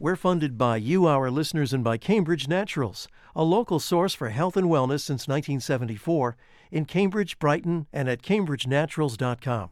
We're 0.00 0.16
funded 0.16 0.58
by 0.58 0.78
you, 0.78 1.06
our 1.06 1.30
listeners, 1.30 1.72
and 1.72 1.84
by 1.84 1.96
Cambridge 1.96 2.48
Naturals, 2.48 3.06
a 3.36 3.44
local 3.44 3.78
source 3.78 4.14
for 4.14 4.30
health 4.30 4.56
and 4.56 4.66
wellness 4.66 5.02
since 5.02 5.28
1974 5.28 6.36
in 6.72 6.86
Cambridge, 6.86 7.38
Brighton, 7.38 7.86
and 7.92 8.08
at 8.08 8.22
cambridgenaturals.com. 8.22 9.70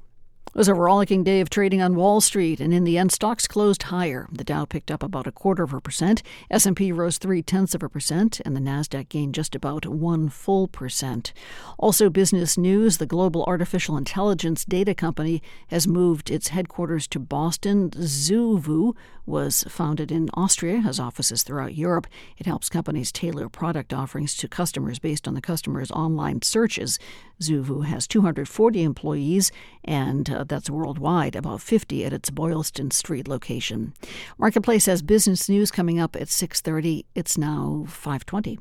It 0.52 0.58
was 0.58 0.66
a 0.66 0.74
rollicking 0.74 1.22
day 1.22 1.40
of 1.40 1.48
trading 1.48 1.80
on 1.80 1.94
Wall 1.94 2.20
Street, 2.20 2.58
and 2.58 2.74
in 2.74 2.82
the 2.82 2.98
end, 2.98 3.12
stocks 3.12 3.46
closed 3.46 3.84
higher. 3.84 4.26
The 4.32 4.42
Dow 4.42 4.64
picked 4.64 4.90
up 4.90 5.00
about 5.00 5.28
a 5.28 5.32
quarter 5.32 5.62
of 5.62 5.72
a 5.72 5.80
percent, 5.80 6.24
S&P 6.50 6.90
rose 6.90 7.18
three 7.18 7.40
tenths 7.40 7.72
of 7.72 7.84
a 7.84 7.88
percent, 7.88 8.40
and 8.44 8.56
the 8.56 8.60
Nasdaq 8.60 9.08
gained 9.08 9.32
just 9.32 9.54
about 9.54 9.86
one 9.86 10.28
full 10.28 10.66
percent. 10.66 11.32
Also, 11.78 12.10
business 12.10 12.58
news: 12.58 12.98
the 12.98 13.06
global 13.06 13.44
artificial 13.44 13.96
intelligence 13.96 14.64
data 14.64 14.92
company 14.92 15.40
has 15.68 15.86
moved 15.86 16.30
its 16.30 16.48
headquarters 16.48 17.06
to 17.06 17.20
Boston. 17.20 17.90
Zoovu 17.90 18.96
was 19.26 19.62
founded 19.68 20.10
in 20.10 20.28
Austria, 20.34 20.80
has 20.80 20.98
offices 20.98 21.44
throughout 21.44 21.76
Europe. 21.76 22.08
It 22.38 22.46
helps 22.46 22.68
companies 22.68 23.12
tailor 23.12 23.48
product 23.48 23.92
offerings 23.92 24.34
to 24.38 24.48
customers 24.48 24.98
based 24.98 25.28
on 25.28 25.34
the 25.34 25.40
customer's 25.40 25.92
online 25.92 26.42
searches. 26.42 26.98
Zoovu 27.42 27.84
has 27.84 28.06
240 28.06 28.82
employees, 28.82 29.50
and 29.84 30.30
uh, 30.30 30.44
that's 30.44 30.70
worldwide, 30.70 31.34
about 31.36 31.60
50 31.60 32.04
at 32.04 32.12
its 32.12 32.30
Boylston 32.30 32.90
Street 32.90 33.26
location. 33.26 33.94
Marketplace 34.38 34.86
has 34.86 35.02
business 35.02 35.48
news 35.48 35.70
coming 35.70 35.98
up 35.98 36.16
at 36.16 36.28
6:30. 36.28 37.04
It's 37.14 37.38
now 37.38 37.84
5:20. 37.86 38.58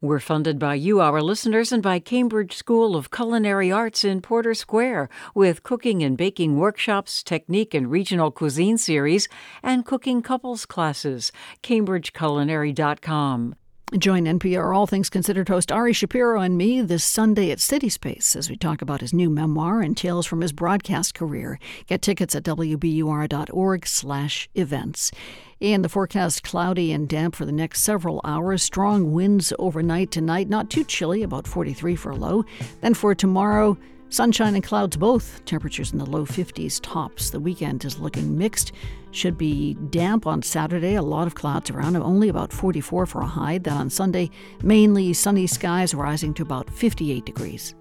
We're 0.00 0.18
funded 0.18 0.58
by 0.58 0.74
you, 0.74 1.00
our 1.00 1.22
listeners, 1.22 1.70
and 1.70 1.80
by 1.80 2.00
Cambridge 2.00 2.56
School 2.56 2.96
of 2.96 3.12
Culinary 3.12 3.70
Arts 3.70 4.02
in 4.02 4.20
Porter 4.20 4.52
Square, 4.52 5.08
with 5.32 5.62
cooking 5.62 6.02
and 6.02 6.16
baking 6.16 6.56
workshops, 6.58 7.22
technique 7.22 7.72
and 7.72 7.88
regional 7.88 8.32
cuisine 8.32 8.78
series, 8.78 9.28
and 9.62 9.86
cooking 9.86 10.20
couples 10.20 10.66
classes. 10.66 11.30
CambridgeCulinary.com. 11.62 13.54
Join 13.98 14.24
NPR 14.24 14.74
All 14.74 14.86
Things 14.86 15.10
Considered 15.10 15.50
host 15.50 15.70
Ari 15.70 15.92
Shapiro 15.92 16.40
and 16.40 16.56
me 16.56 16.80
this 16.80 17.04
Sunday 17.04 17.50
at 17.50 17.60
City 17.60 17.90
Space 17.90 18.34
as 18.34 18.48
we 18.48 18.56
talk 18.56 18.80
about 18.80 19.02
his 19.02 19.12
new 19.12 19.28
memoir 19.28 19.82
and 19.82 19.94
tales 19.94 20.24
from 20.24 20.40
his 20.40 20.50
broadcast 20.50 21.14
career. 21.14 21.58
Get 21.86 22.00
tickets 22.00 22.34
at 22.34 22.44
wbur.org/events. 22.44 25.12
And 25.60 25.84
the 25.84 25.90
forecast 25.90 26.42
cloudy 26.42 26.90
and 26.90 27.06
damp 27.06 27.36
for 27.36 27.44
the 27.44 27.52
next 27.52 27.82
several 27.82 28.22
hours. 28.24 28.62
Strong 28.62 29.12
winds 29.12 29.52
overnight 29.58 30.10
tonight, 30.10 30.48
not 30.48 30.70
too 30.70 30.84
chilly, 30.84 31.22
about 31.22 31.46
43 31.46 31.94
for 31.94 32.12
a 32.12 32.16
low. 32.16 32.46
Then 32.80 32.94
for 32.94 33.14
tomorrow, 33.14 33.76
Sunshine 34.12 34.54
and 34.54 34.62
clouds 34.62 34.94
both. 34.98 35.42
Temperatures 35.46 35.92
in 35.92 35.98
the 35.98 36.04
low 36.04 36.26
50s 36.26 36.80
tops. 36.82 37.30
The 37.30 37.40
weekend 37.40 37.82
is 37.86 37.98
looking 37.98 38.36
mixed. 38.36 38.72
Should 39.10 39.38
be 39.38 39.72
damp 39.88 40.26
on 40.26 40.42
Saturday. 40.42 40.96
A 40.96 41.02
lot 41.02 41.26
of 41.26 41.34
clouds 41.34 41.70
around. 41.70 41.96
Only 41.96 42.28
about 42.28 42.52
44 42.52 43.06
for 43.06 43.22
a 43.22 43.26
high. 43.26 43.56
Then 43.56 43.72
on 43.72 43.88
Sunday, 43.88 44.28
mainly 44.62 45.14
sunny 45.14 45.46
skies 45.46 45.94
rising 45.94 46.34
to 46.34 46.42
about 46.42 46.68
58 46.68 47.24
degrees. 47.24 47.74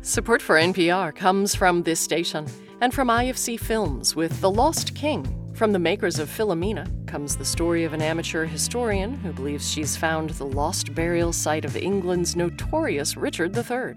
Support 0.00 0.42
for 0.42 0.54
NPR 0.54 1.12
comes 1.12 1.56
from 1.56 1.82
this 1.82 1.98
station 1.98 2.46
and 2.80 2.94
from 2.94 3.08
IFC 3.08 3.58
Films 3.58 4.14
with 4.14 4.40
The 4.40 4.50
Lost 4.50 4.94
King. 4.94 5.45
From 5.56 5.72
the 5.72 5.78
makers 5.78 6.18
of 6.18 6.28
Philomena 6.28 6.86
comes 7.06 7.34
the 7.34 7.44
story 7.46 7.84
of 7.84 7.94
an 7.94 8.02
amateur 8.02 8.44
historian 8.44 9.14
who 9.20 9.32
believes 9.32 9.66
she's 9.66 9.96
found 9.96 10.28
the 10.28 10.44
lost 10.44 10.94
burial 10.94 11.32
site 11.32 11.64
of 11.64 11.78
England's 11.78 12.36
notorious 12.36 13.16
Richard 13.16 13.56
III, 13.56 13.94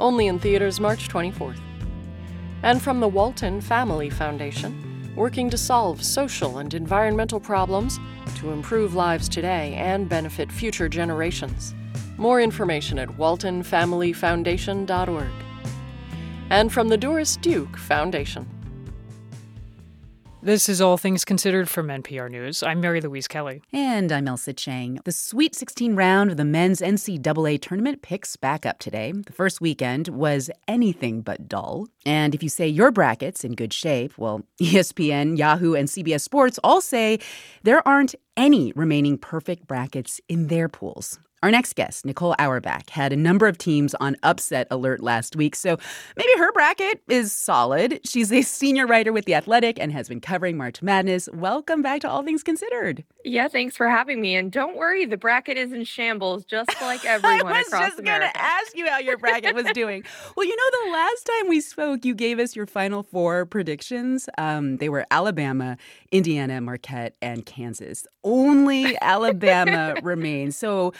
only 0.00 0.26
in 0.26 0.40
theaters 0.40 0.80
March 0.80 1.08
24th. 1.08 1.60
And 2.64 2.82
from 2.82 2.98
the 2.98 3.06
Walton 3.06 3.60
Family 3.60 4.10
Foundation, 4.10 5.12
working 5.14 5.48
to 5.48 5.56
solve 5.56 6.02
social 6.02 6.58
and 6.58 6.74
environmental 6.74 7.38
problems 7.38 8.00
to 8.38 8.50
improve 8.50 8.96
lives 8.96 9.28
today 9.28 9.74
and 9.74 10.08
benefit 10.08 10.50
future 10.50 10.88
generations. 10.88 11.72
More 12.16 12.40
information 12.40 12.98
at 12.98 13.10
waltonfamilyfoundation.org. 13.10 15.30
And 16.50 16.72
from 16.72 16.88
the 16.88 16.96
Doris 16.96 17.36
Duke 17.36 17.76
Foundation. 17.76 18.55
This 20.46 20.68
is 20.68 20.80
All 20.80 20.96
Things 20.96 21.24
Considered 21.24 21.68
from 21.68 21.88
NPR 21.88 22.30
News. 22.30 22.62
I'm 22.62 22.80
Mary 22.80 23.00
Louise 23.00 23.26
Kelly. 23.26 23.62
And 23.72 24.12
I'm 24.12 24.26
Ailsa 24.26 24.56
Chang. 24.56 25.00
The 25.04 25.10
Sweet 25.10 25.56
16 25.56 25.96
round 25.96 26.30
of 26.30 26.36
the 26.36 26.44
men's 26.44 26.80
NCAA 26.80 27.60
tournament 27.60 28.00
picks 28.00 28.36
back 28.36 28.64
up 28.64 28.78
today. 28.78 29.10
The 29.10 29.32
first 29.32 29.60
weekend 29.60 30.06
was 30.06 30.48
anything 30.68 31.22
but 31.22 31.48
dull. 31.48 31.88
And 32.04 32.32
if 32.32 32.44
you 32.44 32.48
say 32.48 32.68
your 32.68 32.92
bracket's 32.92 33.42
in 33.42 33.56
good 33.56 33.72
shape, 33.72 34.16
well, 34.18 34.42
ESPN, 34.60 35.36
Yahoo, 35.36 35.74
and 35.74 35.88
CBS 35.88 36.20
Sports 36.20 36.60
all 36.62 36.80
say 36.80 37.18
there 37.64 37.82
aren't 37.88 38.14
any 38.36 38.72
remaining 38.76 39.18
perfect 39.18 39.66
brackets 39.66 40.20
in 40.28 40.46
their 40.46 40.68
pools. 40.68 41.18
Our 41.46 41.52
next 41.52 41.76
guest, 41.76 42.04
Nicole 42.04 42.34
Auerbach, 42.40 42.90
had 42.90 43.12
a 43.12 43.16
number 43.16 43.46
of 43.46 43.56
teams 43.56 43.94
on 44.00 44.16
upset 44.24 44.66
alert 44.68 45.00
last 45.00 45.36
week, 45.36 45.54
so 45.54 45.78
maybe 46.16 46.32
her 46.38 46.50
bracket 46.50 47.00
is 47.06 47.32
solid. 47.32 48.00
She's 48.04 48.32
a 48.32 48.42
senior 48.42 48.84
writer 48.84 49.12
with 49.12 49.26
The 49.26 49.34
Athletic 49.34 49.78
and 49.78 49.92
has 49.92 50.08
been 50.08 50.20
covering 50.20 50.56
March 50.56 50.82
Madness. 50.82 51.28
Welcome 51.32 51.82
back 51.82 52.00
to 52.00 52.10
All 52.10 52.24
Things 52.24 52.42
Considered. 52.42 53.04
Yeah, 53.24 53.46
thanks 53.46 53.76
for 53.76 53.88
having 53.88 54.20
me. 54.20 54.34
And 54.34 54.50
don't 54.50 54.76
worry, 54.76 55.06
the 55.06 55.16
bracket 55.16 55.56
is 55.56 55.70
in 55.70 55.84
shambles, 55.84 56.44
just 56.44 56.68
like 56.80 57.04
everyone 57.04 57.46
I 57.46 57.58
was 57.58 57.70
just 57.70 58.02
going 58.02 58.22
to 58.22 58.36
ask 58.36 58.76
you 58.76 58.88
how 58.88 58.98
your 58.98 59.16
bracket 59.16 59.54
was 59.54 59.66
doing. 59.72 60.02
well, 60.36 60.46
you 60.46 60.56
know, 60.56 60.84
the 60.86 60.90
last 60.94 61.30
time 61.38 61.48
we 61.48 61.60
spoke, 61.60 62.04
you 62.04 62.16
gave 62.16 62.40
us 62.40 62.56
your 62.56 62.66
final 62.66 63.04
four 63.04 63.46
predictions. 63.46 64.28
Um, 64.36 64.78
they 64.78 64.88
were 64.88 65.06
Alabama, 65.12 65.76
Indiana, 66.10 66.60
Marquette, 66.60 67.14
and 67.22 67.46
Kansas. 67.46 68.04
Only 68.24 68.98
Alabama 69.00 69.94
remains. 70.02 70.56
So 70.56 70.92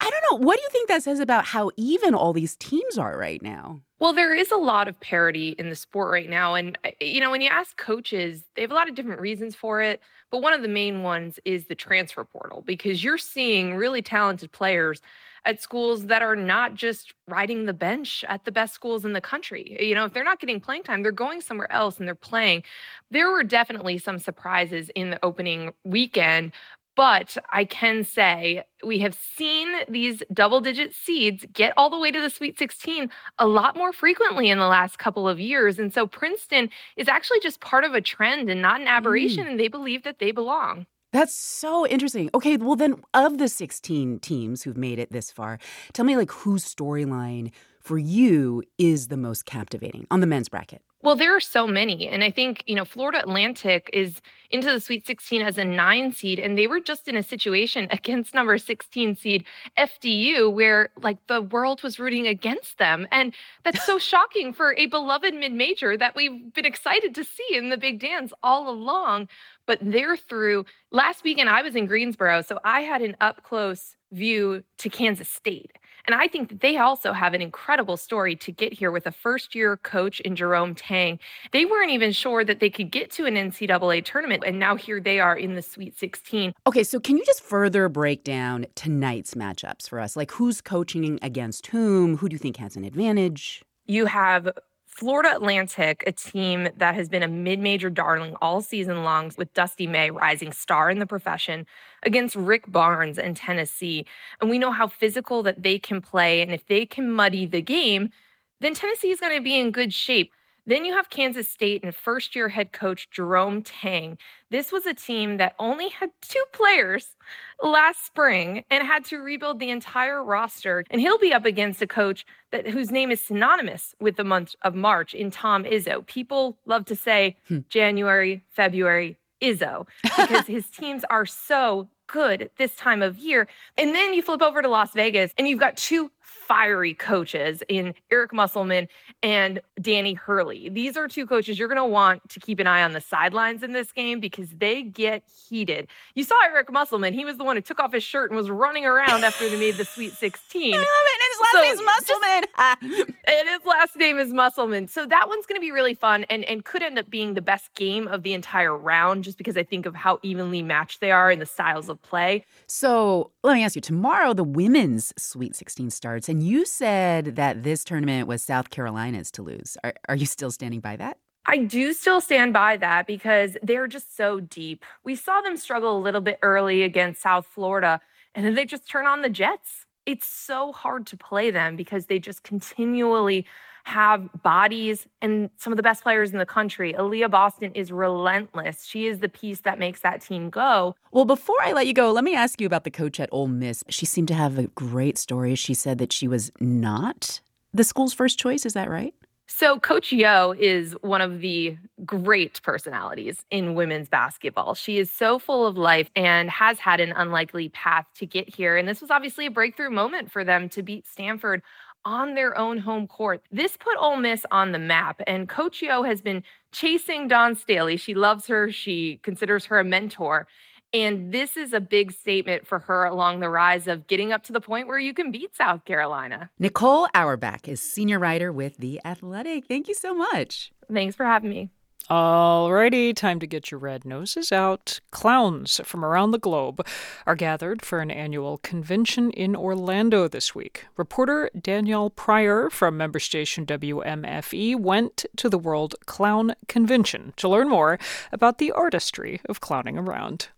I 0.00 0.10
don't 0.10 0.40
know. 0.40 0.46
What 0.46 0.56
do 0.56 0.62
you 0.62 0.68
think 0.70 0.88
that 0.88 1.02
says 1.02 1.20
about 1.20 1.44
how 1.44 1.70
even 1.76 2.14
all 2.14 2.32
these 2.32 2.56
teams 2.56 2.98
are 2.98 3.18
right 3.18 3.42
now? 3.42 3.82
Well, 3.98 4.12
there 4.12 4.34
is 4.34 4.52
a 4.52 4.56
lot 4.56 4.86
of 4.86 5.00
parity 5.00 5.56
in 5.58 5.70
the 5.70 5.76
sport 5.76 6.12
right 6.12 6.30
now. 6.30 6.54
And, 6.54 6.78
uh, 6.84 6.90
you 7.00 7.20
know, 7.20 7.32
when 7.32 7.40
you 7.40 7.48
ask 7.48 7.76
coaches, 7.76 8.44
they 8.54 8.62
have 8.62 8.70
a 8.70 8.74
lot 8.74 8.88
of 8.88 8.94
different 8.94 9.20
reasons 9.20 9.56
for 9.56 9.82
it. 9.82 10.00
But 10.30 10.42
one 10.42 10.52
of 10.52 10.62
the 10.62 10.68
main 10.68 11.02
ones 11.02 11.40
is 11.44 11.66
the 11.66 11.74
transfer 11.74 12.24
portal 12.24 12.62
because 12.64 13.02
you're 13.02 13.18
seeing 13.18 13.74
really 13.74 14.02
talented 14.02 14.52
players 14.52 15.00
at 15.44 15.62
schools 15.62 16.06
that 16.06 16.20
are 16.20 16.36
not 16.36 16.74
just 16.74 17.14
riding 17.26 17.64
the 17.64 17.72
bench 17.72 18.24
at 18.28 18.44
the 18.44 18.52
best 18.52 18.74
schools 18.74 19.04
in 19.04 19.14
the 19.14 19.20
country. 19.20 19.78
You 19.80 19.94
know, 19.94 20.04
if 20.04 20.12
they're 20.12 20.24
not 20.24 20.40
getting 20.40 20.60
playing 20.60 20.82
time, 20.82 21.02
they're 21.02 21.12
going 21.12 21.40
somewhere 21.40 21.72
else 21.72 21.98
and 21.98 22.06
they're 22.06 22.14
playing. 22.14 22.64
There 23.10 23.30
were 23.30 23.44
definitely 23.44 23.98
some 23.98 24.18
surprises 24.18 24.90
in 24.94 25.10
the 25.10 25.24
opening 25.24 25.72
weekend, 25.84 26.52
But 26.98 27.36
I 27.52 27.64
can 27.64 28.02
say 28.02 28.64
we 28.84 28.98
have 28.98 29.16
seen 29.36 29.68
these 29.88 30.20
double 30.32 30.60
digit 30.60 30.92
seeds 30.92 31.46
get 31.52 31.72
all 31.76 31.90
the 31.90 31.98
way 31.98 32.10
to 32.10 32.20
the 32.20 32.28
Sweet 32.28 32.58
16 32.58 33.08
a 33.38 33.46
lot 33.46 33.76
more 33.76 33.92
frequently 33.92 34.50
in 34.50 34.58
the 34.58 34.66
last 34.66 34.98
couple 34.98 35.28
of 35.28 35.38
years. 35.38 35.78
And 35.78 35.94
so 35.94 36.08
Princeton 36.08 36.70
is 36.96 37.06
actually 37.06 37.38
just 37.38 37.60
part 37.60 37.84
of 37.84 37.94
a 37.94 38.00
trend 38.00 38.50
and 38.50 38.60
not 38.60 38.80
an 38.80 38.88
aberration, 38.88 39.44
mm. 39.44 39.50
and 39.50 39.60
they 39.60 39.68
believe 39.68 40.02
that 40.02 40.18
they 40.18 40.32
belong. 40.32 40.86
That's 41.12 41.36
so 41.36 41.86
interesting. 41.86 42.30
Okay, 42.34 42.56
well 42.56 42.74
then 42.74 42.96
of 43.14 43.38
the 43.38 43.46
16 43.46 44.18
teams 44.18 44.64
who've 44.64 44.76
made 44.76 44.98
it 44.98 45.12
this 45.12 45.30
far, 45.30 45.60
tell 45.92 46.04
me 46.04 46.16
like 46.16 46.32
whose 46.32 46.64
storyline 46.64 47.52
for 47.80 47.96
you 47.96 48.64
is 48.76 49.06
the 49.06 49.16
most 49.16 49.46
captivating 49.46 50.08
on 50.10 50.18
the 50.18 50.26
men's 50.26 50.48
bracket? 50.48 50.82
Well, 51.00 51.14
there 51.14 51.36
are 51.36 51.40
so 51.40 51.66
many. 51.66 52.08
And 52.08 52.24
I 52.24 52.30
think, 52.32 52.64
you 52.66 52.74
know, 52.74 52.84
Florida 52.84 53.20
Atlantic 53.20 53.88
is 53.92 54.20
into 54.50 54.72
the 54.72 54.80
Sweet 54.80 55.06
16 55.06 55.42
as 55.42 55.56
a 55.56 55.64
nine 55.64 56.10
seed, 56.10 56.40
and 56.40 56.58
they 56.58 56.66
were 56.66 56.80
just 56.80 57.06
in 57.06 57.16
a 57.16 57.22
situation 57.22 57.86
against 57.92 58.34
number 58.34 58.58
16 58.58 59.14
seed 59.14 59.44
FDU 59.78 60.52
where 60.52 60.88
like 61.00 61.18
the 61.28 61.42
world 61.42 61.82
was 61.84 62.00
rooting 62.00 62.26
against 62.26 62.78
them. 62.78 63.06
And 63.12 63.32
that's 63.62 63.84
so 63.84 63.98
shocking 63.98 64.52
for 64.52 64.74
a 64.74 64.86
beloved 64.86 65.34
mid 65.34 65.52
major 65.52 65.96
that 65.96 66.16
we've 66.16 66.52
been 66.52 66.66
excited 66.66 67.14
to 67.14 67.24
see 67.24 67.56
in 67.56 67.70
the 67.70 67.78
big 67.78 68.00
dance 68.00 68.32
all 68.42 68.68
along. 68.68 69.28
But 69.66 69.78
they're 69.80 70.16
through. 70.16 70.64
Last 70.90 71.22
weekend, 71.22 71.48
I 71.48 71.62
was 71.62 71.76
in 71.76 71.86
Greensboro, 71.86 72.42
so 72.42 72.58
I 72.64 72.80
had 72.80 73.02
an 73.02 73.16
up 73.20 73.44
close 73.44 73.94
view 74.10 74.64
to 74.78 74.88
Kansas 74.88 75.28
State. 75.28 75.70
And 76.08 76.14
I 76.14 76.26
think 76.26 76.48
that 76.48 76.60
they 76.60 76.78
also 76.78 77.12
have 77.12 77.34
an 77.34 77.42
incredible 77.42 77.98
story 77.98 78.34
to 78.36 78.50
get 78.50 78.72
here 78.72 78.90
with 78.90 79.06
a 79.06 79.12
first 79.12 79.54
year 79.54 79.76
coach 79.76 80.20
in 80.20 80.36
Jerome 80.36 80.74
Tang. 80.74 81.18
They 81.52 81.66
weren't 81.66 81.90
even 81.90 82.12
sure 82.12 82.44
that 82.44 82.60
they 82.60 82.70
could 82.70 82.90
get 82.90 83.10
to 83.12 83.26
an 83.26 83.34
NCAA 83.34 84.06
tournament. 84.06 84.42
And 84.46 84.58
now 84.58 84.74
here 84.74 85.00
they 85.00 85.20
are 85.20 85.36
in 85.36 85.54
the 85.54 85.60
Sweet 85.60 85.98
16. 85.98 86.54
Okay, 86.66 86.82
so 86.82 86.98
can 86.98 87.18
you 87.18 87.26
just 87.26 87.42
further 87.42 87.90
break 87.90 88.24
down 88.24 88.64
tonight's 88.74 89.34
matchups 89.34 89.86
for 89.86 90.00
us? 90.00 90.16
Like 90.16 90.30
who's 90.30 90.62
coaching 90.62 91.18
against 91.20 91.66
whom? 91.66 92.16
Who 92.16 92.30
do 92.30 92.34
you 92.34 92.38
think 92.38 92.56
has 92.56 92.74
an 92.74 92.84
advantage? 92.84 93.62
You 93.86 94.06
have 94.06 94.50
Florida 94.98 95.36
Atlantic, 95.36 96.02
a 96.08 96.12
team 96.12 96.70
that 96.76 96.96
has 96.96 97.08
been 97.08 97.22
a 97.22 97.28
mid 97.28 97.60
major 97.60 97.88
darling 97.88 98.34
all 98.42 98.60
season 98.60 99.04
long, 99.04 99.30
with 99.38 99.54
Dusty 99.54 99.86
May 99.86 100.10
rising 100.10 100.52
star 100.52 100.90
in 100.90 100.98
the 100.98 101.06
profession 101.06 101.66
against 102.02 102.34
Rick 102.34 102.64
Barnes 102.66 103.16
and 103.16 103.36
Tennessee. 103.36 104.04
And 104.40 104.50
we 104.50 104.58
know 104.58 104.72
how 104.72 104.88
physical 104.88 105.44
that 105.44 105.62
they 105.62 105.78
can 105.78 106.00
play. 106.00 106.42
And 106.42 106.50
if 106.50 106.66
they 106.66 106.84
can 106.84 107.12
muddy 107.12 107.46
the 107.46 107.62
game, 107.62 108.10
then 108.58 108.74
Tennessee 108.74 109.12
is 109.12 109.20
going 109.20 109.36
to 109.36 109.40
be 109.40 109.56
in 109.56 109.70
good 109.70 109.92
shape. 109.92 110.32
Then 110.68 110.84
you 110.84 110.92
have 110.92 111.08
Kansas 111.08 111.48
State 111.48 111.82
and 111.82 111.94
first 111.94 112.36
year 112.36 112.50
head 112.50 112.72
coach 112.72 113.08
Jerome 113.10 113.62
Tang. 113.62 114.18
This 114.50 114.70
was 114.70 114.84
a 114.84 114.92
team 114.92 115.38
that 115.38 115.54
only 115.58 115.88
had 115.88 116.10
two 116.20 116.44
players 116.52 117.16
last 117.62 118.04
spring 118.04 118.64
and 118.70 118.86
had 118.86 119.06
to 119.06 119.16
rebuild 119.16 119.60
the 119.60 119.70
entire 119.70 120.22
roster. 120.22 120.84
And 120.90 121.00
he'll 121.00 121.18
be 121.18 121.32
up 121.32 121.46
against 121.46 121.80
a 121.80 121.86
coach 121.86 122.26
that 122.52 122.68
whose 122.68 122.90
name 122.90 123.10
is 123.10 123.22
synonymous 123.22 123.94
with 123.98 124.16
the 124.16 124.24
month 124.24 124.54
of 124.60 124.74
March 124.74 125.14
in 125.14 125.30
Tom 125.30 125.64
Izzo. 125.64 126.06
People 126.06 126.58
love 126.66 126.84
to 126.84 126.96
say 126.96 127.38
hmm. 127.48 127.60
January, 127.70 128.44
February, 128.50 129.16
Izzo 129.40 129.86
because 130.02 130.46
his 130.46 130.68
teams 130.68 131.04
are 131.08 131.26
so 131.26 131.88
good 132.06 132.50
this 132.58 132.74
time 132.76 133.02
of 133.02 133.18
year. 133.18 133.48
And 133.76 133.94
then 133.94 134.14
you 134.14 134.22
flip 134.22 134.42
over 134.42 134.62
to 134.62 134.68
Las 134.68 134.92
Vegas 134.92 135.32
and 135.38 135.48
you've 135.48 135.60
got 135.60 135.76
two 135.76 136.10
fiery 136.48 136.94
coaches 136.94 137.62
in 137.68 137.94
Eric 138.10 138.32
Musselman 138.32 138.88
and 139.22 139.60
Danny 139.80 140.14
Hurley. 140.14 140.70
These 140.70 140.96
are 140.96 141.06
two 141.06 141.26
coaches 141.26 141.58
you're 141.58 141.68
going 141.68 141.76
to 141.76 141.84
want 141.84 142.26
to 142.30 142.40
keep 142.40 142.58
an 142.58 142.66
eye 142.66 142.82
on 142.82 142.94
the 142.94 143.00
sidelines 143.02 143.62
in 143.62 143.72
this 143.72 143.92
game 143.92 144.18
because 144.18 144.48
they 144.52 144.82
get 144.82 145.22
heated. 145.48 145.88
You 146.14 146.24
saw 146.24 146.40
Eric 146.44 146.72
Musselman. 146.72 147.12
He 147.12 147.26
was 147.26 147.36
the 147.36 147.44
one 147.44 147.56
who 147.56 147.62
took 147.62 147.78
off 147.78 147.92
his 147.92 148.02
shirt 148.02 148.30
and 148.30 148.36
was 148.36 148.48
running 148.48 148.86
around 148.86 149.24
after 149.24 149.48
they 149.48 149.58
made 149.58 149.74
the 149.74 149.84
Sweet 149.84 150.12
16. 150.12 150.74
I 150.74 150.76
love 150.78 150.84
it. 150.84 151.27
And 151.54 151.68
his 151.68 151.80
last 151.80 152.06
so 152.06 152.18
name 152.18 152.40
is 152.40 152.84
Musselman. 152.88 153.14
and 153.26 153.48
his 153.48 153.66
last 153.66 153.96
name 153.96 154.18
is 154.18 154.32
Musselman. 154.32 154.88
So 154.88 155.04
that 155.04 155.28
one's 155.28 155.44
going 155.44 155.56
to 155.56 155.64
be 155.64 155.70
really 155.70 155.94
fun 155.94 156.24
and, 156.30 156.44
and 156.44 156.64
could 156.64 156.82
end 156.82 156.98
up 156.98 157.10
being 157.10 157.34
the 157.34 157.42
best 157.42 157.74
game 157.74 158.08
of 158.08 158.22
the 158.22 158.32
entire 158.32 158.76
round 158.76 159.24
just 159.24 159.36
because 159.36 159.58
I 159.58 159.64
think 159.64 159.84
of 159.84 159.94
how 159.94 160.18
evenly 160.22 160.62
matched 160.62 161.00
they 161.00 161.10
are 161.10 161.30
in 161.30 161.40
the 161.40 161.46
styles 161.46 161.90
of 161.90 162.00
play. 162.00 162.46
So 162.68 163.32
let 163.42 163.54
me 163.54 163.64
ask 163.64 163.74
you 163.74 163.82
tomorrow, 163.82 164.32
the 164.32 164.44
women's 164.44 165.12
Sweet 165.18 165.54
16 165.54 165.90
starts. 165.90 166.28
And 166.28 166.38
and 166.38 166.46
you 166.46 166.64
said 166.66 167.34
that 167.34 167.64
this 167.64 167.82
tournament 167.82 168.28
was 168.28 168.44
South 168.44 168.70
Carolina's 168.70 169.32
to 169.32 169.42
lose. 169.42 169.76
Are, 169.82 169.92
are 170.08 170.14
you 170.14 170.24
still 170.24 170.52
standing 170.52 170.78
by 170.78 170.94
that? 170.94 171.18
I 171.46 171.56
do 171.56 171.92
still 171.92 172.20
stand 172.20 172.52
by 172.52 172.76
that 172.76 173.08
because 173.08 173.56
they're 173.60 173.88
just 173.88 174.16
so 174.16 174.38
deep. 174.38 174.84
We 175.02 175.16
saw 175.16 175.40
them 175.40 175.56
struggle 175.56 175.98
a 175.98 175.98
little 175.98 176.20
bit 176.20 176.38
early 176.42 176.84
against 176.84 177.22
South 177.22 177.44
Florida, 177.44 178.00
and 178.36 178.46
then 178.46 178.54
they 178.54 178.64
just 178.64 178.88
turn 178.88 179.08
on 179.08 179.22
the 179.22 179.28
Jets. 179.28 179.86
It's 180.08 180.26
so 180.26 180.72
hard 180.72 181.06
to 181.08 181.18
play 181.18 181.50
them 181.50 181.76
because 181.76 182.06
they 182.06 182.18
just 182.18 182.42
continually 182.42 183.44
have 183.84 184.26
bodies 184.42 185.06
and 185.20 185.50
some 185.58 185.70
of 185.70 185.76
the 185.76 185.82
best 185.82 186.02
players 186.02 186.32
in 186.32 186.38
the 186.38 186.46
country. 186.46 186.94
Aliyah 186.94 187.30
Boston 187.30 187.72
is 187.74 187.92
relentless. 187.92 188.86
She 188.86 189.06
is 189.06 189.18
the 189.18 189.28
piece 189.28 189.60
that 189.60 189.78
makes 189.78 190.00
that 190.00 190.22
team 190.22 190.48
go. 190.48 190.96
Well, 191.12 191.26
before 191.26 191.56
I 191.62 191.72
let 191.72 191.86
you 191.86 191.92
go, 191.92 192.10
let 192.10 192.24
me 192.24 192.34
ask 192.34 192.58
you 192.58 192.66
about 192.66 192.84
the 192.84 192.90
coach 192.90 193.20
at 193.20 193.28
Ole 193.32 193.48
Miss. 193.48 193.84
She 193.90 194.06
seemed 194.06 194.28
to 194.28 194.34
have 194.34 194.58
a 194.58 194.68
great 194.68 195.18
story. 195.18 195.54
She 195.54 195.74
said 195.74 195.98
that 195.98 196.10
she 196.10 196.26
was 196.26 196.50
not 196.58 197.42
the 197.74 197.84
school's 197.84 198.14
first 198.14 198.38
choice. 198.38 198.64
Is 198.64 198.72
that 198.72 198.88
right? 198.88 199.14
So, 199.50 199.80
Coach 199.80 200.12
Yo 200.12 200.52
is 200.58 200.92
one 201.00 201.22
of 201.22 201.40
the 201.40 201.78
great 202.04 202.60
personalities 202.62 203.46
in 203.50 203.74
women's 203.74 204.10
basketball. 204.10 204.74
She 204.74 204.98
is 204.98 205.10
so 205.10 205.38
full 205.38 205.66
of 205.66 205.78
life 205.78 206.10
and 206.14 206.50
has 206.50 206.78
had 206.78 207.00
an 207.00 207.12
unlikely 207.12 207.70
path 207.70 208.04
to 208.16 208.26
get 208.26 208.54
here. 208.54 208.76
And 208.76 208.86
this 208.86 209.00
was 209.00 209.10
obviously 209.10 209.46
a 209.46 209.50
breakthrough 209.50 209.88
moment 209.88 210.30
for 210.30 210.44
them 210.44 210.68
to 210.68 210.82
beat 210.82 211.06
Stanford 211.08 211.62
on 212.04 212.34
their 212.34 212.56
own 212.58 212.76
home 212.76 213.06
court. 213.06 213.42
This 213.50 213.74
put 213.78 213.96
Ole 213.98 214.18
Miss 214.18 214.44
on 214.50 214.72
the 214.72 214.78
map, 214.78 215.22
and 215.26 215.48
Coach 215.48 215.80
Yo 215.80 216.02
has 216.02 216.20
been 216.20 216.44
chasing 216.72 217.26
Dawn 217.26 217.54
Staley. 217.54 217.96
She 217.96 218.14
loves 218.14 218.46
her, 218.48 218.70
she 218.70 219.18
considers 219.22 219.64
her 219.64 219.78
a 219.78 219.84
mentor. 219.84 220.46
And 220.94 221.32
this 221.32 221.56
is 221.56 221.74
a 221.74 221.80
big 221.80 222.12
statement 222.12 222.66
for 222.66 222.78
her 222.78 223.04
along 223.04 223.40
the 223.40 223.50
rise 223.50 223.86
of 223.86 224.06
getting 224.06 224.32
up 224.32 224.42
to 224.44 224.52
the 224.52 224.60
point 224.60 224.88
where 224.88 224.98
you 224.98 225.12
can 225.12 225.30
beat 225.30 225.54
South 225.54 225.84
Carolina. 225.84 226.48
Nicole 226.58 227.08
Auerbach 227.14 227.68
is 227.68 227.80
senior 227.80 228.18
writer 228.18 228.50
with 228.50 228.78
The 228.78 228.98
Athletic. 229.04 229.66
Thank 229.66 229.88
you 229.88 229.94
so 229.94 230.14
much. 230.14 230.72
Thanks 230.90 231.14
for 231.14 231.26
having 231.26 231.50
me. 231.50 231.68
Alrighty, 232.10 233.14
time 233.14 233.38
to 233.38 233.46
get 233.46 233.70
your 233.70 233.78
red 233.78 234.06
noses 234.06 234.50
out. 234.50 234.98
Clowns 235.10 235.78
from 235.84 236.02
around 236.02 236.30
the 236.30 236.38
globe 236.38 236.86
are 237.26 237.34
gathered 237.34 237.84
for 237.84 238.00
an 238.00 238.10
annual 238.10 238.56
convention 238.56 239.30
in 239.32 239.54
Orlando 239.54 240.26
this 240.26 240.54
week. 240.54 240.86
Reporter 240.96 241.50
Danielle 241.60 242.08
Prieur 242.08 242.70
from 242.70 242.96
member 242.96 243.20
station 243.20 243.66
WMFE 243.66 244.80
went 244.80 245.26
to 245.36 245.50
the 245.50 245.58
World 245.58 245.96
Clown 246.06 246.54
Convention 246.66 247.34
to 247.36 247.46
learn 247.46 247.68
more 247.68 247.98
about 248.32 248.56
the 248.56 248.72
artistry 248.72 249.42
of 249.46 249.60
clowning 249.60 249.98
around. 249.98 250.48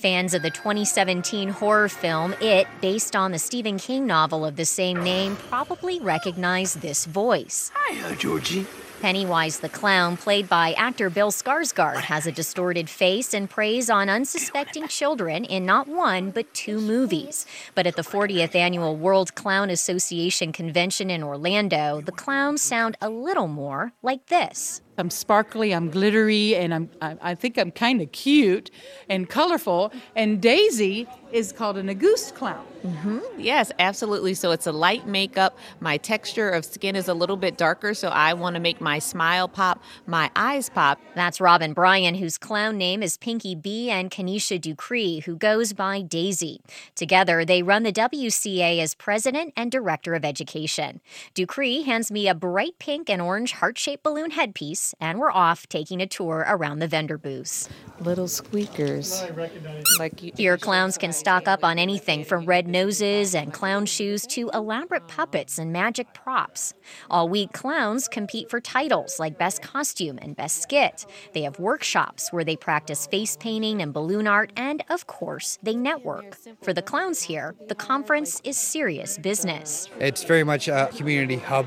Fans 0.00 0.32
of 0.32 0.40
the 0.40 0.48
2017 0.48 1.50
horror 1.50 1.90
film 1.90 2.34
It, 2.40 2.66
based 2.80 3.14
on 3.14 3.32
the 3.32 3.38
Stephen 3.38 3.78
King 3.78 4.06
novel 4.06 4.46
of 4.46 4.56
the 4.56 4.64
same 4.64 5.04
name, 5.04 5.36
probably 5.36 6.00
recognize 6.00 6.72
this 6.72 7.04
voice. 7.04 7.70
Hi, 7.74 8.14
Georgie. 8.14 8.66
Pennywise 9.02 9.60
the 9.60 9.68
Clown, 9.68 10.16
played 10.16 10.48
by 10.48 10.72
actor 10.72 11.10
Bill 11.10 11.30
Skarsgård, 11.30 12.00
has 12.00 12.26
a 12.26 12.32
distorted 12.32 12.88
face 12.88 13.34
and 13.34 13.50
preys 13.50 13.90
on 13.90 14.08
unsuspecting 14.08 14.88
children 14.88 15.44
in 15.44 15.66
not 15.66 15.86
one, 15.86 16.30
but 16.30 16.52
two 16.54 16.80
movies. 16.80 17.44
But 17.74 17.86
at 17.86 17.96
the 17.96 18.02
40th 18.02 18.54
annual 18.54 18.96
World 18.96 19.34
Clown 19.34 19.68
Association 19.68 20.50
convention 20.50 21.10
in 21.10 21.22
Orlando, 21.22 22.00
the 22.00 22.12
clowns 22.12 22.62
sound 22.62 22.96
a 23.02 23.10
little 23.10 23.48
more 23.48 23.92
like 24.02 24.26
this. 24.26 24.80
I'm 25.00 25.10
sparkly, 25.10 25.74
I'm 25.74 25.90
glittery, 25.90 26.54
and 26.54 26.72
I'm, 26.72 26.90
I, 27.00 27.16
I 27.22 27.34
think 27.34 27.58
I'm 27.58 27.72
kind 27.72 28.00
of 28.00 28.12
cute 28.12 28.70
and 29.08 29.28
colorful. 29.28 29.92
And 30.14 30.40
Daisy 30.40 31.08
is 31.32 31.52
called 31.52 31.76
an 31.76 31.88
Auguste 31.88 32.34
clown. 32.34 32.64
Mm-hmm. 32.84 33.18
Yes, 33.38 33.70
absolutely. 33.78 34.34
So 34.34 34.52
it's 34.52 34.66
a 34.66 34.72
light 34.72 35.06
makeup. 35.06 35.58
My 35.80 35.96
texture 35.96 36.50
of 36.50 36.64
skin 36.64 36.96
is 36.96 37.08
a 37.08 37.14
little 37.14 37.36
bit 37.36 37.56
darker, 37.56 37.94
so 37.94 38.08
I 38.08 38.32
want 38.34 38.54
to 38.54 38.60
make 38.60 38.80
my 38.80 38.98
smile 38.98 39.48
pop, 39.48 39.82
my 40.06 40.30
eyes 40.34 40.68
pop. 40.70 40.98
That's 41.14 41.40
Robin 41.40 41.72
Bryan, 41.72 42.14
whose 42.14 42.38
clown 42.38 42.78
name 42.78 43.02
is 43.02 43.16
Pinky 43.16 43.54
B, 43.54 43.90
and 43.90 44.10
Kanisha 44.10 44.60
Ducree, 44.60 45.20
who 45.20 45.36
goes 45.36 45.72
by 45.72 46.00
Daisy. 46.00 46.60
Together, 46.94 47.44
they 47.44 47.62
run 47.62 47.82
the 47.82 47.92
WCA 47.92 48.80
as 48.80 48.94
president 48.94 49.52
and 49.56 49.70
director 49.70 50.14
of 50.14 50.24
education. 50.24 51.00
Ducree 51.34 51.82
hands 51.82 52.10
me 52.10 52.28
a 52.28 52.34
bright 52.34 52.78
pink 52.78 53.10
and 53.10 53.20
orange 53.22 53.52
heart 53.52 53.78
shaped 53.78 54.02
balloon 54.02 54.32
headpiece 54.32 54.89
tickets 54.90 54.94
and 55.00 55.18
were 55.18 55.30
off 55.30 55.68
taking 55.68 56.00
a 56.00 56.06
tour 56.06 56.44
around 56.48 56.80
the 56.80 56.88
vendor 56.88 57.18
booths. 57.18 57.68
Little 58.00 58.28
squeakers. 58.28 59.22
Like 59.98 60.22
you- 60.22 60.32
Here, 60.36 60.56
clowns 60.56 60.96
can 60.98 61.12
stock 61.12 61.46
up 61.48 61.64
on 61.64 61.78
anything 61.78 62.24
from 62.24 62.46
red 62.46 62.66
noses 62.66 63.34
and 63.34 63.52
clown 63.52 63.86
shoes 63.86 64.26
to 64.28 64.50
elaborate 64.54 65.06
puppets 65.08 65.58
and 65.58 65.72
magic 65.72 66.12
props. 66.14 66.74
All 67.10 67.28
week, 67.28 67.52
clowns 67.52 68.08
compete 68.08 68.48
for 68.50 68.60
titles 68.60 69.18
like 69.18 69.38
Best 69.38 69.62
Costume 69.62 70.18
and 70.22 70.36
Best 70.36 70.62
Skit. 70.62 71.06
They 71.34 71.42
have 71.42 71.58
workshops 71.58 72.32
where 72.32 72.44
they 72.44 72.56
practice 72.56 73.06
face 73.06 73.36
painting 73.38 73.82
and 73.82 73.92
balloon 73.92 74.26
art, 74.26 74.52
and 74.56 74.82
of 74.88 75.06
course, 75.06 75.58
they 75.62 75.74
network. 75.74 76.36
For 76.62 76.72
the 76.72 76.82
clowns 76.82 77.22
here, 77.22 77.54
the 77.68 77.74
conference 77.74 78.40
is 78.44 78.56
serious 78.56 79.18
business. 79.18 79.88
It's 79.98 80.24
very 80.24 80.44
much 80.44 80.68
a 80.68 80.88
community 80.96 81.36
hub, 81.36 81.66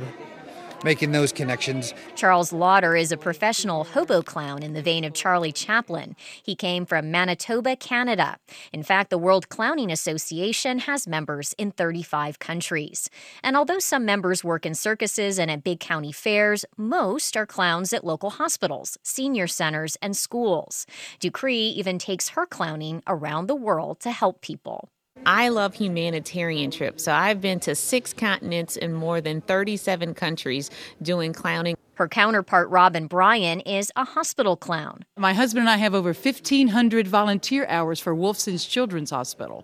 making 0.84 1.12
those 1.12 1.32
connections. 1.32 1.94
Charles 2.16 2.52
Lauder 2.52 2.96
is 2.96 3.12
a 3.12 3.18
professional 3.18 3.84
hobo 3.84 4.22
clown 4.22 4.64
in 4.64 4.74
the 4.74 4.82
vein 4.82 5.04
of 5.04 5.14
Charlie 5.14 5.52
Chaplin. 5.52 6.16
He 6.44 6.56
came 6.56 6.86
from 6.86 7.12
Manitoba, 7.12 7.76
Canada. 7.76 8.38
In 8.72 8.84
fact, 8.84 9.10
the 9.10 9.18
World 9.18 9.50
Clowning 9.50 9.92
Association 9.92 10.80
has 10.80 11.08
members 11.08 11.54
in 11.58 11.72
35 11.72 12.40
countries. 12.40 13.10
And 13.42 13.56
although 13.56 13.80
some 13.80 14.06
members 14.06 14.44
work 14.44 14.66
in 14.66 14.76
circuses 14.76 15.40
and 15.40 15.50
at 15.50 15.64
big 15.64 15.80
county 15.80 16.12
fairs, 16.12 16.66
most 16.78 17.38
are 17.38 17.46
clowns 17.46 17.94
at 17.94 18.04
local 18.06 18.32
hospitals, 18.32 18.98
senior 19.04 19.48
centers, 19.48 19.98
and 20.02 20.16
schools. 20.16 20.86
Ducree 21.20 21.58
even 21.58 22.00
takes 22.00 22.30
her 22.30 22.46
clowning 22.46 23.02
around 23.08 23.48
the 23.48 23.56
world 23.56 24.00
to 24.02 24.12
help 24.12 24.42
people. 24.42 24.90
I 25.26 25.50
love 25.50 25.76
humanitarian 25.76 26.72
trips. 26.72 27.04
So 27.04 27.14
I've 27.14 27.42
been 27.42 27.60
to 27.62 27.76
six 27.76 28.14
continents 28.14 28.76
in 28.76 28.94
more 28.94 29.22
than 29.22 29.42
37 29.42 30.14
countries 30.14 30.70
doing 31.02 31.34
clowning. 31.34 31.78
Her 31.96 32.08
counterpart, 32.08 32.70
Robin 32.70 33.08
Bryan, 33.08 33.60
is 33.62 33.92
a 33.96 34.04
hospital 34.04 34.58
clown. 34.58 35.06
My 35.16 35.34
husband 35.34 35.62
and 35.62 35.70
I 35.70 35.78
have 35.78 35.94
over 35.94 36.12
1,500 36.14 37.08
volunteer 37.08 37.66
hours 37.68 38.00
for 38.00 38.16
Wolfson's 38.16 38.66
Children's 38.66 39.12
Hospital. 39.12 39.64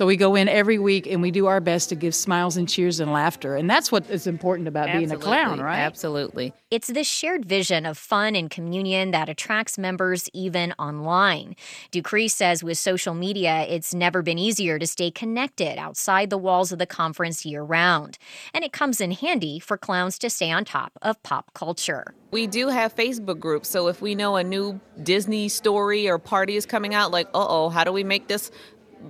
So 0.00 0.06
we 0.06 0.16
go 0.16 0.34
in 0.34 0.48
every 0.48 0.78
week 0.78 1.06
and 1.06 1.20
we 1.20 1.30
do 1.30 1.44
our 1.44 1.60
best 1.60 1.90
to 1.90 1.94
give 1.94 2.14
smiles 2.14 2.56
and 2.56 2.66
cheers 2.66 3.00
and 3.00 3.12
laughter. 3.12 3.54
And 3.54 3.68
that's 3.68 3.92
what 3.92 4.08
is 4.08 4.26
important 4.26 4.66
about 4.66 4.90
being 4.90 5.12
a 5.12 5.18
clown, 5.18 5.60
right? 5.60 5.80
Absolutely. 5.80 6.54
It's 6.70 6.86
this 6.86 7.06
shared 7.06 7.44
vision 7.44 7.84
of 7.84 7.98
fun 7.98 8.34
and 8.34 8.48
communion 8.48 9.10
that 9.10 9.28
attracts 9.28 9.76
members 9.76 10.30
even 10.32 10.72
online. 10.78 11.54
Ducree 11.90 12.28
says 12.28 12.64
with 12.64 12.78
social 12.78 13.12
media, 13.12 13.66
it's 13.68 13.92
never 13.92 14.22
been 14.22 14.38
easier 14.38 14.78
to 14.78 14.86
stay 14.86 15.10
connected 15.10 15.76
outside 15.76 16.30
the 16.30 16.38
walls 16.38 16.72
of 16.72 16.78
the 16.78 16.86
conference 16.86 17.44
year 17.44 17.62
round. 17.62 18.16
And 18.54 18.64
it 18.64 18.72
comes 18.72 19.02
in 19.02 19.10
handy 19.10 19.58
for 19.58 19.76
clowns 19.76 20.18
to 20.20 20.30
stay 20.30 20.50
on 20.50 20.64
top 20.64 20.92
of 21.02 21.22
pop 21.22 21.52
culture. 21.52 22.14
We 22.30 22.46
do 22.46 22.68
have 22.68 22.96
Facebook 22.96 23.38
groups. 23.38 23.68
So 23.68 23.88
if 23.88 24.00
we 24.00 24.14
know 24.14 24.36
a 24.36 24.44
new 24.44 24.80
Disney 25.02 25.50
story 25.50 26.08
or 26.08 26.18
party 26.18 26.56
is 26.56 26.64
coming 26.64 26.94
out, 26.94 27.10
like, 27.10 27.26
uh 27.34 27.46
oh, 27.46 27.68
how 27.68 27.84
do 27.84 27.92
we 27.92 28.04
make 28.04 28.28
this 28.28 28.50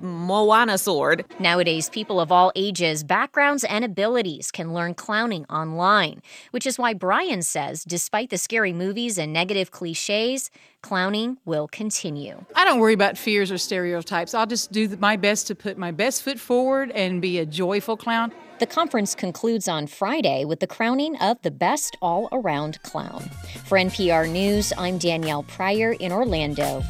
Moana 0.01 0.79
sword? 0.79 1.25
Nowadays, 1.39 1.91
people 1.91 2.21
of 2.21 2.31
all 2.31 2.53
ages, 2.55 3.05
backgrounds, 3.05 3.65
and 3.65 3.85
abilities 3.85 4.51
can 4.51 4.73
learn 4.73 4.95
clowning 4.95 5.45
online, 5.47 6.23
which 6.51 6.67
is 6.67 6.79
why 6.79 6.95
Bryan 6.95 7.43
says, 7.43 7.85
despite 7.85 8.31
the 8.31 8.39
scary 8.39 8.73
movies 8.73 9.19
and 9.19 9.33
negative 9.33 9.71
cliches, 9.71 10.51
clowning 10.83 11.39
will 11.45 11.69
continue. 11.69 12.45
I 12.55 12.65
don't 12.65 12.81
worry 12.81 12.95
about 12.95 13.19
fears 13.19 13.51
or 13.51 13.59
stereotypes. 13.59 14.35
I'll 14.35 14.47
just 14.47 14.73
do 14.73 14.89
my 14.97 15.17
best 15.17 15.47
to 15.49 15.55
put 15.55 15.77
my 15.77 15.91
best 15.91 16.23
foot 16.23 16.39
forward 16.39 16.91
and 16.93 17.21
be 17.21 17.39
a 17.39 17.47
joyful 17.47 17.97
clown. 17.97 18.33
The 18.61 18.67
conference 18.67 19.15
concludes 19.15 19.69
on 19.69 19.87
Friday 19.87 20.45
with 20.45 20.61
the 20.61 20.67
crowning 20.67 21.17
of 21.17 21.41
the 21.41 21.51
best 21.51 21.97
all 22.03 22.29
around 22.31 22.83
clown. 22.83 23.23
For 23.65 23.79
NPR 23.79 24.31
News, 24.31 24.73
I'm 24.77 24.99
Danielle 24.99 25.45
Prieur 25.45 25.93
in 25.93 26.13
Orlando. 26.13 26.83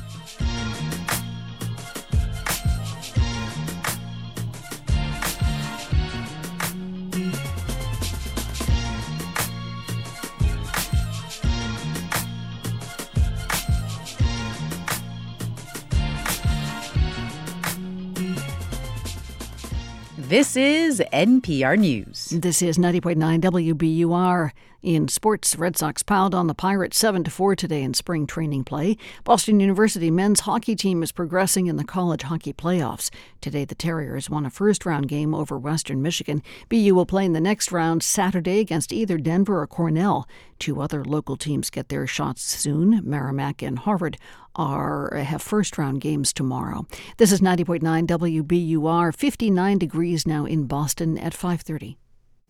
This 20.31 20.55
is 20.57 21.03
NPR 21.13 21.77
News. 21.77 22.27
This 22.31 22.63
is 22.63 22.79
90.9 22.79 23.41
WBUR. 23.41 24.53
In 24.83 25.09
sports, 25.09 25.57
Red 25.57 25.77
Sox 25.77 26.03
piled 26.03 26.35
on 26.35 26.47
the 26.47 26.55
Pirates 26.55 26.97
7 26.97 27.23
to 27.25 27.31
4 27.31 27.55
today 27.55 27.83
in 27.83 27.93
spring 27.93 28.27
training 28.27 28.65
play. 28.65 28.97
Boston 29.25 29.61
University 29.61 30.11
men's 30.11 30.41
hockey 30.41 30.75
team 30.75 31.03
is 31.03 31.13
progressing 31.13 31.67
in 31.67 31.77
the 31.77 31.85
college 31.85 32.23
hockey 32.23 32.55
playoffs. 32.55 33.11
Today, 33.43 33.67
the 33.67 33.75
Terriers 33.75 34.31
won 34.31 34.47
a 34.47 34.51
first 34.51 34.87
round 34.87 35.07
game 35.07 35.35
over 35.35 35.59
Western 35.59 36.01
Michigan. 36.01 36.43
BU 36.71 36.95
will 36.95 37.05
play 37.05 37.27
in 37.27 37.35
the 37.35 37.43
next 37.43 37.71
round 37.71 38.03
Saturday 38.03 38.59
against 38.59 38.91
either 38.91 39.19
Denver 39.19 39.61
or 39.61 39.67
Cornell. 39.67 40.27
Two 40.59 40.81
other 40.81 41.05
local 41.05 41.37
teams 41.37 41.69
get 41.69 41.91
their 41.91 42.07
shots 42.07 42.41
soon. 42.41 43.03
Merrimack 43.05 43.61
and 43.61 43.81
Harvard 43.81 44.17
are 44.55 45.15
have 45.15 45.43
first 45.43 45.77
round 45.77 46.01
games 46.01 46.33
tomorrow. 46.33 46.87
This 47.19 47.33
is 47.33 47.43
90.9 47.43 48.07
WBUR. 48.07 49.15
59 49.15 49.77
degrees 49.77 50.27
now 50.27 50.47
in 50.47 50.65
Boston 50.65 51.19
at 51.19 51.35
5:30. 51.35 51.99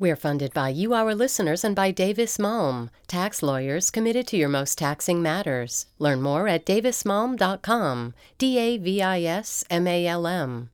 We're 0.00 0.16
funded 0.16 0.54
by 0.54 0.70
you, 0.70 0.94
our 0.94 1.14
listeners, 1.14 1.62
and 1.62 1.76
by 1.76 1.90
Davis 1.90 2.38
Malm, 2.38 2.88
tax 3.06 3.42
lawyers 3.42 3.90
committed 3.90 4.26
to 4.28 4.38
your 4.38 4.48
most 4.48 4.78
taxing 4.78 5.20
matters. 5.20 5.88
Learn 5.98 6.22
more 6.22 6.48
at 6.48 6.64
davismalm.com. 6.64 8.14
D 8.38 8.58
A 8.58 8.78
V 8.78 9.02
I 9.02 9.20
S 9.20 9.62
M 9.68 9.86
A 9.86 10.06
L 10.06 10.26
M. 10.26 10.70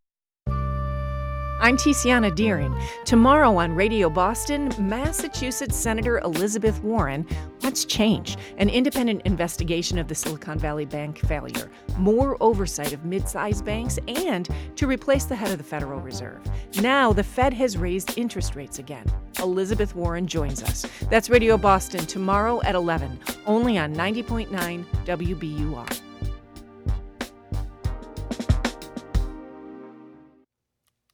I'm 1.61 1.77
Tiziana 1.77 2.35
Dearing. 2.35 2.75
Tomorrow 3.05 3.57
on 3.57 3.75
Radio 3.75 4.11
Boston, 4.11 4.71
Massachusetts 4.79 5.77
Senator 5.77 6.19
Elizabeth 6.19 6.83
Warren 6.83 7.27
What's 7.67 7.85
changed? 7.85 8.39
An 8.59 8.69
independent 8.69 9.23
investigation 9.25 9.99
of 9.99 10.07
the 10.07 10.15
Silicon 10.15 10.57
Valley 10.57 10.85
Bank 10.85 11.19
failure, 11.19 11.69
more 11.99 12.37
oversight 12.41 12.93
of 12.93 13.05
mid 13.05 13.29
sized 13.29 13.65
banks, 13.65 13.99
and 14.07 14.49
to 14.77 14.87
replace 14.87 15.25
the 15.25 15.35
head 15.35 15.51
of 15.51 15.59
the 15.59 15.65
Federal 15.65 16.01
Reserve. 16.01 16.41
Now 16.81 17.13
the 17.13 17.25
Fed 17.25 17.53
has 17.55 17.77
raised 17.77 18.17
interest 18.17 18.55
rates 18.55 18.79
again. 18.79 19.05
Elizabeth 19.41 19.97
Warren 19.97 20.29
joins 20.29 20.63
us. 20.63 20.87
That's 21.11 21.29
Radio 21.29 21.59
Boston 21.59 22.07
tomorrow 22.07 22.63
at 22.63 22.77
11, 22.77 23.19
only 23.47 23.79
on 23.79 23.95
90.9 23.95 24.85
WBUR. 25.05 26.06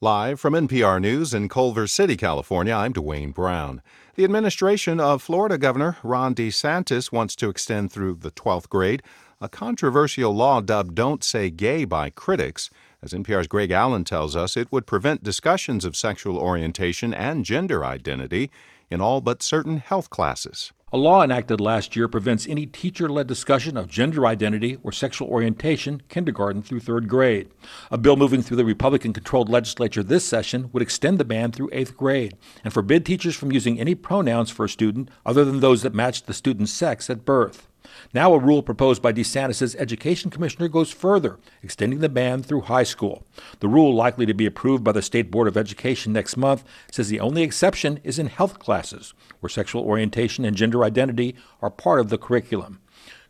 Live 0.03 0.41
from 0.41 0.55
NPR 0.55 1.01
News 1.01 1.33
in 1.33 1.49
Culver 1.49 1.87
City, 1.87 2.17
California, 2.17 2.75
I'm 2.75 2.93
Dwane 2.93 3.33
Brown. 3.33 3.81
The 4.17 4.25
administration 4.25 4.99
of 4.99 5.23
Florida 5.23 5.57
Governor 5.57 5.97
Ron 6.03 6.35
DeSantis 6.35 7.13
wants 7.13 7.37
to 7.37 7.49
extend 7.49 7.93
through 7.93 8.17
the 8.17 8.33
12th 8.33 8.69
grade 8.69 9.05
a 9.41 9.49
controversial 9.49 10.35
law 10.35 10.61
dubbed 10.61 10.97
Don't 10.97 11.23
Say 11.23 11.51
Gay 11.51 11.85
by 11.85 12.11
critics. 12.11 12.69
As 13.01 13.13
NPR's 13.13 13.47
Greg 13.47 13.71
Allen 13.71 14.03
tells 14.03 14.35
us, 14.35 14.57
it 14.57 14.73
would 14.73 14.89
prevent 14.89 15.23
discussions 15.23 15.85
of 15.85 15.95
sexual 15.95 16.37
orientation 16.37 17.15
and 17.15 17.45
gender 17.45 17.85
identity 17.85 18.51
in 18.91 19.01
all 19.01 19.21
but 19.21 19.41
certain 19.41 19.77
health 19.77 20.11
classes. 20.11 20.73
A 20.95 20.99
law 20.99 21.23
enacted 21.23 21.59
last 21.59 21.97
year 21.97 22.07
prevents 22.07 22.47
any 22.47 22.67
teacher 22.67 23.09
led 23.09 23.27
discussion 23.27 23.79
of 23.79 23.89
gender 23.89 24.27
identity 24.27 24.77
or 24.83 24.93
sexual 24.93 25.27
orientation 25.27 26.03
kindergarten 26.11 26.61
through 26.63 26.81
third 26.81 27.09
grade. 27.09 27.49
A 27.91 27.97
bill 27.97 28.17
moving 28.17 28.43
through 28.43 28.59
the 28.59 28.65
Republican 28.67 29.15
controlled 29.15 29.49
legislature 29.49 30.03
this 30.03 30.27
session 30.27 30.69
would 30.71 30.83
extend 30.83 31.17
the 31.17 31.25
ban 31.25 31.51
through 31.51 31.71
eighth 31.73 31.97
grade 31.97 32.37
and 32.63 32.75
forbid 32.75 33.07
teachers 33.07 33.35
from 33.35 33.53
using 33.53 33.81
any 33.81 33.95
pronouns 33.95 34.51
for 34.51 34.67
a 34.67 34.69
student 34.69 35.09
other 35.25 35.47
than 35.47 35.61
those 35.61 35.81
that 35.81 35.95
match 35.95 36.25
the 36.25 36.35
student's 36.35 36.73
sex 36.73 37.09
at 37.09 37.25
birth. 37.25 37.69
Now, 38.15 38.35
a 38.35 38.39
rule 38.39 38.63
proposed 38.63 39.01
by 39.01 39.15
DeSantis' 39.15 39.75
education 39.77 40.31
commissioner 40.31 40.69
goes 40.69 40.91
further, 40.91 41.39
extending 41.63 42.01
the 42.01 42.11
ban 42.11 42.43
through 42.43 42.63
high 42.63 42.83
school. 42.83 43.25
The 43.61 43.69
rule, 43.69 43.95
likely 43.95 44.27
to 44.27 44.35
be 44.35 44.45
approved 44.45 44.85
by 44.85 44.93
the 44.93 45.01
State 45.01 45.31
Board 45.31 45.49
of 45.49 45.57
Education 45.57 46.13
next 46.13 46.37
month, 46.37 46.63
says 46.91 47.09
the 47.09 47.21
only 47.21 47.43
exception 47.43 48.01
is 48.05 48.19
in 48.19 48.27
health 48.27 48.59
classes, 48.59 49.15
where 49.41 49.49
sexual 49.49 49.83
orientation 49.83 50.45
and 50.45 50.55
gender 50.55 50.85
identity 50.85 51.35
are 51.63 51.71
part 51.71 52.01
of 52.01 52.11
the 52.11 52.19
curriculum. 52.19 52.81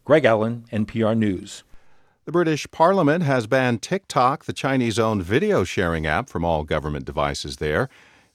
Greg 0.04 0.24
Allen, 0.24 0.64
NPR 0.72 1.16
News. 1.16 1.62
The 2.24 2.32
British 2.32 2.68
Parliament 2.72 3.22
has 3.22 3.46
banned 3.46 3.82
TikTok, 3.82 4.46
the 4.46 4.52
Chinese 4.52 4.98
owned 4.98 5.22
video 5.22 5.62
sharing 5.62 6.06
app, 6.06 6.28
from 6.28 6.44
all 6.44 6.64
government 6.64 7.04
devices 7.04 7.58
there. 7.58 7.88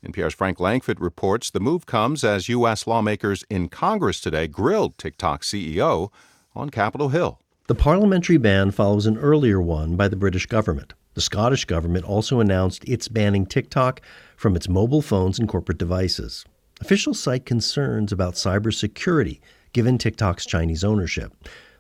NPR's 0.06 0.34
Frank 0.34 0.60
Langfitt 0.60 1.02
reports 1.02 1.50
the 1.50 1.60
move 1.60 1.86
comes 1.86 2.24
as 2.24 2.48
U.S. 2.48 2.88
lawmakers 2.88 3.44
in 3.50 3.68
Congress 3.68 4.22
today 4.22 4.48
grilled 4.48 4.98
TikTok 4.98 5.42
CEO 5.42 6.10
on 6.58 6.70
Capitol 6.70 7.10
Hill. 7.10 7.40
The 7.68 7.76
parliamentary 7.76 8.38
ban 8.38 8.72
follows 8.72 9.06
an 9.06 9.18
earlier 9.18 9.62
one 9.62 9.96
by 9.96 10.08
the 10.08 10.16
British 10.16 10.46
government. 10.46 10.94
The 11.14 11.22
Scottish 11.22 11.66
government 11.66 12.06
also 12.06 12.40
announced 12.40 12.84
it's 12.88 13.08
banning 13.08 13.46
TikTok 13.46 14.02
from 14.36 14.56
its 14.56 14.70
mobile 14.70 15.02
phones 15.02 15.40
and 15.40 15.48
corporate 15.48 15.78
devices. 15.78 16.46
Officials 16.80 17.20
cite 17.20 17.46
concerns 17.46 18.12
about 18.12 18.36
cybersecurity 18.36 19.40
given 19.74 19.98
TikTok's 19.98 20.46
Chinese 20.46 20.84
ownership. 20.84 21.34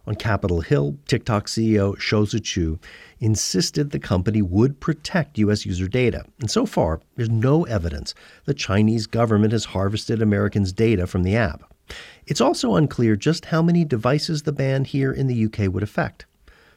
On 0.07 0.15
Capitol 0.15 0.61
Hill, 0.61 0.97
TikTok 1.07 1.47
CEO 1.47 1.99
Shou 1.99 2.25
Zi 2.25 2.39
Chew 2.39 2.79
insisted 3.19 3.91
the 3.91 3.99
company 3.99 4.41
would 4.41 4.79
protect 4.79 5.37
U.S. 5.37 5.65
user 5.65 5.87
data. 5.87 6.23
And 6.39 6.49
so 6.49 6.65
far, 6.65 7.01
there's 7.15 7.29
no 7.29 7.65
evidence 7.65 8.15
the 8.45 8.53
Chinese 8.53 9.05
government 9.05 9.51
has 9.51 9.65
harvested 9.65 10.21
Americans' 10.21 10.71
data 10.71 11.07
from 11.07 11.23
the 11.23 11.35
app. 11.35 11.73
It's 12.25 12.41
also 12.41 12.75
unclear 12.75 13.15
just 13.15 13.45
how 13.45 13.61
many 13.61 13.85
devices 13.85 14.43
the 14.43 14.51
ban 14.51 14.85
here 14.85 15.11
in 15.11 15.27
the 15.27 15.45
UK 15.45 15.71
would 15.73 15.83
affect. 15.83 16.25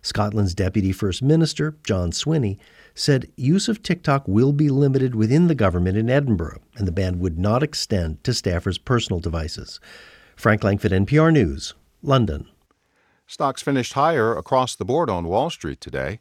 Scotland's 0.03 0.55
Deputy 0.55 0.93
First 0.93 1.23
Minister, 1.23 1.77
John 1.85 2.11
Swinney, 2.11 2.59
said 2.95 3.31
use 3.37 3.69
of 3.69 3.83
TikTok 3.83 4.27
will 4.27 4.53
be 4.53 4.69
limited 4.69 5.15
within 5.15 5.47
the 5.47 5.55
government 5.55 5.97
in 5.97 6.09
Edinburgh, 6.09 6.61
and 6.77 6.89
the 6.89 6.93
ban 6.93 7.19
would 7.19 7.39
not 7.39 7.63
extend 7.63 8.23
to 8.25 8.31
staffers' 8.31 8.83
personal 8.83 9.21
devices. 9.21 9.81
Frank 10.37 10.63
Langfitt, 10.63 10.93
NPR 10.93 11.33
News, 11.33 11.75
London. 12.03 12.49
Stocks 13.27 13.63
finished 13.63 13.93
higher 13.93 14.37
across 14.37 14.75
the 14.75 14.85
board 14.85 15.11
on 15.11 15.29
Wall 15.29 15.51
Street 15.51 15.81
today. 15.81 16.21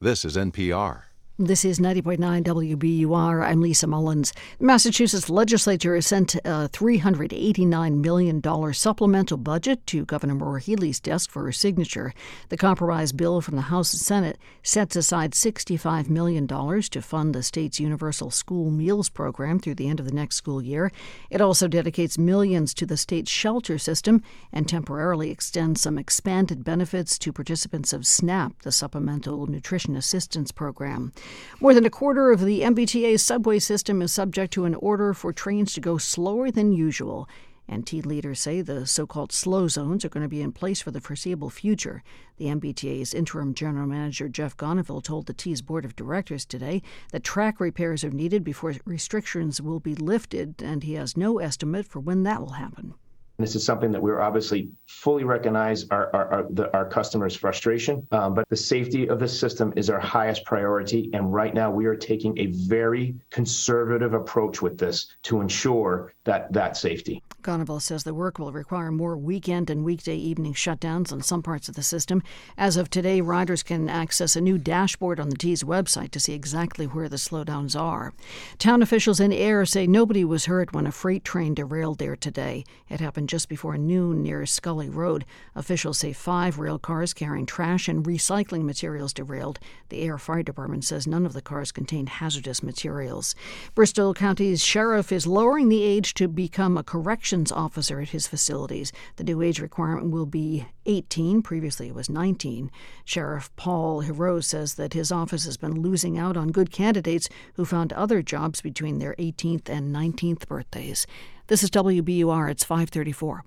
This 0.00 0.24
is 0.24 0.36
NPR. 0.36 1.02
This 1.44 1.64
is 1.64 1.80
90.9 1.80 2.44
WBUR. 2.44 3.44
I'm 3.44 3.60
Lisa 3.60 3.88
Mullins. 3.88 4.32
Massachusetts 4.60 5.28
legislature 5.28 5.96
has 5.96 6.06
sent 6.06 6.36
uh, 6.36 6.38
a 6.44 6.68
$389 6.68 8.00
million 8.00 8.72
supplemental 8.72 9.36
budget 9.38 9.84
to 9.88 10.04
Governor 10.04 10.36
Maura 10.36 10.60
Healey's 10.60 11.00
desk 11.00 11.32
for 11.32 11.42
her 11.42 11.50
signature. 11.50 12.14
The 12.50 12.56
compromise 12.56 13.10
bill 13.10 13.40
from 13.40 13.56
the 13.56 13.62
House 13.62 13.92
and 13.92 14.00
Senate 14.00 14.38
sets 14.62 14.94
aside 14.94 15.32
$65 15.32 16.08
million 16.08 16.46
to 16.46 17.02
fund 17.02 17.34
the 17.34 17.42
state's 17.42 17.80
universal 17.80 18.30
school 18.30 18.70
meals 18.70 19.08
program 19.08 19.58
through 19.58 19.74
the 19.74 19.88
end 19.88 19.98
of 19.98 20.06
the 20.06 20.14
next 20.14 20.36
school 20.36 20.62
year. 20.62 20.92
It 21.28 21.40
also 21.40 21.66
dedicates 21.66 22.18
millions 22.18 22.72
to 22.74 22.86
the 22.86 22.96
state's 22.96 23.32
shelter 23.32 23.78
system 23.78 24.22
and 24.52 24.68
temporarily 24.68 25.32
extends 25.32 25.80
some 25.80 25.98
expanded 25.98 26.62
benefits 26.62 27.18
to 27.18 27.32
participants 27.32 27.92
of 27.92 28.06
SNAP, 28.06 28.62
the 28.62 28.70
Supplemental 28.70 29.48
Nutrition 29.48 29.96
Assistance 29.96 30.52
Program. 30.52 31.12
More 31.60 31.74
than 31.74 31.86
a 31.86 31.90
quarter 31.90 32.30
of 32.30 32.40
the 32.40 32.60
MBTA's 32.60 33.22
subway 33.22 33.58
system 33.58 34.02
is 34.02 34.12
subject 34.12 34.52
to 34.54 34.64
an 34.64 34.74
order 34.74 35.14
for 35.14 35.32
trains 35.32 35.72
to 35.74 35.80
go 35.80 35.98
slower 35.98 36.50
than 36.50 36.72
usual. 36.72 37.28
And 37.68 37.86
T 37.86 38.02
leaders 38.02 38.40
say 38.40 38.60
the 38.60 38.86
so 38.86 39.06
called 39.06 39.32
slow 39.32 39.68
zones 39.68 40.04
are 40.04 40.08
going 40.08 40.24
to 40.24 40.28
be 40.28 40.42
in 40.42 40.52
place 40.52 40.82
for 40.82 40.90
the 40.90 41.00
foreseeable 41.00 41.48
future. 41.48 42.02
The 42.36 42.46
MBTA's 42.46 43.14
interim 43.14 43.54
general 43.54 43.86
manager, 43.86 44.28
Jeff 44.28 44.56
Gonneville, 44.56 45.00
told 45.00 45.26
the 45.26 45.32
T's 45.32 45.62
board 45.62 45.84
of 45.84 45.96
directors 45.96 46.44
today 46.44 46.82
that 47.12 47.24
track 47.24 47.60
repairs 47.60 48.04
are 48.04 48.10
needed 48.10 48.42
before 48.44 48.74
restrictions 48.84 49.60
will 49.60 49.80
be 49.80 49.94
lifted, 49.94 50.62
and 50.62 50.82
he 50.82 50.94
has 50.94 51.16
no 51.16 51.38
estimate 51.38 51.86
for 51.86 52.00
when 52.00 52.24
that 52.24 52.40
will 52.40 52.54
happen. 52.54 52.94
This 53.42 53.56
is 53.56 53.64
something 53.64 53.90
that 53.90 54.00
we're 54.00 54.20
obviously 54.20 54.70
fully 54.86 55.24
recognize 55.24 55.86
our 55.90 56.14
our, 56.14 56.32
our, 56.32 56.46
the, 56.50 56.72
our 56.72 56.88
customers' 56.88 57.34
frustration, 57.34 58.06
um, 58.12 58.34
but 58.34 58.48
the 58.48 58.56
safety 58.56 59.08
of 59.08 59.18
the 59.18 59.28
system 59.28 59.72
is 59.76 59.90
our 59.90 59.98
highest 59.98 60.44
priority. 60.44 61.10
And 61.12 61.32
right 61.32 61.52
now, 61.52 61.70
we 61.70 61.86
are 61.86 61.96
taking 61.96 62.38
a 62.38 62.46
very 62.46 63.14
conservative 63.30 64.14
approach 64.14 64.62
with 64.62 64.78
this 64.78 65.14
to 65.24 65.40
ensure 65.40 66.14
that 66.24 66.52
that 66.52 66.76
safety. 66.76 67.22
Gonneville 67.42 67.80
says 67.80 68.04
the 68.04 68.14
work 68.14 68.38
will 68.38 68.52
require 68.52 68.92
more 68.92 69.16
weekend 69.16 69.68
and 69.68 69.84
weekday 69.84 70.14
evening 70.14 70.54
shutdowns 70.54 71.12
on 71.12 71.22
some 71.22 71.42
parts 71.42 71.68
of 71.68 71.74
the 71.74 71.82
system. 71.82 72.22
As 72.56 72.76
of 72.76 72.88
today, 72.88 73.20
riders 73.20 73.64
can 73.64 73.88
access 73.88 74.36
a 74.36 74.40
new 74.40 74.58
dashboard 74.58 75.18
on 75.18 75.28
the 75.28 75.36
T's 75.36 75.64
website 75.64 76.12
to 76.12 76.20
see 76.20 76.34
exactly 76.34 76.86
where 76.86 77.08
the 77.08 77.16
slowdowns 77.16 77.78
are. 77.78 78.12
Town 78.58 78.80
officials 78.80 79.18
in 79.18 79.32
Ayer 79.32 79.66
say 79.66 79.88
nobody 79.88 80.24
was 80.24 80.44
hurt 80.44 80.72
when 80.72 80.86
a 80.86 80.92
freight 80.92 81.24
train 81.24 81.54
derailed 81.54 81.98
there 81.98 82.14
today. 82.14 82.64
It 82.88 83.00
happened 83.00 83.28
just 83.32 83.48
before 83.48 83.78
noon 83.78 84.22
near 84.22 84.44
Scully 84.44 84.90
Road. 84.90 85.24
Officials 85.54 85.96
say 85.96 86.12
five 86.12 86.58
rail 86.58 86.78
cars 86.78 87.14
carrying 87.14 87.46
trash 87.46 87.88
and 87.88 88.04
recycling 88.04 88.64
materials 88.64 89.14
derailed. 89.14 89.58
The 89.88 90.02
Ayer 90.02 90.18
Fire 90.18 90.42
Department 90.42 90.84
says 90.84 91.06
none 91.06 91.24
of 91.24 91.32
the 91.32 91.40
cars 91.40 91.72
contained 91.72 92.10
hazardous 92.10 92.62
materials. 92.62 93.34
Bristol 93.74 94.12
County's 94.12 94.62
sheriff 94.62 95.10
is 95.10 95.26
lowering 95.26 95.70
the 95.70 95.82
age 95.82 96.12
to 96.12 96.28
become 96.28 96.76
a 96.76 96.82
corrections 96.82 97.50
officer 97.50 98.02
at 98.02 98.10
his 98.10 98.26
facilities. 98.26 98.92
The 99.16 99.24
new 99.24 99.40
age 99.40 99.60
requirement 99.60 100.10
will 100.10 100.26
be 100.26 100.66
18. 100.84 101.40
Previously, 101.40 101.88
it 101.88 101.94
was 101.94 102.10
19. 102.10 102.70
Sheriff 103.06 103.50
Paul 103.56 104.02
Heroux 104.02 104.42
says 104.42 104.74
that 104.74 104.92
his 104.92 105.10
office 105.10 105.46
has 105.46 105.56
been 105.56 105.80
losing 105.80 106.18
out 106.18 106.36
on 106.36 106.52
good 106.52 106.70
candidates 106.70 107.30
who 107.54 107.64
found 107.64 107.94
other 107.94 108.20
jobs 108.20 108.60
between 108.60 108.98
their 108.98 109.14
18th 109.14 109.70
and 109.70 109.94
19th 109.94 110.46
birthdays. 110.46 111.06
This 111.48 111.64
is 111.64 111.70
WBUR. 111.70 112.48
It's 112.50 112.62
534. 112.62 113.42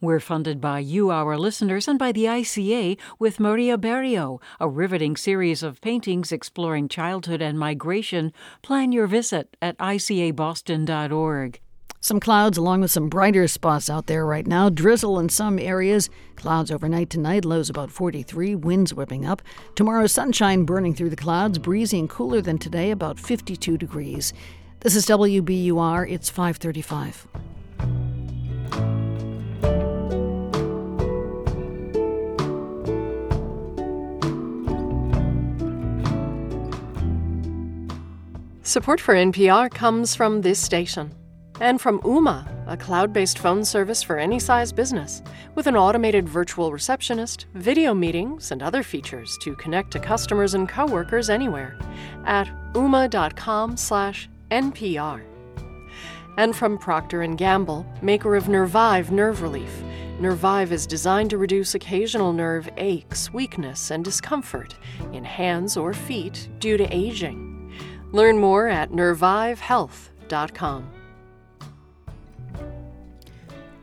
We're 0.00 0.18
funded 0.20 0.60
by 0.60 0.80
you, 0.80 1.10
our 1.10 1.38
listeners, 1.38 1.86
and 1.86 1.96
by 1.96 2.10
the 2.10 2.24
ICA 2.24 2.98
with 3.20 3.38
Maria 3.38 3.78
Berrio, 3.78 4.42
a 4.58 4.68
riveting 4.68 5.16
series 5.16 5.62
of 5.62 5.80
paintings 5.80 6.32
exploring 6.32 6.88
childhood 6.88 7.40
and 7.40 7.56
migration. 7.56 8.32
Plan 8.62 8.90
your 8.90 9.06
visit 9.06 9.56
at 9.62 9.78
icaboston.org. 9.78 11.60
Some 12.00 12.20
clouds 12.20 12.58
along 12.58 12.80
with 12.80 12.90
some 12.90 13.08
brighter 13.08 13.46
spots 13.46 13.88
out 13.88 14.06
there 14.06 14.26
right 14.26 14.46
now. 14.46 14.68
Drizzle 14.68 15.20
in 15.20 15.28
some 15.28 15.58
areas. 15.60 16.10
Clouds 16.34 16.72
overnight 16.72 17.10
tonight, 17.10 17.44
lows 17.44 17.70
about 17.70 17.92
43, 17.92 18.56
winds 18.56 18.92
whipping 18.92 19.24
up. 19.24 19.40
Tomorrow, 19.76 20.08
sunshine 20.08 20.64
burning 20.64 20.94
through 20.94 21.10
the 21.10 21.16
clouds, 21.16 21.58
breezy 21.58 22.00
and 22.00 22.10
cooler 22.10 22.40
than 22.40 22.58
today, 22.58 22.90
about 22.90 23.20
52 23.20 23.78
degrees. 23.78 24.32
This 24.80 24.94
is 24.94 25.06
WBUR. 25.06 26.10
It's 26.10 26.30
535. 26.30 27.26
Support 38.62 39.00
for 39.00 39.14
NPR 39.14 39.70
comes 39.70 40.14
from 40.14 40.42
this 40.42 40.58
station 40.58 41.12
and 41.60 41.80
from 41.80 42.00
Ooma, 42.00 42.46
a 42.66 42.76
cloud 42.76 43.12
based 43.12 43.38
phone 43.38 43.64
service 43.64 44.02
for 44.02 44.18
any 44.18 44.38
size 44.38 44.72
business, 44.72 45.22
with 45.54 45.66
an 45.66 45.76
automated 45.76 46.28
virtual 46.28 46.70
receptionist, 46.70 47.46
video 47.54 47.94
meetings, 47.94 48.50
and 48.50 48.62
other 48.62 48.82
features 48.82 49.38
to 49.40 49.56
connect 49.56 49.90
to 49.92 49.98
customers 49.98 50.54
and 50.54 50.68
coworkers 50.68 51.30
anywhere 51.30 51.78
at 52.24 52.46
ooma.com/slash 52.74 54.28
NPR. 54.50 55.22
And 56.38 56.54
from 56.54 56.78
Procter 56.78 57.26
& 57.26 57.36
Gamble, 57.36 57.86
maker 58.02 58.36
of 58.36 58.48
Nervive 58.48 59.10
Nerve 59.10 59.42
Relief. 59.42 59.82
Nervive 60.20 60.72
is 60.72 60.86
designed 60.86 61.30
to 61.30 61.38
reduce 61.38 61.74
occasional 61.74 62.32
nerve 62.32 62.68
aches, 62.76 63.32
weakness, 63.32 63.90
and 63.90 64.04
discomfort 64.04 64.74
in 65.12 65.24
hands 65.24 65.76
or 65.76 65.92
feet 65.92 66.48
due 66.58 66.76
to 66.76 66.84
aging. 66.94 67.72
Learn 68.12 68.38
more 68.38 68.68
at 68.68 68.90
nervivehealth.com. 68.90 70.90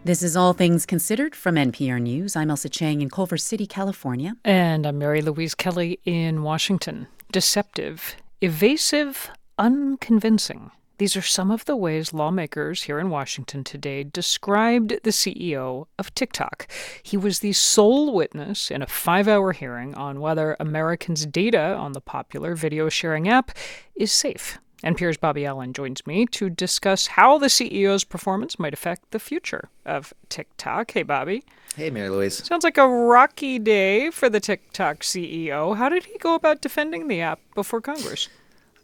This 0.05 0.21
is 0.21 0.35
All 0.35 0.53
Things 0.53 0.85
Considered 0.85 1.35
from 1.35 1.55
NPR 1.55 2.01
News. 2.01 2.35
I'm 2.35 2.49
Ailsa 2.49 2.69
Chang 2.69 3.01
in 3.01 3.09
Culver 3.09 3.37
City, 3.37 3.65
California. 3.65 4.35
And 4.43 4.85
I'm 4.85 4.97
Mary 4.97 5.21
Louise 5.21 5.55
Kelly 5.55 5.99
in 6.03 6.43
Washington. 6.43 7.07
Deceptive, 7.31 8.15
evasive, 8.41 9.31
unconvincing. 9.57 10.71
These 10.99 11.17
are 11.17 11.21
some 11.21 11.49
of 11.49 11.65
the 11.65 11.75
ways 11.75 12.13
lawmakers 12.13 12.83
here 12.83 12.99
in 12.99 13.09
Washington 13.09 13.63
today 13.63 14.03
described 14.03 14.89
the 15.03 15.09
CEO 15.09 15.87
of 15.97 16.13
TikTok. 16.13 16.71
He 17.01 17.17
was 17.17 17.39
the 17.39 17.53
sole 17.53 18.13
witness 18.13 18.69
in 18.69 18.81
a 18.81 18.87
five 18.87 19.27
hour 19.27 19.53
hearing 19.53 19.95
on 19.95 20.19
whether 20.21 20.55
Americans' 20.59 21.25
data 21.25 21.75
on 21.75 21.93
the 21.93 22.01
popular 22.01 22.55
video 22.55 22.89
sharing 22.89 23.27
app 23.27 23.51
is 23.95 24.11
safe. 24.11 24.59
NPR's 24.83 25.17
Bobby 25.17 25.45
Allyn 25.45 25.73
joins 25.73 26.05
me 26.05 26.25
to 26.27 26.49
discuss 26.49 27.07
how 27.07 27.37
the 27.37 27.47
CEO's 27.47 28.03
performance 28.03 28.59
might 28.59 28.73
affect 28.73 29.11
the 29.11 29.19
future 29.19 29.69
of 29.85 30.13
TikTok. 30.29 30.91
Hey, 30.91 31.03
Bobby. 31.03 31.43
Hey, 31.75 31.89
Mary 31.89 32.09
Louise. 32.09 32.45
Sounds 32.45 32.63
like 32.63 32.77
a 32.77 32.87
rocky 32.87 33.59
day 33.59 34.11
for 34.11 34.29
the 34.29 34.41
TikTok 34.41 34.99
CEO. 34.99 35.75
How 35.77 35.89
did 35.89 36.05
he 36.05 36.17
go 36.17 36.35
about 36.35 36.61
defending 36.61 37.07
the 37.07 37.21
app 37.21 37.39
before 37.55 37.81
Congress? 37.81 38.27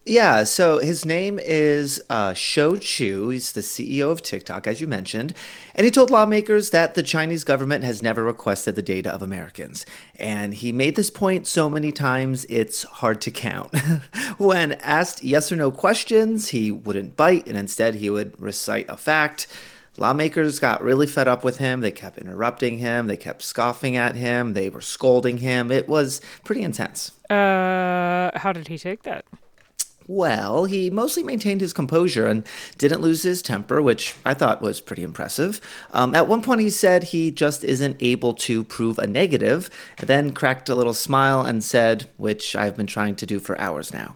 Yeah, 0.05 0.43
so 0.45 0.80
his 0.80 1.05
name 1.05 1.39
is 1.39 2.01
uh, 2.09 2.34
Shou 2.34 2.77
Chew. 2.77 3.30
He's 3.30 3.51
the 3.51 3.61
CEO 3.61 4.09
of 4.09 4.23
TikTok, 4.23 4.65
as 4.65 4.81
you 4.81 4.88
mentioned. 4.88 5.35
And 5.76 5.85
he 5.85 5.91
told 5.91 6.09
lawmakers 6.09 6.71
that 6.71 6.95
the 6.95 7.03
Chinese 7.03 7.43
government 7.43 7.84
has 7.84 8.01
never 8.01 8.23
requested 8.23 8.76
the 8.76 8.81
data 8.81 9.11
of 9.11 9.21
Americans. 9.21 9.85
And 10.15 10.53
he 10.55 10.71
made 10.71 10.95
this 10.95 11.11
point 11.11 11.45
so 11.45 11.69
many 11.69 11.91
times, 11.91 12.45
it's 12.49 12.84
hard 12.84 13.21
to 13.21 13.31
count. 13.31 13.77
when 14.38 14.73
asked 14.73 15.23
yes 15.23 15.51
or 15.51 15.57
no 15.57 15.69
questions, 15.69 16.49
he 16.49 16.71
wouldn't 16.71 17.15
bite, 17.15 17.47
and 17.47 17.57
instead 17.57 17.95
he 17.95 18.09
would 18.09 18.39
recite 18.41 18.89
a 18.89 18.97
fact. 18.97 19.47
Lawmakers 19.97 20.59
got 20.59 20.81
really 20.81 21.07
fed 21.07 21.27
up 21.27 21.43
with 21.43 21.57
him. 21.57 21.81
They 21.81 21.91
kept 21.91 22.17
interrupting 22.17 22.77
him. 22.77 23.07
They 23.07 23.17
kept 23.17 23.41
scoffing 23.41 23.97
at 23.97 24.15
him. 24.15 24.53
They 24.53 24.69
were 24.69 24.81
scolding 24.81 25.38
him. 25.38 25.71
It 25.71 25.89
was 25.89 26.21
pretty 26.45 26.61
intense. 26.61 27.11
Uh, 27.30 28.31
how 28.35 28.53
did 28.53 28.69
he 28.69 28.77
take 28.77 29.03
that? 29.03 29.26
Well. 30.10 30.65
He 30.65 30.90
mostly 30.90 31.23
maintained 31.23 31.61
his 31.61 31.72
composure 31.72 32.27
and 32.27 32.45
didn't 32.77 33.02
lose 33.02 33.23
his 33.23 33.41
temper, 33.41 33.81
which 33.81 34.15
I 34.26 34.34
thought 34.34 34.61
was 34.61 34.81
pretty 34.81 35.03
impressive. 35.03 35.61
Um, 35.91 36.15
at 36.15 36.27
one 36.27 36.41
point, 36.41 36.61
he 36.61 36.69
said 36.69 37.03
he 37.03 37.31
just 37.31 37.64
isn't 37.64 37.98
able 37.99 38.34
to 38.34 38.64
prove 38.64 38.98
a 38.98 39.07
negative, 39.07 39.69
then 40.02 40.34
cracked 40.34 40.68
a 40.68 40.76
little 40.76 40.95
smile 40.95 41.41
and 41.41 41.64
said, 41.64 42.10
which 42.18 42.56
I've 42.56 42.76
been 42.76 42.88
trying 42.88 43.15
to 43.15 43.26
do 43.26 43.40
for 43.40 43.60
hours 43.61 43.94
now. 43.94 44.15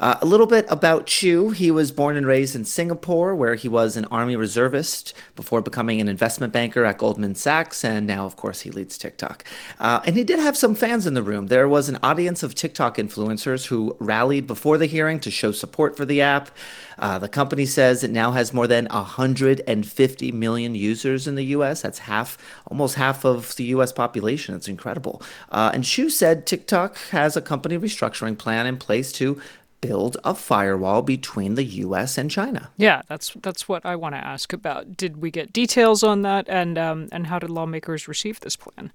Uh, 0.00 0.16
a 0.20 0.26
little 0.26 0.46
bit 0.46 0.64
about 0.68 1.06
Chew. 1.06 1.50
He 1.50 1.70
was 1.70 1.90
born 1.90 2.16
and 2.16 2.26
raised 2.26 2.54
in 2.54 2.64
Singapore, 2.64 3.34
where 3.34 3.56
he 3.56 3.68
was 3.68 3.96
an 3.96 4.04
Army 4.06 4.36
reservist 4.36 5.12
before 5.34 5.60
becoming 5.60 6.00
an 6.00 6.08
investment 6.08 6.52
banker 6.52 6.84
at 6.84 6.98
Goldman 6.98 7.34
Sachs, 7.34 7.84
and 7.84 8.06
now, 8.06 8.24
of 8.24 8.36
course, 8.36 8.60
he 8.60 8.70
leads 8.70 8.96
TikTok. 8.96 9.44
Uh, 9.80 10.00
and 10.04 10.16
he 10.16 10.24
did 10.24 10.38
have 10.38 10.56
some 10.56 10.74
fans 10.74 11.06
in 11.06 11.14
the 11.14 11.22
room. 11.22 11.48
There 11.48 11.68
was 11.68 11.88
an 11.88 11.98
audience 12.02 12.42
of 12.42 12.54
TikTok 12.54 12.96
influencers 12.96 13.66
who 13.66 13.96
rallied 13.98 14.46
before 14.46 14.78
the 14.78 14.86
hearing 14.86 15.20
to 15.20 15.30
show 15.30 15.52
support 15.52 15.96
for 15.96 16.04
the 16.04 16.20
app. 16.20 16.50
Uh, 16.98 17.18
the 17.18 17.28
company 17.28 17.64
says 17.64 18.02
it 18.02 18.10
now 18.10 18.32
has 18.32 18.52
more 18.52 18.66
than 18.66 18.86
150 18.86 20.32
million 20.32 20.74
users 20.74 21.28
in 21.28 21.36
the 21.36 21.44
U.S. 21.44 21.82
That's 21.82 22.00
half, 22.00 22.36
almost 22.66 22.96
half 22.96 23.24
of 23.24 23.54
the 23.56 23.64
U.S. 23.64 23.92
population. 23.92 24.54
It's 24.54 24.68
incredible. 24.68 25.22
Uh, 25.50 25.70
and 25.72 25.84
Chew 25.84 26.10
said 26.10 26.46
TikTok 26.46 26.96
has 27.10 27.36
a 27.36 27.42
company 27.42 27.78
restructuring 27.78 28.36
plan 28.36 28.66
in 28.66 28.76
place 28.76 29.12
to 29.12 29.40
build 29.80 30.16
a 30.24 30.34
firewall 30.34 31.02
between 31.02 31.54
the 31.54 31.64
US 31.64 32.18
and 32.18 32.30
China. 32.30 32.70
Yeah, 32.76 33.02
that's 33.08 33.32
that's 33.42 33.68
what 33.68 33.84
I 33.84 33.96
want 33.96 34.14
to 34.14 34.24
ask 34.24 34.52
about. 34.52 34.96
Did 34.96 35.18
we 35.18 35.30
get 35.30 35.52
details 35.52 36.02
on 36.02 36.22
that 36.22 36.48
and 36.48 36.78
um, 36.78 37.08
and 37.12 37.26
how 37.26 37.38
did 37.38 37.50
lawmakers 37.50 38.08
receive 38.08 38.40
this 38.40 38.56
plan? 38.56 38.92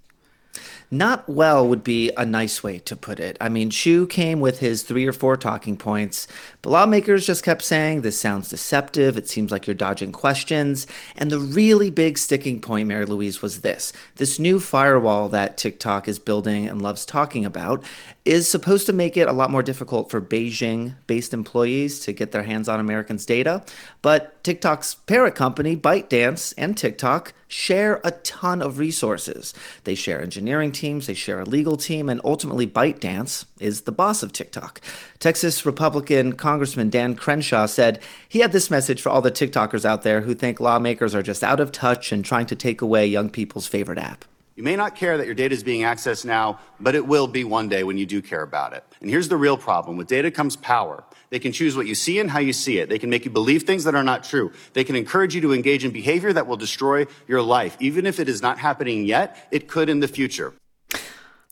Not 0.91 1.27
well 1.27 1.67
would 1.67 1.83
be 1.83 2.11
a 2.15 2.25
nice 2.25 2.61
way 2.61 2.77
to 2.79 2.95
put 2.95 3.19
it. 3.19 3.35
I 3.41 3.49
mean, 3.49 3.71
Chew 3.71 4.05
came 4.05 4.39
with 4.39 4.59
his 4.59 4.83
three 4.83 5.07
or 5.07 5.13
four 5.13 5.35
talking 5.37 5.75
points, 5.75 6.27
but 6.61 6.69
lawmakers 6.69 7.25
just 7.25 7.43
kept 7.43 7.63
saying, 7.63 8.01
This 8.01 8.19
sounds 8.19 8.49
deceptive. 8.49 9.17
It 9.17 9.27
seems 9.27 9.51
like 9.51 9.65
you're 9.65 9.73
dodging 9.73 10.11
questions. 10.11 10.85
And 11.15 11.31
the 11.31 11.39
really 11.39 11.89
big 11.89 12.17
sticking 12.17 12.61
point, 12.61 12.87
Mary 12.87 13.05
Louise, 13.05 13.41
was 13.41 13.61
this 13.61 13.91
this 14.17 14.37
new 14.37 14.59
firewall 14.59 15.29
that 15.29 15.57
TikTok 15.57 16.07
is 16.07 16.19
building 16.19 16.67
and 16.67 16.81
loves 16.81 17.05
talking 17.05 17.45
about 17.45 17.83
is 18.25 18.47
supposed 18.47 18.85
to 18.85 18.93
make 18.93 19.17
it 19.17 19.27
a 19.27 19.33
lot 19.33 19.51
more 19.51 19.63
difficult 19.63 20.09
for 20.09 20.21
Beijing 20.21 20.95
based 21.07 21.33
employees 21.33 21.99
to 22.01 22.13
get 22.13 22.31
their 22.31 22.43
hands 22.43 22.69
on 22.69 22.79
Americans' 22.79 23.25
data. 23.25 23.63
But 24.01 24.32
TikTok's 24.43 24.95
parent 24.95 25.35
company, 25.35 25.77
ByteDance, 25.77 26.53
and 26.57 26.77
TikTok 26.77 27.33
share 27.47 28.01
a 28.03 28.11
ton 28.11 28.61
of 28.61 28.77
resources. 28.77 29.53
They 29.85 29.95
share 29.95 30.21
engineering 30.21 30.73
teams, 30.73 31.07
they 31.07 31.13
share 31.13 31.39
a 31.39 31.45
legal 31.45 31.77
team, 31.77 32.09
and 32.09 32.19
ultimately, 32.25 32.67
ByteDance 32.67 33.45
is 33.61 33.81
the 33.81 33.93
boss 33.93 34.21
of 34.21 34.33
TikTok. 34.33 34.81
Texas 35.19 35.65
Republican 35.65 36.33
Congressman 36.33 36.89
Dan 36.89 37.15
Crenshaw 37.15 37.67
said 37.67 38.01
he 38.27 38.39
had 38.39 38.51
this 38.51 38.69
message 38.69 39.01
for 39.01 39.09
all 39.09 39.21
the 39.21 39.31
TikTokers 39.31 39.85
out 39.85 40.01
there 40.01 40.21
who 40.21 40.35
think 40.35 40.59
lawmakers 40.59 41.15
are 41.15 41.23
just 41.23 41.43
out 41.43 41.61
of 41.61 41.71
touch 41.71 42.11
and 42.11 42.25
trying 42.25 42.47
to 42.47 42.55
take 42.55 42.81
away 42.81 43.07
young 43.07 43.29
people's 43.29 43.67
favorite 43.67 43.97
app. 43.97 44.25
You 44.55 44.61
may 44.61 44.75
not 44.75 44.95
care 44.95 45.17
that 45.17 45.25
your 45.25 45.33
data 45.33 45.55
is 45.55 45.63
being 45.63 45.81
accessed 45.81 46.25
now, 46.25 46.59
but 46.79 46.93
it 46.93 47.07
will 47.07 47.27
be 47.27 47.43
one 47.43 47.69
day 47.69 47.83
when 47.83 47.97
you 47.97 48.05
do 48.05 48.21
care 48.21 48.43
about 48.43 48.73
it. 48.73 48.83
And 49.01 49.09
here's 49.09 49.27
the 49.27 49.35
real 49.35 49.57
problem 49.57 49.97
with 49.97 50.05
data 50.07 50.29
comes 50.29 50.55
power. 50.55 51.03
They 51.31 51.39
can 51.39 51.51
choose 51.51 51.75
what 51.75 51.87
you 51.87 51.95
see 51.95 52.19
and 52.19 52.29
how 52.29 52.37
you 52.37 52.53
see 52.53 52.77
it. 52.77 52.87
They 52.87 52.99
can 52.99 53.09
make 53.09 53.25
you 53.25 53.31
believe 53.31 53.63
things 53.63 53.83
that 53.85 53.95
are 53.95 54.03
not 54.03 54.23
true. 54.23 54.51
They 54.73 54.83
can 54.83 54.95
encourage 54.95 55.33
you 55.33 55.41
to 55.41 55.53
engage 55.53 55.83
in 55.83 55.89
behavior 55.89 56.31
that 56.33 56.45
will 56.45 56.57
destroy 56.57 57.07
your 57.27 57.41
life. 57.41 57.75
Even 57.79 58.05
if 58.05 58.19
it 58.19 58.29
is 58.29 58.43
not 58.43 58.59
happening 58.59 59.05
yet, 59.05 59.47
it 59.49 59.67
could 59.67 59.89
in 59.89 60.01
the 60.01 60.07
future. 60.07 60.53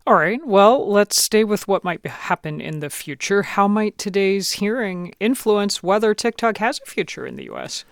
All 0.06 0.16
right, 0.16 0.46
well, 0.46 0.88
let's 0.88 1.22
stay 1.22 1.44
with 1.44 1.68
what 1.68 1.84
might 1.84 2.06
happen 2.06 2.62
in 2.62 2.82
the 2.82 2.90
future. 2.90 3.44
How 3.44 3.68
might 3.68 3.98
today's 3.98 4.54
hearing 4.54 5.14
influence 5.20 5.82
whether 5.82 6.14
TikTok 6.14 6.58
has 6.58 6.80
a 6.86 6.90
future 6.90 7.26
in 7.26 7.36
the 7.36 7.46
U.S.? 7.46 7.84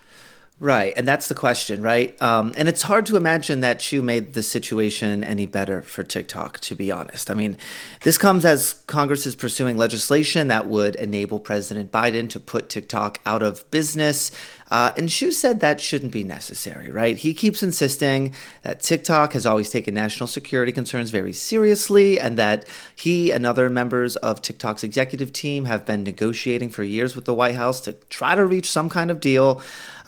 Right, 0.62 0.92
and 0.98 1.08
that's 1.08 1.30
the 1.30 1.36
question, 1.36 1.82
right? 1.82 2.22
Um, 2.22 2.52
and 2.58 2.68
it's 2.68 2.82
hard 2.82 3.06
to 3.06 3.16
imagine 3.16 3.62
that 3.62 3.80
Chew 3.80 4.02
made 4.02 4.34
the 4.34 4.44
situation 4.44 5.24
any 5.24 5.46
better 5.46 5.82
for 5.82 6.04
TikTok, 6.04 6.60
to 6.60 6.76
be 6.76 6.92
honest. 6.92 7.32
I 7.32 7.34
mean, 7.34 7.56
this 8.02 8.18
comes 8.18 8.44
as 8.44 8.74
Congress 8.86 9.26
is 9.26 9.38
pursuing 9.38 9.78
legislation 9.78 10.50
that 10.50 10.68
would 10.68 10.96
enable 10.96 11.40
President 11.40 11.94
Biden 11.94 12.30
to 12.32 12.42
put 12.42 12.68
TikTok 12.68 13.22
out 13.26 13.42
of 13.42 13.72
business. 13.72 14.32
Uh, 14.70 14.92
and 14.98 15.10
Chew 15.10 15.32
said 15.32 15.62
that 15.62 15.80
shouldn't 15.80 16.12
be 16.12 16.26
necessary, 16.26 16.92
right? 16.92 17.18
He 17.18 17.34
keeps 17.34 17.64
insisting 17.64 18.36
that 18.62 18.82
TikTok 18.82 19.34
has 19.34 19.46
always 19.46 19.70
taken 19.70 19.94
national 19.94 20.28
security 20.28 20.72
concerns 20.74 21.10
very 21.10 21.34
seriously 21.34 22.20
and 22.20 22.38
that 22.38 22.68
he 22.96 23.32
and 23.32 23.46
other 23.46 23.70
members 23.70 24.18
of 24.18 24.42
TikTok's 24.42 24.84
executive 24.84 25.32
team 25.32 25.66
have 25.66 25.86
been 25.86 26.04
negotiating 26.04 26.70
for 26.70 26.84
years 26.84 27.16
with 27.16 27.26
the 27.26 27.34
White 27.34 27.56
House 27.56 27.80
to 27.82 27.94
try 28.10 28.36
to 28.36 28.46
reach 28.46 28.70
some 28.70 28.90
kind 28.90 29.10
of 29.10 29.20
deal. 29.22 29.62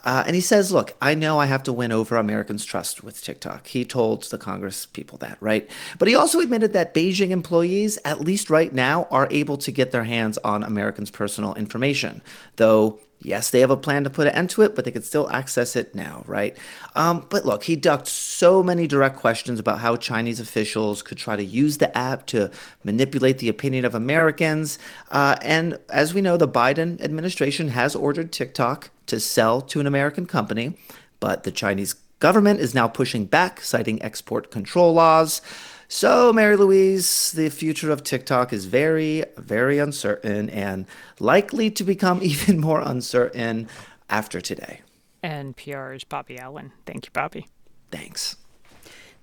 Uh, 0.04 0.24
and 0.26 0.36
he 0.36 0.42
says, 0.42 0.72
Look, 0.72 0.96
I 1.02 1.14
know 1.14 1.40
I 1.40 1.46
have 1.46 1.64
to 1.64 1.74
win 1.74 1.92
over 1.92 2.18
Americans' 2.18 2.66
trust 2.66 3.04
with 3.04 3.24
TikTok. 3.24 3.68
He 3.68 3.86
told 3.86 4.24
the 4.24 4.38
Congress 4.38 4.86
people 4.86 5.18
that, 5.20 5.38
right? 5.40 5.70
But 6.00 6.08
he 6.08 6.16
also 6.16 6.40
admitted 6.40 6.74
that 6.74 6.94
Beijing 6.94 7.30
employees, 7.30 8.00
at 8.04 8.22
least 8.22 8.50
right 8.50 8.74
now, 8.74 9.08
are 9.12 9.28
able 9.32 9.58
to 9.58 9.72
get 9.72 9.92
their 9.92 10.04
hands 10.04 10.38
on 10.40 10.64
Americans' 10.64 11.12
personal 11.12 11.54
information, 11.56 12.22
though 12.56 13.00
Yes, 13.24 13.52
they 13.52 13.60
have 13.60 13.70
a 13.70 13.78
plan 13.78 14.04
to 14.04 14.10
put 14.10 14.26
an 14.26 14.34
end 14.34 14.50
to 14.52 14.64
it, 14.64 14.76
but 14.76 14.84
they 14.84 14.92
could 14.92 15.06
still 15.06 15.30
access 15.30 15.76
it 15.76 15.94
now, 15.94 16.24
right? 16.26 16.58
Um, 16.96 17.28
but 17.30 17.46
look, 17.46 17.66
he 17.66 17.76
ducked 17.76 18.08
so 18.08 18.64
many 18.64 18.88
direct 18.88 19.18
questions 19.18 19.60
about 19.60 19.80
how 19.80 19.96
Chinese 19.96 20.40
officials 20.40 21.04
could 21.04 21.20
try 21.20 21.36
to 21.36 21.44
use 21.44 21.78
the 21.78 21.96
app 21.96 22.26
to 22.28 22.50
manipulate 22.84 23.38
the 23.38 23.48
opinion 23.48 23.86
of 23.86 23.94
Americans. 23.94 24.80
Uh, 25.12 25.36
and 25.44 25.78
as 25.90 26.16
we 26.16 26.22
know, 26.22 26.36
the 26.36 26.48
Biden 26.48 27.00
administration 27.00 27.70
has 27.70 27.96
ordered 27.96 28.32
TikTok 28.32 28.90
to 29.06 29.20
sell 29.20 29.62
to 29.62 29.80
an 29.80 29.86
American 29.86 30.26
company, 30.26 30.78
but 31.20 31.44
the 31.44 31.52
Chinese 31.52 31.94
government 32.20 32.60
is 32.60 32.74
now 32.74 32.88
pushing 32.88 33.26
back, 33.26 33.62
citing 33.62 34.02
export 34.02 34.50
control 34.50 34.94
laws. 34.94 35.42
So, 35.94 36.32
Mary 36.32 36.56
Louise, 36.56 37.34
the 37.34 37.50
future 37.50 37.92
of 37.92 38.02
TikTok 38.02 38.54
is 38.54 38.64
very, 38.64 39.26
very 39.36 39.78
uncertain 39.78 40.50
and 40.50 40.86
likely 41.20 41.70
to 41.70 41.84
become 41.84 42.20
even 42.24 42.62
more 42.62 42.80
uncertain 42.80 43.68
after 44.10 44.40
today. 44.40 44.80
And 45.22 45.54
NPR's 45.58 46.06
Bobby 46.06 46.40
Allyn. 46.40 46.72
Thank 46.86 47.08
you, 47.08 47.12
Bobby. 47.12 47.48
Thanks. 47.92 48.38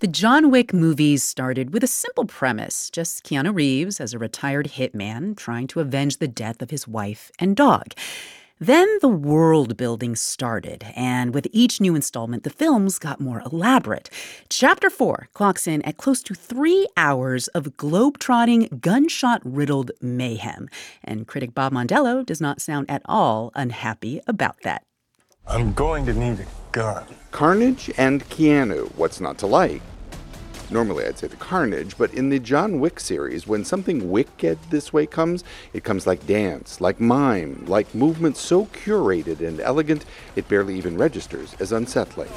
The 0.00 0.08
John 0.08 0.50
Wick 0.50 0.74
movies 0.74 1.24
started 1.24 1.72
with 1.72 1.82
a 1.82 1.88
simple 1.88 2.26
premise 2.26 2.90
just 2.90 3.24
Keanu 3.24 3.54
Reeves 3.54 3.98
as 3.98 4.12
a 4.12 4.18
retired 4.18 4.72
hitman 4.76 5.38
trying 5.38 5.68
to 5.68 5.80
avenge 5.80 6.18
the 6.18 6.28
death 6.28 6.60
of 6.60 6.68
his 6.68 6.86
wife 6.86 7.32
and 7.38 7.56
dog. 7.56 7.94
Then 8.60 8.88
the 9.00 9.08
world 9.08 9.76
building 9.76 10.16
started, 10.16 10.84
and 10.96 11.32
with 11.32 11.46
each 11.52 11.80
new 11.80 11.94
installment, 11.94 12.42
the 12.42 12.50
films 12.50 12.98
got 12.98 13.20
more 13.20 13.40
elaborate. 13.46 14.10
Chapter 14.48 14.90
4 14.90 15.28
clocks 15.32 15.68
in 15.68 15.80
at 15.82 15.96
close 15.96 16.24
to 16.24 16.34
three 16.34 16.88
hours 16.96 17.46
of 17.48 17.76
globe-trotting, 17.76 18.80
gunshot-riddled 18.80 19.92
mayhem, 20.00 20.68
and 21.04 21.28
critic 21.28 21.54
Bob 21.54 21.72
Mondello 21.72 22.26
does 22.26 22.40
not 22.40 22.60
sound 22.60 22.90
at 22.90 23.02
all 23.04 23.52
unhappy 23.54 24.20
about 24.26 24.60
that. 24.62 24.82
I'm 25.46 25.72
going 25.72 26.04
to 26.06 26.12
need 26.12 26.40
a 26.40 26.46
gun. 26.72 27.04
Carnage 27.30 27.92
and 27.96 28.28
Keanu, 28.28 28.92
what's 28.96 29.20
not 29.20 29.38
to 29.38 29.46
like? 29.46 29.82
Normally, 30.70 31.06
I'd 31.06 31.18
say 31.18 31.28
the 31.28 31.36
carnage, 31.36 31.96
but 31.96 32.12
in 32.12 32.28
the 32.28 32.38
John 32.38 32.78
Wick 32.78 33.00
series, 33.00 33.46
when 33.46 33.64
something 33.64 34.10
wicked 34.10 34.58
this 34.68 34.92
way 34.92 35.06
comes, 35.06 35.42
it 35.72 35.82
comes 35.82 36.06
like 36.06 36.26
dance, 36.26 36.80
like 36.80 37.00
mime, 37.00 37.64
like 37.66 37.94
movement 37.94 38.36
so 38.36 38.66
curated 38.66 39.40
and 39.40 39.60
elegant 39.60 40.04
it 40.36 40.46
barely 40.46 40.76
even 40.76 40.98
registers 40.98 41.54
as 41.58 41.72
unsettling. 41.72 42.28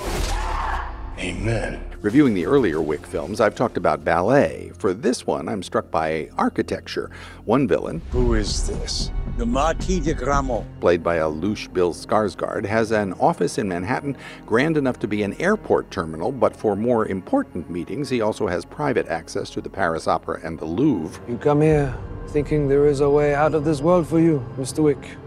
Amen. 1.20 1.84
Reviewing 2.02 2.34
the 2.34 2.45
earlier 2.45 2.82
Wick 2.82 3.06
films, 3.06 3.41
I've 3.41 3.53
talked 3.53 3.78
about 3.78 4.03
ballet. 4.03 4.72
For 4.78 4.94
this 4.94 5.28
one, 5.28 5.49
I'm 5.49 5.62
struck 5.62 5.91
by 5.91 6.30
architecture. 6.38 7.12
One 7.45 7.68
villain, 7.68 8.02
Who 8.12 8.34
is 8.34 8.66
this? 8.68 9.12
The 9.38 9.45
Marquis 9.45 10.02
de 10.02 10.14
Gramont. 10.14 10.66
played 10.82 11.02
by 11.02 11.16
a 11.16 11.26
louche 11.28 11.72
Bill 11.72 11.94
Skarsgård, 11.94 12.66
has 12.66 12.91
an 12.91 13.14
office 13.14 13.58
in 13.58 13.68
Manhattan 13.68 14.18
grand 14.45 14.78
enough 14.78 14.99
to 14.99 15.08
be 15.08 15.24
an 15.24 15.34
airport 15.41 15.90
terminal, 15.90 16.32
but 16.32 16.56
for 16.56 16.76
more 16.76 17.08
important 17.08 17.70
meetings, 17.70 18.10
he 18.10 18.22
also 18.22 18.48
has 18.48 18.66
private 18.66 19.08
access 19.08 19.49
to 19.52 19.62
the 19.62 19.70
Paris 19.70 20.08
Opera 20.08 20.41
and 20.44 20.60
the 20.60 20.66
Louvre. 20.66 21.24
You 21.30 21.38
come 21.38 21.62
here 21.62 21.98
thinking 22.28 22.68
there 22.68 22.86
is 22.88 22.99
a 22.99 23.10
way 23.10 23.34
out 23.34 23.56
of 23.56 23.64
this 23.64 23.82
world 23.82 24.06
for 24.06 24.20
you, 24.20 24.45
Mr. 24.58 24.84
Wick. 24.84 25.18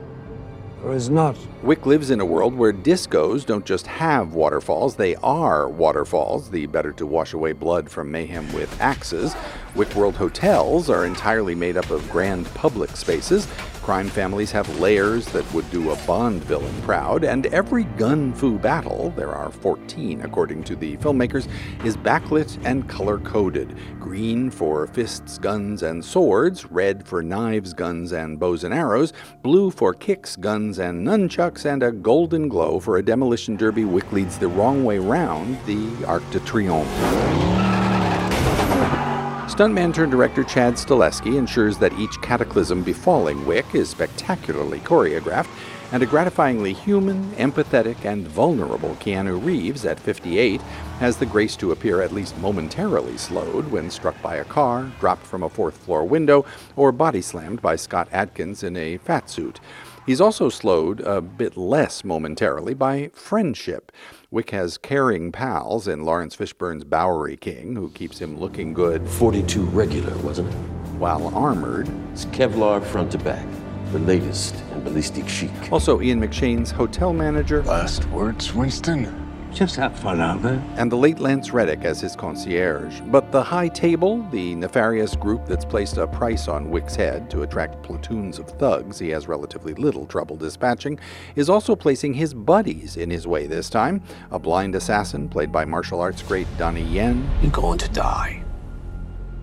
Or 0.85 0.93
is 0.93 1.09
not. 1.09 1.35
Wick 1.63 1.87
lives 1.87 2.11
in 2.11 2.21
a 2.21 2.27
world 2.27 2.55
where 2.55 2.75
discos 2.75 3.47
don't 3.47 3.65
just 3.65 3.87
have 3.87 4.35
waterfalls, 4.35 4.97
they 4.97 5.17
are 5.17 5.67
waterfalls, 5.67 6.51
the 6.51 6.67
better 6.67 6.93
to 6.93 7.07
wash 7.07 7.33
away 7.33 7.53
blood 7.53 7.91
from 7.91 8.11
mayhem 8.11 8.53
with 8.53 8.79
axes. 8.83 9.35
Wick 9.75 9.93
World 9.97 10.15
hotels 10.15 10.89
are 10.89 11.05
entirely 11.05 11.55
made 11.55 11.77
up 11.77 11.91
of 11.91 12.09
grand 12.09 12.47
public 12.55 12.97
spaces. 12.97 13.49
Crime 13.83 14.09
families 14.09 14.53
have 14.53 14.79
lairs 14.79 15.27
that 15.27 15.53
would 15.53 15.69
do 15.71 15.91
a 15.91 15.97
Bond 16.07 16.45
villain 16.45 16.75
proud, 16.83 17.25
and 17.25 17.47
every 17.47 17.85
gun 17.99 18.33
fu 18.33 18.57
battle, 18.57 19.13
there 19.17 19.33
are 19.33 19.51
14 19.51 20.23
according 20.23 20.63
to 20.65 20.77
the 20.77 20.97
filmmakers, 20.99 21.49
is 21.85 21.97
backlit 21.97 22.57
and 22.65 22.89
color 22.89 23.19
coded. 23.19 23.77
Green 23.99 24.49
for 24.49 24.87
fists, 24.87 25.39
guns, 25.39 25.83
and 25.83 26.05
swords, 26.05 26.71
red 26.71 27.07
for 27.07 27.23
knives, 27.23 27.75
guns, 27.75 28.13
and 28.13 28.39
bows 28.39 28.63
and 28.63 28.73
arrows, 28.73 29.13
blue 29.43 29.71
for 29.71 29.93
kicks, 29.93 30.37
guns, 30.37 30.79
and 30.79 31.07
nunchucks, 31.07 31.67
and 31.67 31.83
a 31.83 31.93
golden 31.93 32.49
glow 32.49 32.79
for 32.79 32.97
a 32.97 33.05
demolition 33.05 33.57
derby 33.57 33.85
Wick 33.85 34.11
leads 34.13 34.39
the 34.39 34.49
wrong 34.49 34.85
way 34.85 34.99
round 34.99 35.59
the 35.67 36.07
Arc 36.07 36.23
de 36.31 36.39
Triomphe. 36.41 37.84
Stuntman 39.55 39.95
turned 39.95 40.11
director 40.11 40.43
Chad 40.43 40.75
Stahelski 40.75 41.39
ensures 41.39 41.79
that 41.79 41.97
each 41.97 42.21
cataclysm 42.21 42.83
befalling 42.83 43.47
Wick 43.47 43.73
is 43.73 43.89
spectacularly 43.89 44.81
choreographed, 44.81 45.47
and 45.93 46.03
a 46.03 46.07
gratifyingly 46.07 46.75
human, 46.75 47.31
empathetic, 47.35 48.05
and 48.05 48.27
vulnerable 48.27 48.97
Keanu 48.97 49.41
Reeves 49.41 49.85
at 49.85 50.01
58 50.01 50.61
has 50.99 51.19
the 51.19 51.27
grace 51.27 51.55
to 51.55 51.71
appear 51.71 52.03
at 52.03 52.11
least 52.11 52.37
momentarily 52.39 53.17
slowed 53.17 53.71
when 53.71 53.91
struck 53.91 54.21
by 54.21 54.35
a 54.35 54.45
car, 54.45 54.91
dropped 54.99 55.25
from 55.25 55.45
a 55.45 55.49
fourth 55.49 55.77
floor 55.77 56.03
window, 56.03 56.45
or 56.75 56.91
body 56.91 57.23
slammed 57.23 57.63
by 57.63 57.77
Scott 57.77 58.09
Adkins 58.11 58.65
in 58.65 58.77
a 58.77 58.97
fat 58.99 59.31
suit. 59.31 59.61
He's 60.05 60.21
also 60.21 60.49
slowed 60.49 61.01
a 61.01 61.21
bit 61.21 61.57
less 61.57 62.03
momentarily 62.03 62.75
by 62.75 63.11
friendship. 63.15 63.93
Wick 64.35 64.51
has 64.51 64.79
caring 64.79 65.31
pals 65.31 65.87
in 65.87 66.05
Laurence 66.05 66.35
Fishburne's 66.35 66.83
Bowery 66.83 67.37
King, 67.37 67.77
who 67.77 67.89
keeps 67.91 68.19
him 68.19 68.37
looking 68.37 68.73
good. 68.73 69.09
42 69.09 69.63
regular, 69.67 70.13
wasn't 70.25 70.53
it? 70.53 70.57
While 70.99 71.33
armored. 71.37 71.89
It's 72.11 72.25
Kevlar 72.25 72.85
front 72.85 73.13
to 73.13 73.19
back. 73.19 73.47
The 73.93 74.01
latest 74.01 74.57
in 74.73 74.83
ballistic 74.83 75.29
chic. 75.29 75.53
Also, 75.71 76.01
Ian 76.01 76.21
McShane's 76.21 76.73
hotel 76.73 77.13
manager. 77.13 77.63
Last 77.63 78.07
words, 78.07 78.53
Winston? 78.53 79.24
Just 79.55 79.77
have 79.77 79.97
fun 79.97 80.21
out 80.21 80.43
there. 80.43 80.61
And 80.77 80.91
the 80.91 80.97
late 80.97 81.21
Lance 81.21 81.53
Reddick 81.53 81.85
as 81.85 82.01
his 82.01 82.17
concierge. 82.17 83.01
But 83.07 83.31
the 83.31 83.43
High 83.43 83.69
Table, 83.69 84.21
the 84.33 84.57
nefarious 84.57 85.15
group 85.15 85.47
that's 85.47 85.65
placed 85.65 85.97
a 85.97 86.09
price 86.09 86.49
on 86.49 86.71
Wick's 86.71 86.97
head 86.97 87.31
to 87.31 87.43
attract 87.43 87.81
platoons 87.85 88.41
of 88.41 88.49
thugs 88.49 88.99
he 88.99 89.11
has 89.11 89.29
relatively 89.29 89.73
little 89.75 90.07
trouble 90.07 90.37
dispatching, 90.37 90.99
is 91.37 91.49
also 91.49 91.77
placing 91.77 92.15
his 92.15 92.35
buddies 92.35 92.97
in 92.97 93.11
his 93.11 93.29
way 93.29 93.47
this 93.47 93.71
time. 93.71 94.03
A 94.33 94.41
blind 94.41 94.75
assassin, 94.75 95.29
played 95.29 95.53
by 95.53 95.65
martial 95.65 96.01
arts 96.01 96.21
great 96.21 96.49
Donnie 96.59 96.83
Yen. 96.83 97.25
You're 97.41 97.53
going 97.53 97.79
to 97.79 97.89
die. 97.91 98.43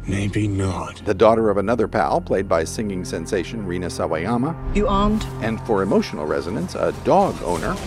Maybe 0.06 0.46
not. 0.46 1.06
The 1.06 1.14
daughter 1.14 1.50
of 1.50 1.56
another 1.56 1.88
pal, 1.88 2.20
played 2.20 2.50
by 2.50 2.66
singing 2.66 3.06
sensation 3.06 3.66
Rina 3.66 3.88
Sawayama. 3.88 4.76
You 4.76 4.90
armed? 4.90 5.24
And 5.42 5.62
for 5.62 5.84
emotional 5.84 6.26
resonance, 6.26 6.76
a 6.76 6.92
dog 7.06 7.42
owner 7.44 7.78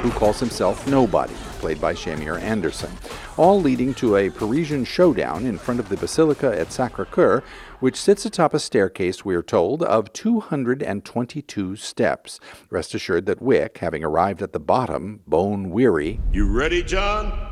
who 0.00 0.10
calls 0.10 0.38
himself 0.38 0.86
Nobody, 0.86 1.34
played 1.58 1.80
by 1.80 1.92
Shamier 1.92 2.40
Anderson, 2.40 2.90
all 3.36 3.60
leading 3.60 3.94
to 3.94 4.16
a 4.16 4.30
Parisian 4.30 4.84
showdown 4.84 5.44
in 5.44 5.58
front 5.58 5.80
of 5.80 5.88
the 5.88 5.96
Basilica 5.96 6.58
at 6.58 6.70
Sacre 6.70 7.04
Coeur, 7.04 7.42
which 7.80 7.96
sits 7.96 8.24
atop 8.24 8.54
a 8.54 8.60
staircase, 8.60 9.24
we're 9.24 9.42
told, 9.42 9.82
of 9.82 10.12
222 10.12 11.76
steps. 11.76 12.38
Rest 12.70 12.94
assured 12.94 13.26
that 13.26 13.42
Wick, 13.42 13.78
having 13.78 14.04
arrived 14.04 14.40
at 14.40 14.52
the 14.52 14.60
bottom, 14.60 15.20
bone 15.26 15.70
weary. 15.70 16.20
You 16.32 16.48
ready, 16.48 16.82
John? 16.82 17.48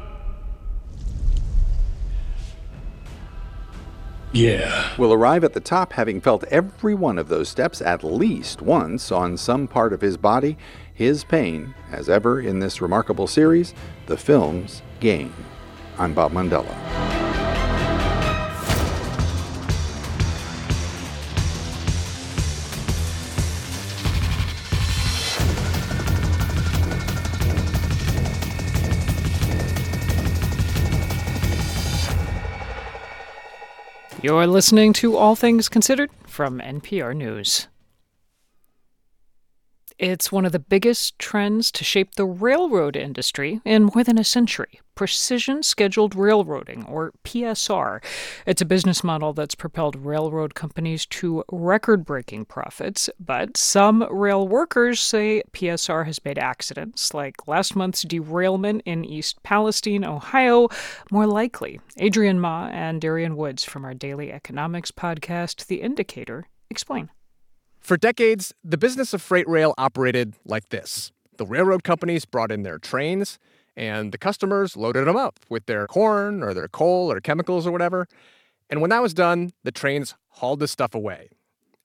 Yeah. 4.33 4.95
Will 4.99 5.15
arrive 5.15 5.45
at 5.45 5.55
the 5.55 5.61
top 5.61 5.95
having 5.95 6.21
felt 6.21 6.45
every 6.45 6.95
one 6.95 7.17
of 7.17 7.29
those 7.29 7.49
steps 7.49 7.81
at 7.81 8.05
least 8.05 8.61
once 8.61 9.11
on 9.11 9.39
some 9.39 9.67
part 9.67 9.95
of 9.95 10.03
his 10.03 10.19
body 10.19 10.59
his 10.97 11.25
pain, 11.25 11.75
as 11.93 12.09
ever 12.09 12.41
in 12.41 12.59
this 12.59 12.81
remarkable 12.81 13.27
series, 13.27 13.75
the 14.07 14.17
film's 14.17 14.81
gain. 14.99 15.33
I'm 15.99 16.15
Bob 16.15 16.33
Mondello. 16.33 16.75
You're 34.23 34.47
listening 34.47 34.95
to 34.95 35.17
All 35.17 35.37
Things 35.37 35.69
Considered 35.69 36.11
from 36.27 36.59
NPR 36.59 37.15
News. 37.15 37.69
It's 39.99 40.31
one 40.31 40.45
of 40.45 40.53
the 40.53 40.59
biggest 40.59 41.19
trends 41.19 41.71
to 41.73 41.85
shape 41.85 42.15
the 42.15 42.27
railroad 42.27 42.97
industry 42.97 43.61
in 43.65 43.85
more 43.85 44.05
than 44.05 44.19
a 44.19 44.25
century 44.25 44.81
precision 44.97 45.63
scheduled 45.63 46.17
railroading, 46.17 46.85
or 46.87 47.13
PSR. 47.23 48.03
It's 48.47 48.63
a 48.63 48.65
business 48.65 49.05
model 49.05 49.33
that's 49.33 49.55
propelled 49.55 49.95
railroad 49.95 50.55
companies 50.55 51.07
to 51.07 51.45
record 51.53 52.05
breaking 52.05 52.47
profits, 52.47 53.09
but 53.21 53.57
some 53.57 54.03
rail 54.11 54.49
workers 54.49 54.99
say 54.99 55.43
PSR 55.53 56.07
has 56.07 56.25
made 56.25 56.39
accidents, 56.39 57.15
like 57.15 57.47
last 57.47 57.77
month's 57.77 58.03
derailment 58.03 58.83
in 58.87 59.05
East 59.05 59.41
Palestine, 59.45 60.05
Ohio, 60.05 60.69
more 61.11 61.27
likely. 61.27 61.79
Adrian 61.99 62.41
Ma 62.41 62.69
and 62.73 63.01
Darian 63.01 63.37
Woods 63.37 63.63
from 63.63 63.85
our 63.85 63.95
daily 63.95 64.33
economics 64.33 64.91
podcast, 64.91 65.67
The 65.67 65.83
Indicator, 65.83 66.47
explain. 66.71 67.11
For 67.87 67.97
decades, 67.97 68.53
the 68.65 68.77
business 68.77 69.15
of 69.15 69.23
freight 69.23 69.49
rail 69.49 69.73
operated 69.79 70.35
like 70.45 70.71
this 70.71 71.13
the 71.37 71.47
railroad 71.47 71.85
companies 71.85 72.25
brought 72.25 72.51
in 72.51 72.65
their 72.65 72.81
trains, 72.81 73.39
and 73.77 74.11
the 74.11 74.19
customers 74.19 74.77
loaded 74.77 75.07
them 75.07 75.15
up 75.15 75.39
with 75.49 75.67
their 75.67 75.87
corn 75.87 76.43
or 76.43 76.53
their 76.53 76.67
coal 76.67 77.13
or 77.13 77.21
chemicals 77.21 77.65
or 77.65 77.71
whatever. 77.71 78.09
And 78.69 78.81
when 78.81 78.91
that 78.91 79.03
was 79.03 79.15
done, 79.15 79.53
the 79.63 79.71
trains 79.71 80.17
hauled 80.31 80.59
the 80.59 80.67
stuff 80.67 80.97
away. 80.97 81.29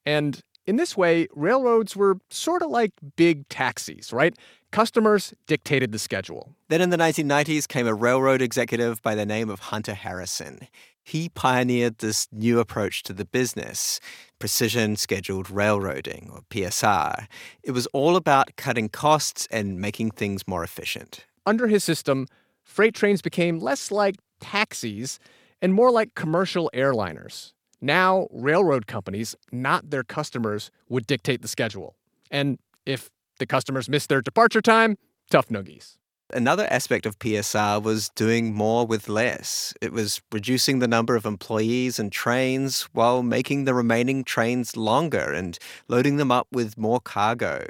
And 0.04 0.42
in 0.66 0.78
this 0.78 0.98
way, 0.98 1.28
railroads 1.36 1.96
were 1.96 2.18
sort 2.32 2.64
of 2.64 2.72
like 2.72 2.94
big 3.16 3.48
taxis, 3.50 4.12
right? 4.12 4.36
Customers 4.72 5.36
dictated 5.46 5.92
the 5.92 6.00
schedule. 6.00 6.56
Then 6.70 6.82
in 6.82 6.90
the 6.90 6.98
1990s 6.98 7.68
came 7.68 7.86
a 7.86 7.94
railroad 7.94 8.42
executive 8.42 9.04
by 9.04 9.14
the 9.14 9.26
name 9.28 9.52
of 9.52 9.60
Hunter 9.60 9.94
Harrison. 9.94 10.68
He 11.04 11.30
pioneered 11.30 11.98
this 11.98 12.28
new 12.32 12.60
approach 12.60 13.04
to 13.04 13.14
the 13.14 13.26
business, 13.26 14.00
precision 14.42 14.96
scheduled 14.98 15.50
railroading, 15.50 16.30
or 16.34 16.42
PSR. 16.50 17.28
It 17.64 17.72
was 17.72 17.86
all 17.94 18.16
about 18.16 18.56
cutting 18.58 18.90
costs 18.90 19.48
and 19.52 19.80
making 19.80 20.12
things 20.12 20.48
more 20.48 20.64
efficient. 20.64 21.26
Under 21.46 21.68
his 21.68 21.84
system, 21.84 22.28
freight 22.64 22.96
trains 22.96 23.22
became 23.22 23.60
less 23.60 23.92
like 23.92 24.16
taxis 24.42 25.20
and 25.62 25.74
more 25.74 25.92
like 25.92 26.16
commercial 26.16 26.70
airliners. 26.74 27.54
Now, 27.82 28.28
railroad 28.32 28.88
companies, 28.88 29.36
not 29.52 29.92
their 29.92 30.04
customers, 30.04 30.72
would 30.90 31.06
dictate 31.08 31.42
the 31.42 31.48
schedule. 31.48 31.96
And 32.32 32.58
if 32.86 33.10
the 33.38 33.46
customers 33.46 33.88
missed 33.88 34.10
their 34.10 34.22
departure 34.22 34.62
time, 34.62 34.98
tough 35.30 35.50
noogies. 35.50 35.98
Another 36.34 36.66
aspect 36.72 37.06
of 37.06 37.20
PSR 37.20 37.84
was 37.84 38.10
doing 38.10 38.54
more 38.54 38.88
with 38.88 39.10
less. 39.10 39.74
It 39.82 39.92
was 39.92 40.22
reducing 40.32 40.80
the 40.80 40.88
number 40.88 41.16
of 41.16 41.26
employees 41.26 42.00
and 42.00 42.12
trains 42.12 42.84
while 42.94 43.22
making 43.22 43.66
the 43.66 43.74
remaining 43.74 44.24
trains 44.24 44.78
longer 44.78 45.34
and 45.34 45.60
loading 45.88 46.18
them 46.18 46.32
up 46.32 46.48
with 46.52 46.78
more 46.78 47.02
cargo. 47.02 47.66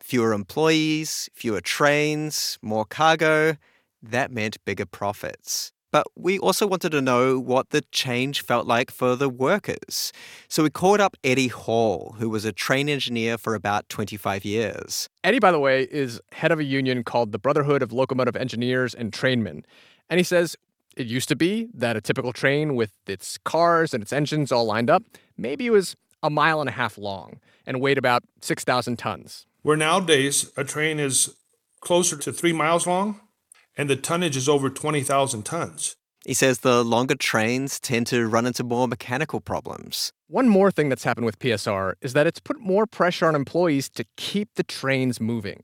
Fewer 0.00 0.32
employees, 0.32 1.28
fewer 1.34 1.60
trains, 1.60 2.58
more 2.62 2.84
cargo. 2.84 3.56
That 4.02 4.30
meant 4.30 4.64
bigger 4.64 4.86
profits. 4.86 5.73
But 5.94 6.08
we 6.16 6.40
also 6.40 6.66
wanted 6.66 6.90
to 6.90 7.00
know 7.00 7.38
what 7.38 7.70
the 7.70 7.82
change 7.92 8.42
felt 8.42 8.66
like 8.66 8.90
for 8.90 9.14
the 9.14 9.28
workers. 9.28 10.12
So 10.48 10.64
we 10.64 10.70
called 10.70 11.00
up 11.00 11.16
Eddie 11.22 11.46
Hall, 11.46 12.16
who 12.18 12.28
was 12.28 12.44
a 12.44 12.50
train 12.50 12.88
engineer 12.88 13.38
for 13.38 13.54
about 13.54 13.88
25 13.90 14.44
years. 14.44 15.08
Eddie, 15.22 15.38
by 15.38 15.52
the 15.52 15.60
way, 15.60 15.84
is 15.84 16.20
head 16.32 16.50
of 16.50 16.58
a 16.58 16.64
union 16.64 17.04
called 17.04 17.30
the 17.30 17.38
Brotherhood 17.38 17.80
of 17.80 17.92
Locomotive 17.92 18.34
Engineers 18.34 18.92
and 18.92 19.12
Trainmen. 19.12 19.64
And 20.10 20.18
he 20.18 20.24
says 20.24 20.56
it 20.96 21.06
used 21.06 21.28
to 21.28 21.36
be 21.36 21.68
that 21.72 21.96
a 21.96 22.00
typical 22.00 22.32
train 22.32 22.74
with 22.74 22.90
its 23.06 23.38
cars 23.44 23.94
and 23.94 24.02
its 24.02 24.12
engines 24.12 24.50
all 24.50 24.64
lined 24.64 24.90
up, 24.90 25.04
maybe 25.38 25.66
it 25.66 25.70
was 25.70 25.94
a 26.24 26.28
mile 26.28 26.58
and 26.58 26.68
a 26.68 26.72
half 26.72 26.98
long 26.98 27.38
and 27.68 27.80
weighed 27.80 27.98
about 27.98 28.24
6,000 28.40 28.98
tons. 28.98 29.46
Where 29.62 29.76
nowadays 29.76 30.50
a 30.56 30.64
train 30.64 30.98
is 30.98 31.36
closer 31.78 32.16
to 32.16 32.32
three 32.32 32.52
miles 32.52 32.84
long 32.84 33.20
and 33.76 33.90
the 33.90 33.96
tonnage 33.96 34.36
is 34.36 34.48
over 34.48 34.70
20,000 34.70 35.42
tons. 35.42 35.96
He 36.24 36.34
says 36.34 36.60
the 36.60 36.82
longer 36.82 37.16
trains 37.16 37.78
tend 37.78 38.06
to 38.06 38.26
run 38.26 38.46
into 38.46 38.64
more 38.64 38.88
mechanical 38.88 39.40
problems. 39.40 40.12
One 40.26 40.48
more 40.48 40.70
thing 40.70 40.88
that's 40.88 41.04
happened 41.04 41.26
with 41.26 41.38
PSR 41.38 41.94
is 42.00 42.14
that 42.14 42.26
it's 42.26 42.40
put 42.40 42.58
more 42.58 42.86
pressure 42.86 43.26
on 43.26 43.34
employees 43.34 43.90
to 43.90 44.04
keep 44.16 44.54
the 44.54 44.62
trains 44.62 45.20
moving. 45.20 45.62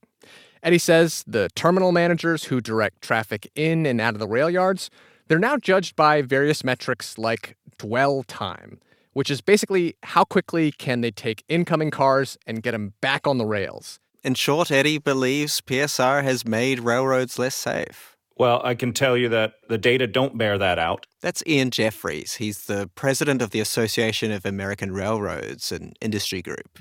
Eddie 0.63 0.79
says 0.79 1.25
the 1.27 1.49
terminal 1.55 1.93
managers 1.93 2.45
who 2.45 2.61
direct 2.61 3.01
traffic 3.01 3.51
in 3.55 3.87
and 3.87 4.01
out 4.01 4.13
of 4.13 4.21
the 4.21 4.29
rail 4.29 4.51
yards, 4.51 4.91
They're 5.29 5.39
now 5.39 5.57
judged 5.57 5.97
by 5.97 6.21
various 6.21 6.63
metrics 6.63 7.17
like 7.17 7.57
dwell 7.79 8.25
time, 8.25 8.81
which 9.15 9.31
is 9.31 9.41
basically 9.41 9.97
how 10.03 10.25
quickly 10.25 10.73
can 10.73 11.01
they 11.01 11.11
take 11.11 11.45
incoming 11.49 11.91
cars 11.91 12.37
and 12.47 12.63
get 12.63 12.73
them 12.73 12.93
back 13.01 13.27
on 13.27 13.39
the 13.39 13.47
rails. 13.47 13.99
In 14.23 14.35
short, 14.35 14.71
Eddie 14.71 14.99
believes 14.99 15.63
PSR 15.63 16.23
has 16.23 16.45
made 16.45 16.81
railroads 16.81 17.39
less 17.39 17.55
safe. 17.55 18.19
Well, 18.37 18.61
I 18.63 18.75
can 18.75 18.93
tell 18.93 19.17
you 19.17 19.31
that 19.31 19.55
the 19.69 19.79
data 19.79 20.07
don't 20.07 20.37
bear 20.37 20.59
that 20.59 20.79
out. 20.79 21.07
That's 21.23 21.43
Ian 21.47 21.71
Jeffries. 21.71 22.35
He's 22.35 22.67
the 22.67 22.91
president 22.95 23.41
of 23.41 23.51
the 23.51 23.61
Association 23.61 24.31
of 24.31 24.45
American 24.45 24.93
Railroads, 24.93 25.73
an 25.73 25.95
industry 26.03 26.43
group. 26.43 26.81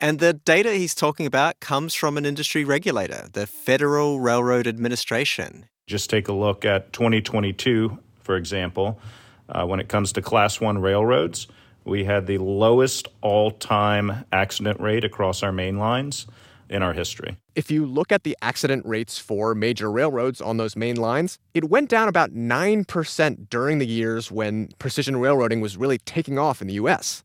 And 0.00 0.18
the 0.18 0.32
data 0.32 0.72
he's 0.72 0.94
talking 0.94 1.26
about 1.26 1.60
comes 1.60 1.94
from 1.94 2.16
an 2.18 2.26
industry 2.26 2.64
regulator, 2.64 3.28
the 3.32 3.46
Federal 3.46 4.18
Railroad 4.18 4.66
Administration. 4.66 5.66
Just 5.86 6.10
take 6.10 6.26
a 6.26 6.32
look 6.32 6.64
at 6.64 6.92
2022, 6.92 7.96
for 8.22 8.36
example. 8.36 8.98
Uh, 9.48 9.66
when 9.66 9.78
it 9.78 9.88
comes 9.88 10.12
to 10.12 10.22
Class 10.22 10.60
1 10.60 10.78
railroads, 10.78 11.46
we 11.84 12.04
had 12.04 12.26
the 12.26 12.38
lowest 12.38 13.06
all 13.20 13.52
time 13.52 14.24
accident 14.32 14.80
rate 14.80 15.04
across 15.04 15.44
our 15.44 15.52
main 15.52 15.78
lines 15.78 16.26
in 16.72 16.82
our 16.82 16.94
history. 16.94 17.36
If 17.54 17.70
you 17.70 17.84
look 17.84 18.10
at 18.10 18.24
the 18.24 18.36
accident 18.40 18.84
rates 18.86 19.18
for 19.18 19.54
major 19.54 19.90
railroads 19.90 20.40
on 20.40 20.56
those 20.56 20.74
main 20.74 20.96
lines, 20.96 21.38
it 21.54 21.68
went 21.68 21.90
down 21.90 22.08
about 22.08 22.32
9% 22.32 23.50
during 23.50 23.78
the 23.78 23.86
years 23.86 24.30
when 24.30 24.68
precision 24.78 25.18
railroading 25.18 25.60
was 25.60 25.76
really 25.76 25.98
taking 25.98 26.38
off 26.38 26.62
in 26.62 26.68
the 26.68 26.74
US. 26.74 27.22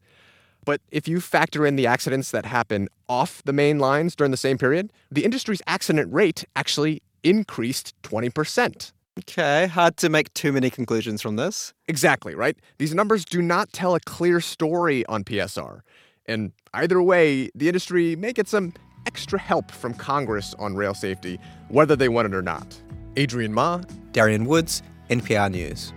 But 0.65 0.81
if 0.91 1.07
you 1.07 1.21
factor 1.21 1.65
in 1.65 1.77
the 1.77 1.87
accidents 1.87 2.31
that 2.31 2.45
happen 2.45 2.89
off 3.07 3.41
the 3.45 3.53
main 3.53 3.79
lines 3.79 4.17
during 4.17 4.31
the 4.31 4.37
same 4.37 4.57
period, 4.57 4.91
the 5.09 5.23
industry's 5.23 5.61
accident 5.65 6.13
rate 6.13 6.43
actually 6.57 7.01
increased 7.23 7.93
20%. 8.03 8.91
Okay, 9.19 9.67
hard 9.67 9.97
to 9.97 10.09
make 10.09 10.31
too 10.33 10.51
many 10.51 10.69
conclusions 10.69 11.21
from 11.21 11.37
this. 11.37 11.73
Exactly, 11.87 12.35
right? 12.35 12.57
These 12.77 12.93
numbers 12.93 13.23
do 13.23 13.41
not 13.41 13.71
tell 13.71 13.95
a 13.95 13.99
clear 14.01 14.41
story 14.41 15.05
on 15.07 15.23
PSR. 15.23 15.79
And 16.25 16.51
either 16.73 17.01
way, 17.01 17.49
the 17.55 17.67
industry 17.67 18.15
may 18.17 18.33
get 18.33 18.47
some 18.47 18.73
extra 19.07 19.39
help 19.39 19.71
from 19.71 19.93
Congress 19.95 20.53
on 20.59 20.75
rail 20.75 20.93
safety, 20.93 21.39
whether 21.69 21.95
they 21.95 22.09
want 22.09 22.27
it 22.27 22.35
or 22.35 22.43
not. 22.43 22.79
Adrian 23.15 23.53
Ma, 23.53 23.81
Darian 24.11 24.45
Woods, 24.45 24.83
NPR 25.09 25.49
News. 25.49 25.93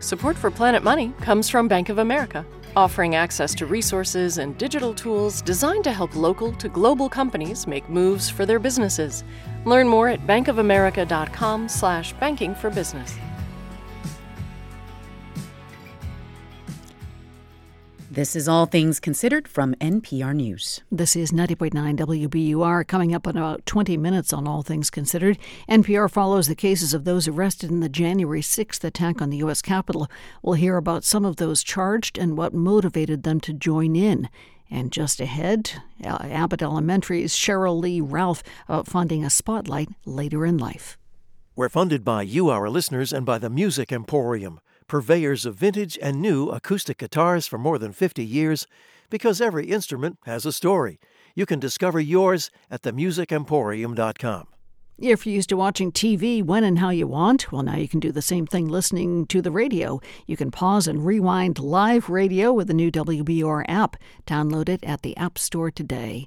Support 0.00 0.36
for 0.36 0.50
Planet 0.50 0.82
Money 0.82 1.12
comes 1.20 1.48
from 1.48 1.68
Bank 1.68 1.88
of 1.90 1.98
America, 1.98 2.44
offering 2.74 3.14
access 3.14 3.54
to 3.56 3.66
resources 3.66 4.38
and 4.38 4.56
digital 4.58 4.94
tools 4.94 5.42
designed 5.42 5.84
to 5.84 5.92
help 5.92 6.16
local 6.16 6.52
to 6.52 6.68
global 6.68 7.08
companies 7.08 7.66
make 7.66 7.88
moves 7.88 8.30
for 8.30 8.46
their 8.46 8.58
businesses. 8.58 9.22
Learn 9.64 9.88
more 9.88 10.08
at 10.08 10.26
bankofamerica.com/slash 10.26 12.12
banking 12.14 12.54
for 12.54 12.70
business. 12.70 13.18
This 18.18 18.34
is 18.34 18.48
All 18.48 18.66
Things 18.66 18.98
Considered 18.98 19.46
from 19.46 19.76
NPR 19.76 20.34
News. 20.34 20.80
This 20.90 21.14
is 21.14 21.30
90.9 21.30 21.70
WBUR. 21.96 22.84
Coming 22.84 23.14
up 23.14 23.28
in 23.28 23.36
about 23.36 23.64
20 23.64 23.96
minutes 23.96 24.32
on 24.32 24.48
All 24.48 24.62
Things 24.62 24.90
Considered, 24.90 25.38
NPR 25.68 26.10
follows 26.10 26.48
the 26.48 26.56
cases 26.56 26.92
of 26.92 27.04
those 27.04 27.28
arrested 27.28 27.70
in 27.70 27.78
the 27.78 27.88
January 27.88 28.40
6th 28.40 28.82
attack 28.82 29.22
on 29.22 29.30
the 29.30 29.36
U.S. 29.36 29.62
Capitol. 29.62 30.08
We'll 30.42 30.54
hear 30.54 30.76
about 30.76 31.04
some 31.04 31.24
of 31.24 31.36
those 31.36 31.62
charged 31.62 32.18
and 32.18 32.36
what 32.36 32.52
motivated 32.52 33.22
them 33.22 33.38
to 33.38 33.52
join 33.52 33.94
in. 33.94 34.28
And 34.68 34.90
just 34.90 35.20
ahead, 35.20 35.80
uh, 36.04 36.18
Abbott 36.22 36.60
Elementary's 36.60 37.36
Cheryl 37.36 37.80
Lee 37.80 38.00
Ralph 38.00 38.42
about 38.66 38.88
funding 38.88 39.24
a 39.24 39.30
spotlight 39.30 39.90
later 40.04 40.44
in 40.44 40.58
life. 40.58 40.98
We're 41.54 41.68
funded 41.68 42.04
by 42.04 42.22
you, 42.22 42.48
our 42.48 42.68
listeners, 42.68 43.12
and 43.12 43.24
by 43.24 43.38
the 43.38 43.48
Music 43.48 43.92
Emporium 43.92 44.58
purveyors 44.88 45.46
of 45.46 45.54
vintage 45.54 45.98
and 46.02 46.20
new 46.20 46.48
acoustic 46.48 46.98
guitars 46.98 47.46
for 47.46 47.58
more 47.58 47.78
than 47.78 47.92
50 47.92 48.24
years, 48.24 48.66
because 49.10 49.40
every 49.40 49.66
instrument 49.66 50.18
has 50.24 50.44
a 50.44 50.52
story. 50.52 50.98
You 51.34 51.46
can 51.46 51.60
discover 51.60 52.00
yours 52.00 52.50
at 52.70 52.82
themusicemporium.com. 52.82 54.57
If 55.00 55.26
you're 55.26 55.36
used 55.36 55.50
to 55.50 55.56
watching 55.56 55.92
TV 55.92 56.42
when 56.42 56.64
and 56.64 56.80
how 56.80 56.90
you 56.90 57.06
want, 57.06 57.52
well, 57.52 57.62
now 57.62 57.76
you 57.76 57.86
can 57.86 58.00
do 58.00 58.10
the 58.10 58.20
same 58.20 58.48
thing 58.48 58.66
listening 58.66 59.26
to 59.26 59.40
the 59.40 59.52
radio. 59.52 60.00
You 60.26 60.36
can 60.36 60.50
pause 60.50 60.88
and 60.88 61.06
rewind 61.06 61.60
live 61.60 62.10
radio 62.10 62.52
with 62.52 62.66
the 62.66 62.74
new 62.74 62.90
WBR 62.90 63.64
app. 63.68 63.96
Download 64.26 64.68
it 64.68 64.82
at 64.82 65.02
the 65.02 65.16
App 65.16 65.38
Store 65.38 65.70
today. 65.70 66.26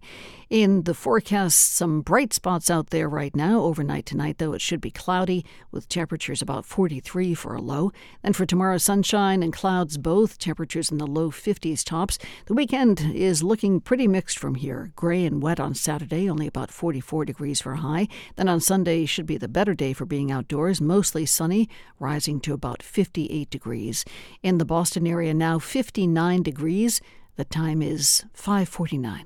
In 0.49 0.83
the 0.83 0.93
forecast, 0.93 1.75
some 1.75 2.01
bright 2.01 2.33
spots 2.33 2.69
out 2.69 2.89
there 2.89 3.07
right 3.07 3.33
now. 3.35 3.61
Overnight 3.61 4.05
tonight, 4.05 4.37
though, 4.37 4.51
it 4.51 4.59
should 4.59 4.81
be 4.81 4.91
cloudy 4.91 5.45
with 5.71 5.87
temperatures 5.87 6.41
about 6.41 6.65
43 6.65 7.33
for 7.33 7.55
a 7.55 7.61
low. 7.61 7.91
Then 8.21 8.33
for 8.33 8.45
tomorrow, 8.45 8.77
sunshine 8.77 9.43
and 9.43 9.53
clouds 9.53 9.97
both, 9.97 10.37
temperatures 10.37 10.91
in 10.91 10.97
the 10.97 11.07
low 11.07 11.31
50s 11.31 11.85
tops. 11.85 12.19
The 12.47 12.53
weekend 12.53 12.99
is 13.13 13.43
looking 13.43 13.79
pretty 13.79 14.09
mixed 14.09 14.37
from 14.37 14.55
here. 14.55 14.91
Gray 14.95 15.25
and 15.25 15.41
wet 15.41 15.59
on 15.61 15.73
Saturday, 15.73 16.29
only 16.29 16.47
about 16.47 16.69
44 16.69 17.23
degrees 17.23 17.61
for 17.61 17.75
high. 17.75 18.09
Then 18.35 18.49
on 18.49 18.60
Sunday 18.61 19.05
should 19.05 19.25
be 19.25 19.37
the 19.37 19.47
better 19.47 19.73
day 19.73 19.93
for 19.93 20.05
being 20.05 20.31
outdoors, 20.31 20.79
mostly 20.79 21.25
sunny, 21.25 21.67
rising 21.99 22.39
to 22.41 22.53
about 22.53 22.81
58 22.81 23.49
degrees. 23.49 24.05
In 24.41 24.57
the 24.57 24.65
Boston 24.65 25.05
area 25.05 25.33
now 25.33 25.59
59 25.59 26.43
degrees. 26.43 27.01
The 27.35 27.45
time 27.45 27.81
is 27.81 28.23
549. 28.33 29.25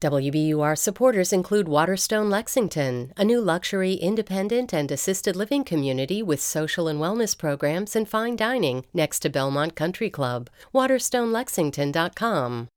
WBUR 0.00 0.76
supporters 0.76 1.32
include 1.32 1.66
Waterstone 1.66 2.28
Lexington, 2.28 3.14
a 3.16 3.24
new 3.24 3.40
luxury, 3.40 3.94
independent, 3.94 4.74
and 4.74 4.92
assisted 4.92 5.34
living 5.34 5.64
community 5.64 6.22
with 6.22 6.42
social 6.42 6.88
and 6.88 7.00
wellness 7.00 7.38
programs 7.38 7.96
and 7.96 8.06
fine 8.06 8.36
dining 8.36 8.84
next 8.92 9.20
to 9.20 9.30
Belmont 9.30 9.74
Country 9.74 10.10
Club. 10.10 10.50
WaterstoneLexington.com. 10.74 12.68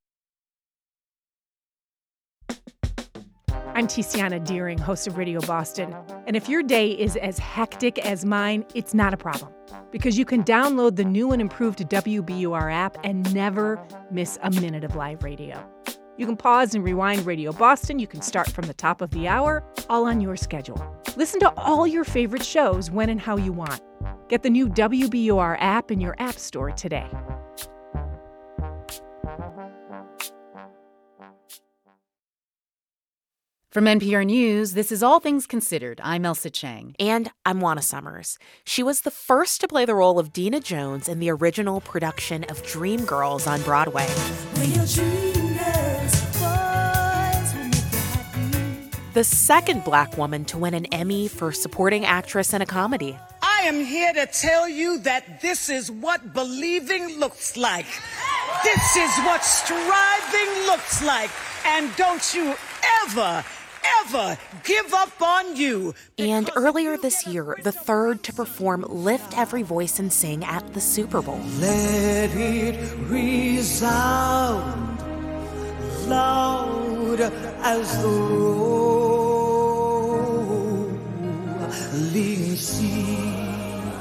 I'm 3.78 3.86
Tiziana 3.86 4.44
Dearing, 4.44 4.80
host 4.80 5.06
of 5.06 5.20
Radio 5.20 5.40
Boston. 5.42 5.96
And 6.26 6.36
if 6.36 6.50
your 6.50 6.64
day 6.64 6.90
is 6.90 7.16
as 7.16 7.38
hectic 7.38 8.00
as 8.00 8.26
mine, 8.26 8.66
it's 8.74 8.96
not 8.96 9.14
a 9.14 9.18
problem 9.18 9.54
because 9.92 10.18
you 10.18 10.26
can 10.26 10.44
download 10.44 10.96
the 10.96 11.06
new 11.06 11.32
and 11.32 11.40
improved 11.40 11.88
WBUR 11.88 12.74
app 12.74 12.98
and 13.04 13.32
never 13.36 13.80
miss 14.10 14.40
a 14.42 14.50
minute 14.50 14.84
of 14.84 14.96
live 14.96 15.22
radio. 15.22 15.64
You 16.18 16.26
can 16.26 16.36
pause 16.36 16.74
and 16.74 16.84
rewind 16.84 17.28
Radio 17.28 17.52
Boston. 17.52 18.00
You 18.00 18.08
can 18.08 18.24
start 18.24 18.50
from 18.50 18.66
the 18.66 18.74
top 18.74 19.00
of 19.00 19.12
the 19.12 19.28
hour, 19.28 19.64
all 19.92 20.08
on 20.08 20.22
your 20.22 20.38
schedule. 20.38 20.84
Listen 21.16 21.40
to 21.42 21.54
all 21.56 21.86
your 21.86 22.04
favorite 22.04 22.44
shows 22.44 22.90
when 22.90 23.10
and 23.10 23.22
how 23.22 23.38
you 23.38 23.52
want. 23.52 23.80
Get 24.28 24.42
the 24.42 24.50
new 24.50 24.70
WBUR 24.70 25.56
app 25.60 25.92
in 25.92 26.02
your 26.02 26.16
App 26.18 26.40
Store 26.40 26.72
today. 26.72 27.08
From 33.78 33.86
NPR 33.86 34.26
News, 34.26 34.74
this 34.74 34.92
is 34.92 35.04
All 35.04 35.20
Things 35.20 35.46
Considered. 35.46 36.02
I'm 36.04 36.24
Ailsa 36.24 36.52
Chang. 36.52 36.96
And 37.00 37.30
I'm 37.46 37.62
Juana 37.62 37.84
Summers. 37.84 38.40
She 38.64 38.82
was 38.82 39.02
the 39.02 39.12
first 39.12 39.62
to 39.62 39.68
play 39.68 39.86
the 39.86 39.94
role 39.94 40.18
of 40.18 40.34
Dina 40.34 40.62
Jones 40.62 41.08
in 41.08 41.20
the 41.20 41.30
original 41.30 41.80
production 41.82 42.44
of 42.46 42.64
Dreamgirls 42.64 43.46
on 43.46 43.62
Broadway. 43.62 44.08
The 49.14 49.24
second 49.24 49.84
black 49.84 50.18
woman 50.18 50.44
to 50.46 50.58
win 50.58 50.74
an 50.74 50.88
Emmy 50.88 51.28
for 51.28 51.52
supporting 51.52 52.04
actress 52.04 52.56
in 52.56 52.64
a 52.64 52.66
comedy. 52.66 53.16
I 53.44 53.60
am 53.66 53.86
here 53.86 54.12
to 54.14 54.26
tell 54.26 54.68
you 54.68 54.98
that 55.02 55.40
this 55.44 55.70
is 55.70 55.92
what 55.92 56.34
believing 56.34 57.20
looks 57.20 57.56
like. 57.56 57.86
This 58.64 58.96
is 58.96 59.16
what 59.20 59.46
striving 59.46 60.66
looks 60.66 61.04
like. 61.04 61.30
And 61.64 61.96
don't 61.96 62.34
you 62.34 62.56
ever 63.04 63.44
ever 64.06 64.38
give 64.64 64.94
up 64.94 65.22
on 65.22 65.56
you. 65.56 65.94
And 66.18 66.50
earlier 66.56 66.98
this 66.98 67.28
year, 67.28 67.58
the 67.64 67.72
third 67.72 68.24
to 68.24 68.34
perform 68.34 68.86
Lift 68.88 69.38
Every 69.38 69.64
Voice 69.64 70.00
and 70.00 70.12
Sing 70.12 70.44
at 70.44 70.74
the 70.74 70.82
Super 70.82 71.22
Bowl. 71.22 71.42
Let 71.60 72.32
it 72.36 72.76
resound 73.10 74.98
loud 76.08 77.20
as 77.22 78.02
the 78.02 78.08
rolling 78.08 78.88
sea. 82.56 83.37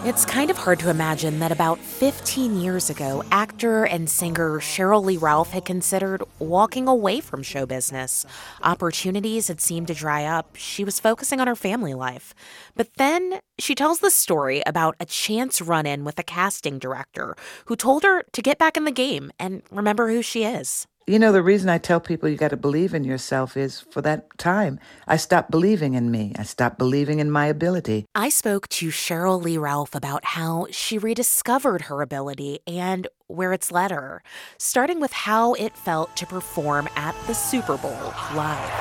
It's 0.06 0.24
kind 0.24 0.52
of 0.52 0.56
hard 0.56 0.78
to 0.78 0.88
imagine 0.88 1.40
that 1.40 1.50
about 1.50 1.80
15 1.80 2.60
years 2.60 2.90
ago, 2.90 3.24
actor 3.32 3.82
and 3.82 4.08
singer 4.08 4.60
Cheryl 4.60 5.04
Lee 5.04 5.16
Ralph 5.16 5.50
had 5.50 5.64
considered 5.64 6.22
walking 6.38 6.86
away 6.86 7.18
from 7.18 7.42
show 7.42 7.66
business. 7.66 8.24
Opportunities 8.62 9.48
had 9.48 9.60
seemed 9.60 9.88
to 9.88 9.94
dry 9.94 10.24
up. 10.24 10.54
She 10.54 10.84
was 10.84 11.00
focusing 11.00 11.40
on 11.40 11.48
her 11.48 11.56
family 11.56 11.92
life. 11.92 12.36
But 12.76 12.94
then 12.98 13.40
she 13.58 13.74
tells 13.74 13.98
the 13.98 14.12
story 14.12 14.62
about 14.64 14.94
a 15.00 15.06
chance 15.06 15.60
run 15.60 15.86
in 15.86 16.04
with 16.04 16.20
a 16.20 16.22
casting 16.22 16.78
director 16.78 17.34
who 17.64 17.74
told 17.74 18.04
her 18.04 18.22
to 18.30 18.42
get 18.42 18.58
back 18.58 18.76
in 18.76 18.84
the 18.84 18.92
game 18.92 19.32
and 19.40 19.62
remember 19.72 20.08
who 20.08 20.22
she 20.22 20.44
is. 20.44 20.86
You 21.06 21.20
know, 21.20 21.30
the 21.30 21.42
reason 21.42 21.68
I 21.68 21.78
tell 21.78 22.00
people 22.00 22.28
you 22.28 22.36
got 22.36 22.48
to 22.48 22.56
believe 22.56 22.92
in 22.92 23.04
yourself 23.04 23.56
is 23.56 23.80
for 23.80 24.02
that 24.02 24.36
time, 24.38 24.80
I 25.06 25.16
stopped 25.16 25.52
believing 25.52 25.94
in 25.94 26.10
me. 26.10 26.32
I 26.36 26.42
stopped 26.42 26.78
believing 26.78 27.20
in 27.20 27.30
my 27.30 27.46
ability. 27.46 28.06
I 28.14 28.28
spoke 28.28 28.68
to 28.70 28.88
Cheryl 28.88 29.40
Lee 29.40 29.56
Ralph 29.56 29.94
about 29.94 30.24
how 30.24 30.66
she 30.72 30.98
rediscovered 30.98 31.82
her 31.82 32.02
ability 32.02 32.58
and 32.66 33.06
where 33.28 33.52
it's 33.52 33.70
led 33.70 33.92
her, 33.92 34.24
starting 34.58 34.98
with 34.98 35.12
how 35.12 35.54
it 35.54 35.76
felt 35.76 36.16
to 36.16 36.26
perform 36.26 36.88
at 36.96 37.14
the 37.28 37.34
Super 37.34 37.76
Bowl 37.76 38.12
live. 38.34 38.72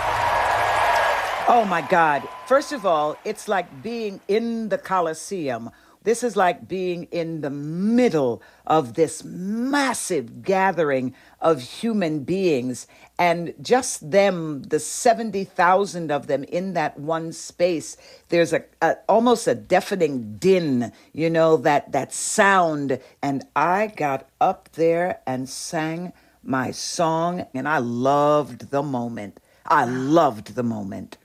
Oh 1.48 1.64
my 1.70 1.86
God. 1.88 2.28
First 2.48 2.72
of 2.72 2.88
all, 2.88 3.18
it's 3.24 3.48
like 3.48 3.84
being 3.84 4.20
in 4.28 4.70
the 4.70 4.80
Coliseum 4.80 5.70
this 6.06 6.24
is 6.24 6.38
like 6.38 6.68
being 6.68 7.04
in 7.06 7.42
the 7.42 7.50
middle 7.50 8.42
of 8.66 8.94
this 8.94 9.24
massive 9.24 10.44
gathering 10.44 11.14
of 11.42 11.62
human 11.62 12.24
beings, 12.24 12.88
and 13.20 13.54
just 13.62 14.12
them, 14.12 14.64
the 14.64 14.80
70,000 14.80 16.12
of 16.12 16.28
them 16.28 16.44
in 16.46 16.74
that 16.74 17.00
one 17.00 17.34
space. 17.34 17.98
There's 18.30 18.54
a, 18.54 18.64
a 18.82 18.96
almost 19.10 19.48
a 19.48 19.56
deafening 19.56 20.38
din, 20.38 20.94
you 21.12 21.30
know, 21.30 21.58
that, 21.58 21.92
that 21.92 22.14
sound. 22.14 23.00
And 23.22 23.44
I 23.56 23.88
got 23.88 24.30
up 24.40 24.70
there 24.74 25.20
and 25.28 25.50
sang 25.50 26.14
my 26.44 26.72
song, 26.72 27.46
and 27.54 27.68
I 27.68 27.80
loved 27.80 28.70
the 28.70 28.84
moment. 28.84 29.40
I 29.66 29.86
loved 29.86 30.54
the 30.56 30.64
moment. 30.64 31.18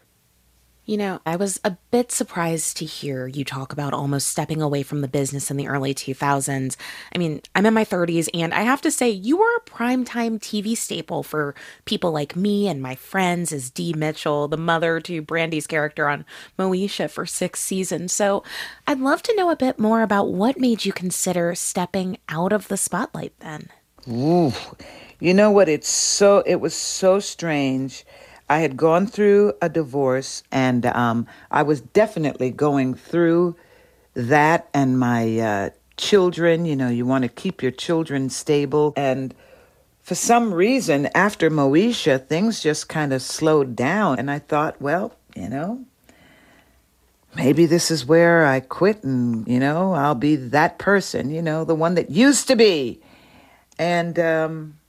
You 0.87 0.97
know, 0.97 1.21
I 1.25 1.37
was 1.37 1.61
a 1.63 1.77
bit 1.91 2.11
surprised 2.11 2.79
to 2.79 2.85
hear 2.85 3.29
you 3.29 3.45
talk 3.45 3.73
about 3.73 3.93
almost 3.93 4.29
stepping 4.29 4.63
away 4.63 4.83
from 4.83 5.03
the 5.03 5.09
business 5.09 5.51
in 5.51 5.57
the 5.57 5.69
early 5.69 5.95
2000s. 5.95 6.77
I 7.15 7.19
mean, 7.19 7.43
I'm 7.55 7.67
in 7.67 7.75
my 7.75 7.85
30s, 7.85 8.29
and 8.35 8.53
I 8.53 8.63
have 8.63 8.81
to 8.83 8.91
say, 8.91 9.09
you 9.11 9.37
were 9.37 9.57
a 9.57 9.71
primetime 9.71 10.41
TV 10.41 10.77
staple 10.77 11.23
for 11.23 11.55
people 11.85 12.13
like 12.13 12.35
me 12.35 12.67
and 12.67 12.83
my 12.83 12.95
friends 12.95 13.53
as 13.53 13.71
Dee 13.71 13.93
Mitchell, 13.93 14.49
the 14.49 14.57
mother 14.57 15.01
to 15.01 15.23
Brandy's 15.23 15.67
character 15.67 16.09
on 16.09 16.25
Moesha 16.59 17.09
for 17.11 17.27
six 17.27 17.61
seasons. 17.61 18.13
So 18.13 18.43
I'd 18.87 19.01
love 19.01 19.23
to 19.25 19.37
know 19.37 19.51
a 19.51 19.57
bit 19.57 19.79
more 19.79 20.03
about 20.03 20.33
what 20.33 20.59
made 20.59 20.85
you 20.85 20.93
consider 20.93 21.55
stepping 21.55 22.19
out 22.29 22.53
of 22.53 22.69
the 22.69 22.77
spotlight 22.77 23.39
then. 23.41 23.69
Ooh, 24.09 24.53
you 25.21 25.35
know 25.35 25.51
what? 25.51 25.69
It's 25.69 25.91
so, 25.91 26.43
it 26.47 26.57
was 26.57 26.75
so 26.75 27.21
strange 27.21 28.05
I 28.51 28.59
had 28.59 28.77
gone 28.77 29.07
through 29.07 29.53
a 29.63 29.69
divorce, 29.69 30.43
and 30.51 30.85
um, 30.87 31.29
I 31.53 31.63
was 31.63 31.81
definitely 31.81 32.51
going 32.51 32.95
through 32.95 33.55
that 34.15 34.69
and 34.75 34.99
my 34.99 35.39
uh, 35.39 35.71
children. 35.97 36.67
You 36.67 36.75
know, 36.75 36.89
you 36.89 37.07
want 37.07 37.23
to 37.23 37.29
keep 37.29 37.63
your 37.63 37.71
children 37.71 38.29
stable. 38.29 38.93
And 38.97 39.33
for 40.03 40.17
some 40.17 40.53
reason, 40.53 41.09
after 41.15 41.49
Moesha, 41.49 42.27
things 42.27 42.61
just 42.61 42.89
kind 42.89 43.13
of 43.13 43.23
slowed 43.23 43.77
down. 43.77 44.19
And 44.19 44.29
I 44.29 44.41
thought, 44.41 44.83
well, 44.83 45.15
you 45.37 45.49
know, 45.49 45.85
maybe 47.37 47.67
this 47.67 47.89
is 47.89 48.05
where 48.05 48.45
I 48.45 48.59
quit 48.59 49.05
and, 49.05 49.47
you 49.47 49.61
know, 49.61 49.93
I'll 49.93 50.17
be 50.17 50.35
that 50.35 50.77
person, 50.77 51.31
you 51.31 51.41
know, 51.41 51.65
the 51.65 51.77
one 51.77 51.95
that 51.95 52.11
used 52.11 52.49
to 52.49 52.57
be. 52.57 53.01
And, 53.79 54.19
um, 54.19 54.80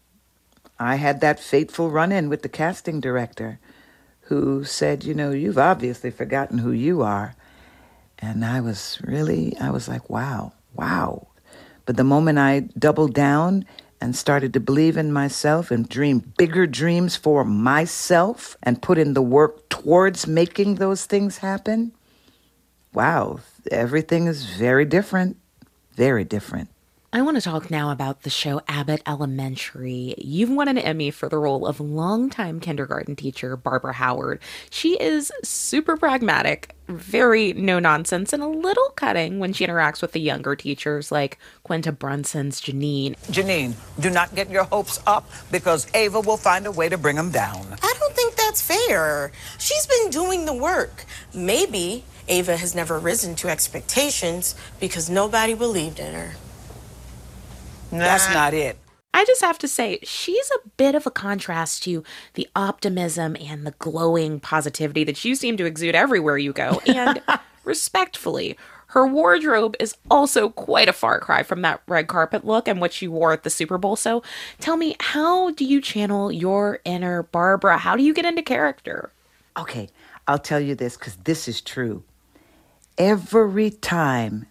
I 0.82 0.95
had 0.95 1.22
that 1.22 1.40
fateful 1.40 1.91
run 1.91 2.12
in 2.12 2.28
with 2.28 2.41
the 2.41 2.49
casting 2.49 2.99
director 2.99 3.60
who 4.22 4.64
said, 4.64 5.03
You 5.03 5.14
know, 5.14 5.30
you've 5.30 5.60
obviously 5.60 6.10
forgotten 6.10 6.58
who 6.58 6.72
you 6.72 7.03
are. 7.03 7.36
And 8.18 8.44
I 8.44 8.62
was 8.62 8.99
really, 9.03 9.56
I 9.62 9.70
was 9.70 9.88
like, 9.88 10.10
Wow, 10.10 10.53
wow. 10.74 11.28
But 11.86 11.98
the 11.98 12.03
moment 12.03 12.40
I 12.40 12.62
doubled 12.80 13.14
down 13.14 13.66
and 14.02 14.16
started 14.16 14.53
to 14.53 14.60
believe 14.60 14.98
in 14.98 15.14
myself 15.14 15.70
and 15.70 15.88
dream 15.88 16.34
bigger 16.40 16.66
dreams 16.66 17.16
for 17.16 17.45
myself 17.45 18.58
and 18.64 18.82
put 18.82 18.98
in 18.98 19.14
the 19.14 19.22
work 19.22 19.70
towards 19.70 20.26
making 20.26 20.76
those 20.76 21.06
things 21.06 21.38
happen, 21.38 21.91
wow, 22.91 23.40
everything 23.70 24.26
is 24.26 24.45
very 24.45 24.86
different. 24.86 25.38
Very 25.94 26.24
different. 26.24 26.70
I 27.13 27.23
want 27.23 27.35
to 27.35 27.41
talk 27.41 27.69
now 27.69 27.91
about 27.91 28.21
the 28.21 28.29
show 28.29 28.61
Abbott 28.69 29.01
Elementary. 29.05 30.15
You've 30.17 30.49
won 30.49 30.69
an 30.69 30.77
Emmy 30.77 31.11
for 31.11 31.27
the 31.27 31.38
role 31.38 31.67
of 31.67 31.81
longtime 31.81 32.61
kindergarten 32.61 33.17
teacher 33.17 33.57
Barbara 33.57 33.91
Howard. 33.91 34.39
She 34.69 34.97
is 34.97 35.29
super 35.43 35.97
pragmatic, 35.97 36.73
very 36.88 37.51
no 37.51 37.79
nonsense, 37.79 38.31
and 38.31 38.41
a 38.41 38.47
little 38.47 38.91
cutting 38.91 39.39
when 39.39 39.51
she 39.51 39.67
interacts 39.67 40.01
with 40.01 40.13
the 40.13 40.21
younger 40.21 40.55
teachers 40.55 41.11
like 41.11 41.38
Quinta 41.63 41.91
Brunson's 41.91 42.61
Janine. 42.61 43.17
Janine, 43.27 43.73
do 43.99 44.09
not 44.09 44.33
get 44.33 44.49
your 44.49 44.63
hopes 44.63 45.01
up 45.05 45.29
because 45.51 45.93
Ava 45.93 46.21
will 46.21 46.38
find 46.38 46.65
a 46.65 46.71
way 46.71 46.88
to 46.88 46.97
bring 46.97 47.17
them 47.17 47.29
down. 47.29 47.75
I 47.83 47.93
don't 47.99 48.15
think 48.15 48.35
that's 48.38 48.61
fair. 48.61 49.33
She's 49.59 49.85
been 49.85 50.11
doing 50.11 50.45
the 50.45 50.55
work. 50.55 51.03
Maybe 51.33 52.05
Ava 52.29 52.55
has 52.55 52.73
never 52.73 52.99
risen 52.99 53.35
to 53.35 53.49
expectations 53.49 54.55
because 54.79 55.09
nobody 55.09 55.55
believed 55.55 55.99
in 55.99 56.13
her. 56.13 56.35
That's 57.91 58.34
not 58.34 58.53
it. 58.53 58.77
I 59.13 59.26
just 59.26 59.41
have 59.41 59.57
to 59.59 59.68
say, 59.68 59.99
she's 60.03 60.49
a 60.51 60.69
bit 60.77 60.95
of 60.95 61.05
a 61.05 61.11
contrast 61.11 61.84
to 61.84 62.03
the 62.35 62.47
optimism 62.55 63.35
and 63.39 63.68
the 63.68 63.72
glowing 63.72 64.39
positivity 64.39 65.03
that 65.03 65.23
you 65.26 65.35
seem 65.35 65.57
to 65.57 65.65
exude 65.65 65.95
everywhere 65.95 66.38
you 66.38 66.53
go. 66.53 66.81
And 66.88 67.22
respectfully, 67.63 68.57
her 68.88 69.05
wardrobe 69.05 69.76
is 69.80 69.95
also 70.09 70.49
quite 70.49 70.89
a 70.89 70.93
far 70.93 71.19
cry 71.19 71.43
from 71.43 71.61
that 71.61 71.81
red 71.88 72.07
carpet 72.07 72.45
look 72.45 72.68
and 72.68 72.81
what 72.81 72.91
she 72.91 73.07
wore 73.07 73.31
at 73.31 73.43
the 73.43 73.49
Super 73.49 73.77
Bowl. 73.77 73.95
So 73.95 74.23
tell 74.59 74.77
me, 74.77 74.95
how 74.99 75.51
do 75.51 75.65
you 75.65 75.81
channel 75.81 76.31
your 76.31 76.80
inner 76.84 77.23
Barbara? 77.23 77.77
How 77.77 77.95
do 77.95 78.03
you 78.03 78.13
get 78.13 78.26
into 78.26 78.41
character? 78.41 79.11
Okay, 79.57 79.89
I'll 80.27 80.39
tell 80.39 80.59
you 80.59 80.76
this 80.76 80.97
because 80.97 81.15
this 81.18 81.47
is 81.47 81.61
true. 81.61 82.03
Every 82.97 83.72
time 83.72 84.47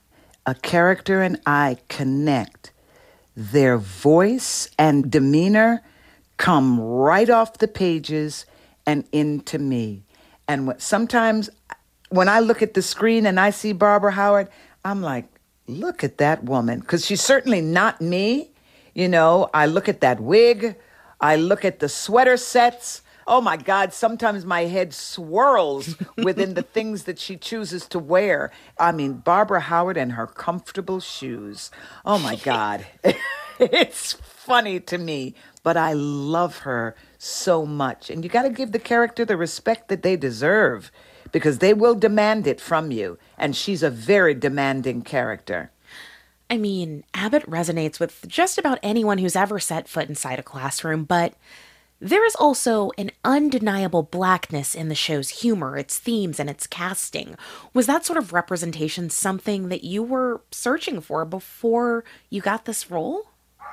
a 0.47 0.55
character 0.55 1.23
and 1.23 1.41
I 1.47 1.79
connect, 1.89 2.73
their 3.37 3.79
voice 3.79 4.69
and 4.79 5.11
demeanor 5.11 5.83
come 6.37 6.81
right 6.81 7.29
off 7.29 7.59
the 7.59 7.69
pages 7.69 8.47
and 8.87 9.05
into 9.13 9.59
me. 9.59 10.03
And 10.49 10.67
what, 10.67 10.81
sometimes 10.81 11.51
when 12.09 12.29
I 12.29 12.41
look 12.41 12.63
at 12.63 12.75
the 12.75 12.83
screen 12.83 13.27
and 13.27 13.39
I 13.39 13.51
see 13.51 13.73
Barbara 13.73 14.13
Howard, 14.13 14.49
I'm 14.85 15.03
like, 15.03 15.27
look 15.67 16.03
at 16.03 16.19
that 16.19 16.45
woman. 16.45 16.81
Because 16.81 17.07
she's 17.07 17.21
certainly 17.21 17.61
not 17.61 18.01
me. 18.01 18.51
You 18.95 19.09
know, 19.09 19.49
I 19.55 19.67
look 19.67 19.89
at 19.89 20.01
that 20.01 20.19
wig, 20.21 20.77
I 21.21 21.37
look 21.37 21.65
at 21.65 21.79
the 21.79 21.89
sweater 21.89 22.37
sets, 22.37 23.03
oh 23.27 23.41
my 23.41 23.57
God, 23.57 23.93
sometimes 23.93 24.45
my 24.45 24.63
head 24.63 24.93
swirls 24.93 25.97
within 26.17 26.55
the 26.55 26.63
things 26.75 27.05
that 27.05 27.19
she 27.19 27.37
chooses 27.37 27.87
to 27.89 27.99
wear. 27.99 28.51
I 28.79 28.93
mean, 28.93 29.15
Barbara 29.15 29.61
Howard 29.61 29.97
and 29.97 30.13
her 30.13 30.27
comfortable 30.27 31.01
shoes. 31.01 31.71
Oh 32.05 32.19
my 32.19 32.37
God. 32.37 32.87
it's 33.59 34.13
funny 34.13 34.81
to 34.81 34.99
me, 34.99 35.35
but 35.63 35.77
I 35.77 35.93
love 35.93 36.59
her 36.59 36.97
so 37.19 37.67
much. 37.67 38.11
And 38.11 38.25
you 38.25 38.31
got 38.31 38.43
to 38.43 38.51
give 38.51 38.73
the 38.73 38.79
character 38.79 39.25
the 39.25 39.37
respect 39.37 39.89
that 39.89 40.03
they 40.03 40.17
deserve 40.17 40.91
because 41.33 41.59
they 41.59 41.75
will 41.75 41.95
demand 41.95 42.47
it 42.47 42.61
from 42.61 42.91
you. 42.91 43.19
And 43.39 43.55
she's 43.55 43.83
a 43.83 43.91
very 43.91 44.35
demanding 44.35 45.03
character. 45.03 45.71
I 46.49 46.57
mean, 46.57 47.05
Abbott 47.15 47.49
resonates 47.49 48.01
with 48.01 48.27
just 48.27 48.59
about 48.59 48.81
anyone 48.83 49.19
who's 49.19 49.37
ever 49.37 49.61
set 49.61 49.89
foot 49.89 50.09
inside 50.09 50.41
a 50.41 50.43
classroom, 50.43 51.05
but 51.05 51.35
there 52.01 52.25
is 52.25 52.35
also 52.35 52.91
an 52.97 53.11
undeniable 53.25 54.03
blackness 54.03 54.75
in 54.75 54.89
the 54.89 54.95
show's 54.95 55.29
humor, 55.29 55.77
its 55.77 55.99
themes, 55.99 56.41
and 56.41 56.49
its 56.49 56.67
casting. 56.67 57.37
Was 57.75 57.87
that 57.87 58.07
sort 58.07 58.19
of 58.19 58.33
representation 58.33 59.11
something 59.11 59.69
that 59.69 59.85
you 59.85 60.03
were 60.03 60.41
searching 60.51 61.03
for 61.03 61.27
before 61.27 62.05
you 62.31 62.41
got 62.41 62.65
this 62.65 62.91
role? 62.91 63.27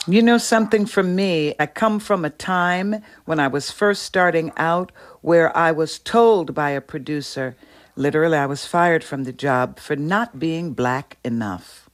You 0.06 0.22
know 0.22 0.38
something 0.38 0.86
from 0.86 1.16
me, 1.16 1.56
I 1.60 1.66
come 1.66 2.00
from 2.00 2.24
a 2.24 2.30
time 2.30 3.02
when 3.26 3.40
I 3.40 3.48
was 3.48 3.72
first 3.72 4.04
starting 4.04 4.52
out 4.58 4.92
where 5.22 5.56
I 5.56 5.72
was 5.72 5.98
told 5.98 6.54
by 6.54 6.72
a 6.72 6.82
producer, 6.82 7.56
literally, 7.96 8.38
I 8.38 8.46
was 8.46 8.66
fired 8.66 9.04
from 9.04 9.24
the 9.24 9.34
job 9.34 9.80
for 9.80 9.96
not 9.96 10.38
being 10.38 10.74
black 10.74 11.18
enough. 11.24 11.90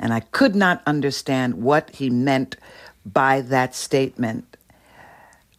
And 0.00 0.12
I 0.12 0.20
could 0.20 0.54
not 0.56 0.82
understand 0.86 1.62
what 1.62 1.90
he 1.90 2.10
meant 2.10 2.56
by 3.04 3.40
that 3.42 3.74
statement. 3.74 4.53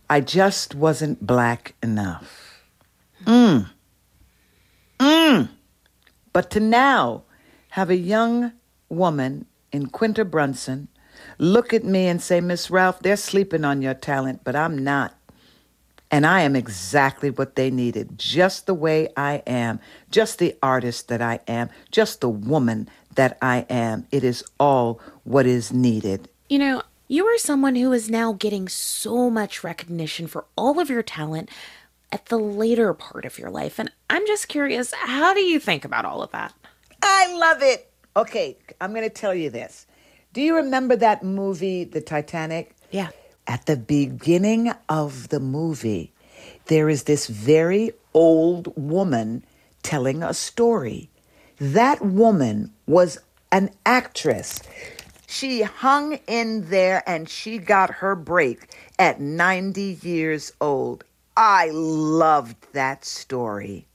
I 0.10 0.22
just 0.22 0.76
wasn't 0.76 1.26
black 1.26 1.76
enough. 1.82 2.61
Mm. 3.26 3.69
Mm. 4.99 5.49
But 6.34 6.52
to 6.52 6.60
now 6.60 7.23
have 7.69 7.90
a 7.90 7.95
young 7.95 8.53
woman 8.90 9.45
in 9.72 9.88
Quinta 9.88 10.23
Brunson 10.23 10.88
look 11.38 11.73
at 11.73 11.84
me 11.84 12.07
and 12.07 12.22
say, 12.22 12.41
Miss 12.41 12.69
Ralph, 12.69 12.99
they're 12.99 13.18
sleeping 13.18 13.65
on 13.65 13.82
your 13.82 13.94
talent, 13.94 14.41
but 14.44 14.56
I'm 14.56 14.84
not. 14.84 15.15
And 16.11 16.26
I 16.26 16.41
am 16.41 16.56
exactly 16.56 17.30
what 17.30 17.56
they 17.56 17.72
needed, 17.72 18.18
just 18.18 18.68
the 18.68 18.73
way 18.73 19.10
I 19.18 19.41
am, 19.48 19.80
just 20.11 20.38
the 20.38 20.56
artist 20.61 21.07
that 21.07 21.22
I 21.22 21.40
am, 21.48 21.69
just 21.91 22.22
the 22.22 22.30
woman 22.30 22.88
that 23.15 23.38
I 23.41 23.65
am. 23.69 24.06
It 24.11 24.23
is 24.23 24.44
all 24.60 25.02
what 25.23 25.45
is 25.45 25.73
needed. 25.73 26.30
You 26.48 26.60
know, 26.60 26.84
You 27.07 27.27
are 27.27 27.38
someone 27.38 27.76
who 27.76 27.94
is 27.94 28.10
now 28.10 28.34
getting 28.34 28.68
so 28.68 29.30
much 29.30 29.64
recognition 29.64 30.26
for 30.26 30.45
all 30.56 30.80
of 30.80 30.90
your 30.90 31.03
talent 31.03 31.49
at 32.11 32.26
the 32.27 32.38
later 32.38 32.95
part 32.95 33.26
of 33.26 33.38
your 33.38 33.52
life. 33.52 33.77
And 33.77 33.91
I'm 34.10 34.26
just 34.26 34.48
curious, 34.48 34.91
how 34.91 35.34
do 35.36 35.41
you 35.41 35.60
think 35.60 35.86
about 35.86 36.06
all 36.06 36.23
of 36.23 36.32
that? 36.32 36.53
I 37.03 37.32
love 37.36 37.61
it. 37.61 37.91
Okay, 38.18 38.57
I'm 38.82 38.91
going 38.91 39.03
to 39.03 39.14
tell 39.14 39.36
you 39.36 39.52
this. 39.52 39.86
Do 40.34 40.41
you 40.41 40.56
remember 40.56 40.95
that 40.95 41.23
movie, 41.23 41.84
The 41.84 42.02
Titanic? 42.02 42.76
Yeah. 42.90 43.10
At 43.45 43.68
the 43.68 43.77
beginning 43.77 44.72
of 44.90 45.30
the 45.30 45.40
movie, 45.40 46.11
there 46.65 46.90
is 46.90 47.03
this 47.03 47.27
very 47.27 47.91
old 48.15 48.73
woman 48.76 49.45
telling 49.84 50.23
a 50.23 50.34
story. 50.34 51.11
That 51.60 52.03
woman 52.03 52.73
was 52.88 53.19
an 53.52 53.69
actress. 53.86 54.60
She 55.27 55.64
hung 55.64 56.19
in 56.27 56.69
there 56.69 57.03
and 57.07 57.27
she 57.30 57.57
got 57.57 57.89
her 57.89 58.15
break 58.15 58.76
at 58.99 59.19
90 59.19 59.99
years 60.02 60.52
old. 60.61 61.03
I 61.35 61.69
loved 61.72 62.56
that 62.73 63.03
story. 63.06 63.88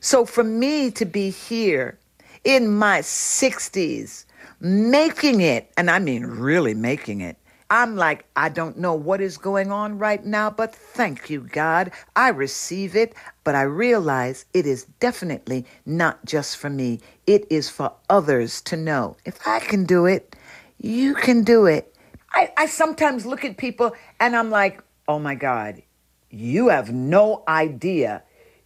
So 0.00 0.24
for 0.24 0.42
me 0.42 0.90
to 0.92 1.04
be 1.04 1.30
here 1.30 1.98
in 2.44 2.68
my 2.68 3.00
60s, 3.00 4.24
making 4.60 5.40
it, 5.40 5.70
and 5.76 5.90
I 5.90 5.98
mean 5.98 6.24
really 6.24 6.74
making 6.74 7.20
it, 7.20 7.36
I'm 7.70 7.94
like, 7.94 8.24
I 8.34 8.48
don't 8.48 8.78
know 8.78 8.94
what 8.94 9.20
is 9.20 9.38
going 9.38 9.70
on 9.70 9.96
right 9.96 10.24
now, 10.24 10.50
but 10.50 10.74
thank 10.74 11.30
you, 11.30 11.40
God. 11.40 11.92
I 12.16 12.30
receive 12.30 12.96
it, 12.96 13.14
but 13.44 13.54
I 13.54 13.62
realize 13.62 14.44
it 14.52 14.66
is 14.66 14.86
definitely 14.98 15.64
not 15.86 16.24
just 16.24 16.56
for 16.56 16.68
me. 16.68 16.98
It 17.28 17.46
is 17.48 17.70
for 17.70 17.92
others 18.08 18.60
to 18.62 18.76
know. 18.76 19.16
If 19.24 19.46
I 19.46 19.60
can 19.60 19.84
do 19.84 20.06
it, 20.06 20.34
you 20.78 21.14
can 21.14 21.44
do 21.44 21.66
it. 21.66 21.94
I, 22.32 22.52
I 22.56 22.66
sometimes 22.66 23.24
look 23.24 23.44
at 23.44 23.56
people 23.56 23.94
and 24.18 24.34
I'm 24.34 24.50
like, 24.50 24.82
oh 25.06 25.20
my 25.20 25.36
God, 25.36 25.80
you 26.28 26.68
have 26.68 26.92
no 26.92 27.44
idea 27.46 28.24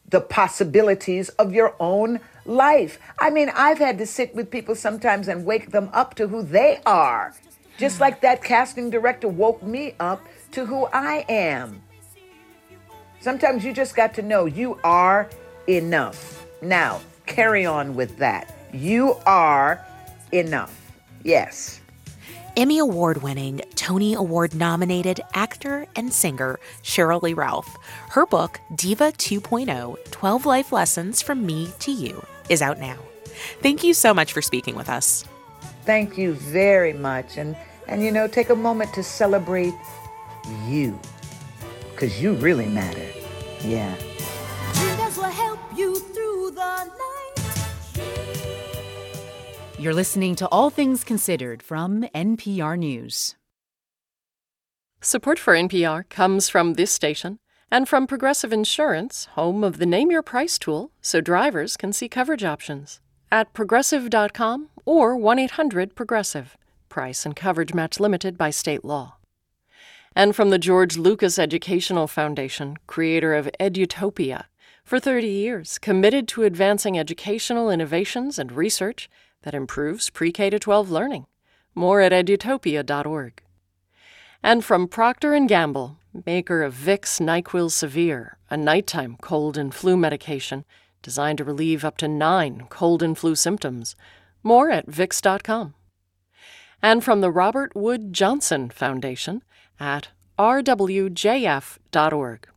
the 0.08 0.20
possibilities 0.20 1.28
of 1.30 1.52
your 1.52 1.74
own 1.80 2.20
life. 2.44 2.98
I 3.18 3.30
mean, 3.30 3.50
I've 3.54 3.78
had 3.78 3.98
to 3.98 4.06
sit 4.06 4.34
with 4.34 4.50
people 4.50 4.74
sometimes 4.74 5.28
and 5.28 5.44
wake 5.44 5.72
them 5.72 5.90
up 5.92 6.14
to 6.16 6.28
who 6.28 6.42
they 6.42 6.80
are, 6.86 7.34
just 7.78 8.00
like 8.00 8.20
that 8.20 8.42
casting 8.42 8.90
director 8.90 9.28
woke 9.28 9.62
me 9.62 9.94
up 10.00 10.24
to 10.52 10.64
who 10.64 10.86
I 10.86 11.24
am. 11.28 11.82
Sometimes 13.20 13.64
you 13.64 13.72
just 13.72 13.96
got 13.96 14.14
to 14.14 14.22
know 14.22 14.44
you 14.44 14.78
are 14.84 15.28
enough. 15.66 16.46
Now, 16.60 17.00
carry 17.26 17.64
on 17.64 17.94
with 17.94 18.18
that. 18.18 18.54
You 18.72 19.14
are 19.26 19.84
enough. 20.32 20.92
Yes. 21.22 21.80
Emmy 22.56 22.78
Award 22.78 23.22
winning, 23.22 23.62
Tony 23.74 24.14
Award 24.14 24.54
nominated 24.54 25.20
actor 25.32 25.86
and 25.96 26.12
singer 26.12 26.60
Cheryl 26.82 27.20
Lee 27.22 27.34
Ralph. 27.34 27.76
Her 28.10 28.26
book, 28.26 28.60
Diva 28.76 29.10
2.0 29.12 29.96
12 30.10 30.46
Life 30.46 30.70
Lessons 30.70 31.20
from 31.20 31.44
Me 31.44 31.70
to 31.80 31.90
You, 31.90 32.24
is 32.48 32.62
out 32.62 32.78
now. 32.78 32.98
Thank 33.60 33.82
you 33.82 33.92
so 33.92 34.14
much 34.14 34.32
for 34.32 34.40
speaking 34.40 34.76
with 34.76 34.88
us. 34.88 35.24
Thank 35.84 36.16
you 36.16 36.32
very 36.32 36.94
much. 36.94 37.36
And, 37.36 37.56
and 37.88 38.02
you 38.02 38.10
know, 38.10 38.26
take 38.26 38.48
a 38.48 38.56
moment 38.56 38.94
to 38.94 39.02
celebrate 39.02 39.74
you, 40.66 40.98
because 41.90 42.22
you 42.22 42.32
really 42.34 42.66
matter. 42.66 43.06
Yeah. 43.62 43.94
Jesus 44.72 45.16
will 45.18 45.24
help 45.24 45.60
you 45.76 45.98
through 45.98 46.52
the 46.52 46.84
night. 46.84 46.94
You're 49.78 49.94
listening 49.94 50.34
to 50.36 50.48
All 50.48 50.70
Things 50.70 51.04
Considered 51.04 51.62
from 51.62 52.04
NPR 52.14 52.78
News. 52.78 53.36
Support 55.02 55.38
for 55.38 55.54
NPR 55.54 56.08
comes 56.08 56.48
from 56.48 56.74
this 56.74 56.90
station 56.92 57.38
and 57.70 57.86
from 57.86 58.06
Progressive 58.06 58.54
Insurance, 58.54 59.26
home 59.32 59.62
of 59.62 59.76
the 59.78 59.84
Name 59.84 60.10
Your 60.10 60.22
Price 60.22 60.58
tool, 60.58 60.92
so 61.02 61.20
drivers 61.20 61.76
can 61.76 61.92
see 61.92 62.08
coverage 62.08 62.44
options 62.44 63.00
at 63.34 63.52
progressive.com 63.52 64.68
or 64.86 65.16
1 65.16 65.40
800 65.40 65.96
Progressive. 65.96 66.56
Price 66.88 67.26
and 67.26 67.34
coverage 67.34 67.74
match 67.74 67.98
limited 67.98 68.38
by 68.38 68.50
state 68.50 68.84
law. 68.84 69.16
And 70.14 70.36
from 70.36 70.50
the 70.50 70.58
George 70.58 70.96
Lucas 70.96 71.36
Educational 71.36 72.06
Foundation, 72.06 72.76
creator 72.86 73.34
of 73.34 73.50
Edutopia, 73.58 74.44
for 74.84 75.00
30 75.00 75.26
years 75.26 75.78
committed 75.78 76.28
to 76.28 76.44
advancing 76.44 76.96
educational 76.96 77.70
innovations 77.70 78.38
and 78.38 78.52
research 78.52 79.10
that 79.42 79.52
improves 79.52 80.10
pre 80.10 80.30
K 80.30 80.48
12 80.50 80.88
learning. 80.88 81.26
More 81.74 82.00
at 82.00 82.12
edutopia.org. 82.12 83.42
And 84.44 84.64
from 84.64 84.86
Procter 84.86 85.36
& 85.40 85.46
Gamble, 85.48 85.98
maker 86.24 86.62
of 86.62 86.72
Vicks 86.72 87.20
NyQuil 87.20 87.72
Severe, 87.72 88.38
a 88.48 88.56
nighttime 88.56 89.16
cold 89.20 89.58
and 89.58 89.74
flu 89.74 89.96
medication 89.96 90.64
designed 91.04 91.38
to 91.38 91.44
relieve 91.44 91.84
up 91.84 91.96
to 91.98 92.08
9 92.08 92.66
cold 92.68 93.02
and 93.02 93.16
flu 93.16 93.36
symptoms. 93.36 93.94
More 94.42 94.70
at 94.70 94.88
vicks.com. 94.88 95.74
And 96.82 97.04
from 97.04 97.20
the 97.20 97.30
Robert 97.30 97.76
Wood 97.76 98.12
Johnson 98.12 98.70
Foundation 98.70 99.44
at 99.78 100.08
rwjf.org. 100.38 102.48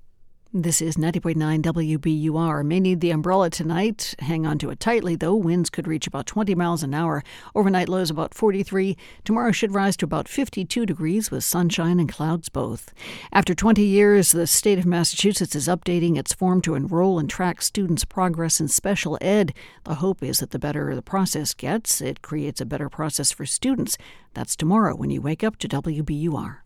This 0.53 0.81
is 0.81 0.95
90.9 0.95 1.61
WBUR. 1.61 2.65
May 2.65 2.79
need 2.79 3.01
the 3.01 3.11
umbrella 3.11 3.49
tonight. 3.49 4.15
Hang 4.19 4.45
on 4.45 4.57
to 4.59 4.69
it 4.69 4.79
tightly, 4.79 5.17
though. 5.17 5.35
Winds 5.35 5.69
could 5.69 5.89
reach 5.89 6.07
about 6.07 6.25
20 6.25 6.55
miles 6.55 6.83
an 6.83 6.93
hour. 6.93 7.21
Overnight 7.53 7.89
lows 7.89 8.09
about 8.09 8.33
43. 8.33 8.95
Tomorrow 9.25 9.51
should 9.51 9.73
rise 9.73 9.97
to 9.97 10.05
about 10.05 10.29
52 10.29 10.85
degrees 10.85 11.29
with 11.29 11.43
sunshine 11.43 11.99
and 11.99 12.07
clouds 12.07 12.47
both. 12.47 12.93
After 13.33 13.53
20 13.53 13.83
years, 13.83 14.31
the 14.31 14.47
state 14.47 14.79
of 14.79 14.85
Massachusetts 14.85 15.53
is 15.53 15.67
updating 15.67 16.17
its 16.17 16.33
form 16.33 16.61
to 16.61 16.75
enroll 16.75 17.19
and 17.19 17.29
track 17.29 17.61
students' 17.61 18.05
progress 18.05 18.61
in 18.61 18.69
special 18.69 19.17
ed. 19.19 19.53
The 19.83 19.95
hope 19.95 20.23
is 20.23 20.39
that 20.39 20.51
the 20.51 20.59
better 20.59 20.95
the 20.95 21.01
process 21.01 21.53
gets, 21.53 21.99
it 21.99 22.21
creates 22.21 22.61
a 22.61 22.65
better 22.65 22.89
process 22.89 23.33
for 23.33 23.45
students. 23.45 23.97
That's 24.33 24.55
tomorrow 24.55 24.95
when 24.95 25.09
you 25.09 25.21
wake 25.21 25.43
up 25.43 25.57
to 25.57 25.67
WBUR. 25.67 26.59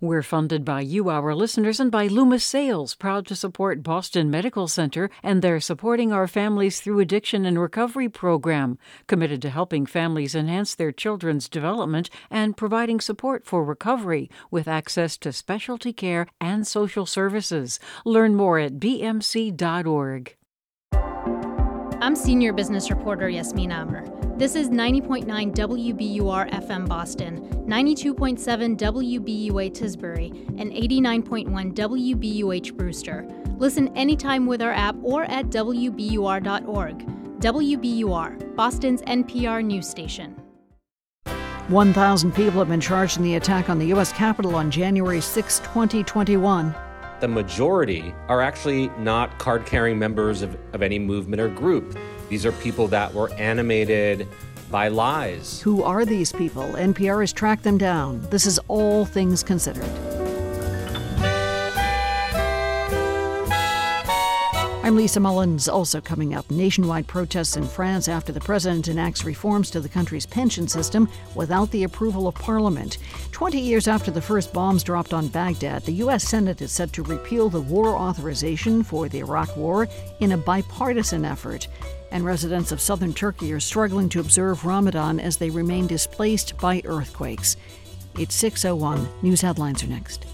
We're 0.00 0.22
funded 0.22 0.64
by 0.64 0.82
you, 0.82 1.08
our 1.08 1.34
listeners, 1.34 1.80
and 1.80 1.90
by 1.90 2.06
Loomis 2.06 2.44
Sayles, 2.44 2.94
proud 2.94 3.26
to 3.26 3.34
support 3.34 3.82
Boston 3.82 4.30
Medical 4.30 4.68
Center 4.68 5.10
and 5.24 5.42
their 5.42 5.58
Supporting 5.58 6.12
Our 6.12 6.28
Families 6.28 6.80
Through 6.80 7.00
Addiction 7.00 7.44
and 7.44 7.60
Recovery 7.60 8.08
program, 8.08 8.78
committed 9.08 9.42
to 9.42 9.50
helping 9.50 9.86
families 9.86 10.36
enhance 10.36 10.76
their 10.76 10.92
children's 10.92 11.48
development 11.48 12.10
and 12.30 12.56
providing 12.56 13.00
support 13.00 13.44
for 13.44 13.64
recovery 13.64 14.30
with 14.52 14.68
access 14.68 15.18
to 15.18 15.32
specialty 15.32 15.92
care 15.92 16.28
and 16.40 16.64
social 16.64 17.04
services. 17.04 17.80
Learn 18.04 18.36
more 18.36 18.60
at 18.60 18.74
bmc.org. 18.74 20.36
I'm 22.00 22.14
senior 22.14 22.52
business 22.52 22.88
reporter 22.88 23.28
Yasmin 23.28 23.72
Amer. 23.72 24.17
This 24.38 24.54
is 24.54 24.68
90.9 24.68 25.26
WBUR 25.52 26.48
FM 26.52 26.88
Boston, 26.88 27.40
92.7 27.66 28.78
WBUA 28.78 29.72
Tisbury, 29.72 30.30
and 30.60 30.70
89.1 30.70 31.74
WBUH 31.74 32.76
Brewster. 32.76 33.26
Listen 33.56 33.88
anytime 33.96 34.46
with 34.46 34.62
our 34.62 34.70
app 34.70 34.94
or 35.02 35.24
at 35.24 35.46
WBUR.org. 35.46 36.98
WBUR, 37.40 38.54
Boston's 38.54 39.02
NPR 39.02 39.64
news 39.64 39.88
station. 39.88 40.40
1,000 41.66 42.32
people 42.32 42.60
have 42.60 42.68
been 42.68 42.80
charged 42.80 43.16
in 43.16 43.24
the 43.24 43.34
attack 43.34 43.68
on 43.68 43.80
the 43.80 43.86
U.S. 43.86 44.12
Capitol 44.12 44.54
on 44.54 44.70
January 44.70 45.20
6, 45.20 45.58
2021 45.58 46.76
the 47.20 47.26
majority 47.28 48.14
are 48.28 48.40
actually 48.40 48.88
not 48.98 49.38
card 49.38 49.66
carrying 49.66 49.98
members 49.98 50.42
of, 50.42 50.56
of 50.72 50.82
any 50.82 50.98
movement 50.98 51.40
or 51.40 51.48
group. 51.48 51.98
These 52.28 52.44
are 52.44 52.52
people 52.52 52.88
that 52.88 53.14
were 53.14 53.32
animated 53.34 54.28
by 54.70 54.88
lies. 54.88 55.62
Who 55.62 55.82
are 55.82 56.04
these 56.04 56.32
people? 56.32 56.64
NPR 56.74 57.20
has 57.20 57.32
tracked 57.32 57.64
them 57.64 57.78
down. 57.78 58.20
This 58.30 58.44
is 58.44 58.60
All 58.68 59.06
Things 59.06 59.42
Considered. 59.42 59.88
I'm 64.88 64.96
Lisa 64.96 65.20
Mullins. 65.20 65.68
Also 65.68 66.00
coming 66.00 66.34
up, 66.34 66.50
nationwide 66.50 67.06
protests 67.06 67.58
in 67.58 67.64
France 67.64 68.08
after 68.08 68.32
the 68.32 68.40
president 68.40 68.88
enacts 68.88 69.22
reforms 69.22 69.70
to 69.70 69.80
the 69.80 69.88
country's 69.88 70.24
pension 70.24 70.66
system 70.66 71.10
without 71.34 71.70
the 71.72 71.84
approval 71.84 72.26
of 72.26 72.34
parliament. 72.34 72.96
Twenty 73.30 73.60
years 73.60 73.86
after 73.86 74.10
the 74.10 74.22
first 74.22 74.50
bombs 74.50 74.82
dropped 74.82 75.12
on 75.12 75.28
Baghdad, 75.28 75.82
the 75.84 75.92
U.S. 75.92 76.26
Senate 76.26 76.62
is 76.62 76.72
set 76.72 76.90
to 76.94 77.02
repeal 77.02 77.50
the 77.50 77.60
war 77.60 77.98
authorization 77.98 78.82
for 78.82 79.10
the 79.10 79.18
Iraq 79.18 79.54
War 79.58 79.88
in 80.20 80.32
a 80.32 80.38
bipartisan 80.38 81.26
effort. 81.26 81.68
And 82.10 82.24
residents 82.24 82.72
of 82.72 82.80
southern 82.80 83.12
Turkey 83.12 83.52
are 83.52 83.60
struggling 83.60 84.08
to 84.10 84.20
observe 84.20 84.64
Ramadan 84.64 85.20
as 85.20 85.36
they 85.36 85.50
remain 85.50 85.86
displaced 85.86 86.56
by 86.58 86.82
earthquakes. 86.84 87.56
It's 88.18 88.34
601. 88.34 89.08
News 89.22 89.40
headlines 89.40 89.82
are 89.84 89.88
next. 89.88 90.26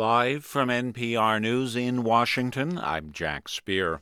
Live 0.00 0.44
from 0.44 0.70
NPR 0.70 1.42
News 1.42 1.76
in 1.76 2.04
Washington, 2.04 2.78
I'm 2.78 3.12
Jack 3.12 3.48
Speer. 3.48 4.00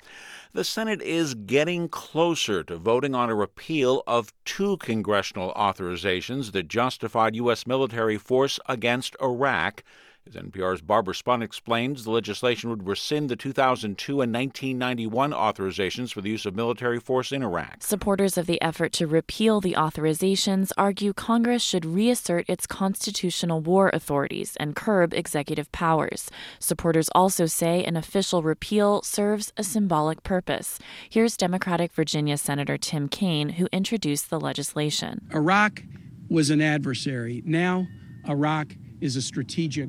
The 0.54 0.64
Senate 0.64 1.02
is 1.02 1.34
getting 1.34 1.90
closer 1.90 2.64
to 2.64 2.78
voting 2.78 3.14
on 3.14 3.28
a 3.28 3.34
repeal 3.34 4.02
of 4.06 4.32
two 4.46 4.78
congressional 4.78 5.52
authorizations 5.52 6.52
that 6.52 6.68
justified 6.68 7.36
U.S. 7.36 7.66
military 7.66 8.16
force 8.16 8.58
against 8.66 9.14
Iraq 9.20 9.84
as 10.28 10.42
NPR's 10.42 10.82
Barbara 10.82 11.14
Sprunt 11.14 11.42
explains, 11.42 12.04
the 12.04 12.10
legislation 12.10 12.70
would 12.70 12.86
rescind 12.86 13.28
the 13.30 13.36
2002 13.36 14.20
and 14.20 14.32
1991 14.32 15.32
authorizations 15.32 16.12
for 16.12 16.20
the 16.20 16.30
use 16.30 16.44
of 16.44 16.54
military 16.54 17.00
force 17.00 17.32
in 17.32 17.42
Iraq. 17.42 17.76
Supporters 17.80 18.36
of 18.36 18.46
the 18.46 18.60
effort 18.60 18.92
to 18.94 19.06
repeal 19.06 19.60
the 19.60 19.74
authorizations 19.74 20.70
argue 20.76 21.12
Congress 21.12 21.62
should 21.62 21.84
reassert 21.84 22.44
its 22.48 22.66
constitutional 22.66 23.60
war 23.60 23.90
authorities 23.92 24.56
and 24.60 24.76
curb 24.76 25.14
executive 25.14 25.70
powers. 25.72 26.30
Supporters 26.58 27.08
also 27.14 27.46
say 27.46 27.82
an 27.84 27.96
official 27.96 28.42
repeal 28.42 29.02
serves 29.02 29.52
a 29.56 29.64
symbolic 29.64 30.22
purpose. 30.22 30.78
Here's 31.08 31.36
Democratic 31.36 31.92
Virginia 31.92 32.36
Senator 32.36 32.76
Tim 32.76 33.08
Kaine, 33.08 33.50
who 33.50 33.68
introduced 33.72 34.30
the 34.30 34.40
legislation. 34.40 35.26
Iraq 35.32 35.82
was 36.28 36.50
an 36.50 36.60
adversary. 36.60 37.42
Now, 37.46 37.86
Iraq 38.28 38.74
is 39.00 39.16
a 39.16 39.22
strategic 39.22 39.88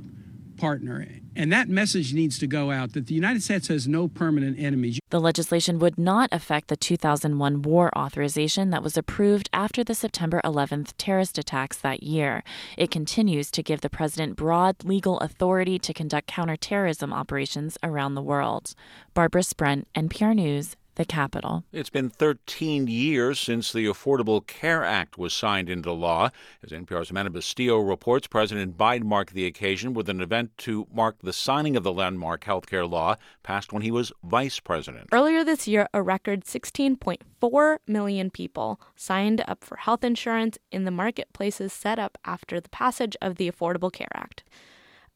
partner. 0.60 1.08
And 1.36 1.52
that 1.54 1.70
message 1.70 2.14
needs 2.14 2.38
to 2.40 2.48
go 2.48 2.72
out 2.72 2.94
that 2.94 3.08
the 3.08 3.16
United 3.16 3.42
States 3.42 3.70
has 3.70 3.88
no 3.88 4.08
permanent 4.08 4.60
enemies. 4.60 5.00
The 5.10 5.20
legislation 5.20 5.80
would 5.80 5.98
not 5.98 6.30
affect 6.32 6.68
the 6.68 6.76
2001 6.76 7.62
war 7.62 7.90
authorization 7.98 8.70
that 8.72 8.84
was 8.84 8.98
approved 8.98 9.50
after 9.54 9.84
the 9.84 9.96
September 9.96 10.42
11th 10.44 10.94
terrorist 10.98 11.38
attacks 11.38 11.78
that 11.78 12.04
year. 12.04 12.44
It 12.78 12.92
continues 12.92 13.50
to 13.52 13.64
give 13.64 13.82
the 13.82 13.90
president 13.90 14.36
broad 14.36 14.84
legal 14.84 15.18
authority 15.20 15.80
to 15.80 15.94
conduct 15.94 16.28
counterterrorism 16.28 17.14
operations 17.14 17.78
around 17.82 18.16
the 18.16 18.22
world. 18.22 18.76
Barbara 19.14 19.44
Sprunt, 19.44 19.88
NPR 19.96 20.36
News, 20.36 20.76
the 21.00 21.06
capital. 21.06 21.64
It's 21.72 21.90
been 21.90 22.10
13 22.10 22.88
years 22.88 23.40
since 23.40 23.72
the 23.72 23.86
Affordable 23.86 24.46
Care 24.46 24.84
Act 24.84 25.18
was 25.18 25.34
signed 25.34 25.70
into 25.70 25.94
law. 25.94 26.30
As 26.62 26.72
NPR's 26.72 27.10
Amanda 27.10 27.32
Bustillo 27.32 27.88
reports, 27.88 28.28
President 28.28 28.78
Biden 28.78 29.06
marked 29.06 29.34
the 29.34 29.46
occasion 29.46 29.94
with 29.94 30.10
an 30.10 30.20
event 30.20 30.58
to 30.58 30.88
mark 30.94 31.16
the 31.24 31.32
signing 31.32 31.78
of 31.78 31.84
the 31.84 31.94
landmark 31.94 32.44
health 32.44 32.68
care 32.68 32.86
law 32.86 33.16
passed 33.44 33.72
when 33.72 33.82
he 33.82 33.92
was 33.92 34.12
vice 34.26 34.60
president. 34.60 35.08
Earlier 35.14 35.46
this 35.46 35.70
year, 35.70 35.88
a 35.94 36.04
record 36.04 36.44
16.4 36.44 37.78
million 37.88 38.30
people 38.30 38.82
signed 38.98 39.42
up 39.48 39.64
for 39.64 39.78
health 39.78 40.04
insurance 40.04 40.58
in 40.70 40.84
the 40.84 40.92
marketplaces 40.92 41.72
set 41.72 41.98
up 41.98 42.18
after 42.26 42.60
the 42.60 42.68
passage 42.68 43.16
of 43.22 43.36
the 43.36 43.50
Affordable 43.50 43.92
Care 43.92 44.12
Act. 44.14 44.44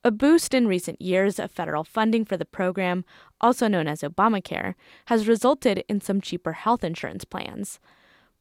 A 0.06 0.12
boost 0.12 0.54
in 0.54 0.68
recent 0.68 1.02
years 1.02 1.40
of 1.40 1.50
federal 1.50 1.86
funding 1.86 2.26
for 2.26 2.36
the 2.36 2.44
program, 2.44 3.06
also 3.40 3.70
known 3.70 3.88
as 3.88 4.02
Obamacare, 4.02 4.76
has 5.06 5.30
resulted 5.30 5.86
in 5.88 6.02
some 6.02 6.20
cheaper 6.20 6.52
health 6.52 6.84
insurance 6.84 7.24
plans. 7.24 7.80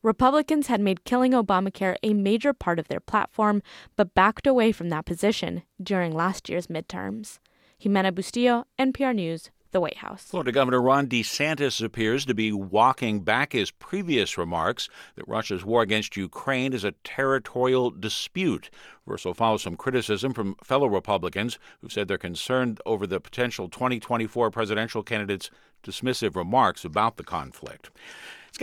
Republicans 0.03 0.67
had 0.67 0.81
made 0.81 1.05
killing 1.05 1.31
Obamacare 1.31 1.95
a 2.03 2.15
major 2.15 2.53
part 2.53 2.81
of 2.81 2.89
their 2.89 2.99
platform, 2.99 3.63
but 3.95 4.13
backed 4.13 4.49
away 4.49 4.73
from 4.73 4.89
that 4.89 5.07
position 5.07 5.63
during 5.81 6.13
last 6.13 6.49
year's 6.49 6.67
midterms. 6.67 7.39
Ximena 7.81 8.11
Bustillo, 8.11 8.65
NPR 8.77 9.15
News, 9.15 9.51
the 9.73 9.81
White 9.81 9.99
House. 9.99 10.23
Florida 10.23 10.53
Governor 10.53 10.81
Ron 10.81 11.09
DeSantis 11.09 11.83
appears 11.83 12.25
to 12.27 12.35
be 12.35 12.53
walking 12.53 13.21
back 13.21 13.53
his 13.53 13.71
previous 13.71 14.39
remarks 14.39 14.89
that 15.17 15.27
Russia's 15.27 15.65
war 15.65 15.83
against 15.83 16.17
Ukraine 16.17 16.73
is 16.73 16.85
a 16.85 16.93
territorial 17.05 17.91
dispute. 17.91 18.71
Reversal 19.07 19.35
follows 19.35 19.63
some 19.63 19.77
criticism 19.77 20.33
from 20.33 20.57
fellow 20.63 20.87
Republicans 20.87 21.59
who 21.81 21.89
said 21.89 22.07
they're 22.07 22.19
concerned 22.19 22.81
over 22.87 23.07
the 23.07 23.21
potential 23.21 23.69
2024 23.69 24.51
presidential 24.51 25.03
candidate's 25.03 25.51
dismissive 25.83 26.37
remarks 26.37 26.85
about 26.85 27.17
the 27.17 27.25
conflict. 27.25 27.91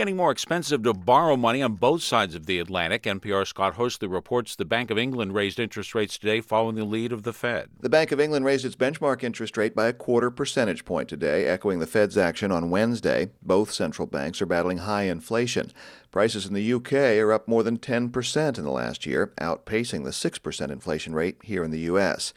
Getting 0.00 0.16
more 0.16 0.30
expensive 0.30 0.82
to 0.84 0.94
borrow 0.94 1.36
money 1.36 1.60
on 1.60 1.74
both 1.74 2.02
sides 2.02 2.34
of 2.34 2.46
the 2.46 2.58
Atlantic. 2.58 3.02
NPR 3.02 3.46
Scott 3.46 3.74
Horsley 3.74 4.08
reports 4.08 4.56
the 4.56 4.64
Bank 4.64 4.90
of 4.90 4.96
England 4.96 5.34
raised 5.34 5.60
interest 5.60 5.94
rates 5.94 6.16
today 6.16 6.40
following 6.40 6.76
the 6.76 6.86
lead 6.86 7.12
of 7.12 7.22
the 7.22 7.34
Fed. 7.34 7.68
The 7.80 7.90
Bank 7.90 8.10
of 8.10 8.18
England 8.18 8.46
raised 8.46 8.64
its 8.64 8.76
benchmark 8.76 9.22
interest 9.22 9.58
rate 9.58 9.74
by 9.74 9.88
a 9.88 9.92
quarter 9.92 10.30
percentage 10.30 10.86
point 10.86 11.10
today, 11.10 11.44
echoing 11.44 11.80
the 11.80 11.86
Fed's 11.86 12.16
action 12.16 12.50
on 12.50 12.70
Wednesday. 12.70 13.28
Both 13.42 13.72
central 13.72 14.06
banks 14.06 14.40
are 14.40 14.46
battling 14.46 14.78
high 14.78 15.02
inflation. 15.02 15.70
Prices 16.10 16.46
in 16.46 16.54
the 16.54 16.72
UK 16.72 16.94
are 17.20 17.34
up 17.34 17.46
more 17.46 17.62
than 17.62 17.76
10% 17.76 18.56
in 18.56 18.64
the 18.64 18.70
last 18.70 19.04
year, 19.04 19.34
outpacing 19.38 20.04
the 20.04 20.12
6% 20.12 20.70
inflation 20.70 21.14
rate 21.14 21.36
here 21.42 21.62
in 21.62 21.72
the 21.72 21.80
US. 21.80 22.32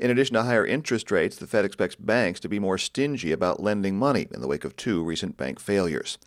In 0.00 0.10
addition 0.10 0.34
to 0.34 0.42
higher 0.42 0.66
interest 0.66 1.12
rates, 1.12 1.36
the 1.36 1.46
Fed 1.46 1.64
expects 1.64 1.94
banks 1.94 2.40
to 2.40 2.48
be 2.48 2.58
more 2.58 2.76
stingy 2.76 3.30
about 3.30 3.62
lending 3.62 3.96
money 3.96 4.26
in 4.32 4.40
the 4.40 4.48
wake 4.48 4.64
of 4.64 4.74
two 4.74 5.04
recent 5.04 5.36
bank 5.36 5.60
failures. 5.60 6.18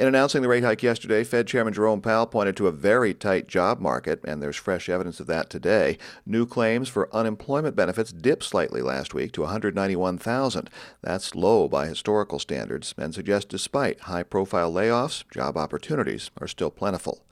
In 0.00 0.08
announcing 0.08 0.40
the 0.40 0.48
rate 0.48 0.64
hike 0.64 0.82
yesterday, 0.82 1.22
Fed 1.24 1.46
Chairman 1.46 1.74
Jerome 1.74 2.00
Powell 2.00 2.24
pointed 2.24 2.56
to 2.56 2.66
a 2.66 2.72
very 2.72 3.12
tight 3.12 3.46
job 3.46 3.80
market, 3.80 4.18
and 4.24 4.42
there's 4.42 4.56
fresh 4.56 4.88
evidence 4.88 5.20
of 5.20 5.26
that 5.26 5.50
today. 5.50 5.98
New 6.24 6.46
claims 6.46 6.88
for 6.88 7.14
unemployment 7.14 7.76
benefits 7.76 8.10
dipped 8.10 8.44
slightly 8.44 8.80
last 8.80 9.12
week 9.12 9.30
to 9.32 9.42
191,000. 9.42 10.70
That's 11.02 11.34
low 11.34 11.68
by 11.68 11.86
historical 11.86 12.38
standards 12.38 12.94
and 12.96 13.14
suggests 13.14 13.50
despite 13.50 14.00
high 14.00 14.22
profile 14.22 14.72
layoffs, 14.72 15.22
job 15.30 15.58
opportunities 15.58 16.30
are 16.38 16.48
still 16.48 16.70
plentiful. 16.70 17.22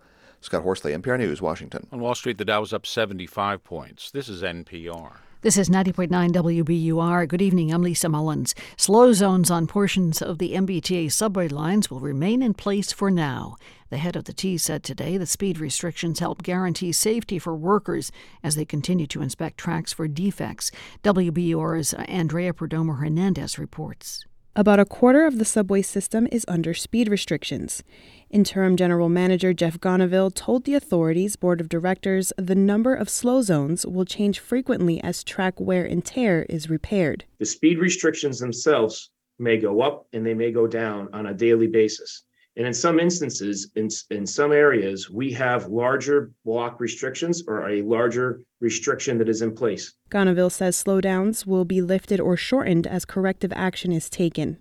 Scott 0.43 0.63
Horsley, 0.63 0.93
NPR 0.93 1.19
News, 1.19 1.41
Washington. 1.41 1.87
On 1.91 2.01
Wall 2.01 2.15
Street, 2.15 2.37
the 2.37 2.45
Dow 2.45 2.61
was 2.61 2.75
up 2.75 2.85
75 2.85 3.65
points. 3.65 4.11
This 4.11 4.29
is 4.29 4.43
NPR. 4.43 5.21
This 5.41 5.57
is 5.57 5.69
90.9 5.71 6.33
WBUR. 6.33 7.29
Good 7.29 7.41
evening. 7.41 7.73
I'm 7.73 7.81
Lisa 7.81 8.09
Mullins. 8.09 8.57
Slow 8.77 9.13
zones 9.13 9.53
on 9.53 9.69
portions 9.69 10.21
of 10.21 10.39
the 10.39 10.55
MBTA 10.55 11.13
subway 11.13 11.47
lines 11.47 11.89
will 11.89 12.01
remain 12.01 12.43
in 12.43 12.55
place 12.55 12.91
for 12.91 13.09
now. 13.09 13.55
The 13.89 13.99
head 13.99 14.17
of 14.17 14.25
the 14.25 14.33
T 14.33 14.59
said 14.59 14.83
today 14.83 15.17
the 15.17 15.27
speed 15.27 15.61
restrictions 15.61 16.19
help 16.19 16.43
guarantee 16.43 16.91
safety 16.91 17.39
for 17.39 17.55
workers 17.55 18.11
as 18.43 18.57
they 18.57 18.65
continue 18.65 19.07
to 19.07 19.23
inspect 19.23 19.59
tracks 19.59 19.93
for 19.93 20.09
defects. 20.09 20.73
WBUR's 21.05 21.95
Andrea 21.95 22.53
Perdomo 22.53 22.99
Hernandez 22.99 23.61
reports. 23.61 24.25
About 24.57 24.81
a 24.81 24.85
quarter 24.85 25.25
of 25.25 25.39
the 25.39 25.45
subway 25.45 25.83
system 25.83 26.27
is 26.33 26.45
under 26.49 26.75
speed 26.75 27.09
restrictions. 27.09 27.85
Interim 28.31 28.77
General 28.77 29.09
Manager 29.09 29.55
Jeff 29.55 29.81
Gonneville 29.81 30.31
told 30.31 30.65
the 30.65 30.75
authority's 30.75 31.35
board 31.35 31.63
of 31.63 31.69
directors 31.71 32.31
the 32.37 32.55
number 32.55 32.95
of 32.95 33.09
slow 33.09 33.41
zones 33.41 33.87
will 33.87 34.05
change 34.05 34.39
frequently 34.39 35.03
as 35.03 35.25
track 35.25 35.59
wear 35.59 35.87
and 35.87 36.05
tear 36.05 36.45
is 36.51 36.69
repaired. 36.69 37.25
The 37.39 37.47
speed 37.47 37.79
restrictions 37.79 38.39
themselves 38.39 39.11
may 39.39 39.57
go 39.57 39.81
up 39.81 40.07
and 40.13 40.27
they 40.27 40.35
may 40.35 40.53
go 40.53 40.67
down 40.67 41.09
on 41.15 41.27
a 41.27 41.35
daily 41.35 41.69
basis. 41.69 42.25
And 42.59 42.67
in 42.67 42.75
some 42.75 42.99
instances, 42.99 43.71
in, 43.77 43.89
in 44.11 44.27
some 44.27 44.53
areas, 44.53 45.09
we 45.09 45.33
have 45.33 45.69
larger 45.69 46.33
block 46.45 46.81
restrictions 46.81 47.45
or 47.47 47.71
a 47.71 47.83
larger 47.83 48.43
restriction 48.61 49.17
that 49.19 49.29
is 49.29 49.43
in 49.43 49.55
place. 49.55 49.95
Gonneville 50.11 50.51
says 50.51 50.83
slowdowns 50.83 51.47
will 51.47 51.65
be 51.65 51.81
lifted 51.81 52.21
or 52.21 52.37
shortened 52.37 52.87
as 52.87 53.05
corrective 53.05 53.53
action 53.55 53.93
is 53.93 54.11
taken. 54.11 54.59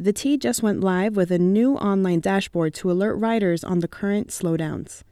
The 0.00 0.12
T 0.12 0.36
just 0.36 0.62
went 0.62 0.80
live 0.80 1.16
with 1.16 1.32
a 1.32 1.40
new 1.40 1.74
online 1.74 2.20
dashboard 2.20 2.72
to 2.74 2.88
alert 2.88 3.16
riders 3.16 3.64
on 3.64 3.80
the 3.80 3.88
current 3.88 4.28
slowdowns. 4.28 5.02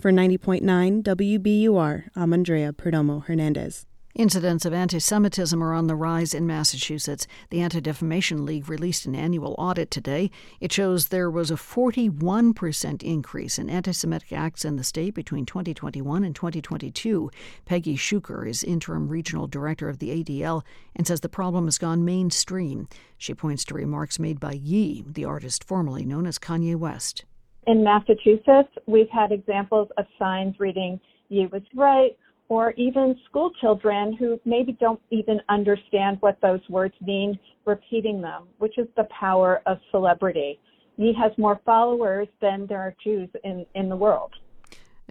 For 0.00 0.10
90.9 0.10 1.04
WBUR, 1.04 2.08
I'm 2.16 2.32
Andrea 2.32 2.72
Perdomo 2.72 3.24
Hernandez. 3.24 3.86
Incidents 4.14 4.66
of 4.66 4.74
anti 4.74 4.98
Semitism 4.98 5.62
are 5.62 5.72
on 5.72 5.86
the 5.86 5.96
rise 5.96 6.34
in 6.34 6.46
Massachusetts. 6.46 7.26
The 7.48 7.62
Anti 7.62 7.80
Defamation 7.80 8.44
League 8.44 8.68
released 8.68 9.06
an 9.06 9.14
annual 9.14 9.54
audit 9.56 9.90
today. 9.90 10.30
It 10.60 10.70
shows 10.70 11.08
there 11.08 11.30
was 11.30 11.50
a 11.50 11.54
41% 11.54 13.02
increase 13.02 13.58
in 13.58 13.70
anti 13.70 13.92
Semitic 13.92 14.30
acts 14.34 14.66
in 14.66 14.76
the 14.76 14.84
state 14.84 15.14
between 15.14 15.46
2021 15.46 16.24
and 16.24 16.36
2022. 16.36 17.30
Peggy 17.64 17.96
Shukur 17.96 18.46
is 18.46 18.62
interim 18.62 19.08
regional 19.08 19.46
director 19.46 19.88
of 19.88 19.98
the 19.98 20.22
ADL 20.22 20.62
and 20.94 21.06
says 21.06 21.20
the 21.20 21.30
problem 21.30 21.64
has 21.64 21.78
gone 21.78 22.04
mainstream. 22.04 22.88
She 23.16 23.32
points 23.32 23.64
to 23.64 23.74
remarks 23.74 24.18
made 24.18 24.38
by 24.38 24.52
Ye, 24.52 25.04
the 25.06 25.24
artist 25.24 25.64
formerly 25.64 26.04
known 26.04 26.26
as 26.26 26.38
Kanye 26.38 26.76
West. 26.76 27.24
In 27.66 27.82
Massachusetts, 27.82 28.76
we've 28.86 29.08
had 29.08 29.32
examples 29.32 29.88
of 29.96 30.04
signs 30.18 30.60
reading, 30.60 31.00
Ye 31.30 31.46
was 31.46 31.62
right 31.74 32.14
or 32.52 32.72
even 32.72 33.18
school 33.24 33.50
children 33.62 34.12
who 34.12 34.38
maybe 34.44 34.72
don't 34.78 35.00
even 35.08 35.40
understand 35.48 36.18
what 36.20 36.36
those 36.42 36.60
words 36.68 36.92
mean, 37.00 37.38
repeating 37.64 38.20
them, 38.20 38.42
which 38.58 38.76
is 38.76 38.86
the 38.94 39.04
power 39.04 39.62
of 39.64 39.78
celebrity. 39.90 40.58
He 40.98 41.14
has 41.14 41.32
more 41.38 41.58
followers 41.64 42.28
than 42.42 42.66
there 42.66 42.80
are 42.80 42.94
Jews 43.02 43.30
in, 43.42 43.64
in 43.74 43.88
the 43.88 43.96
world. 43.96 44.32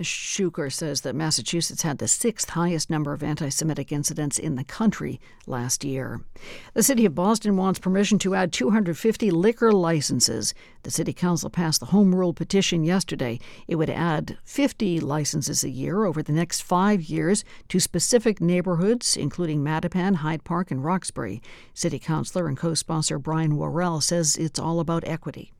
Shukur 0.05 0.71
says 0.71 1.01
that 1.01 1.15
Massachusetts 1.15 1.81
had 1.81 1.97
the 1.97 2.07
sixth 2.07 2.49
highest 2.49 2.89
number 2.89 3.13
of 3.13 3.23
anti 3.23 3.49
Semitic 3.49 3.91
incidents 3.91 4.37
in 4.39 4.55
the 4.55 4.63
country 4.63 5.19
last 5.47 5.83
year. 5.83 6.21
The 6.73 6.83
city 6.83 7.05
of 7.05 7.15
Boston 7.15 7.57
wants 7.57 7.79
permission 7.79 8.19
to 8.19 8.35
add 8.35 8.53
250 8.53 9.31
liquor 9.31 9.71
licenses. 9.71 10.53
The 10.83 10.91
city 10.91 11.13
council 11.13 11.49
passed 11.49 11.79
the 11.79 11.87
home 11.87 12.15
rule 12.15 12.33
petition 12.33 12.83
yesterday. 12.83 13.39
It 13.67 13.75
would 13.75 13.89
add 13.89 14.37
50 14.43 14.99
licenses 14.99 15.63
a 15.63 15.69
year 15.69 16.05
over 16.05 16.21
the 16.21 16.31
next 16.31 16.61
five 16.61 17.03
years 17.03 17.43
to 17.69 17.79
specific 17.79 18.41
neighborhoods, 18.41 19.15
including 19.15 19.61
Mattapan, 19.61 20.15
Hyde 20.15 20.43
Park, 20.43 20.71
and 20.71 20.83
Roxbury. 20.83 21.41
City 21.73 21.99
councilor 21.99 22.47
and 22.47 22.57
co 22.57 22.73
sponsor 22.73 23.19
Brian 23.19 23.57
Worrell 23.57 24.01
says 24.01 24.37
it's 24.37 24.59
all 24.59 24.79
about 24.79 25.07
equity. 25.07 25.51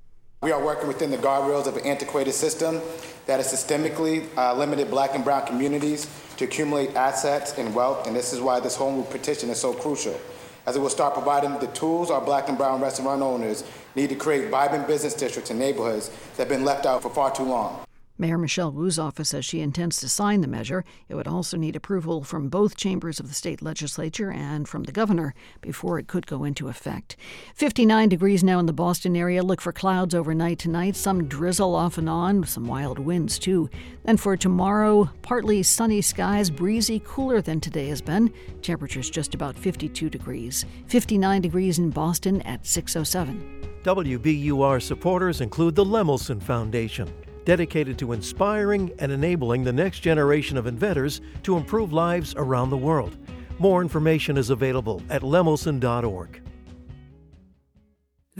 We 0.44 0.52
are 0.52 0.60
working 0.60 0.88
within 0.88 1.12
the 1.12 1.20
guardrails 1.20 1.68
of 1.68 1.78
an 1.78 1.86
antiquated 1.86 2.34
system 2.34 2.82
that 3.28 3.38
has 3.38 3.54
systemically 3.54 4.26
uh, 4.36 4.56
limited 4.56 4.90
black 4.90 5.14
and 5.14 5.24
brown 5.24 5.46
communities 5.46 6.08
to 6.38 6.46
accumulate 6.46 6.96
assets 6.96 7.56
and 7.60 7.76
wealth, 7.76 8.08
and 8.08 8.16
this 8.16 8.34
is 8.34 8.42
why 8.42 8.60
this 8.60 8.76
home 8.76 8.96
rule 8.96 9.04
petition 9.04 9.52
is 9.52 9.62
so 9.62 9.72
crucial, 9.72 10.20
as 10.66 10.76
it 10.76 10.80
will 10.80 10.90
start 10.90 11.14
providing 11.14 11.60
the 11.60 11.68
tools 11.68 12.10
our 12.10 12.22
black 12.22 12.50
and 12.50 12.58
brown 12.58 12.82
restaurant 12.82 13.22
owners 13.22 13.64
need 13.94 14.10
to 14.10 14.16
create 14.16 14.50
vibrant 14.50 14.88
business 14.88 15.14
districts 15.14 15.52
and 15.52 15.60
neighborhoods 15.60 16.10
that 16.10 16.38
have 16.40 16.50
been 16.50 16.66
left 16.66 16.88
out 16.88 17.04
for 17.04 17.12
far 17.12 17.30
too 17.30 17.44
long. 17.44 17.80
Mayor 18.22 18.38
Michelle 18.38 18.72
Wu's 18.72 19.00
office 19.00 19.30
says 19.30 19.46
she 19.46 19.62
intends 19.62 20.00
to 20.00 20.08
sign 20.08 20.42
the 20.42 20.48
measure. 20.48 20.86
It 21.10 21.16
would 21.16 21.28
also 21.28 21.58
need 21.58 21.76
approval 21.76 22.24
from 22.24 22.50
both 22.50 22.78
chambers 22.78 23.20
of 23.20 23.28
the 23.28 23.34
state 23.34 23.64
legislature 23.64 24.32
and 24.32 24.70
from 24.70 24.84
the 24.84 24.92
governor 24.92 25.34
before 25.60 25.98
it 25.98 26.06
could 26.06 26.28
go 26.28 26.44
into 26.44 26.68
effect. 26.68 27.16
59 27.56 28.10
degrees 28.10 28.44
now 28.44 28.60
in 28.60 28.68
the 28.68 28.74
Boston 28.74 29.16
area. 29.16 29.42
Look 29.42 29.60
for 29.60 29.74
clouds 29.74 30.14
overnight 30.14 30.60
tonight, 30.60 30.96
some 30.96 31.28
drizzle 31.28 31.74
off 31.74 31.98
and 31.98 32.08
on, 32.08 32.46
some 32.46 32.68
wild 32.68 33.00
winds 33.00 33.40
too. 33.40 33.72
Then 34.04 34.18
for 34.18 34.38
tomorrow, 34.38 35.10
partly 35.24 35.64
sunny 35.64 36.04
skies, 36.04 36.52
breezy, 36.52 37.02
cooler 37.04 37.42
than 37.42 37.60
today 37.60 37.88
has 37.88 38.04
been. 38.04 38.32
Temperatures 38.62 39.10
just 39.10 39.34
about 39.34 39.58
52 39.58 40.12
degrees. 40.12 40.64
59 40.86 41.42
degrees 41.42 41.80
in 41.80 41.90
Boston 41.90 42.44
at 42.44 42.68
607. 42.68 43.82
WBUR 43.82 44.80
supporters 44.80 45.42
include 45.42 45.74
the 45.74 45.84
Lemelson 45.84 46.40
Foundation 46.40 47.12
dedicated 47.46 47.98
to 48.00 48.14
inspiring 48.14 48.92
and 49.00 49.12
enabling 49.12 49.64
the 49.64 49.74
next 49.74 50.00
generation 50.00 50.58
of 50.58 50.68
inventors 50.68 51.22
to 51.44 51.58
improve 51.58 51.94
lives 51.94 52.34
around 52.38 52.70
the 52.70 52.78
world. 52.78 53.18
More 53.60 53.82
information 53.82 54.38
is 54.38 54.50
available 54.50 55.02
at 55.10 55.22
lemelson.org. 55.22 56.42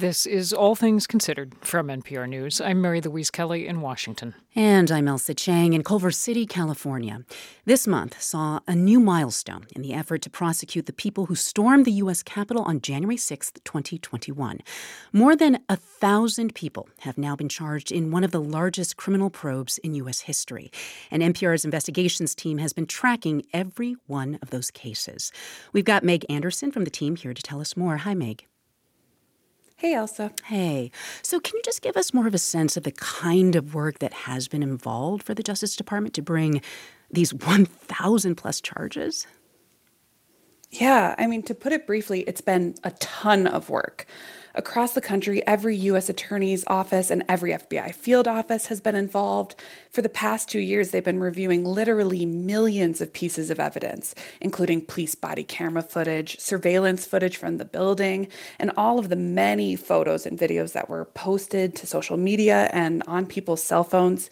This 0.02 0.26
is 0.26 0.52
All 0.52 0.74
Things 0.74 1.06
Considered 1.06 1.54
from 1.62 1.88
NPR 1.88 2.28
News. 2.28 2.60
I'm 2.60 2.82
Mary 2.82 3.02
Louise 3.02 3.30
Kelly 3.30 3.68
in 3.68 3.82
Washington. 3.82 4.34
And 4.56 4.90
I'm 4.90 5.06
Ailsa 5.06 5.36
Chang 5.36 5.74
in 5.74 5.84
Culver 5.84 6.10
City, 6.10 6.48
California. 6.48 7.24
This 7.66 7.86
month 7.86 8.20
saw 8.20 8.62
a 8.68 8.74
new 8.74 9.00
milestone 9.00 9.68
in 9.76 9.84
the 9.84 9.94
effort 9.94 10.24
to 10.24 10.30
prosecute 10.32 10.88
the 10.88 10.92
people 10.92 11.28
who 11.28 11.36
stormed 11.36 11.86
the 11.86 11.92
U.S. 11.92 12.24
Capitol 12.24 12.64
on 12.64 12.82
January 12.82 13.16
6, 13.16 13.52
2021. 13.64 14.62
More 15.14 15.36
than 15.36 15.60
a 15.70 15.76
thousand 15.76 16.56
people 16.56 16.90
have 17.02 17.20
now 17.20 17.36
been 17.36 17.48
charged 17.48 17.92
in 17.92 18.10
one 18.10 18.24
of 18.24 18.32
the 18.32 18.42
largest 18.42 18.98
criminal 18.98 19.30
probes 19.30 19.78
in 19.78 19.94
U.S. 19.94 20.22
history. 20.22 20.72
And 21.12 21.22
NPR's 21.22 21.64
investigations 21.64 22.34
team 22.34 22.58
has 22.58 22.74
been 22.74 22.88
tracking 22.88 23.44
every 23.54 23.98
one 24.08 24.40
of 24.42 24.50
those 24.50 24.72
cases. 24.72 25.32
We've 25.74 25.86
got 25.86 26.04
Meg 26.04 26.26
Anderson 26.28 26.72
from 26.72 26.86
the 26.86 26.90
team 26.90 27.18
here 27.18 27.36
to 27.36 27.44
tell 27.44 27.62
us 27.62 27.78
more. 27.78 27.98
Hi, 27.98 28.16
Meg. 28.16 28.48
Hey, 29.82 29.96
Ailsa. 29.96 30.32
Hey. 30.44 30.92
So, 31.24 31.40
can 31.40 31.56
you 31.56 31.64
just 31.66 31.82
give 31.82 31.98
us 31.98 32.14
more 32.14 32.28
of 32.28 32.36
a 32.36 32.38
sense 32.38 32.78
of 32.78 32.84
the 32.84 32.92
kind 32.92 33.56
of 33.56 33.74
work 33.74 33.98
that 33.98 34.14
has 34.14 34.48
been 34.48 34.62
involved 34.62 35.24
for 35.24 35.34
the 35.34 35.42
Justice 35.42 35.76
Department 35.76 36.14
to 36.14 36.22
bring 36.22 36.62
these 37.10 37.34
1,000 37.34 38.36
plus 38.36 38.62
charges? 38.62 39.26
Yeah, 40.70 41.16
I 41.18 41.26
mean, 41.26 41.42
to 41.42 41.56
put 41.56 41.74
it 41.74 41.88
briefly, 41.88 42.20
it's 42.28 42.42
been 42.42 42.76
a 42.84 42.92
ton 42.92 43.48
of 43.48 43.72
work. 43.72 44.06
Across 44.54 44.94
the 44.94 45.02
country, 45.02 45.46
every 45.48 45.78
U.S. 45.78 46.10
Attorney's 46.10 46.66
Office 46.68 47.10
and 47.10 47.24
every 47.30 47.52
FBI 47.52 47.94
field 47.94 48.28
office 48.28 48.66
has 48.68 48.82
been 48.82 48.96
involved. 48.96 49.56
For 49.92 50.02
the 50.02 50.10
past 50.10 50.50
two 50.50 50.60
years, 50.60 50.92
they've 50.92 51.04
been 51.04 51.20
reviewing 51.22 51.64
literally 51.64 52.26
millions 52.26 53.00
of 53.00 53.14
pieces 53.14 53.50
of 53.50 53.60
evidence, 53.60 54.14
including 54.42 54.86
police 54.86 55.16
body 55.16 55.44
camera 55.44 55.82
footage, 55.82 56.40
surveillance 56.40 57.06
footage 57.06 57.38
from 57.38 57.58
the 57.58 57.66
building, 57.66 58.28
and 58.60 58.72
all 58.76 59.00
of 59.00 59.10
the 59.10 59.16
many 59.16 59.76
photos 59.78 60.26
and 60.26 60.38
videos 60.38 60.74
that 60.74 60.90
were 60.90 61.06
posted 61.06 61.76
to 61.78 61.88
social 61.88 62.18
media 62.18 62.70
and 62.74 63.04
on 63.08 63.26
people's 63.26 63.64
cell 63.64 63.86
phones. 63.86 64.30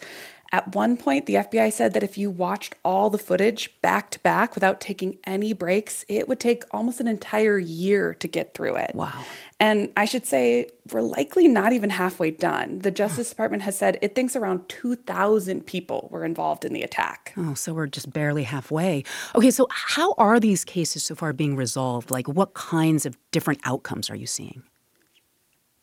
At 0.52 0.74
one 0.74 0.96
point, 0.96 1.26
the 1.26 1.34
FBI 1.34 1.72
said 1.72 1.94
that 1.94 2.02
if 2.02 2.18
you 2.18 2.28
watched 2.28 2.74
all 2.84 3.08
the 3.08 3.18
footage 3.18 3.70
back 3.82 4.10
to 4.10 4.18
back 4.20 4.54
without 4.56 4.80
taking 4.80 5.18
any 5.24 5.52
breaks, 5.52 6.04
it 6.08 6.28
would 6.28 6.40
take 6.40 6.64
almost 6.72 6.98
an 6.98 7.06
entire 7.06 7.58
year 7.58 8.14
to 8.14 8.26
get 8.26 8.52
through 8.54 8.74
it. 8.76 8.92
Wow. 8.94 9.24
And 9.60 9.92
I 9.96 10.06
should 10.06 10.26
say, 10.26 10.70
we're 10.90 11.02
likely 11.02 11.46
not 11.46 11.72
even 11.72 11.90
halfway 11.90 12.32
done. 12.32 12.80
The 12.80 12.90
Justice 12.90 13.28
Department 13.30 13.62
has 13.62 13.78
said 13.78 13.98
it 14.02 14.16
thinks 14.16 14.34
around 14.34 14.68
2,000 14.68 15.64
people 15.66 16.08
were 16.10 16.24
involved 16.24 16.64
in 16.64 16.72
the 16.72 16.82
attack. 16.82 17.32
Oh, 17.36 17.54
so 17.54 17.72
we're 17.72 17.86
just 17.86 18.12
barely 18.12 18.42
halfway. 18.42 19.04
Okay, 19.36 19.52
so 19.52 19.68
how 19.70 20.14
are 20.18 20.40
these 20.40 20.64
cases 20.64 21.04
so 21.04 21.14
far 21.14 21.32
being 21.32 21.54
resolved? 21.54 22.10
Like, 22.10 22.26
what 22.26 22.54
kinds 22.54 23.06
of 23.06 23.16
different 23.30 23.60
outcomes 23.64 24.10
are 24.10 24.16
you 24.16 24.26
seeing? 24.26 24.64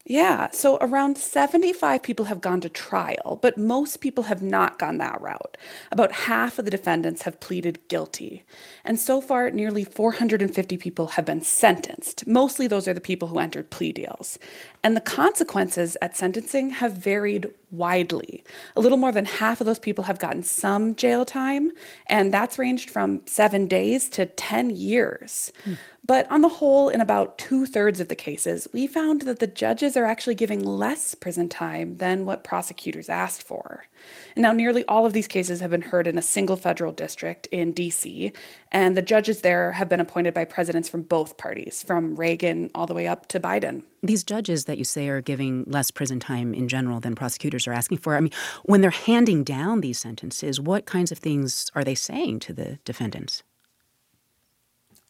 Yeah, 0.10 0.52
so 0.52 0.78
around 0.80 1.18
75 1.18 2.02
people 2.02 2.26
have 2.26 2.40
gone 2.40 2.62
to 2.62 2.70
trial, 2.70 3.38
but 3.42 3.58
most 3.58 4.00
people 4.00 4.24
have 4.24 4.42
not 4.42 4.80
gone 4.80 5.00
that 5.00 5.20
route. 5.20 5.58
About 5.92 6.14
half 6.14 6.58
of 6.58 6.64
the 6.64 6.72
defendants 6.72 7.24
have 7.24 7.42
pleaded 7.42 7.86
guilty. 7.90 8.44
And 8.86 8.98
so 8.98 9.20
far, 9.20 9.52
nearly 9.52 9.84
450 9.84 10.78
people 10.78 11.08
have 11.08 11.26
been 11.26 11.42
sentenced. 11.42 12.26
Mostly 12.26 12.68
those 12.68 12.88
are 12.88 12.94
the 12.94 13.02
people 13.02 13.28
who 13.28 13.40
entered 13.40 13.70
plea 13.70 13.92
deals. 13.92 14.40
And 14.82 14.96
the 14.96 15.02
consequences 15.02 15.98
at 16.02 16.16
sentencing 16.16 16.70
have 16.70 16.94
varied 16.94 17.52
widely. 17.70 18.46
A 18.78 18.80
little 18.80 18.98
more 18.98 19.12
than 19.12 19.26
half 19.26 19.60
of 19.60 19.68
those 19.68 19.80
people 19.80 20.06
have 20.06 20.20
gotten 20.20 20.42
some 20.42 20.96
jail 20.96 21.26
time, 21.26 21.72
and 22.06 22.34
that's 22.34 22.58
ranged 22.58 22.90
from 22.90 23.22
seven 23.26 23.68
days 23.68 24.08
to 24.12 24.26
10 24.26 24.70
years. 24.70 25.52
Hmm. 25.66 25.74
But 26.08 26.32
on 26.32 26.40
the 26.40 26.48
whole, 26.48 26.88
in 26.88 27.02
about 27.02 27.38
two 27.38 27.66
thirds 27.66 28.00
of 28.00 28.08
the 28.08 28.16
cases, 28.16 28.66
we 28.72 28.88
found 28.88 29.24
that 29.24 29.40
the 29.40 29.46
judges 29.48 29.98
are 29.98 30.06
actually 30.06 30.36
giving 30.36 30.64
less 30.64 31.14
prison 31.14 31.50
time 31.50 31.98
than 31.98 32.26
what 32.26 32.46
prosecutors 32.46 33.10
asked 33.10 33.44
for. 33.44 33.86
And 34.34 34.44
now, 34.44 34.54
nearly 34.54 34.86
all 34.86 35.06
of 35.06 35.12
these 35.12 35.28
cases 35.28 35.60
have 35.60 35.72
been 35.72 35.82
heard 35.82 36.08
in 36.08 36.18
a 36.18 36.22
single 36.22 36.56
federal 36.56 36.94
district 36.94 37.48
in 37.48 37.74
DC, 37.74 38.34
and 38.72 38.96
the 38.96 39.02
judges 39.02 39.42
there 39.42 39.74
have 39.74 39.90
been 39.90 40.00
appointed 40.00 40.34
by 40.34 40.46
presidents 40.46 40.88
from 40.88 41.02
both 41.02 41.36
parties, 41.36 41.84
from 41.84 42.16
Reagan 42.16 42.72
all 42.74 42.88
the 42.88 42.94
way 42.94 43.06
up 43.06 43.28
to 43.28 43.40
Biden. 43.40 43.84
These 44.02 44.24
judges 44.24 44.64
that 44.64 44.78
you 44.78 44.86
say 44.86 45.10
are 45.10 45.22
giving 45.22 45.66
less 45.68 45.92
prison 45.92 46.22
time 46.22 46.54
in 46.54 46.70
general 46.70 47.02
than 47.02 47.16
prosecutors 47.16 47.68
are 47.68 47.74
asking 47.74 47.98
for, 47.98 48.16
I 48.16 48.22
mean, 48.22 48.34
when 48.64 48.80
they're 48.80 48.92
handing 48.92 49.44
down 49.44 49.82
these 49.82 50.00
sentences, 50.00 50.62
what 50.62 50.86
kinds 50.86 51.12
of 51.12 51.18
things 51.18 51.70
are 51.76 51.84
they 51.84 51.96
saying 51.96 52.40
to 52.42 52.54
the 52.54 52.80
defendants? 52.86 53.44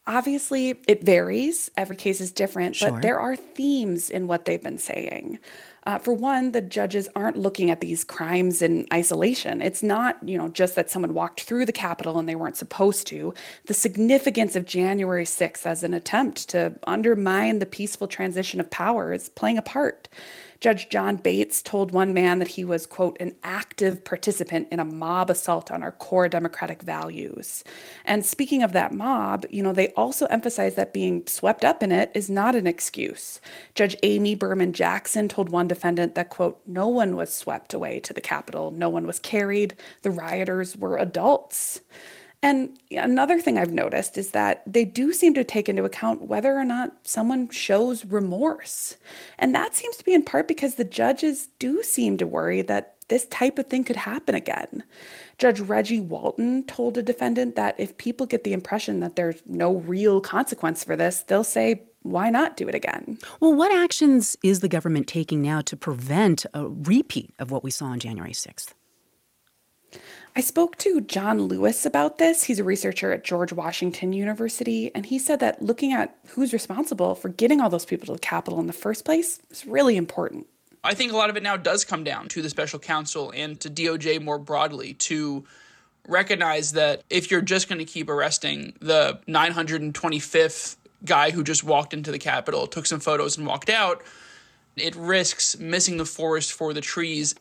Obviously, 0.07 0.79
it 0.87 1.03
varies. 1.03 1.69
Every 1.77 1.97
case 1.97 2.21
is 2.21 2.31
different, 2.31 2.77
Sure. 2.77 2.91
but 2.91 3.01
there 3.01 3.19
are 3.19 3.35
themes 3.35 4.09
in 4.09 4.27
what 4.27 4.45
they've 4.45 4.63
been 4.63 4.77
saying. 4.77 5.37
Uh, 5.85 5.97
for 5.99 6.13
one, 6.13 6.51
the 6.51 6.61
judges 6.61 7.07
aren't 7.15 7.37
looking 7.37 7.71
at 7.71 7.79
these 7.81 8.03
crimes 8.03 8.61
in 8.61 8.85
isolation. 8.93 9.61
It's 9.61 9.83
not, 9.83 10.17
you 10.27 10.37
know, 10.37 10.49
just 10.49 10.75
that 10.75 10.89
someone 10.89 11.13
walked 11.13 11.41
through 11.41 11.65
the 11.65 11.71
Capitol 11.71 12.19
and 12.19 12.27
they 12.27 12.35
weren't 12.35 12.57
supposed 12.57 13.07
to. 13.07 13.33
The 13.67 13.73
significance 13.73 14.55
of 14.55 14.65
January 14.65 15.25
6th 15.25 15.65
as 15.65 15.83
an 15.83 15.93
attempt 15.93 16.49
to 16.49 16.73
undermine 16.85 17.59
the 17.59 17.65
peaceful 17.65 18.07
transition 18.07 18.59
of 18.59 18.69
power 18.69 19.13
is 19.13 19.29
playing 19.29 19.57
a 19.57 19.61
part. 19.61 20.09
Judge 20.59 20.89
John 20.89 21.17
Bates 21.17 21.61
told 21.61 21.91
one 21.91 22.13
man 22.13 22.39
that 22.39 22.49
he 22.49 22.65
was, 22.65 22.85
quote, 22.85 23.17
an 23.19 23.35
active 23.43 24.03
participant 24.03 24.67
in 24.71 24.79
a 24.79 24.85
mob 24.85 25.29
assault 25.29 25.69
on 25.69 25.83
our 25.83 25.91
core 25.91 26.27
democratic 26.27 26.81
values. 26.81 27.63
And 28.05 28.25
speaking 28.25 28.63
of 28.63 28.73
that 28.73 28.91
mob, 28.91 29.45
you 29.49 29.61
know, 29.61 29.73
they 29.73 29.89
also 29.89 30.25
emphasized 30.27 30.75
that 30.75 30.93
being 30.93 31.25
swept 31.27 31.63
up 31.63 31.83
in 31.83 31.91
it 31.91 32.11
is 32.15 32.29
not 32.29 32.55
an 32.55 32.65
excuse. 32.65 33.39
Judge 33.75 33.95
Amy 34.03 34.33
Berman 34.35 34.73
Jackson 34.73 35.27
told 35.27 35.49
one 35.49 35.67
defendant 35.67 36.15
that, 36.15 36.29
quote, 36.29 36.59
no 36.65 36.87
one 36.87 37.15
was 37.15 37.33
swept 37.33 37.73
away 37.73 37.99
to 37.99 38.13
the 38.13 38.21
Capitol, 38.21 38.71
no 38.71 38.89
one 38.89 39.05
was 39.05 39.19
carried, 39.19 39.75
the 40.01 40.11
rioters 40.11 40.75
were 40.75 40.97
adults. 40.97 41.81
And 42.43 42.77
another 42.91 43.39
thing 43.41 43.57
I've 43.57 43.71
noticed 43.71 44.17
is 44.17 44.31
that 44.31 44.61
they 44.67 44.85
do 44.85 45.11
seem 45.11 45.33
to 45.33 45.43
take 45.43 45.67
into 45.67 45.85
account 45.85 46.21
whether 46.21 46.55
or 46.55 46.63
not 46.63 46.93
someone 47.03 47.49
shows 47.49 48.05
remorse. 48.05 48.95
And 49.39 49.55
that 49.55 49.75
seems 49.75 49.97
to 49.97 50.05
be 50.05 50.13
in 50.13 50.23
part 50.23 50.47
because 50.47 50.75
the 50.75 50.83
judges 50.83 51.49
do 51.57 51.81
seem 51.81 52.17
to 52.17 52.27
worry 52.27 52.61
that 52.63 52.95
this 53.07 53.25
type 53.27 53.57
of 53.57 53.67
thing 53.67 53.83
could 53.83 53.95
happen 53.95 54.35
again. 54.35 54.83
Judge 55.37 55.59
Reggie 55.59 55.99
Walton 55.99 56.63
told 56.63 56.97
a 56.97 57.03
defendant 57.03 57.55
that 57.55 57.79
if 57.79 57.97
people 57.97 58.25
get 58.25 58.43
the 58.43 58.53
impression 58.53 58.99
that 58.99 59.15
there's 59.15 59.41
no 59.45 59.75
real 59.75 60.19
consequence 60.19 60.83
for 60.83 60.95
this, 60.95 61.21
they'll 61.23 61.43
say, 61.43 61.83
why 62.03 62.29
not 62.29 62.57
do 62.57 62.67
it 62.67 62.75
again? 62.75 63.17
Well, 63.39 63.53
what 63.53 63.71
actions 63.71 64.37
is 64.43 64.59
the 64.59 64.69
government 64.69 65.07
taking 65.07 65.41
now 65.41 65.61
to 65.61 65.75
prevent 65.75 66.45
a 66.53 66.67
repeat 66.67 67.33
of 67.39 67.49
what 67.51 67.63
we 67.63 67.71
saw 67.71 67.85
on 67.85 67.99
January 67.99 68.33
6th? 68.33 68.73
I 70.37 70.41
spoke 70.41 70.77
to 70.77 71.01
John 71.01 71.41
Lewis 71.41 71.83
about 71.83 72.19
this. 72.19 72.43
He's 72.43 72.59
a 72.59 72.63
researcher 72.63 73.11
at 73.11 73.23
George 73.23 73.51
Washington 73.51 74.13
University, 74.13 74.91
and 74.93 75.03
he 75.03 75.17
said 75.17 75.39
that 75.39 75.63
looking 75.63 75.93
at 75.93 76.15
who's 76.27 76.53
responsible 76.53 77.15
for 77.15 77.29
getting 77.29 77.59
all 77.59 77.71
those 77.71 77.85
people 77.85 78.05
to 78.05 78.13
the 78.13 78.19
Capitol 78.19 78.59
in 78.59 78.67
the 78.67 78.71
first 78.71 79.03
place 79.03 79.39
is 79.49 79.65
really 79.65 79.97
important. 79.97 80.45
I 80.83 80.93
think 80.93 81.11
a 81.11 81.17
lot 81.17 81.31
of 81.31 81.37
it 81.37 81.41
now 81.41 81.57
does 81.57 81.83
come 81.83 82.03
down 82.03 82.27
to 82.27 82.43
the 82.43 82.51
special 82.51 82.77
counsel 82.77 83.33
and 83.35 83.59
to 83.61 83.69
DOJ 83.71 84.23
more 84.23 84.37
broadly 84.37 84.93
to 84.93 85.43
recognize 86.07 86.73
that 86.73 87.01
if 87.09 87.31
you're 87.31 87.41
just 87.41 87.67
going 87.67 87.79
to 87.79 87.85
keep 87.85 88.07
arresting 88.07 88.73
the 88.79 89.19
925th 89.27 90.75
guy 91.03 91.31
who 91.31 91.43
just 91.43 91.63
walked 91.63 91.95
into 91.95 92.11
the 92.11 92.19
Capitol, 92.19 92.67
took 92.67 92.85
some 92.85 92.99
photos, 92.99 93.39
and 93.39 93.47
walked 93.47 93.71
out, 93.71 94.03
it 94.75 94.95
risks 94.95 95.57
missing 95.57 95.97
the 95.97 96.05
forest 96.05 96.53
for 96.53 96.73
the 96.73 96.81
trees 96.81 97.33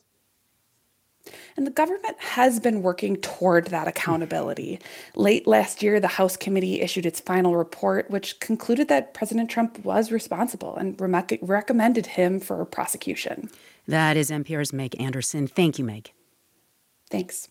and 1.57 1.67
the 1.67 1.71
government 1.71 2.17
has 2.19 2.61
been 2.61 2.83
working 2.83 3.17
toward 3.17 3.69
that 3.69 3.89
accountability. 3.89 4.81
Late 5.15 5.47
last 5.47 5.83
year, 5.83 6.01
the 6.01 6.09
House 6.09 6.37
committee 6.37 6.81
issued 6.81 7.07
its 7.07 7.21
final 7.21 7.57
report, 7.57 8.11
which 8.11 8.41
concluded 8.41 8.89
that 8.89 9.15
President 9.15 9.51
Trump 9.51 9.85
was 9.85 10.13
responsible 10.13 10.77
and 10.77 11.01
re- 11.01 11.39
recommended 11.43 12.07
him 12.07 12.41
for 12.41 12.65
prosecution. 12.65 13.51
That 13.89 14.17
is 14.17 14.31
NPR's 14.31 14.73
Meg 14.73 15.01
Anderson. 15.01 15.47
Thank 15.47 15.79
you, 15.79 15.85
Meg. 15.85 16.13
Thanks. 17.11 17.49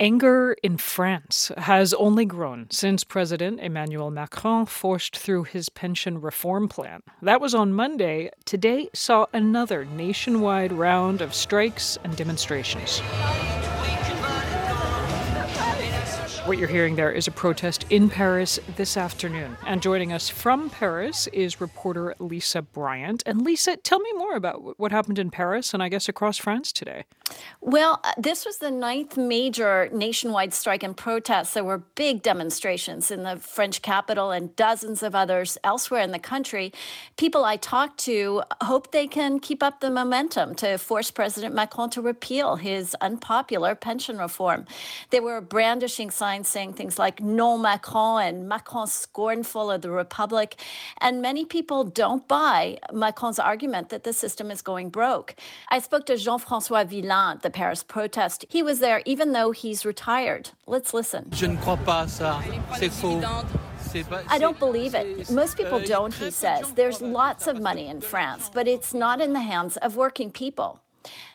Anger 0.00 0.56
in 0.62 0.78
France 0.78 1.52
has 1.58 1.92
only 1.92 2.24
grown 2.24 2.68
since 2.70 3.04
President 3.04 3.60
Emmanuel 3.60 4.10
Macron 4.10 4.64
forced 4.64 5.14
through 5.14 5.44
his 5.44 5.68
pension 5.68 6.22
reform 6.22 6.70
plan. 6.70 7.02
That 7.20 7.42
was 7.42 7.54
on 7.54 7.74
Monday. 7.74 8.30
Today 8.46 8.88
saw 8.94 9.26
another 9.34 9.84
nationwide 9.84 10.72
round 10.72 11.20
of 11.20 11.34
strikes 11.34 11.98
and 12.02 12.16
demonstrations. 12.16 13.02
What 16.50 16.58
you're 16.58 16.66
hearing 16.66 16.96
there 16.96 17.12
is 17.12 17.28
a 17.28 17.30
protest 17.30 17.86
in 17.90 18.10
Paris 18.10 18.58
this 18.74 18.96
afternoon. 18.96 19.56
And 19.68 19.80
joining 19.80 20.12
us 20.12 20.28
from 20.28 20.68
Paris 20.68 21.28
is 21.28 21.60
reporter 21.60 22.16
Lisa 22.18 22.60
Bryant. 22.60 23.22
And 23.24 23.42
Lisa, 23.42 23.76
tell 23.76 24.00
me 24.00 24.12
more 24.14 24.34
about 24.34 24.76
what 24.76 24.90
happened 24.90 25.20
in 25.20 25.30
Paris 25.30 25.72
and 25.72 25.80
I 25.80 25.88
guess 25.88 26.08
across 26.08 26.38
France 26.38 26.72
today. 26.72 27.04
Well, 27.60 28.00
uh, 28.02 28.14
this 28.18 28.44
was 28.44 28.58
the 28.58 28.72
ninth 28.72 29.16
major 29.16 29.88
nationwide 29.92 30.52
strike 30.52 30.82
and 30.82 30.96
protest. 30.96 31.54
There 31.54 31.62
were 31.62 31.78
big 31.78 32.20
demonstrations 32.22 33.12
in 33.12 33.22
the 33.22 33.36
French 33.36 33.80
capital 33.80 34.32
and 34.32 34.56
dozens 34.56 35.04
of 35.04 35.14
others 35.14 35.56
elsewhere 35.62 36.02
in 36.02 36.10
the 36.10 36.18
country. 36.18 36.72
People 37.16 37.44
I 37.44 37.58
talked 37.58 37.98
to 38.00 38.42
hope 38.62 38.90
they 38.90 39.06
can 39.06 39.38
keep 39.38 39.62
up 39.62 39.78
the 39.78 39.90
momentum 39.90 40.56
to 40.56 40.78
force 40.78 41.12
President 41.12 41.54
Macron 41.54 41.90
to 41.90 42.02
repeal 42.02 42.56
his 42.56 42.96
unpopular 43.00 43.76
pension 43.76 44.18
reform. 44.18 44.66
They 45.10 45.20
were 45.20 45.40
brandishing 45.40 46.10
signs 46.10 46.39
saying 46.44 46.74
things 46.74 46.98
like 46.98 47.20
"No 47.20 47.58
Macron 47.58 48.22
and 48.22 48.48
Macron 48.48 48.86
scornful 48.86 49.70
of 49.70 49.82
the 49.82 49.90
Republic. 49.90 50.56
And 51.00 51.20
many 51.20 51.44
people 51.44 51.84
don't 51.84 52.26
buy 52.26 52.78
Macron's 52.92 53.38
argument 53.38 53.90
that 53.90 54.04
the 54.04 54.12
system 54.12 54.50
is 54.50 54.62
going 54.62 54.90
broke. 54.90 55.34
I 55.68 55.78
spoke 55.80 56.06
to 56.06 56.16
Jean 56.16 56.38
Francois 56.38 56.84
Villain 56.84 57.10
not 57.10 57.42
the 57.42 57.50
Paris 57.50 57.82
protest. 57.82 58.38
He 58.48 58.62
was 58.62 58.78
there 58.78 59.02
even 59.04 59.32
though 59.32 59.50
he's 59.62 59.84
retired. 59.84 60.44
Let's 60.66 60.94
listen. 60.94 61.22
Je 61.32 61.46
ne 61.46 61.56
crois 61.56 61.78
pas 61.84 62.06
ça. 62.06 62.40
C'est 62.78 62.88
faux. 62.88 63.24
I 64.28 64.38
don't 64.38 64.58
believe 64.58 64.94
it. 64.94 65.30
Most 65.30 65.56
people 65.56 65.80
euh, 65.80 65.86
don't, 65.86 66.14
he 66.14 66.30
says. 66.30 66.72
There's 66.74 67.00
lots 67.02 67.48
of 67.48 67.60
money 67.60 67.88
in 67.88 68.00
France, 68.00 68.48
but 68.54 68.68
it's 68.68 68.94
not 68.94 69.20
in 69.20 69.32
the 69.32 69.40
hands 69.40 69.76
of 69.78 69.96
working 69.96 70.30
people. 70.30 70.78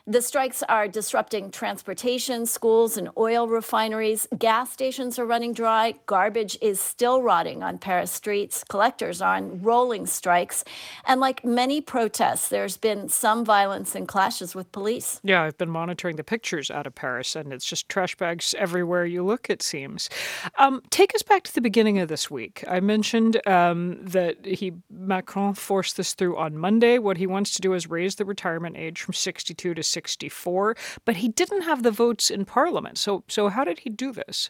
The 0.08 0.22
strikes 0.22 0.62
are 0.70 0.88
disrupting 0.88 1.50
transportation, 1.50 2.46
schools, 2.46 2.96
and 2.96 3.10
oil 3.18 3.48
refineries. 3.48 4.28
Gas 4.38 4.72
stations 4.72 5.18
are 5.18 5.26
running 5.26 5.52
dry. 5.52 5.96
Garbage 6.06 6.60
is 6.62 6.80
still 6.80 7.24
rotting 7.24 7.64
on 7.64 7.80
Paris 7.80 8.12
streets. 8.12 8.64
Collectors 8.70 9.20
are 9.20 9.38
on 9.38 9.64
rolling 9.64 10.06
strikes. 10.06 10.64
And 11.06 11.20
like 11.20 11.44
many 11.44 11.82
protests, 11.82 12.50
there's 12.50 12.78
been 12.78 13.10
some 13.10 13.44
violence 13.44 13.96
and 13.96 14.08
clashes 14.08 14.54
with 14.54 14.72
police. 14.72 15.20
Yeah, 15.24 15.42
I've 15.42 15.58
been 15.58 15.72
monitoring 15.72 16.18
the 16.18 16.24
pictures 16.24 16.70
out 16.70 16.86
of 16.86 16.94
Paris, 16.94 17.36
and 17.36 17.52
it's 17.52 17.66
just 17.66 17.90
trash 17.90 18.16
bags 18.16 18.54
everywhere 18.60 19.08
you 19.08 19.24
look, 19.24 19.50
it 19.50 19.64
seems. 19.64 20.12
Um, 20.60 20.84
take 20.92 21.16
us 21.16 21.24
back 21.24 21.46
to 21.46 21.56
the 21.56 21.62
beginning 21.62 21.98
of 21.98 22.10
this 22.10 22.30
week. 22.30 22.64
I 22.68 22.80
mentioned 22.80 23.42
um, 23.48 24.06
that 24.06 24.46
he 24.46 24.72
Macron 24.92 25.56
forced 25.56 25.98
this 25.98 26.14
through 26.14 26.38
on 26.38 26.56
Monday. 26.56 27.00
What 27.00 27.18
he 27.18 27.26
wants 27.26 27.56
to 27.56 27.62
do 27.62 27.74
is 27.74 27.90
raise 27.90 28.18
the 28.18 28.26
retirement 28.26 28.78
age 28.78 29.02
from 29.02 29.16
62 29.16 29.74
to 29.74 29.95
64, 29.96 30.76
but 31.06 31.18
he 31.18 31.30
didn't 31.30 31.62
have 31.62 31.84
the 31.84 31.92
votes 31.92 32.30
in 32.30 32.46
parliament. 32.46 32.98
So, 32.98 33.24
so 33.28 33.50
how 33.50 33.64
did 33.64 33.80
he 33.80 33.90
do 33.90 34.12
this? 34.12 34.50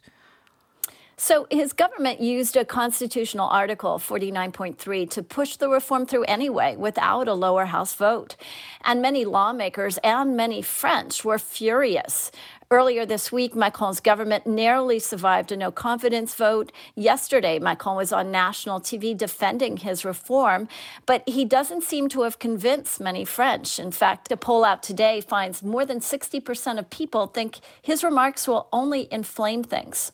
So 1.17 1.47
his 1.49 1.71
government 1.71 2.19
used 2.19 2.57
a 2.57 2.65
constitutional 2.65 3.47
article 3.47 3.99
49.3 3.99 5.09
to 5.11 5.23
push 5.23 5.55
the 5.55 5.69
reform 5.69 6.05
through 6.05 6.25
anyway 6.25 6.75
without 6.75 7.29
a 7.29 7.33
lower 7.33 7.65
house 7.65 7.93
vote. 7.93 8.35
And 8.83 9.01
many 9.01 9.23
lawmakers 9.23 9.97
and 9.99 10.35
many 10.35 10.61
French 10.61 11.23
were 11.23 11.39
furious. 11.39 12.31
Earlier 12.71 13.05
this 13.05 13.31
week, 13.31 13.55
Macron's 13.55 13.99
government 13.99 14.47
narrowly 14.47 14.97
survived 14.97 15.51
a 15.51 15.57
no 15.57 15.71
confidence 15.71 16.33
vote. 16.33 16.71
Yesterday, 16.95 17.59
Macron 17.59 17.95
was 17.95 18.11
on 18.11 18.31
national 18.31 18.81
TV 18.81 19.15
defending 19.15 19.77
his 19.77 20.03
reform, 20.03 20.67
but 21.05 21.21
he 21.27 21.45
doesn't 21.45 21.83
seem 21.83 22.09
to 22.09 22.23
have 22.23 22.39
convinced 22.39 22.99
many 22.99 23.23
French. 23.23 23.77
In 23.77 23.91
fact, 23.91 24.31
a 24.31 24.37
poll 24.37 24.65
out 24.65 24.81
today 24.81 25.21
finds 25.21 25.61
more 25.61 25.85
than 25.85 25.99
60% 25.99 26.79
of 26.79 26.89
people 26.89 27.27
think 27.27 27.59
his 27.83 28.03
remarks 28.03 28.47
will 28.47 28.67
only 28.73 29.07
inflame 29.11 29.63
things. 29.63 30.11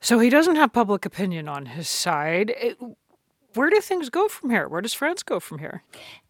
So 0.00 0.18
he 0.18 0.30
doesn't 0.30 0.56
have 0.56 0.72
public 0.72 1.04
opinion 1.04 1.46
on 1.46 1.66
his 1.66 1.90
side. 1.90 2.54
Where 3.54 3.68
do 3.68 3.80
things 3.80 4.10
go 4.10 4.28
from 4.28 4.50
here? 4.50 4.68
Where 4.68 4.80
does 4.80 4.94
France 4.94 5.24
go 5.24 5.40
from 5.40 5.58
here? 5.58 5.82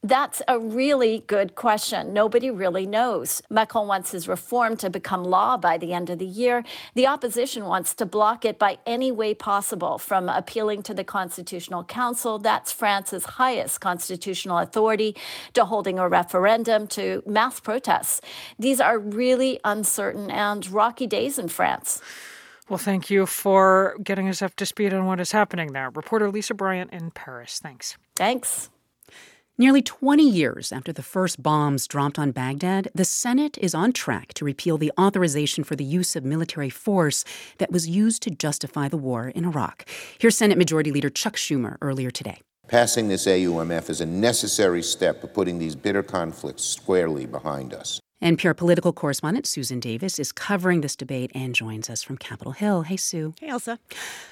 That's 0.03 0.41
a 0.49 0.59
really 0.59 1.23
good 1.27 1.55
question. 1.55 2.15
Nobody 2.15 2.51
really 2.51 2.87
knows. 2.87 3.43
Macron 3.51 3.87
wants 3.87 4.13
his 4.13 4.27
reform 4.27 4.79
to 4.79 4.89
become 4.89 5.25
law 5.25 5.59
by 5.59 5.77
the 5.77 5.93
end 5.93 6.09
of 6.09 6.19
the 6.19 6.25
year. 6.25 6.65
The 6.95 7.07
opposition 7.07 7.67
wants 7.67 7.93
to 7.97 8.07
block 8.07 8.47
it 8.47 8.59
by 8.59 8.79
any 8.87 9.13
way 9.13 9.35
possible, 9.35 9.99
from 9.99 10.31
appealing 10.31 10.83
to 10.85 10.95
the 10.95 11.05
Constitutional 11.05 11.85
Council, 11.85 12.39
that's 12.39 12.73
France's 12.73 13.27
highest 13.27 13.83
constitutional 13.83 14.57
authority, 14.57 15.15
to 15.53 15.67
holding 15.67 15.99
a 15.99 16.09
referendum, 16.09 16.87
to 16.87 17.23
mass 17.27 17.61
protests. 17.61 18.23
These 18.59 18.81
are 18.81 18.99
really 18.99 19.61
uncertain 19.63 20.31
and 20.31 20.67
rocky 20.71 21.07
days 21.07 21.39
in 21.39 21.49
France. 21.49 22.01
Well, 22.71 22.79
thank 22.79 23.11
you 23.11 23.27
for 23.27 23.97
getting 24.01 24.29
us 24.29 24.41
up 24.43 24.55
to 24.55 24.65
speed 24.65 24.95
on 24.95 25.05
what 25.05 25.19
is 25.19 25.33
happening 25.33 25.73
there. 25.73 25.91
Reporter 25.91 26.31
Lisa 26.31 26.55
Bryant 26.55 26.93
in 26.93 27.11
Paris. 27.11 27.59
Thanks. 27.61 27.99
Thanks. 28.15 28.71
Nearly 29.59 29.83
20 29.83 30.23
years 30.23 30.71
after 30.71 30.93
the 30.93 31.03
first 31.03 31.43
bombs 31.43 31.89
dropped 31.89 32.17
on 32.17 32.31
Baghdad, 32.31 32.89
the 32.95 33.05
Senate 33.05 33.59
is 33.59 33.75
on 33.75 33.93
track 33.93 34.33
to 34.35 34.45
repeal 34.45 34.79
the 34.79 34.93
authorization 34.99 35.65
for 35.65 35.75
the 35.75 35.85
use 35.85 36.15
of 36.15 36.25
military 36.25 36.71
force 36.71 37.25
that 37.59 37.73
was 37.73 37.89
used 37.89 38.23
to 38.23 38.31
justify 38.31 38.87
the 38.87 38.97
war 38.97 39.27
in 39.29 39.45
Iraq. 39.45 39.85
Here's 40.21 40.39
Senate 40.39 40.57
Majority 40.57 40.93
Leader 40.93 41.11
Chuck 41.11 41.35
Schumer 41.35 41.77
earlier 41.83 42.13
today. 42.13 42.41
Passing 42.69 43.09
this 43.09 43.27
AUMF 43.27 43.91
is 43.91 44.01
a 44.01 44.07
necessary 44.07 44.85
step 44.85 45.25
of 45.25 45.35
putting 45.35 45.59
these 45.59 45.75
bitter 45.75 46.05
conflicts 46.05 46.63
squarely 46.63 47.27
behind 47.27 47.75
us. 47.75 48.01
NPR 48.23 48.55
political 48.55 48.93
correspondent 48.93 49.47
Susan 49.47 49.81
Davis 49.81 50.19
is 50.19 50.31
covering 50.31 50.83
this 50.83 50.95
debate 50.95 51.31
and 51.35 51.55
joins 51.55 51.89
us 51.89 52.03
from 52.03 52.19
Capitol 52.19 52.53
Hill. 52.53 52.83
Hey, 52.83 52.97
Sue. 52.97 53.35
Hey, 53.41 53.49
Ailsa. 53.49 53.79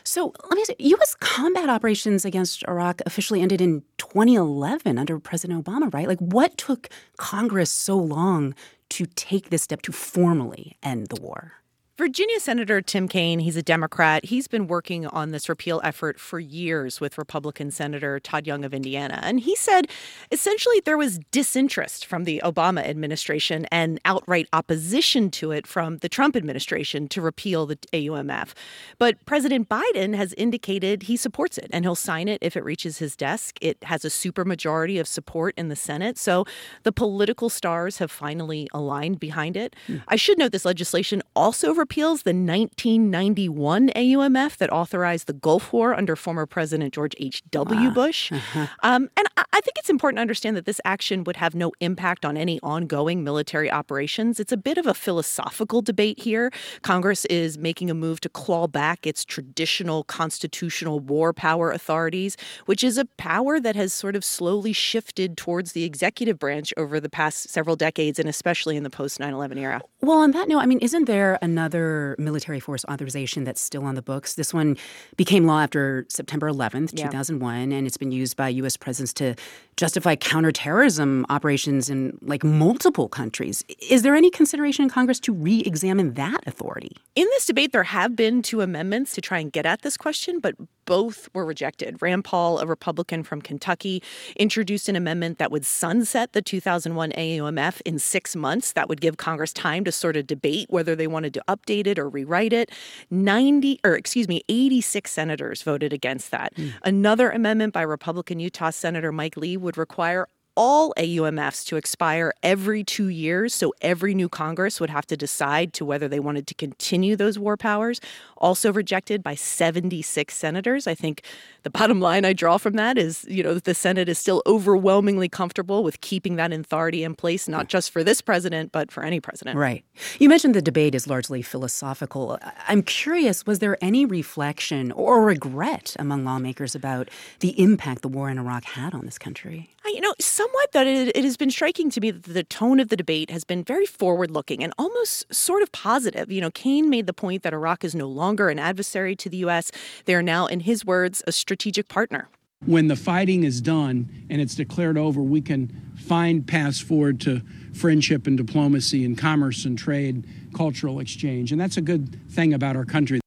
So 0.04 0.34
let 0.44 0.56
me 0.56 0.64
say, 0.64 0.74
U.S. 0.78 1.16
combat 1.20 1.70
operations 1.70 2.24
against 2.24 2.62
Iraq 2.68 3.00
officially 3.06 3.40
ended 3.40 3.60
in 3.60 3.82
2011 3.96 4.98
under 4.98 5.18
President 5.18 5.64
Obama, 5.64 5.92
right? 5.94 6.06
Like, 6.06 6.18
what 6.18 6.58
took 6.58 6.90
Congress 7.16 7.70
so 7.70 7.96
long 7.96 8.54
to 8.90 9.06
take 9.06 9.48
this 9.50 9.62
step 9.62 9.80
to 9.82 9.92
formally 9.92 10.76
end 10.82 11.08
the 11.08 11.20
war? 11.20 11.54
Virginia 11.98 12.38
Senator 12.38 12.80
Tim 12.80 13.08
Kaine, 13.08 13.40
he's 13.40 13.56
a 13.56 13.62
Democrat. 13.62 14.24
He's 14.24 14.46
been 14.46 14.68
working 14.68 15.08
on 15.08 15.32
this 15.32 15.48
repeal 15.48 15.80
effort 15.82 16.20
for 16.20 16.38
years 16.38 17.00
with 17.00 17.18
Republican 17.18 17.72
Senator 17.72 18.20
Todd 18.20 18.46
Young 18.46 18.64
of 18.64 18.72
Indiana. 18.72 19.18
And 19.24 19.40
he 19.40 19.56
said 19.56 19.88
essentially 20.30 20.80
there 20.84 20.96
was 20.96 21.18
disinterest 21.32 22.06
from 22.06 22.22
the 22.22 22.40
Obama 22.44 22.86
administration 22.86 23.66
and 23.72 23.98
outright 24.04 24.46
opposition 24.52 25.28
to 25.32 25.50
it 25.50 25.66
from 25.66 25.96
the 25.96 26.08
Trump 26.08 26.36
administration 26.36 27.08
to 27.08 27.20
repeal 27.20 27.66
the 27.66 27.74
AUMF. 27.92 28.52
But 28.98 29.16
President 29.26 29.68
Biden 29.68 30.14
has 30.14 30.32
indicated 30.34 31.02
he 31.02 31.16
supports 31.16 31.58
it 31.58 31.68
and 31.72 31.84
he'll 31.84 31.96
sign 31.96 32.28
it 32.28 32.38
if 32.40 32.56
it 32.56 32.62
reaches 32.62 32.98
his 32.98 33.16
desk. 33.16 33.58
It 33.60 33.76
has 33.82 34.04
a 34.04 34.08
supermajority 34.08 35.00
of 35.00 35.08
support 35.08 35.52
in 35.58 35.66
the 35.66 35.74
Senate. 35.74 36.16
So 36.16 36.44
the 36.84 36.92
political 36.92 37.50
stars 37.50 37.98
have 37.98 38.12
finally 38.12 38.68
aligned 38.72 39.18
behind 39.18 39.56
it. 39.56 39.74
Mm. 39.88 40.04
I 40.06 40.14
should 40.14 40.38
note 40.38 40.52
this 40.52 40.64
legislation 40.64 41.24
also 41.34 41.74
repeals 41.88 42.22
the 42.24 42.34
1991 42.34 43.88
AUMF 43.96 44.58
that 44.58 44.70
authorized 44.70 45.26
the 45.26 45.32
Gulf 45.32 45.72
War 45.72 45.94
under 45.94 46.16
former 46.16 46.44
President 46.44 46.92
George 46.92 47.14
H.W. 47.16 47.90
Bush. 47.92 48.30
Uh-huh. 48.30 48.66
Um, 48.82 49.08
and 49.16 49.26
I 49.38 49.60
think 49.62 49.78
it's 49.78 49.88
important 49.88 50.18
to 50.18 50.20
understand 50.20 50.54
that 50.58 50.66
this 50.66 50.82
action 50.84 51.24
would 51.24 51.36
have 51.36 51.54
no 51.54 51.72
impact 51.80 52.26
on 52.26 52.36
any 52.36 52.60
ongoing 52.62 53.24
military 53.24 53.70
operations. 53.70 54.38
It's 54.38 54.52
a 54.52 54.58
bit 54.58 54.76
of 54.76 54.86
a 54.86 54.92
philosophical 54.92 55.80
debate 55.80 56.20
here. 56.20 56.50
Congress 56.82 57.24
is 57.24 57.56
making 57.56 57.88
a 57.90 57.94
move 57.94 58.20
to 58.20 58.28
claw 58.28 58.66
back 58.66 59.06
its 59.06 59.24
traditional 59.24 60.04
constitutional 60.04 61.00
war 61.00 61.32
power 61.32 61.70
authorities, 61.70 62.36
which 62.66 62.84
is 62.84 62.98
a 62.98 63.06
power 63.16 63.58
that 63.60 63.76
has 63.76 63.94
sort 63.94 64.14
of 64.14 64.26
slowly 64.26 64.74
shifted 64.74 65.38
towards 65.38 65.72
the 65.72 65.84
executive 65.84 66.38
branch 66.38 66.74
over 66.76 67.00
the 67.00 67.08
past 67.08 67.48
several 67.48 67.76
decades, 67.76 68.18
and 68.18 68.28
especially 68.28 68.76
in 68.76 68.82
the 68.82 68.90
post 68.90 69.18
9 69.18 69.32
11 69.32 69.56
era. 69.56 69.80
Well, 70.02 70.18
on 70.18 70.32
that 70.32 70.48
note, 70.48 70.58
I 70.58 70.66
mean, 70.66 70.80
isn't 70.80 71.06
there 71.06 71.38
another 71.40 71.77
military 72.18 72.60
force 72.60 72.84
authorization 72.90 73.44
that's 73.44 73.60
still 73.60 73.84
on 73.84 73.94
the 73.94 74.02
books? 74.02 74.34
This 74.34 74.52
one 74.52 74.76
became 75.16 75.46
law 75.46 75.60
after 75.60 76.06
September 76.08 76.50
11th, 76.50 76.98
yeah. 76.98 77.06
2001, 77.06 77.72
and 77.72 77.86
it's 77.86 77.96
been 77.96 78.12
used 78.12 78.36
by 78.36 78.48
U.S. 78.48 78.76
presidents 78.76 79.12
to 79.14 79.34
justify 79.76 80.16
counterterrorism 80.16 81.24
operations 81.30 81.88
in 81.88 82.18
like 82.20 82.42
multiple 82.42 83.08
countries. 83.08 83.64
Is 83.88 84.02
there 84.02 84.14
any 84.14 84.30
consideration 84.30 84.82
in 84.82 84.90
Congress 84.90 85.20
to 85.20 85.32
re 85.32 85.60
examine 85.60 86.14
that 86.14 86.40
authority? 86.46 86.96
In 87.14 87.24
this 87.24 87.46
debate, 87.46 87.72
there 87.72 87.84
have 87.84 88.16
been 88.16 88.42
two 88.42 88.60
amendments 88.60 89.14
to 89.14 89.20
try 89.20 89.38
and 89.38 89.52
get 89.52 89.64
at 89.66 89.82
this 89.82 89.96
question, 89.96 90.40
but 90.40 90.56
both 90.88 91.28
were 91.34 91.44
rejected. 91.44 92.00
Rand 92.00 92.24
Paul, 92.24 92.58
a 92.60 92.66
Republican 92.66 93.22
from 93.22 93.42
Kentucky, 93.42 94.02
introduced 94.36 94.88
an 94.88 94.96
amendment 94.96 95.38
that 95.38 95.52
would 95.52 95.66
sunset 95.66 96.32
the 96.32 96.40
2001 96.40 97.12
AUMF 97.12 97.82
in 97.84 97.98
six 97.98 98.34
months. 98.34 98.72
That 98.72 98.88
would 98.88 99.02
give 99.02 99.18
Congress 99.18 99.52
time 99.52 99.84
to 99.84 99.92
sort 99.92 100.16
of 100.16 100.26
debate 100.26 100.66
whether 100.70 100.96
they 100.96 101.06
wanted 101.06 101.34
to 101.34 101.44
update 101.46 101.67
it 101.70 101.98
or 101.98 102.08
rewrite 102.08 102.52
it. 102.52 102.70
90, 103.10 103.80
or 103.84 103.94
excuse 103.94 104.28
me, 104.28 104.42
86 104.48 105.10
senators 105.10 105.62
voted 105.62 105.92
against 105.92 106.30
that. 106.30 106.54
Mm. 106.54 106.72
Another 106.84 107.30
amendment 107.30 107.72
by 107.72 107.82
Republican 107.82 108.40
Utah 108.40 108.70
Senator 108.70 109.12
Mike 109.12 109.36
Lee 109.36 109.56
would 109.56 109.76
require 109.76 110.26
all 110.58 110.92
AUMFs 110.98 111.64
to 111.66 111.76
expire 111.76 112.32
every 112.42 112.82
two 112.82 113.06
years. 113.06 113.54
So 113.54 113.72
every 113.80 114.12
new 114.12 114.28
Congress 114.28 114.80
would 114.80 114.90
have 114.90 115.06
to 115.06 115.16
decide 115.16 115.72
to 115.74 115.84
whether 115.84 116.08
they 116.08 116.18
wanted 116.18 116.48
to 116.48 116.54
continue 116.54 117.14
those 117.14 117.38
war 117.38 117.56
powers. 117.56 118.00
Also 118.38 118.72
rejected 118.72 119.22
by 119.22 119.36
76 119.36 120.34
senators. 120.34 120.88
I 120.88 120.96
think 120.96 121.22
the 121.62 121.70
bottom 121.78 122.00
line 122.00 122.24
I 122.24 122.32
draw 122.32 122.58
from 122.58 122.72
that 122.74 122.98
is, 122.98 123.24
you 123.28 123.44
know, 123.44 123.54
that 123.54 123.64
the 123.64 123.74
Senate 123.74 124.08
is 124.08 124.18
still 124.18 124.42
overwhelmingly 124.46 125.28
comfortable 125.28 125.84
with 125.84 126.00
keeping 126.00 126.34
that 126.36 126.52
authority 126.52 127.04
in 127.04 127.14
place, 127.14 127.46
not 127.46 127.68
just 127.68 127.92
for 127.92 128.02
this 128.02 128.20
president, 128.20 128.72
but 128.72 128.90
for 128.90 129.04
any 129.04 129.20
president. 129.20 129.56
Right. 129.56 129.84
You 130.18 130.28
mentioned 130.28 130.56
the 130.56 130.62
debate 130.62 130.96
is 130.96 131.06
largely 131.06 131.40
philosophical. 131.40 132.36
I'm 132.66 132.82
curious, 132.82 133.46
was 133.46 133.60
there 133.60 133.78
any 133.80 134.04
reflection 134.04 134.90
or 134.90 135.24
regret 135.24 135.94
among 136.00 136.24
lawmakers 136.24 136.74
about 136.74 137.10
the 137.38 137.50
impact 137.62 138.02
the 138.02 138.08
war 138.08 138.28
in 138.28 138.38
Iraq 138.38 138.64
had 138.64 138.92
on 138.92 139.04
this 139.04 139.18
country? 139.18 139.70
You 139.86 140.02
know, 140.02 140.14
somewhat 140.48 140.72
that 140.72 140.86
it, 140.86 141.16
it, 141.16 141.24
has 141.24 141.36
been 141.36 141.50
striking 141.50 141.90
to 141.90 142.00
me 142.00 142.10
that 142.10 142.22
the 142.22 142.44
tone 142.44 142.80
of 142.80 142.88
the 142.88 142.96
debate 142.96 143.30
has 143.30 143.44
been 143.44 143.62
very 143.62 143.86
forward 143.86 144.30
looking 144.30 144.62
and 144.62 144.72
almost 144.78 145.32
sort 145.34 145.62
of 145.62 145.70
positive. 145.72 146.30
You 146.30 146.40
know, 146.40 146.50
Kaine 146.50 146.88
made 146.88 147.06
the 147.06 147.12
point 147.12 147.42
that 147.42 147.52
Iraq 147.52 147.84
is 147.84 147.94
no 147.94 148.08
longer 148.08 148.48
an 148.48 148.58
adversary 148.58 149.14
to 149.16 149.28
the 149.28 149.38
U.S., 149.38 149.70
they 150.04 150.14
are 150.14 150.22
now, 150.22 150.46
in 150.46 150.60
his 150.60 150.84
words, 150.84 151.22
a 151.26 151.32
strategic 151.32 151.88
partner. 151.88 152.28
When 152.64 152.88
the 152.88 152.96
fighting 152.96 153.44
is 153.44 153.60
done 153.60 154.26
and 154.30 154.40
it's 154.40 154.54
declared 154.54 154.98
over, 154.98 155.22
we 155.22 155.40
can 155.40 155.92
find 155.96 156.46
paths 156.46 156.80
forward 156.80 157.20
to 157.20 157.42
friendship 157.72 158.26
and 158.26 158.36
diplomacy 158.36 159.04
and 159.04 159.16
commerce 159.16 159.64
and 159.64 159.78
trade, 159.78 160.26
cultural 160.54 160.98
exchange. 160.98 161.52
And 161.52 161.60
that's 161.60 161.76
a 161.76 161.82
good 161.82 162.18
thing 162.30 162.52
about 162.52 162.74
our 162.74 162.84
country. 162.84 163.20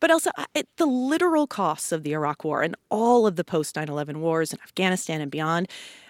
But 0.00 0.10
also, 0.10 0.30
the 0.76 0.86
literal 0.86 1.46
costs 1.46 1.92
of 1.92 2.04
the 2.04 2.12
Iraq 2.12 2.44
War 2.44 2.62
and 2.62 2.76
all 2.88 3.26
of 3.26 3.36
the 3.36 3.42
post 3.42 3.74
9 3.74 3.88
11 3.88 4.20
wars 4.20 4.52
in 4.52 4.60
Afghanistan 4.62 5.20
and 5.20 5.30
beyond 5.30 5.68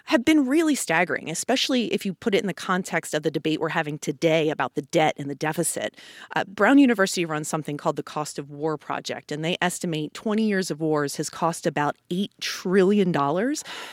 have 0.09 0.25
been 0.25 0.47
really 0.47 0.75
staggering, 0.75 1.28
especially 1.28 1.93
if 1.93 2.07
you 2.07 2.15
put 2.15 2.35
it 2.35 2.41
in 2.41 2.47
the 2.47 2.55
context 2.55 3.12
of 3.12 3.23
the 3.23 3.31
debate 3.31 3.61
we're 3.61 3.69
having 3.69 3.99
today 3.99 4.49
about 4.49 4.75
the 4.75 4.81
debt 4.81 5.15
and 5.19 5.28
the 5.28 5.35
deficit. 5.35 5.99
Uh, 6.35 6.45
Brown 6.45 6.78
University 6.78 7.27
runs 7.27 7.47
something 7.47 7.77
called 7.77 7.97
the 7.97 8.03
Cost 8.03 8.39
of 8.39 8.51
War 8.51 8.78
Project, 8.78 9.31
and 9.31 9.45
they 9.45 9.59
estimate 9.61 10.15
20 10.15 10.43
years 10.43 10.70
of 10.70 10.81
wars 10.81 11.17
has 11.17 11.28
cost 11.28 11.67
about 11.67 11.95
$8 12.11 12.31
trillion. 12.41 13.15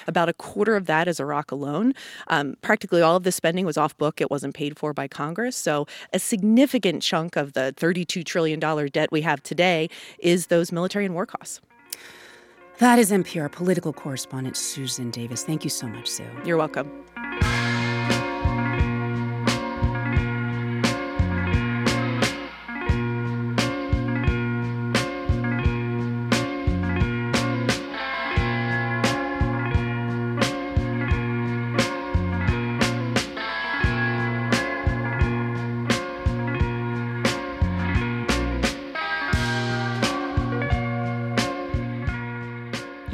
About 0.08 0.30
a 0.30 0.34
quarter 0.34 0.78
of 0.78 0.86
that 0.86 1.10
is 1.10 1.20
Iraq 1.20 1.52
alone. 1.52 1.94
Um, 2.28 2.56
practically 2.62 3.02
all 3.02 3.18
of 3.18 3.24
the 3.24 3.32
spending 3.34 3.66
was 3.66 3.76
off 3.76 3.98
book, 3.98 4.22
it 4.22 4.32
wasn't 4.32 4.56
paid 4.56 4.78
for 4.80 4.94
by 4.94 5.10
Congress. 5.10 5.58
So 5.58 5.86
a 6.14 6.20
significant 6.20 7.04
chunk 7.04 7.36
of 7.36 7.52
the 7.52 7.74
$32 7.76 8.24
trillion 8.24 8.60
debt 8.62 9.12
we 9.12 9.20
have 9.20 9.44
today 9.44 9.90
is 10.20 10.48
those 10.48 10.72
military 10.72 11.04
and 11.04 11.14
war 11.14 11.26
costs. 11.26 11.60
That 12.80 13.00
is 13.00 13.12
NPR 13.12 13.52
political 13.52 13.94
correspondent 13.94 14.58
Susan 14.58 15.10
Davis. 15.10 15.44
Thank 15.46 15.64
you 15.64 15.70
so 15.70 15.88
much, 15.88 16.08
Sue. 16.08 16.26
You're 16.44 16.58
welcome. 16.58 16.92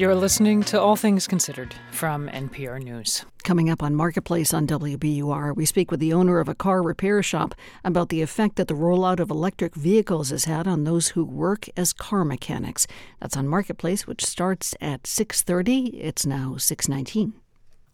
You're 0.02 0.16
listening 0.16 0.64
to 0.64 0.82
All 0.82 0.96
Things 0.96 1.28
Considered 1.28 1.76
from 1.92 2.28
NPR 2.28 2.82
News. 2.82 3.24
Coming 3.44 3.70
up 3.70 3.84
on 3.84 3.94
Marketplace 3.94 4.52
on 4.52 4.66
WBUR, 4.66 5.56
we 5.56 5.64
speak 5.64 5.92
with 5.92 6.00
the 6.00 6.12
owner 6.12 6.40
of 6.40 6.50
a 6.50 6.56
car 6.56 6.82
repair 6.82 7.22
shop 7.22 7.54
about 7.84 8.10
the 8.10 8.24
effect 8.24 8.56
that 8.56 8.68
the 8.68 8.74
rollout 8.74 9.20
of 9.20 9.30
electric 9.30 9.76
vehicles 9.76 10.32
has 10.32 10.46
had 10.46 10.68
on 10.68 10.86
those 10.86 11.10
who 11.10 11.24
work 11.24 11.70
as 11.78 11.94
car 11.94 12.26
mechanics. 12.26 12.88
That's 13.20 13.38
on 13.38 13.48
Marketplace, 13.48 14.08
which 14.08 14.26
starts 14.26 14.74
at 14.82 15.06
6:30. 15.06 15.90
It's 16.02 16.26
now 16.26 16.56
6:19. 16.58 17.34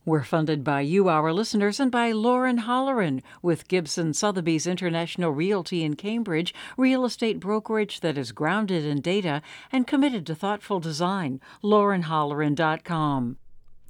We're 0.08 0.24
funded 0.24 0.64
by 0.64 0.82
you, 0.82 1.10
our 1.10 1.34
listeners, 1.34 1.82
and 1.82 1.92
by 1.92 2.14
Lauren 2.14 2.60
Holleran 2.60 3.22
with 3.42 3.68
Gibson 3.68 4.14
Sotheby's 4.14 4.66
International 4.66 5.32
Realty 5.32 5.84
in 5.84 5.98
Cambridge, 5.98 6.54
real 6.78 7.04
estate 7.04 7.42
brokerage 7.42 8.00
that 8.00 8.18
is 8.18 8.32
grounded 8.32 8.86
in 8.86 9.02
data 9.02 9.42
and 9.70 9.86
committed 9.86 10.26
to 10.28 10.34
thoughtful 10.34 10.80
design. 10.80 11.42
LaurenHolleran.com. 11.62 13.36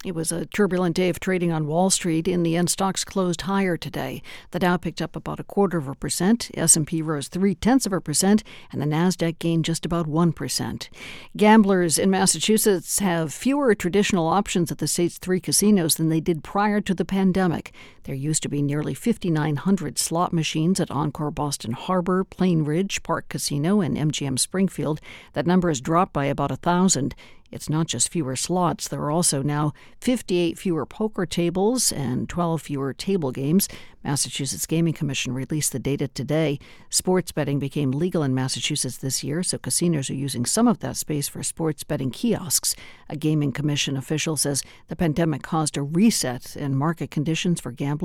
It 0.06 0.14
was 0.14 0.32
a 0.32 0.46
turbulent 0.46 0.96
day 0.96 1.10
of 1.10 1.20
trading 1.20 1.52
on 1.52 1.66
Wall 1.66 1.90
Street. 1.90 2.28
In 2.28 2.44
the 2.44 2.56
end, 2.56 2.70
stocks 2.70 3.04
closed 3.04 3.42
higher 3.42 3.78
today. 3.78 4.22
The 4.52 4.60
Dow 4.60 4.78
picked 4.78 5.02
up 5.02 5.16
about 5.16 5.40
a 5.40 5.44
quarter 5.44 5.80
of 5.80 5.88
a 5.88 5.96
percent, 5.96 6.52
S&P 6.54 7.02
rose 7.02 7.28
three 7.28 7.56
tenths 7.56 7.88
of 7.88 7.94
a 7.94 8.00
percent, 8.00 8.44
and 8.72 8.80
the 8.80 8.86
Nasdaq 8.86 9.40
gained 9.40 9.66
just 9.66 9.88
about 9.88 10.06
one 10.06 10.34
percent. 10.34 10.92
Gamblers 11.36 11.98
in 11.98 12.12
Massachusetts 12.12 13.00
have 13.00 13.34
fewer 13.34 13.74
traditional 13.74 14.28
options 14.28 14.72
at 14.72 14.78
the 14.78 14.88
state's 14.88 15.18
three 15.18 15.40
casinos 15.40 15.96
than 15.96 16.10
they 16.10 16.22
did 16.22 16.44
prior 16.44 16.80
to 16.80 16.94
the 16.94 17.04
pandemic. 17.04 17.74
There 18.08 18.16
used 18.16 18.42
to 18.44 18.50
be 18.50 18.62
nearly 18.62 18.94
5,900 18.94 20.00
slot 20.00 20.32
machines 20.32 20.80
at 20.80 20.90
Encore 20.90 21.30
Boston 21.30 21.74
Harbor, 21.74 22.24
Plainridge, 22.24 23.04
Park 23.04 23.28
Casino, 23.28 23.82
and 23.82 23.98
MGM 23.98 24.40
Springfield. 24.40 25.02
That 25.34 25.46
number 25.46 25.68
has 25.68 25.82
dropped 25.82 26.14
by 26.14 26.24
about 26.26 26.50
a 26.50 26.56
thousand. 26.56 27.16
It's 27.52 27.70
not 27.70 27.88
just 27.88 28.12
fewer 28.12 28.36
slots, 28.36 28.88
there 28.88 29.02
are 29.02 29.12
also 29.12 29.42
now 29.42 29.74
58 30.02 30.58
fewer 30.58 30.86
poker 30.86 31.26
tables 31.26 31.92
and 31.92 32.28
12 32.28 32.62
fewer 32.62 32.94
table 32.94 33.32
games. 33.32 33.70
Massachusetts 34.04 34.66
Gaming 34.66 34.94
Commission 34.94 35.34
released 35.34 35.72
the 35.72 35.80
data 35.80 36.08
today. 36.08 36.60
Sports 36.90 37.32
betting 37.32 37.60
became 37.60 37.92
legal 37.92 38.24
in 38.24 38.34
Massachusetts 38.34 38.98
this 38.98 39.24
year, 39.24 39.44
so 39.44 39.58
casinos 39.58 40.10
are 40.10 40.16
using 40.16 40.46
some 40.46 40.68
of 40.68 40.80
that 40.80 40.98
space 40.98 41.28
for 41.28 41.42
sports 41.44 41.84
betting 41.84 42.12
kiosks. 42.12 42.76
A 43.10 43.16
Gaming 43.16 43.52
Commission 43.52 43.98
official 43.98 44.38
says 44.38 44.64
the 44.88 44.96
pandemic 44.96 45.42
caused 45.42 45.78
a 45.78 45.82
reset 45.82 46.56
in 46.56 46.76
market 46.76 47.12
conditions 47.12 47.60
for 47.62 47.72
gambling 47.72 47.97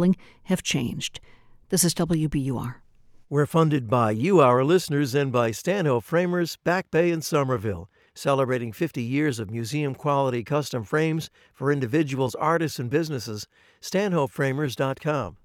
have 0.45 0.63
changed. 0.63 1.21
This 1.69 1.85
is 1.85 1.95
WBUR. 1.95 2.77
We're 3.29 3.47
funded 3.47 3.89
by 3.89 4.11
you, 4.11 4.41
our 4.41 4.63
listeners, 4.63 5.15
and 5.15 5.33
by 5.33 5.53
Stanhope 5.53 6.05
Framers, 6.05 6.57
Back 6.65 6.91
Bay, 6.91 7.11
and 7.11 7.25
Somerville 7.25 7.89
celebrating 8.15 8.73
50 8.73 9.03
years 9.03 9.39
of 9.39 9.51
museum 9.51 9.95
quality 9.95 10.45
custom 10.45 10.85
frames 10.85 11.31
for 11.53 11.73
individuals, 11.73 12.35
artists, 12.35 12.79
and 12.79 12.91
businesses. 12.91 13.47
StanhopeFramers.com. 13.81 15.37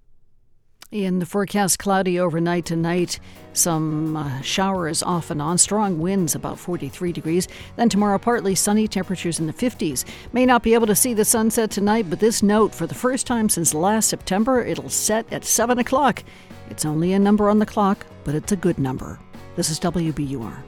In 0.92 1.20
the 1.20 1.26
forecast, 1.26 1.80
cloudy 1.80 2.18
overnight 2.18 2.64
tonight, 2.64 3.20
some 3.52 4.16
uh, 4.16 4.40
showers 4.40 5.04
off 5.04 5.30
and 5.30 5.42
on, 5.42 5.58
strong 5.58 6.00
winds 6.00 6.34
about 6.34 6.58
43 6.58 7.12
degrees. 7.12 7.50
Then 7.76 7.90
tomorrow, 7.90 8.18
partly 8.18 8.56
sunny, 8.56 8.88
temperatures 8.88 9.38
in 9.38 9.48
the 9.48 9.54
50s. 9.54 10.06
May 10.32 10.46
not 10.46 10.64
be 10.64 10.74
able 10.74 10.88
to 10.88 10.96
see 10.96 11.14
the 11.14 11.26
sunset 11.26 11.72
tonight, 11.72 12.10
but 12.10 12.22
this 12.22 12.42
note 12.42 12.74
for 12.74 12.88
the 12.88 12.96
first 12.96 13.28
time 13.28 13.50
since 13.50 13.74
last 13.74 14.08
September, 14.08 14.62
it'll 14.62 14.88
set 14.88 15.26
at 15.34 15.44
7 15.44 15.78
o'clock. 15.78 16.24
It's 16.70 16.86
only 16.86 17.12
a 17.12 17.20
number 17.20 17.50
on 17.50 17.60
the 17.60 17.66
clock, 17.66 18.06
but 18.24 18.34
it's 18.34 18.54
a 18.54 18.58
good 18.58 18.80
number. 18.80 19.20
This 19.58 19.70
is 19.70 19.82
WBUR. 19.82 20.67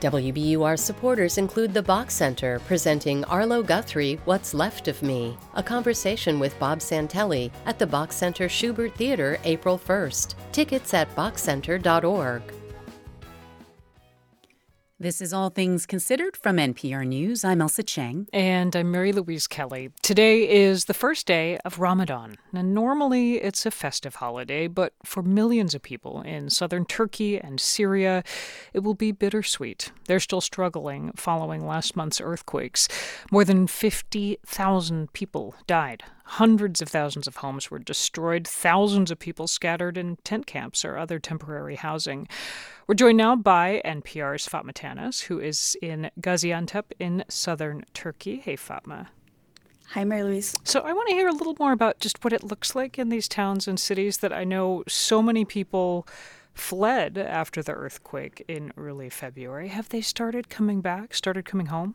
WBUR 0.00 0.78
supporters 0.78 1.38
include 1.38 1.72
the 1.72 1.82
Boch 1.82 2.10
Center, 2.10 2.58
presenting 2.66 3.24
Arlo 3.24 3.62
Guthrie, 3.62 4.20
What's 4.24 4.52
Left 4.52 4.88
of 4.88 5.02
Me, 5.02 5.36
a 5.54 5.62
conversation 5.62 6.38
with 6.38 6.58
Bob 6.58 6.80
Santelli 6.80 7.50
at 7.64 7.78
the 7.78 7.86
Boch 7.86 8.12
Center 8.12 8.48
Shubert 8.48 8.94
Theater 8.94 9.38
April 9.44 9.78
1st. 9.78 10.34
Tickets 10.52 10.92
at 10.94 11.14
bochcenter.org. 11.14 12.42
This 14.98 15.20
is 15.20 15.34
All 15.34 15.50
Things 15.50 15.84
Considered 15.84 16.38
from 16.38 16.56
NPR 16.56 17.06
News. 17.06 17.44
I'm 17.44 17.58
Ailsa 17.60 17.84
Chang. 17.84 18.28
And 18.32 18.74
I'm 18.74 18.90
Mary 18.90 19.12
Louise 19.12 19.46
Kelly. 19.46 19.90
Today 20.00 20.48
is 20.48 20.86
the 20.86 20.94
first 20.94 21.26
day 21.26 21.58
of 21.66 21.78
Ramadan. 21.78 22.36
Now, 22.50 22.62
normally 22.62 23.34
it's 23.34 23.66
a 23.66 23.70
festive 23.70 24.14
holiday, 24.14 24.68
but 24.68 24.94
for 25.04 25.22
millions 25.22 25.74
of 25.74 25.82
people 25.82 26.22
in 26.22 26.48
southern 26.48 26.86
Turkey 26.86 27.38
and 27.38 27.60
Syria, 27.60 28.24
it 28.72 28.78
will 28.78 28.94
be 28.94 29.12
bittersweet. 29.12 29.92
They're 30.06 30.18
still 30.18 30.40
struggling 30.40 31.12
following 31.14 31.66
last 31.66 31.94
month's 31.94 32.18
earthquakes. 32.18 32.88
More 33.30 33.44
than 33.44 33.66
50,000 33.66 35.12
people 35.12 35.56
died 35.66 36.04
Hundreds 36.30 36.82
of 36.82 36.88
thousands 36.88 37.28
of 37.28 37.36
homes 37.36 37.70
were 37.70 37.78
destroyed, 37.78 38.46
thousands 38.46 39.12
of 39.12 39.18
people 39.18 39.46
scattered 39.46 39.96
in 39.96 40.16
tent 40.24 40.44
camps 40.44 40.84
or 40.84 40.98
other 40.98 41.20
temporary 41.20 41.76
housing. 41.76 42.26
We're 42.86 42.96
joined 42.96 43.18
now 43.18 43.36
by 43.36 43.80
NPR's 43.84 44.46
Fatma 44.46 44.72
Tanis, 44.72 45.22
who 45.22 45.38
is 45.38 45.76
in 45.80 46.10
Gaziantep 46.20 46.92
in 46.98 47.24
southern 47.28 47.84
Turkey. 47.94 48.38
Hey, 48.38 48.56
Fatma. 48.56 49.08
Hi, 49.90 50.02
Mary 50.02 50.24
Louise. 50.24 50.56
So, 50.64 50.80
I 50.80 50.92
want 50.92 51.08
to 51.08 51.14
hear 51.14 51.28
a 51.28 51.32
little 51.32 51.54
more 51.60 51.70
about 51.70 52.00
just 52.00 52.24
what 52.24 52.32
it 52.32 52.42
looks 52.42 52.74
like 52.74 52.98
in 52.98 53.08
these 53.08 53.28
towns 53.28 53.68
and 53.68 53.78
cities 53.78 54.18
that 54.18 54.32
I 54.32 54.42
know 54.42 54.82
so 54.88 55.22
many 55.22 55.44
people 55.44 56.08
fled 56.54 57.18
after 57.18 57.62
the 57.62 57.72
earthquake 57.72 58.44
in 58.48 58.72
early 58.76 59.10
February. 59.10 59.68
Have 59.68 59.90
they 59.90 60.00
started 60.00 60.48
coming 60.48 60.80
back, 60.80 61.14
started 61.14 61.44
coming 61.44 61.66
home? 61.66 61.94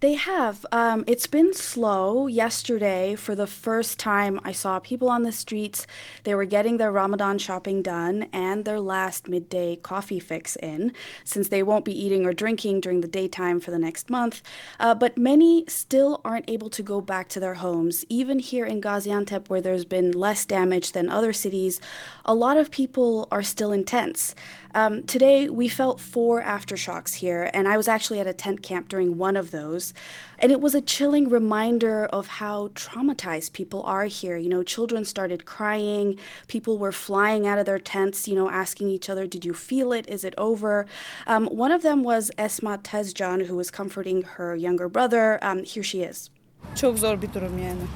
They 0.00 0.14
have. 0.14 0.66
Um, 0.72 1.04
it's 1.06 1.26
been 1.26 1.54
slow. 1.54 2.26
Yesterday, 2.26 3.14
for 3.14 3.34
the 3.34 3.46
first 3.46 3.98
time, 3.98 4.40
I 4.44 4.52
saw 4.52 4.78
people 4.78 5.08
on 5.08 5.22
the 5.22 5.32
streets. 5.32 5.86
They 6.24 6.34
were 6.34 6.44
getting 6.44 6.76
their 6.76 6.92
Ramadan 6.92 7.38
shopping 7.38 7.82
done 7.82 8.28
and 8.32 8.64
their 8.64 8.80
last 8.80 9.28
midday 9.28 9.76
coffee 9.76 10.20
fix 10.20 10.56
in, 10.56 10.92
since 11.24 11.48
they 11.48 11.62
won't 11.62 11.84
be 11.84 11.98
eating 11.98 12.26
or 12.26 12.32
drinking 12.32 12.80
during 12.80 13.00
the 13.00 13.08
daytime 13.08 13.60
for 13.60 13.70
the 13.70 13.78
next 13.78 14.10
month. 14.10 14.42
Uh, 14.78 14.94
but 14.94 15.16
many 15.16 15.64
still 15.68 16.20
aren't 16.24 16.50
able 16.50 16.70
to 16.70 16.82
go 16.82 17.00
back 17.00 17.28
to 17.30 17.40
their 17.40 17.54
homes. 17.54 18.04
Even 18.08 18.38
here 18.38 18.66
in 18.66 18.80
Gaziantep, 18.80 19.48
where 19.48 19.60
there's 19.60 19.84
been 19.84 20.10
less 20.10 20.44
damage 20.44 20.92
than 20.92 21.08
other 21.08 21.32
cities, 21.32 21.80
a 22.24 22.34
lot 22.34 22.56
of 22.56 22.70
people 22.70 23.28
are 23.30 23.42
still 23.42 23.72
in 23.72 23.84
tents. 23.84 24.34
Um, 24.74 25.04
today, 25.04 25.48
we 25.48 25.68
felt 25.68 26.00
four 26.00 26.42
aftershocks 26.42 27.14
here, 27.14 27.48
and 27.54 27.68
I 27.68 27.76
was 27.76 27.86
actually 27.86 28.18
at 28.18 28.26
a 28.26 28.32
tent 28.32 28.60
camp 28.60 28.88
during 28.88 29.16
one 29.16 29.36
of 29.36 29.52
those. 29.52 29.94
And 30.40 30.50
it 30.50 30.60
was 30.60 30.74
a 30.74 30.80
chilling 30.80 31.28
reminder 31.28 32.06
of 32.06 32.26
how 32.26 32.68
traumatized 32.74 33.52
people 33.52 33.84
are 33.84 34.06
here. 34.06 34.36
You 34.36 34.48
know, 34.48 34.64
children 34.64 35.04
started 35.04 35.44
crying, 35.44 36.18
people 36.48 36.76
were 36.76 36.90
flying 36.90 37.46
out 37.46 37.60
of 37.60 37.66
their 37.66 37.78
tents, 37.78 38.26
you 38.26 38.34
know, 38.34 38.50
asking 38.50 38.88
each 38.90 39.08
other, 39.08 39.28
Did 39.28 39.44
you 39.44 39.54
feel 39.54 39.92
it? 39.92 40.08
Is 40.08 40.24
it 40.24 40.34
over? 40.36 40.86
Um, 41.28 41.46
one 41.46 41.70
of 41.70 41.82
them 41.82 42.02
was 42.02 42.32
Esma 42.36 42.82
Tezcan, 42.82 43.46
who 43.46 43.54
was 43.54 43.70
comforting 43.70 44.22
her 44.22 44.56
younger 44.56 44.88
brother. 44.88 45.38
Um, 45.40 45.62
here 45.62 45.84
she 45.84 46.02
is. 46.02 46.30
Çok 46.74 46.98
zor 46.98 47.22
bir 47.22 47.32
durum 47.34 47.58
yani. 47.58 47.86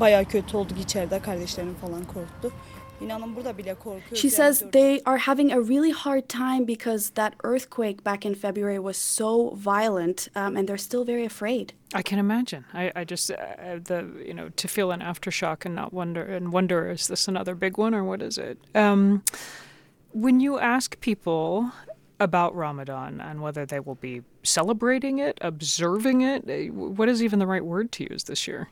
Bayağı 0.00 0.24
kötü 0.24 0.56
olduk 0.56 0.78
içeride 0.78 1.18
kardeşlerim 1.22 1.74
falan 1.74 2.04
korktu. 2.04 2.52
She 4.14 4.28
says 4.28 4.62
they 4.72 5.00
are 5.06 5.18
having 5.18 5.52
a 5.52 5.60
really 5.60 5.90
hard 5.90 6.28
time 6.28 6.64
because 6.64 7.10
that 7.10 7.34
earthquake 7.44 8.04
back 8.04 8.26
in 8.26 8.34
February 8.34 8.78
was 8.78 8.96
so 8.96 9.50
violent, 9.50 10.28
um, 10.34 10.56
and 10.56 10.68
they're 10.68 10.78
still 10.78 11.04
very 11.04 11.24
afraid. 11.24 11.72
I 11.94 12.02
can 12.02 12.18
imagine. 12.18 12.64
I, 12.72 12.92
I 12.94 13.04
just 13.04 13.30
uh, 13.30 13.34
uh, 13.34 13.78
the 13.82 14.08
you 14.24 14.34
know 14.34 14.50
to 14.50 14.68
feel 14.68 14.90
an 14.92 15.00
aftershock 15.00 15.64
and 15.64 15.74
not 15.74 15.92
wonder 15.92 16.22
and 16.22 16.52
wonder 16.52 16.90
is 16.90 17.08
this 17.08 17.26
another 17.26 17.54
big 17.54 17.78
one 17.78 17.94
or 17.94 18.04
what 18.04 18.22
is 18.22 18.38
it? 18.38 18.58
Um, 18.74 19.22
when 20.12 20.40
you 20.40 20.58
ask 20.58 21.00
people 21.00 21.72
about 22.18 22.54
Ramadan 22.54 23.20
and 23.20 23.40
whether 23.40 23.64
they 23.64 23.80
will 23.80 23.94
be 23.94 24.22
celebrating 24.42 25.18
it, 25.18 25.38
observing 25.40 26.20
it, 26.20 26.48
eh, 26.48 26.68
what 26.68 27.08
is 27.08 27.22
even 27.22 27.38
the 27.38 27.46
right 27.46 27.64
word 27.64 27.90
to 27.92 28.06
use 28.10 28.24
this 28.24 28.46
year? 28.46 28.68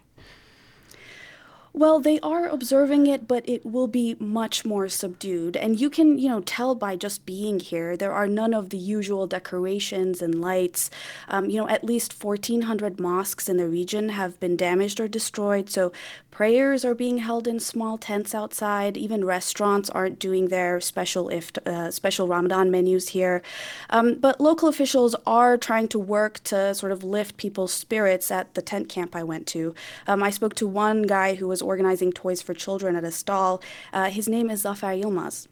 Well, 1.78 2.00
they 2.00 2.18
are 2.24 2.48
observing 2.48 3.06
it, 3.06 3.28
but 3.28 3.48
it 3.48 3.64
will 3.64 3.86
be 3.86 4.16
much 4.18 4.64
more 4.64 4.88
subdued. 4.88 5.56
And 5.56 5.80
you 5.80 5.88
can, 5.88 6.18
you 6.18 6.28
know, 6.28 6.40
tell 6.40 6.74
by 6.74 6.96
just 6.96 7.24
being 7.24 7.60
here. 7.60 7.96
There 7.96 8.12
are 8.12 8.26
none 8.26 8.52
of 8.52 8.70
the 8.70 8.76
usual 8.76 9.28
decorations 9.28 10.20
and 10.20 10.40
lights. 10.40 10.90
Um, 11.28 11.48
you 11.48 11.56
know, 11.56 11.68
at 11.68 11.84
least 11.84 12.20
1,400 12.20 12.98
mosques 12.98 13.48
in 13.48 13.58
the 13.58 13.68
region 13.68 14.08
have 14.08 14.40
been 14.40 14.56
damaged 14.56 14.98
or 14.98 15.06
destroyed. 15.06 15.70
So 15.70 15.92
prayers 16.38 16.84
are 16.84 16.94
being 16.94 17.18
held 17.18 17.48
in 17.48 17.58
small 17.58 17.98
tents 17.98 18.32
outside. 18.32 18.96
Even 18.96 19.24
restaurants 19.24 19.90
aren't 19.90 20.20
doing 20.20 20.46
their 20.50 20.80
special 20.80 21.28
if 21.30 21.50
uh, 21.66 21.90
special 21.90 22.28
Ramadan 22.28 22.70
menus 22.70 23.08
here. 23.08 23.42
Um, 23.90 24.14
but 24.20 24.40
local 24.40 24.68
officials 24.68 25.16
are 25.26 25.56
trying 25.56 25.88
to 25.88 25.98
work 25.98 26.34
to 26.44 26.58
sort 26.74 26.92
of 26.92 27.02
lift 27.02 27.38
people's 27.38 27.72
spirits 27.72 28.30
at 28.30 28.54
the 28.54 28.62
tent 28.62 28.88
camp 28.88 29.16
I 29.16 29.24
went 29.24 29.48
to. 29.48 29.74
Um, 30.06 30.22
I 30.22 30.30
spoke 30.30 30.54
to 30.62 30.66
one 30.68 31.02
guy 31.02 31.34
who 31.34 31.48
was 31.48 31.60
organizing 31.60 32.12
toys 32.12 32.40
for 32.40 32.54
children 32.54 32.94
at 32.94 33.02
a 33.02 33.10
stall. 33.10 33.60
Uh, 33.92 34.08
his 34.08 34.28
name 34.28 34.48
is 34.48 34.62
Zafer 34.62 34.94
Yilmaz. 35.02 35.48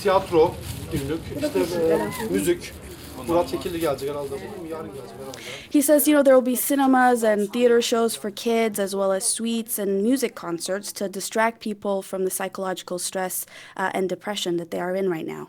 Tiyatro, 0.00 0.54
günlük, 0.92 1.20
işte 1.36 1.50
müzik. 2.30 2.72
He 5.70 5.82
says, 5.82 6.08
you 6.08 6.14
know, 6.14 6.22
there 6.22 6.34
will 6.34 6.40
be 6.40 6.56
cinemas 6.56 7.22
and 7.22 7.52
theater 7.52 7.82
shows 7.82 8.16
for 8.16 8.30
kids, 8.30 8.78
as 8.78 8.96
well 8.96 9.12
as 9.12 9.28
suites 9.28 9.78
and 9.78 10.02
music 10.02 10.34
concerts 10.34 10.92
to 10.92 11.08
distract 11.08 11.60
people 11.60 12.00
from 12.02 12.24
the 12.24 12.30
psychological 12.30 12.98
stress 12.98 13.44
uh, 13.76 13.90
and 13.92 14.08
depression 14.08 14.56
that 14.56 14.70
they 14.70 14.80
are 14.80 14.94
in 14.94 15.10
right 15.10 15.26
now. 15.26 15.48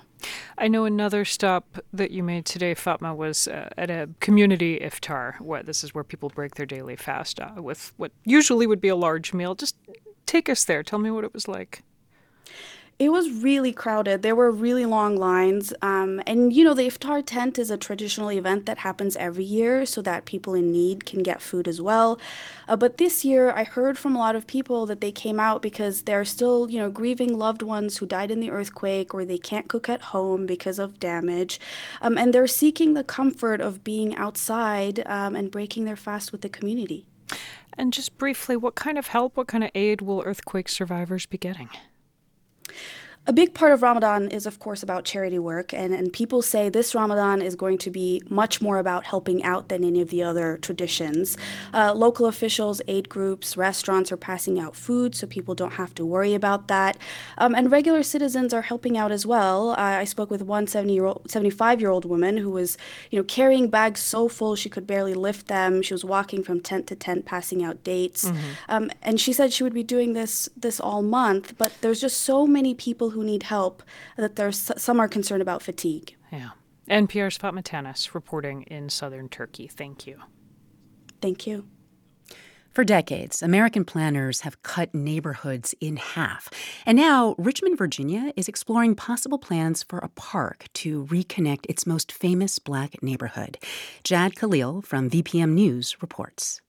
I 0.58 0.68
know 0.68 0.84
another 0.84 1.24
stop 1.24 1.80
that 1.94 2.12
you 2.12 2.22
made 2.24 2.46
today, 2.46 2.74
Fatma, 2.74 3.16
was 3.16 3.48
uh, 3.48 3.70
at 3.78 3.90
a 3.90 4.10
community 4.20 4.80
iftar. 4.80 5.40
Where 5.40 5.64
this 5.64 5.84
is 5.84 5.94
where 5.94 6.04
people 6.04 6.30
break 6.30 6.56
their 6.56 6.66
daily 6.66 6.98
fast 6.98 7.40
uh, 7.40 7.62
with 7.62 7.94
what 7.96 8.12
usually 8.26 8.68
would 8.68 8.82
be 8.82 8.90
a 8.90 8.96
large 8.96 9.34
meal. 9.34 9.56
Just 9.56 9.78
take 10.26 10.50
us 10.50 10.66
there. 10.66 10.84
Tell 10.84 11.00
me 11.00 11.12
what 11.12 11.24
it 11.24 11.34
was 11.34 11.48
like. 11.48 11.84
It 13.00 13.14
was 13.14 13.32
really 13.32 13.72
crowded. 13.72 14.24
There 14.24 14.36
were 14.36 14.52
really 14.52 14.86
long 14.86 15.16
lines. 15.16 15.74
Um, 15.82 16.22
and, 16.28 16.52
you 16.52 16.66
know, 16.66 16.74
the 16.74 16.84
iftar 16.84 17.24
tent 17.26 17.58
is 17.58 17.72
a 17.72 17.78
traditional 17.78 18.30
event 18.30 18.66
that 18.66 18.80
happens 18.80 19.16
every 19.16 19.46
year 19.46 19.86
so 19.86 20.02
that 20.02 20.26
people 20.26 20.54
in 20.54 20.70
need 20.74 21.06
can 21.06 21.24
get 21.24 21.42
food 21.42 21.70
as 21.70 21.82
well. 21.82 22.20
Uh, 22.68 22.76
but 22.76 22.98
this 22.98 23.24
year, 23.24 23.52
I 23.52 23.64
heard 23.64 23.98
from 23.98 24.18
a 24.18 24.20
lot 24.20 24.36
of 24.36 24.48
people 24.48 24.86
that 24.88 25.00
they 25.00 25.14
came 25.14 25.40
out 25.40 25.62
because 25.62 26.02
they're 26.02 26.26
still, 26.26 26.70
you 26.70 26.78
know, 26.78 26.90
grieving 26.90 27.38
loved 27.38 27.62
ones 27.62 27.96
who 27.96 28.06
died 28.06 28.32
in 28.32 28.42
the 28.42 28.52
earthquake 28.52 29.14
or 29.14 29.24
they 29.24 29.38
can't 29.38 29.70
cook 29.70 29.88
at 29.88 30.02
home 30.02 30.46
because 30.46 30.78
of 30.78 31.00
damage. 31.00 31.58
Um, 32.02 32.18
and 32.18 32.34
they're 32.34 32.48
seeking 32.48 32.96
the 32.96 33.06
comfort 33.06 33.62
of 33.62 33.82
being 33.82 34.14
outside 34.18 35.04
um, 35.06 35.38
and 35.38 35.50
breaking 35.50 35.86
their 35.86 35.96
fast 35.96 36.34
with 36.34 36.42
the 36.42 36.50
community. 36.50 37.06
And 37.78 37.94
just 37.94 38.18
briefly, 38.18 38.58
what 38.58 38.76
kind 38.76 38.98
of 38.98 39.08
help, 39.08 39.38
what 39.38 39.48
kind 39.48 39.64
of 39.64 39.72
aid 39.74 40.02
will 40.02 40.22
earthquake 40.26 40.68
survivors 40.68 41.26
be 41.26 41.38
getting? 41.38 41.70
A 43.28 43.34
big 43.34 43.54
part 43.54 43.72
of 43.74 43.84
Ramadan 43.84 44.30
is, 44.30 44.48
of 44.48 44.58
course, 44.58 44.82
about 44.82 45.06
charity 45.06 45.38
work, 45.38 45.72
and, 45.72 45.94
and 45.94 46.12
people 46.12 46.42
say 46.42 46.68
this 46.68 46.96
Ramadan 46.96 47.44
is 47.44 47.56
going 47.56 47.78
to 47.80 47.92
be 47.92 48.24
much 48.28 48.60
more 48.60 48.80
about 48.80 49.04
helping 49.04 49.44
out 49.44 49.70
than 49.70 49.84
any 49.84 50.02
of 50.02 50.10
the 50.10 50.24
other 50.24 50.58
traditions. 50.58 51.38
Uh, 51.72 51.94
local 51.94 52.26
officials, 52.26 52.82
aid 52.88 53.08
groups, 53.08 53.56
restaurants 53.56 54.12
are 54.12 54.18
passing 54.18 54.60
out 54.60 54.76
food 54.76 55.14
so 55.14 55.28
people 55.28 55.54
don't 55.54 55.74
have 55.74 55.94
to 55.94 56.06
worry 56.06 56.34
about 56.34 56.70
that. 56.70 56.98
Um, 57.38 57.54
and 57.54 57.72
regular 57.72 58.02
citizens 58.02 58.52
are 58.52 58.64
helping 58.64 58.98
out 58.98 59.12
as 59.12 59.28
well. 59.28 59.72
Uh, 59.72 59.76
I 59.76 60.06
spoke 60.06 60.32
with 60.32 60.42
one 60.42 60.66
75 60.66 61.80
year 61.80 61.92
old 61.92 62.06
woman 62.06 62.38
who 62.38 62.50
was 62.50 62.78
you 63.12 63.20
know, 63.20 63.24
carrying 63.24 63.70
bags 63.70 64.00
so 64.00 64.28
full 64.28 64.56
she 64.56 64.70
could 64.70 64.88
barely 64.88 65.14
lift 65.14 65.48
them. 65.48 65.84
She 65.84 65.94
was 65.94 66.04
walking 66.04 66.44
from 66.44 66.62
tent 66.62 66.88
to 66.88 66.96
tent, 66.96 67.26
passing 67.26 67.64
out 67.64 67.84
dates. 67.84 68.26
Mm-hmm. 68.26 68.48
Um, 68.70 68.92
and 69.04 69.22
she 69.22 69.34
said 69.34 69.54
she 69.54 69.64
would 69.64 69.74
be 69.74 69.84
doing 69.84 70.14
this, 70.14 70.50
this 70.58 70.80
all 70.80 71.04
month, 71.04 71.56
but 71.60 71.74
there's 71.82 72.02
just 72.02 72.22
so 72.22 72.48
many 72.48 72.74
people 72.74 73.09
who 73.12 73.20
who 73.20 73.26
need 73.26 73.44
help, 73.44 73.84
that 74.18 74.38
there's 74.38 74.72
some 74.78 75.00
are 75.00 75.10
concerned 75.10 75.42
about 75.42 75.62
fatigue. 75.62 76.16
Yeah. 76.32 76.52
NPR's 76.90 77.38
Fatma 77.38 77.62
Tanis 77.62 78.14
reporting 78.14 78.64
in 78.64 78.90
southern 78.90 79.28
Turkey. 79.30 79.68
Thank 79.68 80.08
you. 80.08 80.20
Thank 81.22 81.46
you. 81.46 81.68
For 82.72 82.84
decades, 82.86 83.42
American 83.42 83.84
planners 83.84 84.42
have 84.42 84.62
cut 84.64 84.94
neighborhoods 84.94 85.76
in 85.82 85.98
half. 85.98 86.50
And 86.86 86.96
now, 86.96 87.36
Richmond, 87.38 87.78
Virginia 87.78 88.32
is 88.38 88.48
exploring 88.48 88.96
possible 88.96 89.40
plans 89.40 89.84
for 89.84 90.00
a 90.00 90.10
park 90.10 90.68
to 90.76 91.06
reconnect 91.08 91.66
its 91.68 91.86
most 91.86 92.12
famous 92.12 92.58
black 92.58 93.04
neighborhood. 93.04 93.58
Jahd 94.04 94.36
Khalil 94.36 94.82
from 94.82 95.10
VPM 95.10 95.54
News 95.54 95.98
reports. 96.02 96.62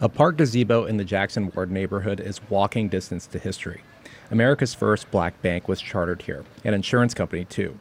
A 0.00 0.08
park 0.08 0.38
gazebo 0.38 0.84
in 0.84 0.96
the 0.96 1.04
Jackson 1.04 1.52
Ward 1.54 1.70
neighborhood 1.70 2.18
is 2.18 2.40
walking 2.50 2.88
distance 2.88 3.26
to 3.28 3.38
history. 3.38 3.82
America's 4.30 4.74
first 4.74 5.10
black 5.10 5.40
bank 5.42 5.68
was 5.68 5.80
chartered 5.80 6.22
here, 6.22 6.44
an 6.64 6.74
insurance 6.74 7.14
company, 7.14 7.44
too. 7.44 7.78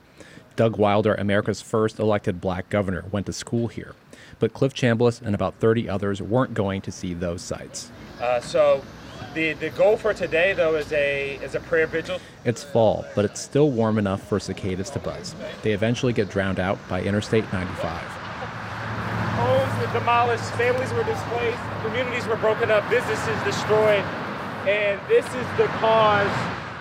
Doug 0.55 0.77
Wilder, 0.77 1.15
America's 1.15 1.61
first 1.61 1.99
elected 1.99 2.39
black 2.39 2.69
governor, 2.69 3.05
went 3.11 3.25
to 3.25 3.33
school 3.33 3.67
here. 3.67 3.95
But 4.39 4.53
Cliff 4.53 4.73
Chambliss 4.73 5.21
and 5.21 5.33
about 5.33 5.55
30 5.55 5.89
others 5.89 6.21
weren't 6.21 6.53
going 6.53 6.81
to 6.81 6.91
see 6.91 7.13
those 7.13 7.41
sights. 7.41 7.91
Uh, 8.21 8.39
so 8.39 8.83
the, 9.33 9.53
the 9.53 9.69
goal 9.71 9.97
for 9.97 10.13
today, 10.13 10.53
though, 10.53 10.75
is 10.75 10.91
a, 10.93 11.35
is 11.43 11.55
a 11.55 11.59
prayer 11.61 11.87
vigil. 11.87 12.19
It's 12.45 12.63
fall, 12.63 13.05
but 13.15 13.25
it's 13.25 13.41
still 13.41 13.71
warm 13.71 13.97
enough 13.97 14.21
for 14.27 14.39
cicadas 14.39 14.89
to 14.91 14.99
buzz. 14.99 15.35
They 15.63 15.71
eventually 15.71 16.13
get 16.13 16.29
drowned 16.29 16.59
out 16.59 16.77
by 16.87 17.01
Interstate 17.01 17.51
95. 17.51 18.01
Homes 19.35 19.81
were 19.81 19.99
demolished, 19.99 20.43
families 20.51 20.93
were 20.93 21.03
displaced, 21.03 21.59
communities 21.83 22.25
were 22.27 22.37
broken 22.37 22.71
up, 22.71 22.89
businesses 22.89 23.43
destroyed, 23.43 24.05
and 24.67 24.99
this 25.07 25.25
is 25.25 25.57
the 25.57 25.67
cause. 25.79 26.31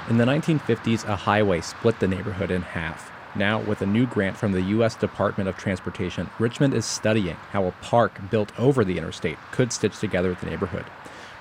In 0.08 0.16
the 0.16 0.24
1950s, 0.24 1.06
a 1.06 1.16
highway 1.16 1.60
split 1.60 2.00
the 2.00 2.08
neighborhood 2.08 2.50
in 2.50 2.62
half. 2.62 3.10
Now, 3.36 3.60
with 3.60 3.82
a 3.82 3.86
new 3.86 4.06
grant 4.06 4.36
from 4.36 4.52
the 4.52 4.62
U.S. 4.62 4.94
Department 4.94 5.48
of 5.48 5.56
Transportation, 5.56 6.30
Richmond 6.38 6.72
is 6.72 6.86
studying 6.86 7.36
how 7.50 7.66
a 7.66 7.72
park 7.72 8.18
built 8.30 8.58
over 8.58 8.84
the 8.84 8.96
interstate 8.96 9.38
could 9.50 9.72
stitch 9.72 9.98
together 9.98 10.34
the 10.34 10.46
neighborhood. 10.46 10.84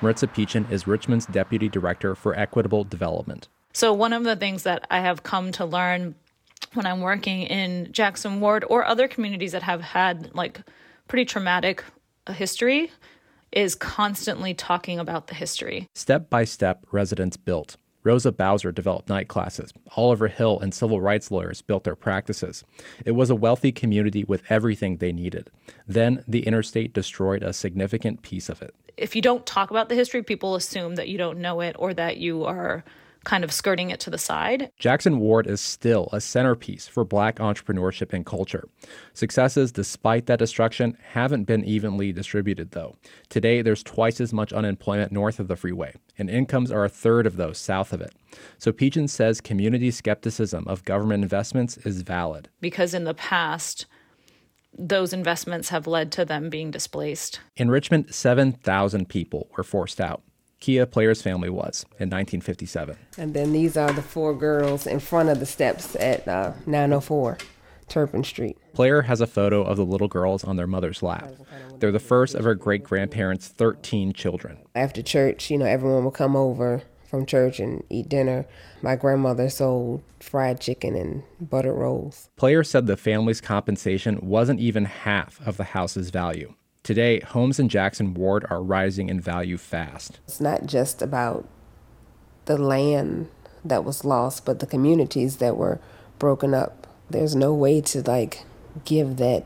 Maritza 0.01 0.27
Pechin 0.27 0.69
is 0.71 0.87
Richmond's 0.87 1.25
Deputy 1.27 1.69
Director 1.69 2.15
for 2.15 2.37
Equitable 2.37 2.83
Development. 2.83 3.47
So, 3.73 3.93
one 3.93 4.11
of 4.11 4.23
the 4.23 4.35
things 4.35 4.63
that 4.63 4.85
I 4.89 4.99
have 4.99 5.23
come 5.23 5.51
to 5.53 5.65
learn 5.65 6.15
when 6.73 6.85
I'm 6.85 7.01
working 7.01 7.43
in 7.43 7.91
Jackson 7.91 8.39
Ward 8.39 8.65
or 8.67 8.85
other 8.85 9.07
communities 9.07 9.51
that 9.51 9.63
have 9.63 9.81
had 9.81 10.33
like 10.33 10.61
pretty 11.07 11.25
traumatic 11.25 11.83
history 12.27 12.91
is 13.53 13.75
constantly 13.75 14.53
talking 14.53 14.99
about 14.99 15.27
the 15.27 15.35
history. 15.35 15.87
Step 15.95 16.29
by 16.29 16.43
step, 16.43 16.85
residents 16.91 17.37
built. 17.37 17.77
Rosa 18.03 18.33
Bowser 18.33 18.71
developed 18.71 19.07
night 19.07 19.29
classes. 19.29 19.71
Oliver 19.95 20.27
Hill 20.27 20.59
and 20.59 20.73
civil 20.73 20.99
rights 20.99 21.31
lawyers 21.31 21.61
built 21.61 21.85
their 21.85 21.95
practices. 21.95 22.63
It 23.05 23.11
was 23.11 23.29
a 23.29 23.35
wealthy 23.35 23.71
community 23.71 24.25
with 24.25 24.43
everything 24.49 24.97
they 24.97 25.13
needed. 25.13 25.49
Then 25.87 26.23
the 26.27 26.45
interstate 26.45 26.93
destroyed 26.93 27.43
a 27.43 27.53
significant 27.53 28.21
piece 28.21 28.49
of 28.49 28.61
it. 28.61 28.75
If 28.97 29.15
you 29.15 29.21
don't 29.21 29.45
talk 29.45 29.71
about 29.71 29.87
the 29.89 29.95
history, 29.95 30.21
people 30.21 30.55
assume 30.55 30.95
that 30.95 31.07
you 31.07 31.17
don't 31.17 31.39
know 31.39 31.61
it 31.61 31.75
or 31.79 31.93
that 31.93 32.17
you 32.17 32.43
are 32.43 32.83
kind 33.23 33.43
of 33.43 33.51
skirting 33.51 33.89
it 33.89 33.99
to 34.01 34.09
the 34.09 34.17
side. 34.17 34.71
Jackson 34.77 35.19
Ward 35.19 35.47
is 35.47 35.61
still 35.61 36.09
a 36.11 36.19
centerpiece 36.19 36.87
for 36.87 37.03
black 37.03 37.37
entrepreneurship 37.37 38.13
and 38.13 38.25
culture. 38.25 38.67
Successes, 39.13 39.71
despite 39.71 40.25
that 40.25 40.39
destruction, 40.39 40.97
haven't 41.01 41.45
been 41.45 41.63
evenly 41.63 42.11
distributed, 42.11 42.71
though. 42.71 42.95
Today, 43.29 43.61
there's 43.61 43.83
twice 43.83 44.19
as 44.19 44.33
much 44.33 44.53
unemployment 44.53 45.11
north 45.11 45.39
of 45.39 45.47
the 45.47 45.55
freeway, 45.55 45.95
and 46.17 46.29
incomes 46.29 46.71
are 46.71 46.85
a 46.85 46.89
third 46.89 47.25
of 47.25 47.37
those 47.37 47.57
south 47.57 47.93
of 47.93 48.01
it. 48.01 48.13
So 48.57 48.71
Pechin 48.71 49.09
says 49.09 49.41
community 49.41 49.91
skepticism 49.91 50.67
of 50.67 50.85
government 50.85 51.23
investments 51.23 51.77
is 51.77 52.01
valid. 52.01 52.49
Because 52.61 52.93
in 52.93 53.03
the 53.03 53.13
past, 53.13 53.85
those 54.77 55.13
investments 55.13 55.69
have 55.69 55.87
led 55.87 56.11
to 56.13 56.25
them 56.25 56.49
being 56.49 56.71
displaced. 56.71 57.39
In 57.55 57.69
Richmond, 57.69 58.13
7,000 58.13 59.07
people 59.07 59.49
were 59.55 59.63
forced 59.63 60.01
out. 60.01 60.23
Kia 60.63 60.85
Player's 60.85 61.21
family 61.21 61.49
was 61.49 61.83
in 61.99 62.09
1957. 62.09 62.95
And 63.17 63.33
then 63.33 63.51
these 63.51 63.75
are 63.75 63.91
the 63.91 64.01
four 64.01 64.33
girls 64.33 64.87
in 64.87 65.01
front 65.01 65.27
of 65.27 65.41
the 65.41 65.45
steps 65.45 65.93
at 65.97 66.25
uh, 66.25 66.53
904 66.65 67.37
Turpin 67.89 68.23
Street. 68.23 68.57
Player 68.71 69.01
has 69.01 69.19
a 69.19 69.27
photo 69.27 69.61
of 69.61 69.75
the 69.75 69.83
little 69.83 70.07
girls 70.07 70.45
on 70.45 70.55
their 70.55 70.65
mother's 70.65 71.03
lap. 71.03 71.33
They're 71.79 71.91
the 71.91 71.99
first 71.99 72.33
of 72.33 72.45
her 72.45 72.55
great 72.55 72.81
grandparents' 72.81 73.49
13 73.49 74.13
children. 74.13 74.59
After 74.73 75.01
church, 75.01 75.51
you 75.51 75.57
know, 75.57 75.65
everyone 75.65 76.05
would 76.05 76.13
come 76.13 76.37
over 76.37 76.81
from 77.09 77.25
church 77.25 77.59
and 77.59 77.83
eat 77.89 78.07
dinner. 78.07 78.45
My 78.81 78.95
grandmother 78.95 79.49
sold 79.49 80.01
fried 80.21 80.61
chicken 80.61 80.95
and 80.95 81.23
buttered 81.41 81.75
rolls. 81.75 82.29
Player 82.37 82.63
said 82.63 82.87
the 82.87 82.95
family's 82.95 83.41
compensation 83.41 84.17
wasn't 84.21 84.61
even 84.61 84.85
half 84.85 85.45
of 85.45 85.57
the 85.57 85.65
house's 85.65 86.09
value. 86.09 86.53
Today, 86.83 87.21
homes 87.21 87.59
in 87.61 87.69
Jackson 87.69 88.13
Ward 88.13 88.45
are 88.49 88.61
rising 88.61 89.07
in 89.07 89.21
value 89.21 89.57
fast. 89.57 90.19
It's 90.27 90.41
not 90.41 90.65
just 90.65 91.01
about 91.01 91.47
the 92.43 92.57
land 92.57 93.29
that 93.63 93.85
was 93.85 94.03
lost, 94.03 94.43
but 94.43 94.59
the 94.59 94.65
communities 94.65 95.37
that 95.37 95.55
were 95.55 95.79
broken 96.19 96.53
up. 96.53 96.85
There's 97.09 97.37
no 97.37 97.53
way 97.53 97.79
to 97.79 98.01
like 98.01 98.43
give 98.83 99.15
that 99.15 99.45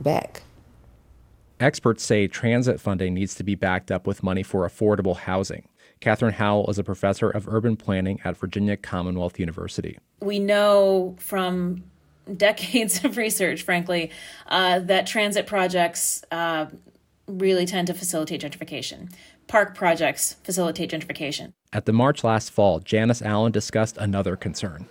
back. 0.00 0.42
Experts 1.60 2.02
say 2.02 2.26
transit 2.26 2.80
funding 2.80 3.14
needs 3.14 3.36
to 3.36 3.44
be 3.44 3.54
backed 3.54 3.92
up 3.92 4.04
with 4.04 4.24
money 4.24 4.42
for 4.42 4.68
affordable 4.68 5.16
housing. 5.16 5.68
Kathryn 6.00 6.32
Howell 6.32 6.68
is 6.68 6.80
a 6.80 6.84
professor 6.84 7.30
of 7.30 7.46
urban 7.46 7.76
planning 7.76 8.20
at 8.24 8.36
Virginia 8.36 8.76
Commonwealth 8.76 9.38
University. 9.38 9.98
We 10.20 10.40
know 10.40 11.14
from 11.20 11.84
decades 12.36 13.04
of 13.04 13.16
research, 13.16 13.62
frankly, 13.62 14.10
uh, 14.48 14.80
that 14.80 15.06
transit 15.06 15.46
projects 15.46 16.24
uh, 16.30 16.66
really 17.26 17.66
tend 17.66 17.86
to 17.86 17.94
facilitate 17.94 18.40
gentrification. 18.40 19.12
Park 19.46 19.74
projects 19.74 20.36
facilitate 20.42 20.90
gentrification. 20.90 21.52
At 21.72 21.86
the 21.86 21.92
march 21.92 22.24
last 22.24 22.50
fall, 22.50 22.80
Janice 22.80 23.22
Allen 23.22 23.52
discussed 23.52 23.96
another 23.98 24.36
concern. 24.36 24.88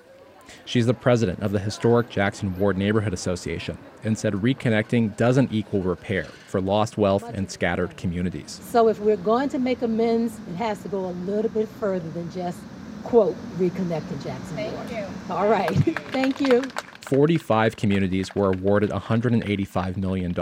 She's 0.66 0.86
the 0.86 0.94
president 0.94 1.42
of 1.42 1.52
the 1.52 1.60
historic 1.60 2.10
Jackson 2.10 2.58
Ward 2.58 2.78
Neighborhood 2.78 3.14
Association 3.14 3.78
and 4.04 4.18
said 4.18 4.34
reconnecting 4.34 5.16
doesn't 5.18 5.52
equal 5.52 5.82
repair 5.82 6.26
for 6.48 6.62
lost 6.62 6.98
wealth 6.98 7.24
and 7.24 7.50
scattered 7.50 7.98
communities. 7.98 8.62
So, 8.64 8.88
if 8.88 9.00
we're 9.00 9.18
going 9.18 9.50
to 9.50 9.60
make 9.60 9.82
amends, 9.82 10.38
it 10.50 10.56
has 10.56 10.82
to 10.84 10.90
go 10.90 11.06
a 11.06 11.16
little 11.26 11.52
bit 11.52 11.68
further 11.80 12.10
than 12.12 12.32
just, 12.32 12.60
quote, 13.04 13.36
reconnecting 13.58 14.24
Jackson 14.24 14.56
Thank 14.56 14.76
Ward. 14.76 14.92
you. 14.92 15.06
All 15.30 15.48
right. 15.48 15.72
Thank 16.12 16.40
you. 16.40 16.64
45 17.04 17.76
communities 17.76 18.34
were 18.34 18.50
awarded 18.50 18.90
$185 18.90 19.98
million. 19.98 20.34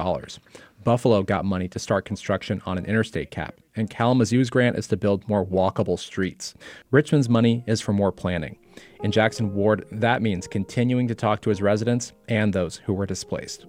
Buffalo 0.84 1.24
got 1.24 1.46
money 1.46 1.68
to 1.68 1.80
start 1.80 2.06
construction 2.06 2.62
on 2.66 2.78
an 2.78 2.86
interstate 2.86 3.32
cap, 3.32 3.56
and 3.76 3.90
Kalamazoo's 3.90 4.50
grant 4.50 4.78
is 4.78 4.88
to 4.88 4.98
build 4.98 5.28
more 5.28 5.46
walkable 5.46 6.00
streets. 6.00 6.54
Richmond's 6.92 7.30
money 7.30 7.64
is 7.68 7.82
for 7.82 7.94
more 7.94 8.12
planning. 8.12 8.58
In 9.04 9.12
Jackson 9.12 9.54
Ward, 9.54 9.86
that 9.92 10.22
means 10.22 10.48
continuing 10.48 11.08
to 11.08 11.16
talk 11.16 11.42
to 11.42 11.50
his 11.50 11.62
residents 11.62 12.14
and 12.28 12.54
those 12.54 12.78
who 12.78 12.94
were 12.94 13.06
displaced. 13.06 13.66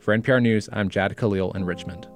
For 0.00 0.16
NPR 0.16 0.40
News, 0.40 0.68
I'm 0.72 0.88
Jahd 0.88 1.16
Khalil 1.16 1.52
in 1.52 1.64
Richmond. 1.64 2.08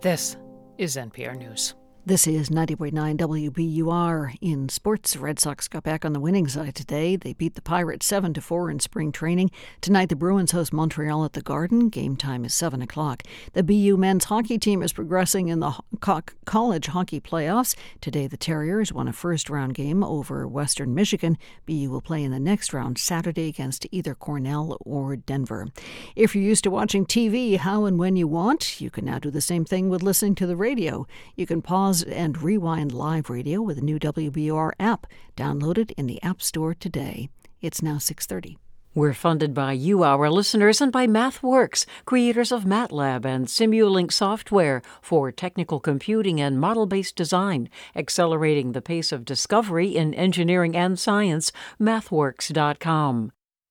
This 0.00 0.36
is 0.78 0.94
NPR 0.94 1.36
News. 1.36 1.74
This 2.08 2.26
is 2.26 2.48
90.9 2.48 3.18
WBUR. 3.18 4.38
In 4.40 4.70
sports, 4.70 5.12
the 5.12 5.18
Red 5.18 5.38
Sox 5.38 5.68
got 5.68 5.82
back 5.82 6.06
on 6.06 6.14
the 6.14 6.20
winning 6.20 6.48
side 6.48 6.74
today. 6.74 7.16
They 7.16 7.34
beat 7.34 7.54
the 7.54 7.60
Pirates 7.60 8.06
7 8.06 8.32
to 8.32 8.40
4 8.40 8.70
in 8.70 8.80
spring 8.80 9.12
training. 9.12 9.50
Tonight, 9.82 10.08
the 10.08 10.16
Bruins 10.16 10.52
host 10.52 10.72
Montreal 10.72 11.26
at 11.26 11.34
the 11.34 11.42
Garden. 11.42 11.90
Game 11.90 12.16
time 12.16 12.46
is 12.46 12.54
7 12.54 12.80
o'clock. 12.80 13.24
The 13.52 13.62
BU 13.62 13.98
men's 13.98 14.24
hockey 14.24 14.56
team 14.56 14.82
is 14.82 14.94
progressing 14.94 15.48
in 15.48 15.60
the 15.60 15.78
college 16.00 16.86
hockey 16.86 17.20
playoffs. 17.20 17.76
Today, 18.00 18.26
the 18.26 18.38
Terriers 18.38 18.90
won 18.90 19.06
a 19.06 19.12
first 19.12 19.50
round 19.50 19.74
game 19.74 20.02
over 20.02 20.48
Western 20.48 20.94
Michigan. 20.94 21.36
BU 21.66 21.90
will 21.90 22.00
play 22.00 22.24
in 22.24 22.30
the 22.30 22.40
next 22.40 22.72
round 22.72 22.96
Saturday 22.96 23.48
against 23.48 23.86
either 23.92 24.14
Cornell 24.14 24.78
or 24.80 25.14
Denver. 25.14 25.68
If 26.16 26.34
you're 26.34 26.42
used 26.42 26.64
to 26.64 26.70
watching 26.70 27.04
TV 27.04 27.58
how 27.58 27.84
and 27.84 27.98
when 27.98 28.16
you 28.16 28.26
want, 28.26 28.80
you 28.80 28.88
can 28.88 29.04
now 29.04 29.18
do 29.18 29.30
the 29.30 29.42
same 29.42 29.66
thing 29.66 29.90
with 29.90 30.02
listening 30.02 30.36
to 30.36 30.46
the 30.46 30.56
radio. 30.56 31.06
You 31.36 31.44
can 31.44 31.60
pause 31.60 31.97
and 32.02 32.42
rewind 32.42 32.92
live 32.92 33.30
radio 33.30 33.60
with 33.62 33.76
the 33.76 33.82
new 33.82 33.98
WBUR 33.98 34.72
app. 34.78 35.06
downloaded 35.36 35.92
in 35.96 36.06
the 36.06 36.22
App 36.22 36.42
Store 36.42 36.74
today. 36.74 37.28
It's 37.60 37.82
now 37.82 37.98
6:30. 37.98 38.58
We're 38.94 39.14
funded 39.14 39.54
by 39.54 39.72
you, 39.72 40.02
our 40.02 40.28
listeners, 40.28 40.80
and 40.80 40.90
by 40.90 41.06
MathWorks, 41.06 41.86
creators 42.04 42.50
of 42.50 42.64
MATLAB 42.64 43.24
and 43.24 43.46
Simulink 43.46 44.12
software 44.12 44.82
for 45.00 45.30
technical 45.30 45.78
computing 45.78 46.40
and 46.40 46.58
model 46.58 46.86
based 46.86 47.14
design, 47.14 47.68
accelerating 47.94 48.72
the 48.72 48.82
pace 48.82 49.12
of 49.12 49.24
discovery 49.24 49.94
in 49.94 50.14
engineering 50.14 50.76
and 50.76 50.98
science. 50.98 51.52
MathWorks.com. 51.80 53.30